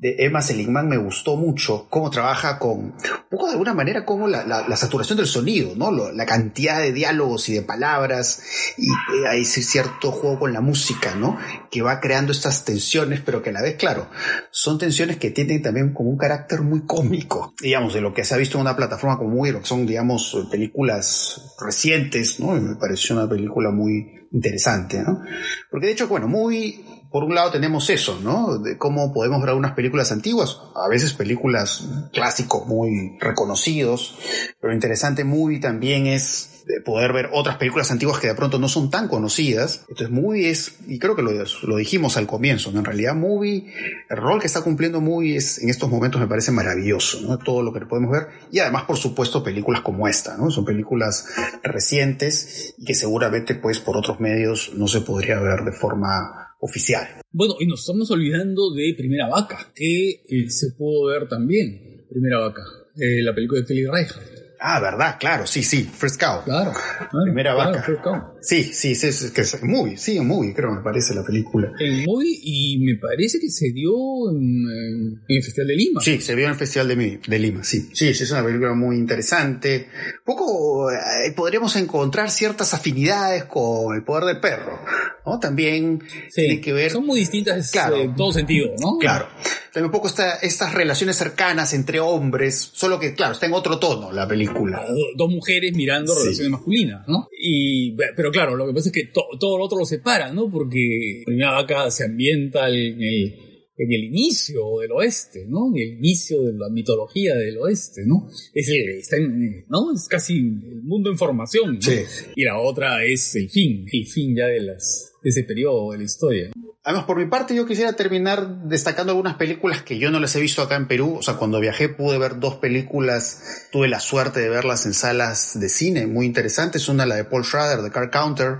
de 0.00 0.16
Emma 0.18 0.42
Seligman 0.42 0.88
me 0.88 0.96
gustó 0.96 1.36
mucho, 1.36 1.86
cómo 1.90 2.10
trabaja 2.10 2.58
con, 2.58 2.78
un 2.78 2.94
poco 3.30 3.46
de 3.46 3.52
alguna 3.52 3.74
manera, 3.74 4.04
como 4.04 4.28
la, 4.28 4.46
la- 4.46 4.66
la 4.68 4.76
saturación 4.76 5.16
del 5.18 5.26
sonido, 5.26 5.72
¿no? 5.76 5.90
Lo- 5.90 6.12
la 6.12 6.26
cantidad 6.26 6.80
de 6.80 6.92
diálogos 6.92 7.48
y 7.48 7.54
de 7.54 7.62
palabras, 7.62 8.42
y 8.76 8.88
eh, 8.88 9.28
hay 9.28 9.44
cierto 9.44 10.10
juego 10.12 10.38
con 10.40 10.52
la 10.52 10.60
música, 10.60 11.14
¿no? 11.14 11.38
Que 11.70 11.82
va 11.82 12.00
creando 12.00 12.32
estas 12.32 12.64
tensiones, 12.64 13.20
pero 13.24 13.42
que 13.42 13.50
a 13.50 13.52
la 13.52 13.62
vez, 13.62 13.76
claro, 13.76 14.08
son 14.50 14.78
tensiones 14.78 15.16
que 15.16 15.30
tienen 15.30 15.39
también 15.44 15.92
como 15.92 16.10
un 16.10 16.16
carácter 16.16 16.62
muy 16.62 16.82
cómico, 16.86 17.54
digamos, 17.60 17.94
de 17.94 18.00
lo 18.00 18.14
que 18.14 18.24
se 18.24 18.34
ha 18.34 18.38
visto 18.38 18.58
en 18.58 18.62
una 18.62 18.76
plataforma 18.76 19.18
como 19.18 19.34
Movie, 19.36 19.58
que 19.58 19.64
son, 19.64 19.86
digamos, 19.86 20.48
películas 20.50 21.54
recientes, 21.60 22.40
¿no? 22.40 22.56
Y 22.56 22.60
me 22.60 22.76
pareció 22.76 23.16
una 23.16 23.28
película 23.28 23.70
muy 23.70 24.26
interesante, 24.32 25.02
¿no? 25.02 25.22
Porque 25.70 25.86
de 25.86 25.92
hecho, 25.92 26.08
bueno, 26.08 26.28
Movie, 26.28 26.84
por 27.10 27.24
un 27.24 27.34
lado 27.34 27.50
tenemos 27.50 27.90
eso, 27.90 28.20
¿no? 28.22 28.58
De 28.58 28.78
cómo 28.78 29.12
podemos 29.12 29.42
ver 29.42 29.54
unas 29.54 29.72
películas 29.72 30.12
antiguas, 30.12 30.58
a 30.74 30.88
veces 30.88 31.12
películas 31.12 31.88
clásicos 32.12 32.66
muy 32.66 33.16
reconocidos, 33.20 34.18
pero 34.60 34.72
interesante 34.72 35.24
Movie 35.24 35.60
también 35.60 36.06
es 36.06 36.50
de 36.66 36.80
poder 36.80 37.12
ver 37.12 37.30
otras 37.32 37.56
películas 37.56 37.90
antiguas 37.90 38.20
que 38.20 38.28
de 38.28 38.34
pronto 38.34 38.58
no 38.58 38.68
son 38.68 38.90
tan 38.90 39.08
conocidas. 39.08 39.84
Entonces, 39.88 40.10
Movie 40.10 40.50
es, 40.50 40.76
y 40.86 40.98
creo 40.98 41.16
que 41.16 41.22
lo, 41.22 41.32
lo 41.62 41.76
dijimos 41.76 42.16
al 42.16 42.26
comienzo, 42.26 42.70
¿no? 42.70 42.78
En 42.78 42.84
realidad, 42.84 43.14
Movie, 43.14 43.72
el 44.08 44.16
rol 44.16 44.40
que 44.40 44.46
está 44.46 44.62
cumpliendo 44.62 45.00
Movie 45.00 45.36
es, 45.36 45.58
en 45.62 45.68
estos 45.68 45.90
momentos 45.90 46.20
me 46.20 46.28
parece 46.28 46.52
maravilloso, 46.52 47.20
¿no? 47.22 47.38
Todo 47.38 47.62
lo 47.62 47.72
que 47.72 47.80
podemos 47.80 48.12
ver. 48.12 48.28
Y 48.50 48.60
además, 48.60 48.84
por 48.84 48.96
supuesto, 48.96 49.42
películas 49.42 49.80
como 49.80 50.06
esta, 50.06 50.36
¿no? 50.36 50.50
Son 50.50 50.64
películas 50.64 51.26
recientes 51.62 52.74
y 52.78 52.84
que 52.84 52.94
seguramente, 52.94 53.54
pues, 53.54 53.78
por 53.80 53.96
otros 53.96 54.20
medios 54.20 54.72
no 54.74 54.86
se 54.86 55.00
podría 55.00 55.40
ver 55.40 55.64
de 55.64 55.72
forma 55.72 56.49
oficial. 56.60 57.22
Bueno, 57.32 57.54
y 57.60 57.66
nos 57.66 57.80
estamos 57.80 58.10
olvidando 58.10 58.72
de 58.72 58.94
Primera 58.96 59.28
Vaca, 59.28 59.72
que 59.74 60.22
eh, 60.28 60.50
se 60.50 60.72
pudo 60.72 61.06
ver 61.06 61.28
también. 61.28 62.04
Primera 62.08 62.38
Vaca, 62.40 62.62
eh, 62.96 63.22
la 63.22 63.34
película 63.34 63.60
de 63.60 63.66
Kelly 63.66 63.86
Reichardt. 63.86 64.39
Ah, 64.62 64.78
verdad, 64.78 65.16
claro, 65.18 65.46
sí, 65.46 65.62
sí, 65.62 65.84
First 65.84 66.20
Cow. 66.20 66.44
Claro. 66.44 66.72
claro, 66.72 67.24
Primera 67.24 67.54
claro, 67.54 67.70
Vaca. 67.70 67.82
First 67.82 68.02
Cow. 68.02 68.22
Sí, 68.42 68.64
sí, 68.64 68.94
sí, 68.94 69.06
es, 69.06 69.30
que 69.30 69.40
es 69.40 69.62
movie, 69.62 69.96
sí, 69.96 70.18
un 70.18 70.28
movie, 70.28 70.52
creo, 70.54 70.70
me 70.70 70.82
parece 70.82 71.14
la 71.14 71.22
película. 71.22 71.72
En 71.78 72.04
movie 72.04 72.38
y 72.42 72.78
me 72.84 72.96
parece 72.96 73.38
que 73.40 73.48
se 73.48 73.72
dio 73.72 73.92
en, 74.30 75.22
el 75.26 75.42
Festival 75.42 75.68
de 75.68 75.76
Lima. 75.76 76.00
Sí, 76.02 76.20
se 76.20 76.34
vio 76.34 76.44
en 76.44 76.50
el 76.52 76.58
Festival 76.58 76.88
de, 76.88 77.38
Lima, 77.38 77.64
sí. 77.64 77.88
Sí, 77.94 78.12
sí, 78.12 78.24
es 78.24 78.30
una 78.32 78.44
película 78.44 78.74
muy 78.74 78.96
interesante. 78.96 79.88
Poco 80.24 80.90
eh, 80.90 81.32
podríamos 81.34 81.74
encontrar 81.76 82.30
ciertas 82.30 82.74
afinidades 82.74 83.44
con 83.44 83.94
El 83.96 84.04
Poder 84.04 84.24
del 84.24 84.40
Perro, 84.40 84.78
¿no? 85.24 85.38
También 85.38 86.02
Sí, 86.28 86.42
tiene 86.42 86.60
que 86.60 86.72
ver... 86.74 86.90
Son 86.90 87.06
muy 87.06 87.20
distintas 87.20 87.70
Claro. 87.70 87.96
eh, 87.96 88.02
en 88.02 88.14
todo 88.14 88.32
sentido, 88.32 88.68
¿no? 88.78 88.98
Claro. 88.98 89.26
También 89.72 89.86
un 89.86 89.92
poco 89.92 90.08
esta, 90.08 90.34
estas 90.36 90.74
relaciones 90.74 91.16
cercanas 91.16 91.72
entre 91.74 92.00
hombres, 92.00 92.70
solo 92.74 92.98
que, 92.98 93.14
claro, 93.14 93.34
está 93.34 93.46
en 93.46 93.52
otro 93.52 93.78
tono 93.78 94.10
la 94.10 94.26
película. 94.26 94.49
Do- 94.54 95.06
Dos 95.16 95.30
mujeres 95.30 95.74
mirando 95.74 96.12
Sí. 96.14 96.20
relaciones 96.22 96.50
masculinas, 96.52 97.06
¿no? 97.08 97.28
Y, 97.38 97.92
pero 98.16 98.30
claro, 98.30 98.56
lo 98.56 98.66
que 98.66 98.74
pasa 98.74 98.88
es 98.88 98.92
que 98.92 99.04
to- 99.12 99.26
todo 99.38 99.58
lo 99.58 99.64
otro 99.64 99.78
lo 99.78 99.84
separa, 99.84 100.32
¿no? 100.32 100.50
Porque 100.50 101.22
Primera 101.24 101.52
Vaca 101.52 101.90
se 101.90 102.04
ambienta 102.04 102.68
en 102.68 103.00
el, 103.02 103.34
en 103.76 103.92
el 103.92 104.04
inicio 104.04 104.78
del 104.80 104.92
oeste, 104.92 105.46
¿no? 105.48 105.68
En 105.74 105.80
el 105.82 105.88
inicio 105.98 106.42
de 106.42 106.52
la 106.52 106.68
mitología 106.70 107.34
del 107.34 107.58
oeste, 107.58 108.02
¿no? 108.06 108.28
Es 108.54 108.68
el, 108.68 108.90
está 108.98 109.16
en, 109.16 109.64
¿no? 109.68 109.92
Es 109.94 110.06
casi 110.08 110.34
el 110.38 110.82
mundo 110.82 111.10
en 111.10 111.18
formación, 111.18 111.74
¿no? 111.76 111.80
Sí. 111.82 112.00
Y 112.36 112.44
la 112.44 112.60
otra 112.60 113.04
es 113.04 113.34
el 113.36 113.48
fin, 113.48 113.86
el 113.90 114.06
fin 114.06 114.36
ya 114.36 114.46
de 114.46 114.60
las, 114.60 115.12
de 115.22 115.30
ese 115.30 115.44
periodo 115.44 115.92
de 115.92 115.98
la 115.98 116.04
historia. 116.04 116.50
Además, 116.90 117.06
por 117.06 117.18
mi 117.18 117.26
parte, 117.26 117.54
yo 117.54 117.66
quisiera 117.66 117.92
terminar 117.92 118.48
destacando 118.64 119.12
algunas 119.12 119.36
películas 119.36 119.80
que 119.82 119.96
yo 120.00 120.10
no 120.10 120.18
las 120.18 120.34
he 120.34 120.40
visto 120.40 120.60
acá 120.60 120.74
en 120.74 120.88
Perú. 120.88 121.18
O 121.20 121.22
sea, 121.22 121.34
cuando 121.34 121.60
viajé 121.60 121.88
pude 121.88 122.18
ver 122.18 122.40
dos 122.40 122.56
películas, 122.56 123.68
tuve 123.70 123.86
la 123.86 124.00
suerte 124.00 124.40
de 124.40 124.48
verlas 124.48 124.86
en 124.86 124.94
salas 124.94 125.52
de 125.60 125.68
cine 125.68 126.08
muy 126.08 126.26
interesantes. 126.26 126.88
Una, 126.88 127.06
la 127.06 127.14
de 127.14 127.24
Paul 127.24 127.44
Schrader, 127.44 127.82
de 127.82 127.92
Car 127.92 128.10
Counter, 128.10 128.56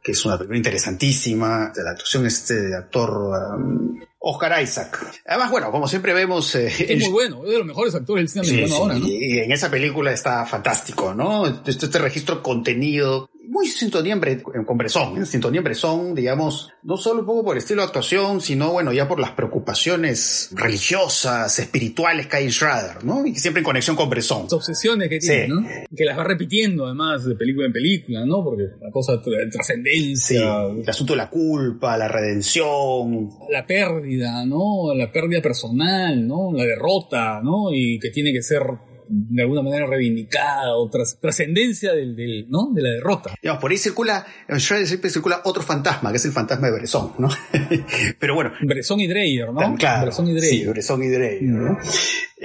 que 0.00 0.12
es 0.12 0.24
una 0.24 0.36
película 0.38 0.58
interesantísima, 0.58 1.72
de 1.74 1.82
la 1.82 1.90
actuación 1.90 2.24
este 2.24 2.54
de 2.54 2.76
actor 2.76 3.10
um, 3.58 3.98
Oscar 4.20 4.62
Isaac. 4.62 5.04
Además, 5.26 5.50
bueno, 5.50 5.72
como 5.72 5.88
siempre 5.88 6.14
vemos... 6.14 6.54
eh, 6.54 6.72
Es 6.88 7.00
muy 7.02 7.10
bueno, 7.10 7.44
es 7.46 7.50
de 7.50 7.58
los 7.58 7.66
mejores 7.66 7.96
actores 7.96 8.32
del 8.32 8.44
cine 8.44 8.44
Sí, 8.44 8.50
americano 8.62 8.76
sí, 8.76 8.82
ahora, 8.82 8.98
¿no? 9.00 9.06
y 9.08 9.38
en 9.40 9.50
esa 9.50 9.70
película 9.72 10.12
está 10.12 10.46
fantástico, 10.46 11.14
¿no? 11.14 11.48
Este, 11.48 11.72
este 11.72 11.98
registro 11.98 12.44
contenido, 12.44 13.28
muy 13.48 13.66
sintonía 13.68 14.18
con 14.66 14.76
Bresson, 14.78 15.16
en 15.16 15.26
sintonía 15.26 15.58
en 15.58 15.64
Bresson, 15.64 16.14
digamos, 16.14 16.70
no 16.82 16.96
solo 16.96 17.20
un 17.20 17.26
poco 17.26 17.44
por 17.44 17.56
el 17.56 17.58
estilo 17.58 17.82
de 17.82 17.86
actuación, 17.86 18.40
sino 18.40 18.72
bueno, 18.72 18.92
ya 18.92 19.06
por 19.08 19.18
las 19.20 19.30
preocupaciones 19.32 20.50
religiosas, 20.54 21.58
espirituales 21.58 22.26
que 22.26 22.36
hay 22.36 22.44
en 22.44 22.50
Schrader, 22.52 23.04
¿no? 23.04 23.26
Y 23.26 23.34
siempre 23.36 23.60
en 23.60 23.64
conexión 23.64 23.96
con 23.96 24.08
Bresson. 24.10 24.44
las 24.44 24.52
obsesiones 24.52 25.08
que 25.08 25.18
tiene, 25.18 25.46
Sí. 25.46 25.48
¿no? 25.52 25.66
Que 25.96 26.04
las 26.04 26.18
va 26.18 26.24
repitiendo 26.24 26.86
además 26.86 27.24
de 27.24 27.34
película 27.34 27.66
en 27.66 27.72
película, 27.72 28.24
¿no? 28.24 28.42
Porque 28.44 28.64
la 28.80 28.90
cosa 28.90 29.12
de 29.16 29.18
Sí, 29.24 29.50
trascendencia, 29.50 30.62
el 30.82 30.88
asunto 30.88 31.12
de 31.12 31.16
la 31.18 31.30
culpa, 31.30 31.96
la 31.96 32.08
redención, 32.08 33.30
la 33.50 33.66
pérdida, 33.66 34.44
¿no? 34.46 34.94
La 34.94 35.10
pérdida 35.12 35.40
personal, 35.42 36.26
¿no? 36.26 36.52
La 36.52 36.64
derrota, 36.64 37.40
¿no? 37.42 37.72
Y 37.72 37.98
que 37.98 38.10
tiene 38.10 38.32
que 38.32 38.42
ser 38.42 38.62
de 39.08 39.42
alguna 39.42 39.62
manera 39.62 39.86
reivindicada 39.86 40.74
o 40.76 40.88
tras- 40.90 41.18
trascendencia 41.20 41.92
del, 41.92 42.14
del, 42.16 42.46
¿no? 42.48 42.70
De 42.72 42.82
la 42.82 42.90
derrota. 42.90 43.34
Digamos, 43.42 43.60
por 43.60 43.70
ahí 43.70 43.76
circula, 43.78 44.26
en 44.48 44.58
Schrader 44.60 44.86
siempre 44.86 45.10
circula 45.10 45.40
otro 45.44 45.62
fantasma, 45.62 46.10
que 46.10 46.16
es 46.16 46.24
el 46.24 46.32
fantasma 46.32 46.66
de 46.68 46.74
Bresson, 46.74 47.12
¿no? 47.18 47.28
Pero 48.18 48.34
bueno, 48.34 48.52
Bresson 48.62 49.00
y 49.00 49.06
Dreyer, 49.06 49.52
¿no? 49.52 49.74
Claro, 49.76 50.06
Bresson 50.06 50.28
y 50.28 50.32
Dreyer. 50.34 50.50
sí, 50.50 50.66
Bresson 50.66 51.02
y 51.02 51.08
Dreyer, 51.08 51.42
¿no? 51.42 51.78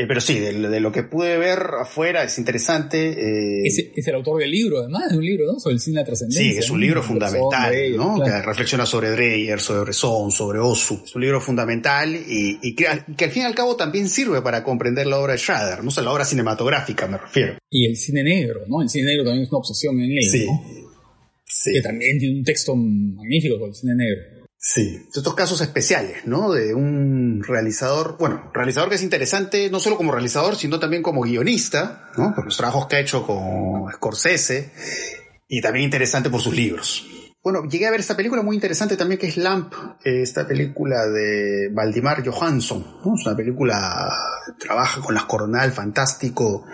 Eh, 0.01 0.05
pero 0.07 0.21
sí, 0.21 0.39
de, 0.39 0.53
de 0.53 0.79
lo 0.79 0.91
que 0.91 1.03
pude 1.03 1.37
ver 1.37 1.59
afuera 1.79 2.23
es 2.23 2.37
interesante. 2.37 3.09
eh, 3.11 3.61
Es, 3.65 3.77
es 3.95 4.07
el 4.07 4.15
autor 4.15 4.39
del 4.41 4.51
libro, 4.51 4.79
además, 4.79 5.11
es 5.11 5.17
un 5.17 5.25
libro, 5.25 5.45
¿no? 5.51 5.59
Sobre 5.59 5.75
el 5.75 5.79
cine 5.81 5.95
de 5.95 6.01
la 6.01 6.05
trascendencia. 6.05 6.51
sí, 6.51 6.57
es 6.57 6.69
un 6.69 6.79
libro 6.81 7.03
fundamental, 7.03 7.73
¿no? 7.95 8.15
claro. 8.15 8.23
Que 8.41 8.41
reflexiona 8.47 8.85
sobre 8.85 9.11
Dreyer, 9.11 9.59
sobre 9.59 9.81
Bresson, 9.81 10.31
sobre 10.31 10.59
Osu. 10.59 11.01
Es 11.05 11.15
un 11.15 11.21
libro 11.21 11.39
fundamental 11.41 12.15
y, 12.15 12.59
y 12.61 12.75
que, 12.75 12.87
al- 12.87 13.05
que 13.15 13.25
al 13.25 13.31
fin 13.31 13.43
y 13.43 13.45
al 13.45 13.55
cabo 13.55 13.75
también 13.75 14.07
sirve 14.09 14.41
para 14.41 14.63
comprender 14.63 15.07
la 15.07 15.19
obra 15.19 15.33
de 15.33 15.39
Schrader, 15.39 15.83
no 15.83 15.89
o 15.89 15.91
sea, 15.91 16.03
la 16.03 16.11
obra 16.11 16.25
cinematográfica, 16.25 17.07
me 17.07 17.17
refiero. 17.17 17.57
Y 17.69 17.85
el 17.87 17.95
cine 17.97 18.23
negro, 18.23 18.61
¿no? 18.67 18.81
El 18.81 18.89
cine 18.89 19.05
negro 19.05 19.23
también 19.25 19.43
es 19.43 19.49
una 19.51 19.59
obsesión 19.59 19.99
en 20.01 20.11
él, 20.17 20.23
Sí. 20.23 20.45
¿no? 20.45 20.63
Sí. 21.45 21.73
Que 21.73 21.81
también 21.81 22.17
tiene 22.17 22.37
un 22.39 22.43
texto 22.43 22.75
magnífico 22.75 23.55
sobre 23.55 23.69
el 23.69 23.75
cine 23.75 23.93
negro. 23.95 24.21
Sí, 24.63 25.09
estos 25.11 25.33
casos 25.33 25.59
especiales, 25.61 26.27
¿no? 26.27 26.51
De 26.51 26.75
un 26.75 27.43
realizador, 27.43 28.15
bueno, 28.19 28.51
realizador 28.53 28.89
que 28.89 28.95
es 28.95 29.01
interesante 29.01 29.71
no 29.71 29.79
solo 29.79 29.97
como 29.97 30.11
realizador, 30.11 30.55
sino 30.55 30.79
también 30.79 31.01
como 31.01 31.21
guionista, 31.21 32.11
¿no? 32.15 32.35
Por 32.35 32.45
los 32.45 32.57
trabajos 32.57 32.85
que 32.85 32.97
ha 32.97 32.99
hecho 32.99 33.25
con 33.25 33.91
Scorsese 33.91 34.71
y 35.47 35.61
también 35.61 35.85
interesante 35.85 36.29
por 36.29 36.41
sus 36.41 36.53
libros. 36.53 37.07
Bueno, 37.43 37.67
llegué 37.67 37.87
a 37.87 37.91
ver 37.91 37.99
esta 37.99 38.15
película 38.15 38.43
muy 38.43 38.55
interesante 38.55 38.95
también 38.95 39.19
que 39.19 39.27
es 39.27 39.37
Lamp, 39.37 39.73
esta 40.03 40.47
película 40.47 41.07
de 41.07 41.69
Valdimar 41.71 42.23
Johansson. 42.23 42.85
Es 43.15 43.25
una 43.25 43.35
película 43.35 44.11
que 44.45 44.63
trabaja 44.63 45.01
con 45.01 45.15
las 45.15 45.25
coronal 45.25 45.71
fantástico 45.71 46.65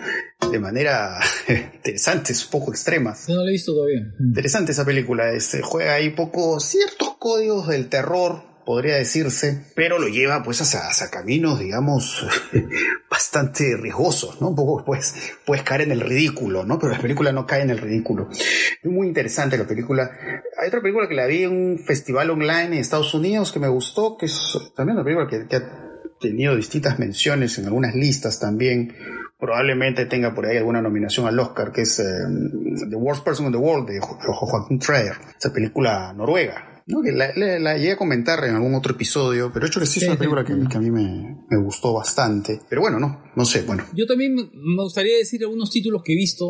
de 0.50 0.58
manera 0.58 1.18
interesante, 1.48 2.32
es 2.32 2.44
un 2.44 2.50
poco 2.50 2.70
extrema. 2.70 3.14
No 3.28 3.36
la 3.36 3.48
he 3.48 3.52
visto 3.52 3.72
todavía. 3.72 4.12
Interesante 4.20 4.72
esa 4.72 4.84
película, 4.84 5.32
este, 5.32 5.62
juega 5.62 5.94
ahí 5.94 6.10
poco 6.10 6.60
ciertos 6.60 7.16
códigos 7.18 7.68
del 7.68 7.88
terror 7.88 8.47
podría 8.68 8.96
decirse, 8.96 9.64
pero 9.74 9.98
lo 9.98 10.08
lleva 10.08 10.42
pues 10.42 10.60
hacia, 10.60 11.10
caminos, 11.10 11.58
digamos, 11.58 12.26
bastante 13.10 13.78
riesgosos, 13.78 14.42
¿no? 14.42 14.48
Un 14.48 14.56
poco 14.56 14.84
pues 14.84 15.14
puedes 15.46 15.64
caer 15.64 15.80
en 15.80 15.92
el 15.92 16.02
ridículo, 16.02 16.66
¿no? 16.66 16.78
Pero 16.78 16.92
la 16.92 17.00
película 17.00 17.32
no 17.32 17.46
cae 17.46 17.62
en 17.62 17.70
el 17.70 17.78
ridículo. 17.78 18.28
Es 18.30 18.84
muy 18.84 19.06
interesante 19.06 19.56
la 19.56 19.66
película. 19.66 20.10
Hay 20.58 20.68
otra 20.68 20.82
película 20.82 21.08
que 21.08 21.14
la 21.14 21.24
vi 21.24 21.44
en 21.44 21.52
un 21.52 21.78
festival 21.78 22.28
online 22.28 22.66
en 22.66 22.72
Estados 22.74 23.14
Unidos 23.14 23.52
que 23.52 23.58
me 23.58 23.68
gustó, 23.68 24.18
que 24.18 24.26
es 24.26 24.58
también 24.76 24.98
una 24.98 25.04
película 25.04 25.26
que, 25.26 25.56
ha 25.56 25.62
tenido 26.20 26.54
distintas 26.54 26.98
menciones 26.98 27.58
en 27.58 27.64
algunas 27.64 27.94
listas 27.94 28.38
también. 28.38 28.94
Probablemente 29.38 30.04
tenga 30.04 30.34
por 30.34 30.44
ahí 30.44 30.58
alguna 30.58 30.82
nominación 30.82 31.26
al 31.26 31.38
Oscar, 31.38 31.72
que 31.72 31.82
es 31.82 32.00
eh, 32.00 32.04
The 32.90 32.96
Worst 32.96 33.24
Person 33.24 33.46
in 33.46 33.52
the 33.52 33.58
World 33.58 33.88
de 33.88 33.98
Joaquin 33.98 34.78
Trier, 34.78 35.14
esa 35.38 35.54
película 35.54 36.12
noruega 36.12 36.77
no, 36.88 37.02
que 37.02 37.12
la, 37.12 37.58
la, 37.58 37.76
llegué 37.76 37.92
a 37.92 37.96
comentar 37.98 38.42
en 38.44 38.54
algún 38.54 38.74
otro 38.74 38.94
episodio, 38.94 39.50
pero 39.52 39.66
hecho 39.66 39.78
que 39.78 39.84
sí 39.84 40.00
es 40.00 40.06
una 40.06 40.16
película 40.16 40.42
que, 40.42 40.54
a 40.54 40.80
mí 40.80 40.90
me, 40.90 41.36
me, 41.50 41.62
gustó 41.62 41.92
bastante. 41.92 42.60
Pero 42.66 42.80
bueno, 42.80 42.98
no, 42.98 43.24
no 43.36 43.44
sé, 43.44 43.62
bueno. 43.62 43.84
Yo 43.94 44.06
también 44.06 44.34
me 44.34 44.82
gustaría 44.82 45.18
decir 45.18 45.42
algunos 45.42 45.70
títulos 45.70 46.02
que 46.02 46.14
he 46.14 46.16
visto, 46.16 46.46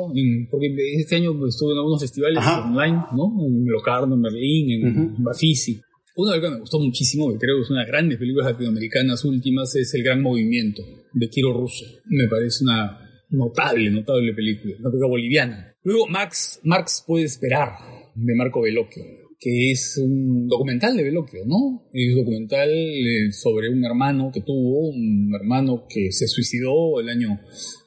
porque 0.48 0.72
este 0.96 1.16
año 1.16 1.32
estuve 1.44 1.72
en 1.72 1.78
algunos 1.78 2.00
festivales 2.00 2.38
online, 2.46 3.02
¿no? 3.16 3.34
En 3.44 3.66
Locarno, 3.66 4.14
en 4.14 4.22
Berlín, 4.22 4.86
en 4.86 5.24
Bafisi. 5.24 5.80
Uno 6.14 6.30
de 6.30 6.36
los 6.36 6.46
que 6.46 6.54
me 6.54 6.60
gustó 6.60 6.78
muchísimo, 6.78 7.32
que 7.32 7.38
creo 7.38 7.56
que 7.56 7.62
es 7.62 7.70
una 7.70 7.80
de 7.80 7.86
las 7.86 7.92
grandes 7.92 8.18
películas 8.18 8.52
latinoamericanas 8.52 9.24
últimas, 9.24 9.74
es 9.74 9.92
El 9.94 10.04
Gran 10.04 10.22
Movimiento, 10.22 10.82
de 11.14 11.28
Kiro 11.28 11.52
Russo. 11.52 11.84
Me 12.06 12.28
parece 12.28 12.62
una 12.62 12.96
notable, 13.30 13.90
notable 13.90 14.32
película, 14.34 14.74
una 14.78 14.90
película 14.90 15.08
boliviana. 15.08 15.74
Luego, 15.82 16.06
Max, 16.06 16.60
Marx 16.62 17.02
puede 17.04 17.24
esperar, 17.24 17.72
de 18.14 18.34
Marco 18.36 18.62
Bellocchio 18.62 19.02
que 19.40 19.70
es 19.70 19.96
un 19.98 20.48
documental 20.48 20.96
de 20.96 21.04
Veloquio, 21.04 21.44
¿no? 21.46 21.88
Es 21.92 22.14
documental 22.16 22.70
eh, 22.70 23.30
sobre 23.32 23.68
un 23.70 23.84
hermano 23.84 24.30
que 24.32 24.40
tuvo, 24.40 24.88
un 24.88 25.32
hermano 25.34 25.86
que 25.88 26.10
se 26.10 26.26
suicidó 26.26 26.98
el 27.00 27.08
año, 27.08 27.40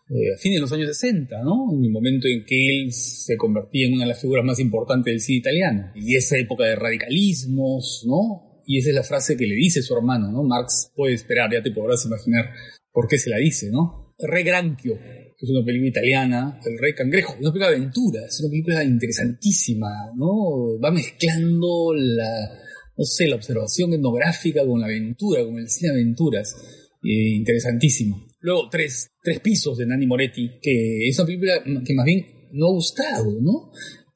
eh, 0.10 0.34
a 0.34 0.38
fines 0.38 0.58
de 0.58 0.62
los 0.62 0.72
años 0.72 0.88
60, 0.88 1.44
¿no? 1.44 1.74
En 1.74 1.84
el 1.84 1.92
momento 1.92 2.28
en 2.28 2.46
que 2.46 2.82
él 2.82 2.94
se 2.94 3.36
convertía 3.36 3.88
en 3.88 3.96
una 3.96 4.06
de 4.06 4.10
las 4.10 4.22
figuras 4.22 4.46
más 4.46 4.60
importantes 4.60 5.12
del 5.12 5.20
cine 5.20 5.40
italiano. 5.40 5.92
Y 5.96 6.16
esa 6.16 6.38
época 6.38 6.66
de 6.66 6.76
radicalismos, 6.76 8.06
¿no? 8.08 8.62
Y 8.66 8.78
esa 8.78 8.90
es 8.90 8.96
la 8.96 9.04
frase 9.04 9.36
que 9.36 9.48
le 9.48 9.56
dice 9.56 9.82
su 9.82 9.94
hermano, 9.96 10.32
¿no? 10.32 10.44
Marx 10.44 10.92
puede 10.96 11.16
esperar, 11.16 11.52
ya 11.52 11.62
te 11.62 11.72
podrás 11.72 12.06
imaginar 12.06 12.46
por 12.94 13.08
qué 13.10 13.18
se 13.18 13.30
la 13.30 13.38
dice, 13.38 13.70
¿no? 13.72 14.16
Re 14.20 14.44
Es 15.42 15.50
una 15.50 15.66
película 15.66 15.90
italiana, 15.90 16.60
El 16.64 16.78
Rey 16.78 16.94
Cangrejo, 16.94 17.34
una 17.40 17.52
película 17.52 17.72
de 17.72 17.78
aventura, 17.78 18.22
es 18.28 18.40
una 18.42 18.52
película 18.52 18.84
interesantísima, 18.84 19.90
¿no? 20.16 20.80
Va 20.80 20.92
mezclando 20.92 21.96
la, 21.96 22.60
no 22.96 23.04
sé, 23.04 23.28
la 23.28 23.38
observación 23.38 23.94
etnográfica 23.94 24.64
con 24.64 24.80
la 24.80 24.86
aventura, 24.86 25.44
con 25.44 25.58
el 25.58 25.68
cine 25.68 25.94
aventuras, 25.94 26.56
eh, 27.04 27.36
interesantísimo. 27.36 28.28
Luego, 28.42 28.70
tres, 28.70 29.10
tres 29.24 29.40
pisos 29.40 29.80
de 29.80 29.88
Nanni 29.88 30.06
Moretti, 30.06 30.60
que 30.62 31.08
es 31.08 31.18
una 31.18 31.26
película 31.26 31.64
que 31.64 31.94
más 31.96 32.06
bien 32.06 32.24
no 32.54 32.68
ha 32.68 32.72
gustado, 32.72 33.42
¿no? 33.42 33.72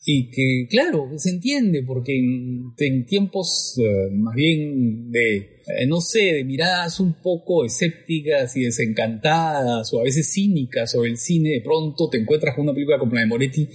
Y 0.05 0.29
que, 0.29 0.67
claro, 0.69 1.09
se 1.17 1.31
entiende, 1.31 1.81
porque 1.81 2.15
en, 2.15 3.05
tiempos 3.07 3.79
eh, 3.79 4.11
más 4.13 4.35
bien 4.35 5.09
de, 5.09 5.54
eh, 5.67 5.85
no 5.87 6.01
sé, 6.01 6.33
de 6.33 6.43
miradas 6.43 6.99
un 6.99 7.13
poco 7.13 7.65
escépticas 7.65 8.55
y 8.55 8.63
desencantadas 8.65 9.93
o 9.93 9.99
a 9.99 10.03
veces 10.03 10.31
cínicas 10.31 10.91
sobre 10.91 11.09
el 11.09 11.17
cine, 11.17 11.49
de 11.49 11.61
pronto 11.61 12.09
te 12.09 12.17
encuentras 12.17 12.55
con 12.55 12.63
una 12.63 12.73
película 12.73 12.99
como 12.99 13.13
la 13.13 13.21
de 13.21 13.27
Moretti 13.27 13.69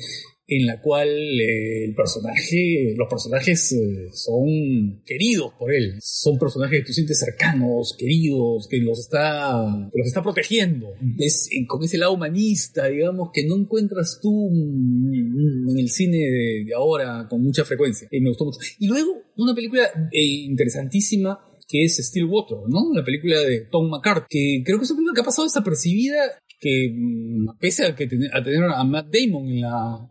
en 0.51 0.67
la 0.67 0.81
cual 0.81 1.09
eh, 1.09 1.85
el 1.85 1.95
personaje, 1.95 2.95
los 2.97 3.09
personajes 3.09 3.71
eh, 3.73 4.09
son 4.13 5.01
queridos 5.07 5.53
por 5.57 5.73
él, 5.73 5.95
son 6.03 6.39
personajes 6.39 6.81
que 6.81 6.87
tú 6.87 6.93
sientes 6.93 7.21
cercanos, 7.21 7.95
queridos, 7.97 8.67
que 8.69 8.79
los 8.79 8.99
está, 8.99 9.63
los 9.95 10.07
está 10.07 10.23
protegiendo. 10.25 10.89
Es 11.19 11.49
con 11.69 11.85
ese 11.85 11.99
lado 11.99 12.15
humanista, 12.15 12.89
digamos, 12.89 13.31
que 13.33 13.47
no 13.47 13.57
encuentras 13.57 14.19
tú 14.21 14.51
en 14.51 15.79
el 15.79 15.89
cine 15.89 16.19
de, 16.19 16.67
ahora 16.77 17.29
con 17.31 17.43
mucha 17.43 17.65
frecuencia. 17.65 18.09
Y 18.11 18.21
me 18.21 18.31
gustó 18.31 18.47
mucho. 18.47 18.59
Y 18.81 18.89
luego, 18.89 19.23
una 19.37 19.55
película 19.55 19.85
eh, 20.11 20.21
interesantísima 20.21 21.39
que 21.71 21.85
es 21.85 21.97
Stillwater, 21.99 22.59
¿no? 22.69 22.93
La 22.93 23.05
película 23.05 23.39
de 23.41 23.67
Tom 23.71 23.89
McCarthy, 23.89 24.27
que 24.29 24.63
creo 24.65 24.79
que 24.79 24.85
es 24.85 24.91
una 24.91 24.99
película 24.99 25.15
que 25.15 25.21
ha 25.21 25.25
pasado 25.25 25.47
desapercibida 25.47 26.41
que 26.61 26.93
mm, 26.95 27.59
pese 27.59 27.87
a, 27.87 27.97
que 27.97 28.05
a 28.05 28.43
tener 28.45 28.65
a 28.65 28.85
Matt 28.85 29.09
Damon 29.11 29.47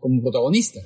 como 0.00 0.22
protagonista, 0.22 0.80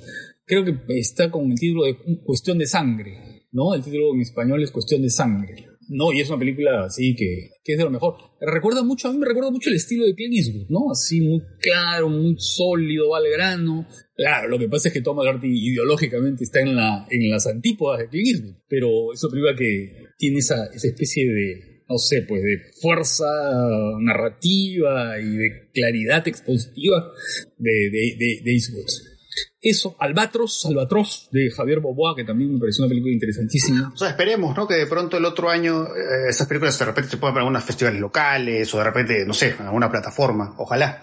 creo 0.45 0.63
que 0.63 0.77
está 0.99 1.31
con 1.31 1.51
el 1.51 1.59
título 1.59 1.85
de 1.85 1.97
Cuestión 2.23 2.59
de 2.59 2.67
Sangre, 2.67 3.47
¿no? 3.51 3.73
El 3.73 3.83
título 3.83 4.13
en 4.13 4.21
español 4.21 4.61
es 4.61 4.71
Cuestión 4.71 5.01
de 5.01 5.09
Sangre. 5.09 5.65
No, 5.87 6.11
y 6.11 6.19
es 6.19 6.29
una 6.29 6.39
película 6.39 6.85
así 6.85 7.15
que, 7.15 7.51
que 7.63 7.73
es 7.73 7.77
de 7.77 7.83
lo 7.83 7.91
mejor. 7.91 8.15
Recuerda 8.41 8.83
mucho, 8.83 9.07
a 9.07 9.13
mí 9.13 9.19
me 9.19 9.27
recuerda 9.27 9.51
mucho 9.51 9.69
el 9.69 9.75
estilo 9.75 10.05
de 10.05 10.15
Clint 10.15 10.35
Eastwood, 10.35 10.67
¿no? 10.69 10.91
Así 10.91 11.21
muy 11.21 11.41
claro, 11.59 12.09
muy 12.09 12.35
sólido, 12.39 13.09
vale 13.09 13.29
grano. 13.31 13.87
Claro, 14.15 14.47
lo 14.47 14.57
que 14.57 14.67
pasa 14.67 14.87
es 14.87 14.93
que 14.93 15.01
Tom 15.01 15.17
McCarthy 15.17 15.47
ideológicamente 15.47 16.43
está 16.43 16.61
en, 16.61 16.75
la, 16.75 17.05
en 17.09 17.29
las 17.29 17.45
antípodas 17.45 17.99
de 17.99 18.09
Clint 18.09 18.27
Eastwood, 18.29 18.55
pero 18.67 19.13
es 19.13 19.23
una 19.23 19.55
que 19.55 20.04
tiene 20.17 20.39
esa, 20.39 20.65
esa 20.73 20.87
especie 20.87 21.25
de, 21.29 21.83
no 21.89 21.97
sé, 21.97 22.23
pues 22.23 22.41
de 22.41 22.59
fuerza 22.81 23.25
narrativa 23.99 25.19
y 25.19 25.37
de 25.37 25.69
claridad 25.73 26.27
expositiva 26.27 27.11
de, 27.57 27.89
de, 27.89 28.41
de, 28.43 28.51
Eastwood. 28.51 28.85
Eso, 29.67 29.95
Albatros, 29.97 30.63
Albatros, 30.67 31.27
de 31.31 31.49
Javier 31.49 31.79
Boboa, 31.79 32.15
que 32.15 32.23
también 32.23 32.53
me 32.53 32.59
pareció 32.59 32.83
una 32.83 32.89
película 32.89 33.11
interesantísima. 33.11 33.91
O 33.91 33.97
sea, 33.97 34.09
esperemos, 34.09 34.55
¿no? 34.55 34.67
Que 34.67 34.75
de 34.75 34.85
pronto 34.85 35.17
el 35.17 35.25
otro 35.25 35.49
año 35.49 35.85
eh, 35.85 36.29
esas 36.29 36.47
películas 36.47 36.77
de 36.77 36.85
repente 36.85 37.09
se 37.09 37.17
puedan 37.17 37.33
ver 37.33 37.41
en 37.41 37.47
algunos 37.47 37.63
festivales 37.63 37.99
locales 37.99 38.71
o 38.75 38.77
de 38.77 38.83
repente, 38.83 39.25
no 39.25 39.33
sé, 39.33 39.55
en 39.59 39.65
alguna 39.65 39.89
plataforma. 39.89 40.53
Ojalá 40.59 41.01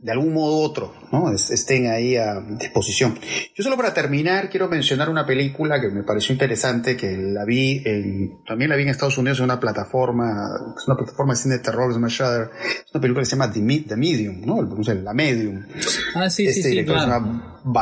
de 0.00 0.12
algún 0.12 0.32
modo 0.32 0.56
u 0.56 0.62
otro, 0.62 0.94
¿no? 1.12 1.30
estén 1.30 1.90
ahí 1.90 2.16
a 2.16 2.40
disposición. 2.40 3.18
Yo 3.54 3.62
solo 3.62 3.76
para 3.76 3.92
terminar 3.92 4.48
quiero 4.48 4.66
mencionar 4.66 5.10
una 5.10 5.26
película 5.26 5.78
que 5.78 5.90
me 5.90 6.02
pareció 6.02 6.32
interesante, 6.32 6.96
que 6.96 7.18
la 7.18 7.44
vi 7.44 7.82
en, 7.84 8.42
también 8.46 8.70
la 8.70 8.76
vi 8.76 8.84
en 8.84 8.88
Estados 8.88 9.18
Unidos 9.18 9.38
en 9.40 9.44
una 9.44 9.60
plataforma, 9.60 10.48
es 10.74 10.86
una 10.88 10.96
plataforma 10.96 11.34
de 11.34 11.38
cine 11.38 11.54
de 11.56 11.60
terror, 11.60 11.90
es 11.90 11.96
una 11.96 13.00
película 13.00 13.20
que 13.20 13.26
se 13.26 13.36
llama 13.36 13.52
The, 13.52 13.60
Medium, 13.60 14.40
¿no? 14.40 14.62
La 14.62 15.12
Medium. 15.12 15.66
Ah, 16.14 16.30
sí, 16.30 16.46
este 16.46 16.62
sí, 16.62 16.68
director 16.70 16.98
sí, 16.98 17.04
se 17.04 17.10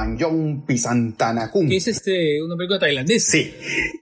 Banjong 0.09 0.65
Pisantanakun. 0.65 1.69
Que 1.69 1.77
es 1.77 1.89
este, 1.89 2.43
una 2.43 2.57
película 2.57 2.79
tailandesa. 2.79 3.33
Sí, 3.33 3.55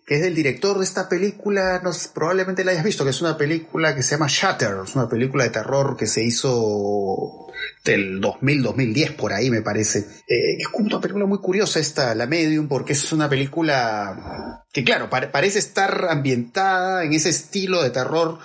que 0.07 0.17
es 0.17 0.23
el 0.23 0.35
director 0.35 0.79
de 0.79 0.85
esta 0.85 1.09
película, 1.09 1.81
no 1.83 1.91
probablemente 2.15 2.65
la 2.65 2.73
hayas 2.73 2.85
visto, 2.85 3.05
que 3.05 3.11
es 3.11 3.21
una 3.21 3.37
película 3.37 3.95
que 3.95 4.03
se 4.03 4.13
llama 4.13 4.27
Shatter, 4.29 4.77
es 4.85 4.95
una 4.95 5.09
película 5.09 5.45
de 5.45 5.51
terror 5.51 5.97
que 5.97 6.07
se 6.07 6.25
hizo 6.25 7.49
del 7.87 8.21
2000-2010 8.21 9.17
por 9.17 9.33
ahí 9.33 9.51
me 9.51 9.63
parece. 9.63 10.01
Eh, 10.29 10.59
es 10.59 10.67
una 10.75 11.01
película 11.01 11.27
muy 11.27 11.39
curiosa 11.39 11.81
esta, 11.81 12.15
La 12.15 12.27
Medium, 12.27 12.69
porque 12.69 12.93
es 12.93 13.13
una 13.13 13.29
película 13.29 14.65
que 14.77 14.85
claro, 14.85 15.09
parece 15.09 15.59
estar 15.59 16.09
ambientada 16.11 17.03
en 17.03 17.15
ese 17.15 17.31
estilo 17.31 17.83
de 17.83 17.89
terror 17.89 18.41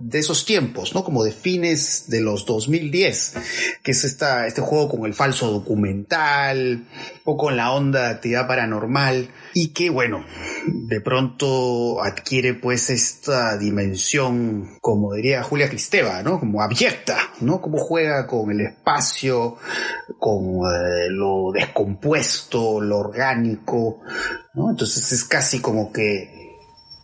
de 0.00 0.18
esos 0.18 0.44
tiempos, 0.44 0.92
¿no? 0.96 1.04
Como 1.04 1.22
de 1.22 1.30
fines 1.30 2.06
de 2.08 2.20
los 2.20 2.44
2010, 2.44 3.34
que 3.84 3.92
es 3.92 4.02
esta, 4.02 4.48
este 4.48 4.62
juego 4.62 4.88
con 4.88 5.06
el 5.06 5.14
falso 5.14 5.48
documental, 5.48 6.88
o 7.24 7.36
con 7.36 7.56
la 7.56 7.70
onda 7.70 8.08
de 8.08 8.14
actividad 8.14 8.48
paranormal, 8.48 9.30
y 9.54 9.68
que 9.68 9.88
bueno, 9.88 10.24
de 10.66 11.00
pronto 11.00 12.02
adquiere 12.02 12.54
pues 12.54 12.90
esta 12.90 13.56
dimensión, 13.56 14.78
como 14.80 15.14
diría 15.14 15.44
Julia 15.44 15.68
Cristeva, 15.68 16.20
¿no? 16.24 16.40
Como 16.40 16.62
abyecta, 16.62 17.16
¿no? 17.40 17.60
Como 17.60 17.78
juega 17.78 18.26
con 18.26 18.50
el 18.50 18.74
con 20.18 20.60
eh, 20.70 21.10
lo 21.10 21.50
descompuesto, 21.52 22.80
lo 22.80 22.98
orgánico, 22.98 24.00
¿no? 24.54 24.70
Entonces 24.70 25.10
es 25.10 25.24
casi 25.24 25.60
como 25.60 25.92
que 25.92 26.58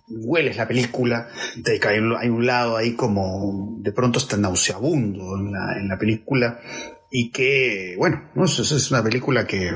hueles 0.09 0.57
la 0.57 0.69
película, 0.69 1.29
hay 1.89 1.99
un, 1.99 2.17
hay 2.17 2.29
un 2.29 2.47
lado 2.47 2.77
ahí 2.77 2.95
como 2.95 3.79
de 3.79 3.91
pronto 3.91 4.19
está 4.19 4.37
nauseabundo 4.37 5.37
en 5.37 5.53
la, 5.53 5.79
en 5.79 5.89
la 5.89 5.99
película 5.99 6.61
y 7.11 7.31
que, 7.31 7.97
bueno, 7.99 8.31
¿no? 8.35 8.45
es, 8.45 8.59
es 8.59 8.91
una 8.91 9.03
película 9.03 9.45
que, 9.47 9.73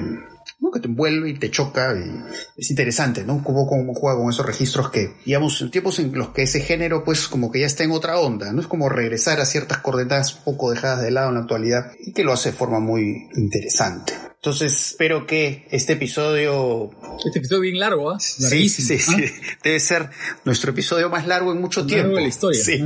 que 0.77 0.81
te 0.81 0.89
envuelve 0.89 1.31
y 1.31 1.39
te 1.39 1.51
choca 1.51 1.95
y 1.95 2.11
es 2.57 2.71
interesante, 2.71 3.25
¿no? 3.25 3.43
Cómo, 3.43 3.67
cómo 3.67 3.95
juega 3.95 4.19
con 4.19 4.31
esos 4.31 4.47
registros 4.47 4.91
que, 4.91 5.15
digamos, 5.25 5.61
en 5.61 5.71
tiempos 5.71 5.99
en 5.99 6.13
los 6.17 6.31
que 6.31 6.43
ese 6.43 6.61
género 6.61 7.05
pues 7.05 7.29
como 7.29 7.51
que 7.51 7.61
ya 7.61 7.67
está 7.67 7.85
en 7.85 7.93
otra 7.93 8.19
onda, 8.19 8.53
¿no? 8.53 8.61
Es 8.61 8.67
como 8.67 8.89
regresar 8.89 9.41
a 9.41 9.47
ciertas 9.47 9.79
coordenadas 9.79 10.33
poco 10.33 10.71
dejadas 10.71 11.03
de 11.03 11.11
lado 11.11 11.29
en 11.29 11.35
la 11.35 11.41
actualidad 11.41 11.93
y 11.99 12.13
que 12.13 12.25
lo 12.25 12.33
hace 12.33 12.51
de 12.51 12.57
forma 12.57 12.81
muy 12.81 13.29
interesante. 13.37 14.15
Entonces 14.37 14.91
espero 14.91 15.27
que 15.27 15.67
este 15.71 15.95
episodio... 15.95 16.91
Este 17.25 17.41
episodio 17.41 17.63
bien 17.63 17.81
largo, 17.81 18.11
¿ah? 18.11 18.21
Sí, 18.21 18.69
sí, 18.69 18.99
sí. 18.99 19.25
Debe 19.65 19.81
ser 19.81 20.11
nuestro 20.45 20.71
episodio 20.71 21.11
más 21.11 21.27
largo 21.27 21.53
en 21.53 21.61
mucho 21.61 21.85
tiempo. 21.85 22.05
Largo 22.05 22.17
de 22.17 22.23
la 22.23 22.29
historia. 22.29 22.63
Sí. 22.63 22.85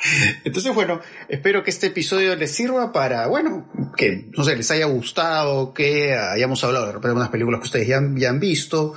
Entonces, 0.44 0.74
bueno, 0.74 1.00
espero 1.28 1.62
que 1.62 1.70
este 1.70 1.88
episodio 1.88 2.34
les 2.36 2.50
sirva 2.50 2.92
para, 2.92 3.26
bueno, 3.26 3.68
que, 3.96 4.28
no 4.36 4.44
sé, 4.44 4.56
les 4.56 4.70
haya 4.70 4.86
gustado, 4.86 5.74
que 5.74 6.14
hayamos 6.14 6.62
hablado 6.64 6.86
de 6.86 6.92
repente 6.92 7.08
de 7.08 7.14
unas 7.14 7.28
películas 7.28 7.60
que 7.60 7.66
ustedes 7.66 7.88
ya, 7.88 7.98
han 7.98 8.40
visto, 8.40 8.94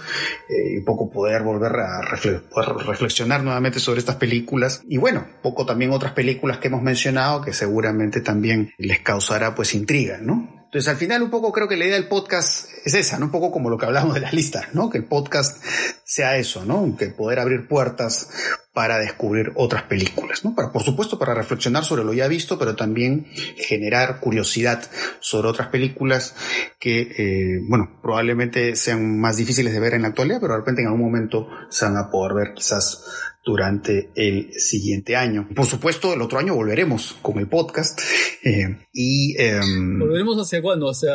eh, 0.49 0.79
un 0.79 0.85
poco 0.85 1.09
poder 1.09 1.43
volver 1.43 1.73
a 1.73 2.01
reflexionar 2.01 3.43
nuevamente 3.43 3.79
sobre 3.79 3.99
estas 3.99 4.15
películas. 4.15 4.81
Y 4.87 4.97
bueno, 4.97 5.27
poco 5.41 5.65
también 5.65 5.91
otras 5.91 6.13
películas 6.13 6.57
que 6.57 6.67
hemos 6.67 6.81
mencionado 6.81 7.41
que 7.41 7.53
seguramente 7.53 8.21
también 8.21 8.73
les 8.77 8.99
causará 9.01 9.55
pues 9.55 9.73
intriga, 9.73 10.19
¿no? 10.21 10.63
Entonces, 10.73 10.89
al 10.89 10.97
final, 10.97 11.21
un 11.21 11.29
poco 11.29 11.51
creo 11.51 11.67
que 11.67 11.77
la 11.77 11.85
idea 11.85 11.97
del 11.97 12.07
podcast 12.07 12.67
es 12.83 12.95
esa, 12.95 13.19
¿no? 13.19 13.25
Un 13.25 13.31
poco 13.31 13.51
como 13.51 13.69
lo 13.69 13.77
que 13.77 13.85
hablamos 13.85 14.15
de 14.15 14.21
las 14.21 14.33
listas, 14.33 14.73
¿no? 14.73 14.89
Que 14.89 14.97
el 14.97 15.05
podcast 15.05 15.63
sea 16.03 16.37
eso, 16.37 16.65
¿no? 16.65 16.97
Que 16.97 17.09
poder 17.09 17.39
abrir 17.39 17.67
puertas 17.67 18.27
para 18.73 18.97
descubrir 18.97 19.51
otras 19.55 19.83
películas, 19.83 20.43
¿no? 20.43 20.55
Para, 20.55 20.71
por 20.71 20.81
supuesto, 20.81 21.19
para 21.19 21.35
reflexionar 21.35 21.85
sobre 21.85 22.03
lo 22.03 22.13
ya 22.13 22.27
visto, 22.27 22.57
pero 22.57 22.75
también 22.75 23.27
generar 23.57 24.19
curiosidad 24.19 24.89
sobre 25.19 25.47
otras 25.47 25.67
películas 25.67 26.35
que, 26.79 27.01
eh, 27.01 27.59
bueno, 27.69 27.99
probablemente 28.01 28.75
sean 28.75 29.19
más 29.19 29.37
difíciles 29.37 29.73
de 29.73 29.79
ver 29.79 29.93
en 29.93 30.01
la 30.01 30.07
actualidad, 30.09 30.39
pero 30.41 30.53
de 30.53 30.59
repente 30.59 30.81
en 30.81 30.87
algún 30.87 31.01
momento 31.01 31.47
se 31.69 31.85
van 31.85 31.97
a 31.97 32.09
poder 32.09 32.33
ver 32.33 32.53
quizás 32.55 33.03
durante 33.45 34.09
el 34.15 34.53
siguiente 34.53 35.15
año. 35.15 35.47
Por 35.53 35.65
supuesto, 35.65 36.13
el 36.13 36.21
otro 36.21 36.39
año 36.39 36.55
volveremos 36.55 37.17
con 37.21 37.39
el 37.39 37.47
podcast. 37.47 37.99
Eh, 38.43 38.87
y 38.93 39.35
em, 39.37 39.99
volveremos 39.99 40.37
hacia 40.39 40.61
cuándo? 40.61 40.89
Hacia 40.89 41.11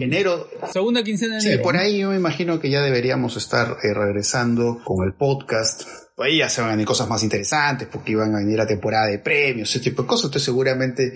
enero. 0.00 0.48
Segunda 0.72 1.02
quincena 1.04 1.36
de 1.36 1.42
enero. 1.42 1.58
Sí, 1.58 1.62
por 1.62 1.76
ahí 1.76 2.00
yo 2.00 2.10
me 2.10 2.16
imagino 2.16 2.60
que 2.60 2.70
ya 2.70 2.82
deberíamos 2.82 3.36
estar 3.36 3.76
eh, 3.82 3.94
regresando 3.94 4.80
con 4.84 5.06
el 5.06 5.14
podcast 5.14 5.84
ahí 6.22 6.38
ya 6.38 6.48
se 6.48 6.60
van 6.60 6.70
a 6.70 6.72
venir 6.72 6.86
cosas 6.86 7.08
más 7.08 7.22
interesantes 7.22 7.88
porque 7.90 8.12
iban 8.12 8.34
a 8.34 8.38
venir 8.38 8.56
la 8.56 8.66
temporada 8.66 9.06
de 9.06 9.18
premios, 9.18 9.70
ese 9.70 9.80
tipo 9.80 10.02
de 10.02 10.08
cosas. 10.08 10.26
Entonces 10.26 10.44
seguramente 10.44 11.12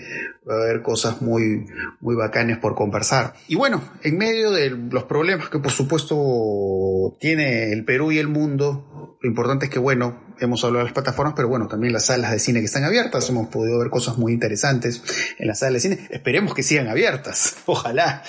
va 0.47 0.55
a 0.55 0.63
haber 0.63 0.81
cosas 0.81 1.21
muy, 1.21 1.65
muy 2.01 2.15
bacanes 2.15 2.57
por 2.57 2.75
conversar. 2.75 3.33
Y 3.47 3.55
bueno, 3.55 3.81
en 4.03 4.17
medio 4.17 4.51
de 4.51 4.69
los 4.69 5.03
problemas 5.03 5.49
que 5.49 5.59
por 5.59 5.71
supuesto 5.71 7.17
tiene 7.19 7.71
el 7.71 7.85
Perú 7.85 8.11
y 8.11 8.17
el 8.17 8.27
mundo, 8.27 9.14
lo 9.25 9.29
importante 9.29 9.65
es 9.65 9.71
que 9.71 9.79
bueno, 9.79 10.21
hemos 10.39 10.63
hablado 10.63 10.81
de 10.81 10.83
las 10.83 10.93
plataformas, 10.93 11.33
pero 11.35 11.47
bueno, 11.47 11.67
también 11.67 11.91
las 11.91 12.05
salas 12.05 12.29
de 12.29 12.37
cine 12.37 12.59
que 12.59 12.67
están 12.67 12.83
abiertas, 12.83 13.27
hemos 13.27 13.47
podido 13.47 13.79
ver 13.79 13.89
cosas 13.89 14.19
muy 14.19 14.33
interesantes 14.33 15.01
en 15.39 15.47
las 15.47 15.57
salas 15.57 15.81
de 15.81 15.89
cine. 15.89 16.07
Esperemos 16.11 16.53
que 16.53 16.61
sigan 16.61 16.87
abiertas, 16.87 17.57
ojalá. 17.65 18.21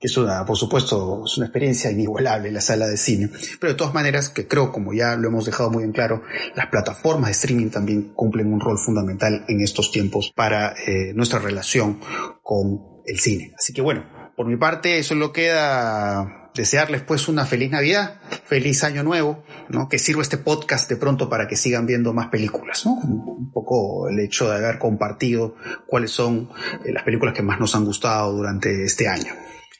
Es 0.00 0.16
una, 0.16 0.44
por 0.44 0.56
supuesto, 0.56 1.22
es 1.26 1.36
una 1.36 1.46
experiencia 1.46 1.92
inigualable 1.92 2.50
la 2.50 2.60
sala 2.60 2.88
de 2.88 2.96
cine. 2.96 3.30
Pero 3.60 3.74
de 3.74 3.78
todas 3.78 3.94
maneras, 3.94 4.30
que 4.30 4.48
creo, 4.48 4.72
como 4.72 4.92
ya 4.92 5.14
lo 5.14 5.28
hemos 5.28 5.46
dejado 5.46 5.70
muy 5.70 5.84
en 5.84 5.92
claro, 5.92 6.24
las 6.56 6.66
plataformas 6.66 7.28
de 7.28 7.32
streaming 7.34 7.70
también 7.70 8.12
cumplen 8.12 8.52
un 8.52 8.58
rol 8.58 8.78
fundamental 8.78 9.44
en 9.46 9.60
estos 9.60 9.92
tiempos 9.92 10.32
para 10.34 10.74
eh, 10.88 11.12
nuestra 11.14 11.38
relación 11.38 12.00
con 12.42 12.80
el 13.06 13.20
cine. 13.20 13.54
Así 13.56 13.72
que 13.72 13.80
bueno, 13.80 14.04
por 14.36 14.48
mi 14.48 14.56
parte, 14.56 15.04
solo 15.04 15.32
queda 15.32 16.41
desearles 16.54 17.02
pues 17.02 17.28
una 17.28 17.46
feliz 17.46 17.70
Navidad, 17.70 18.20
feliz 18.44 18.84
año 18.84 19.02
nuevo, 19.02 19.44
¿no? 19.68 19.88
Que 19.88 19.98
sirva 19.98 20.22
este 20.22 20.38
podcast 20.38 20.88
de 20.88 20.96
pronto 20.96 21.28
para 21.28 21.48
que 21.48 21.56
sigan 21.56 21.86
viendo 21.86 22.12
más 22.12 22.28
películas, 22.28 22.84
¿no? 22.86 22.94
Un 22.94 23.50
poco 23.50 24.08
el 24.08 24.18
hecho 24.20 24.50
de 24.50 24.56
haber 24.56 24.78
compartido 24.78 25.56
cuáles 25.86 26.10
son 26.10 26.50
eh, 26.84 26.92
las 26.92 27.02
películas 27.02 27.34
que 27.34 27.42
más 27.42 27.58
nos 27.58 27.74
han 27.74 27.84
gustado 27.84 28.32
durante 28.32 28.84
este 28.84 29.08
año. 29.08 29.32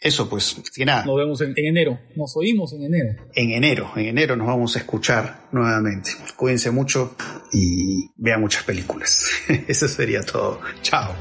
Eso 0.03 0.29
pues, 0.29 0.57
que 0.75 0.85
nada. 0.85 1.05
Nos 1.05 1.17
vemos 1.17 1.41
en, 1.43 1.55
enero, 1.57 1.99
nos 2.17 2.37
oímos 2.37 2.73
en 2.73 2.83
enero. 2.83 3.23
En 3.35 3.53
enero, 3.53 3.93
en 3.95 4.07
enero 4.07 4.35
nos 4.35 4.49
vamos 4.49 4.75
a 4.75 4.81
escuchar 4.81 5.49
nuevamente. 5.53 6.11
Cuídense 6.35 6.73
mucho 6.73 7.15
y 7.53 8.11
vean 8.17 8.41
muchas 8.41 8.65
películas. 8.65 9.31
Eso 9.69 9.87
sería 9.87 10.23
todo. 10.23 10.61
Chao. 10.83 11.15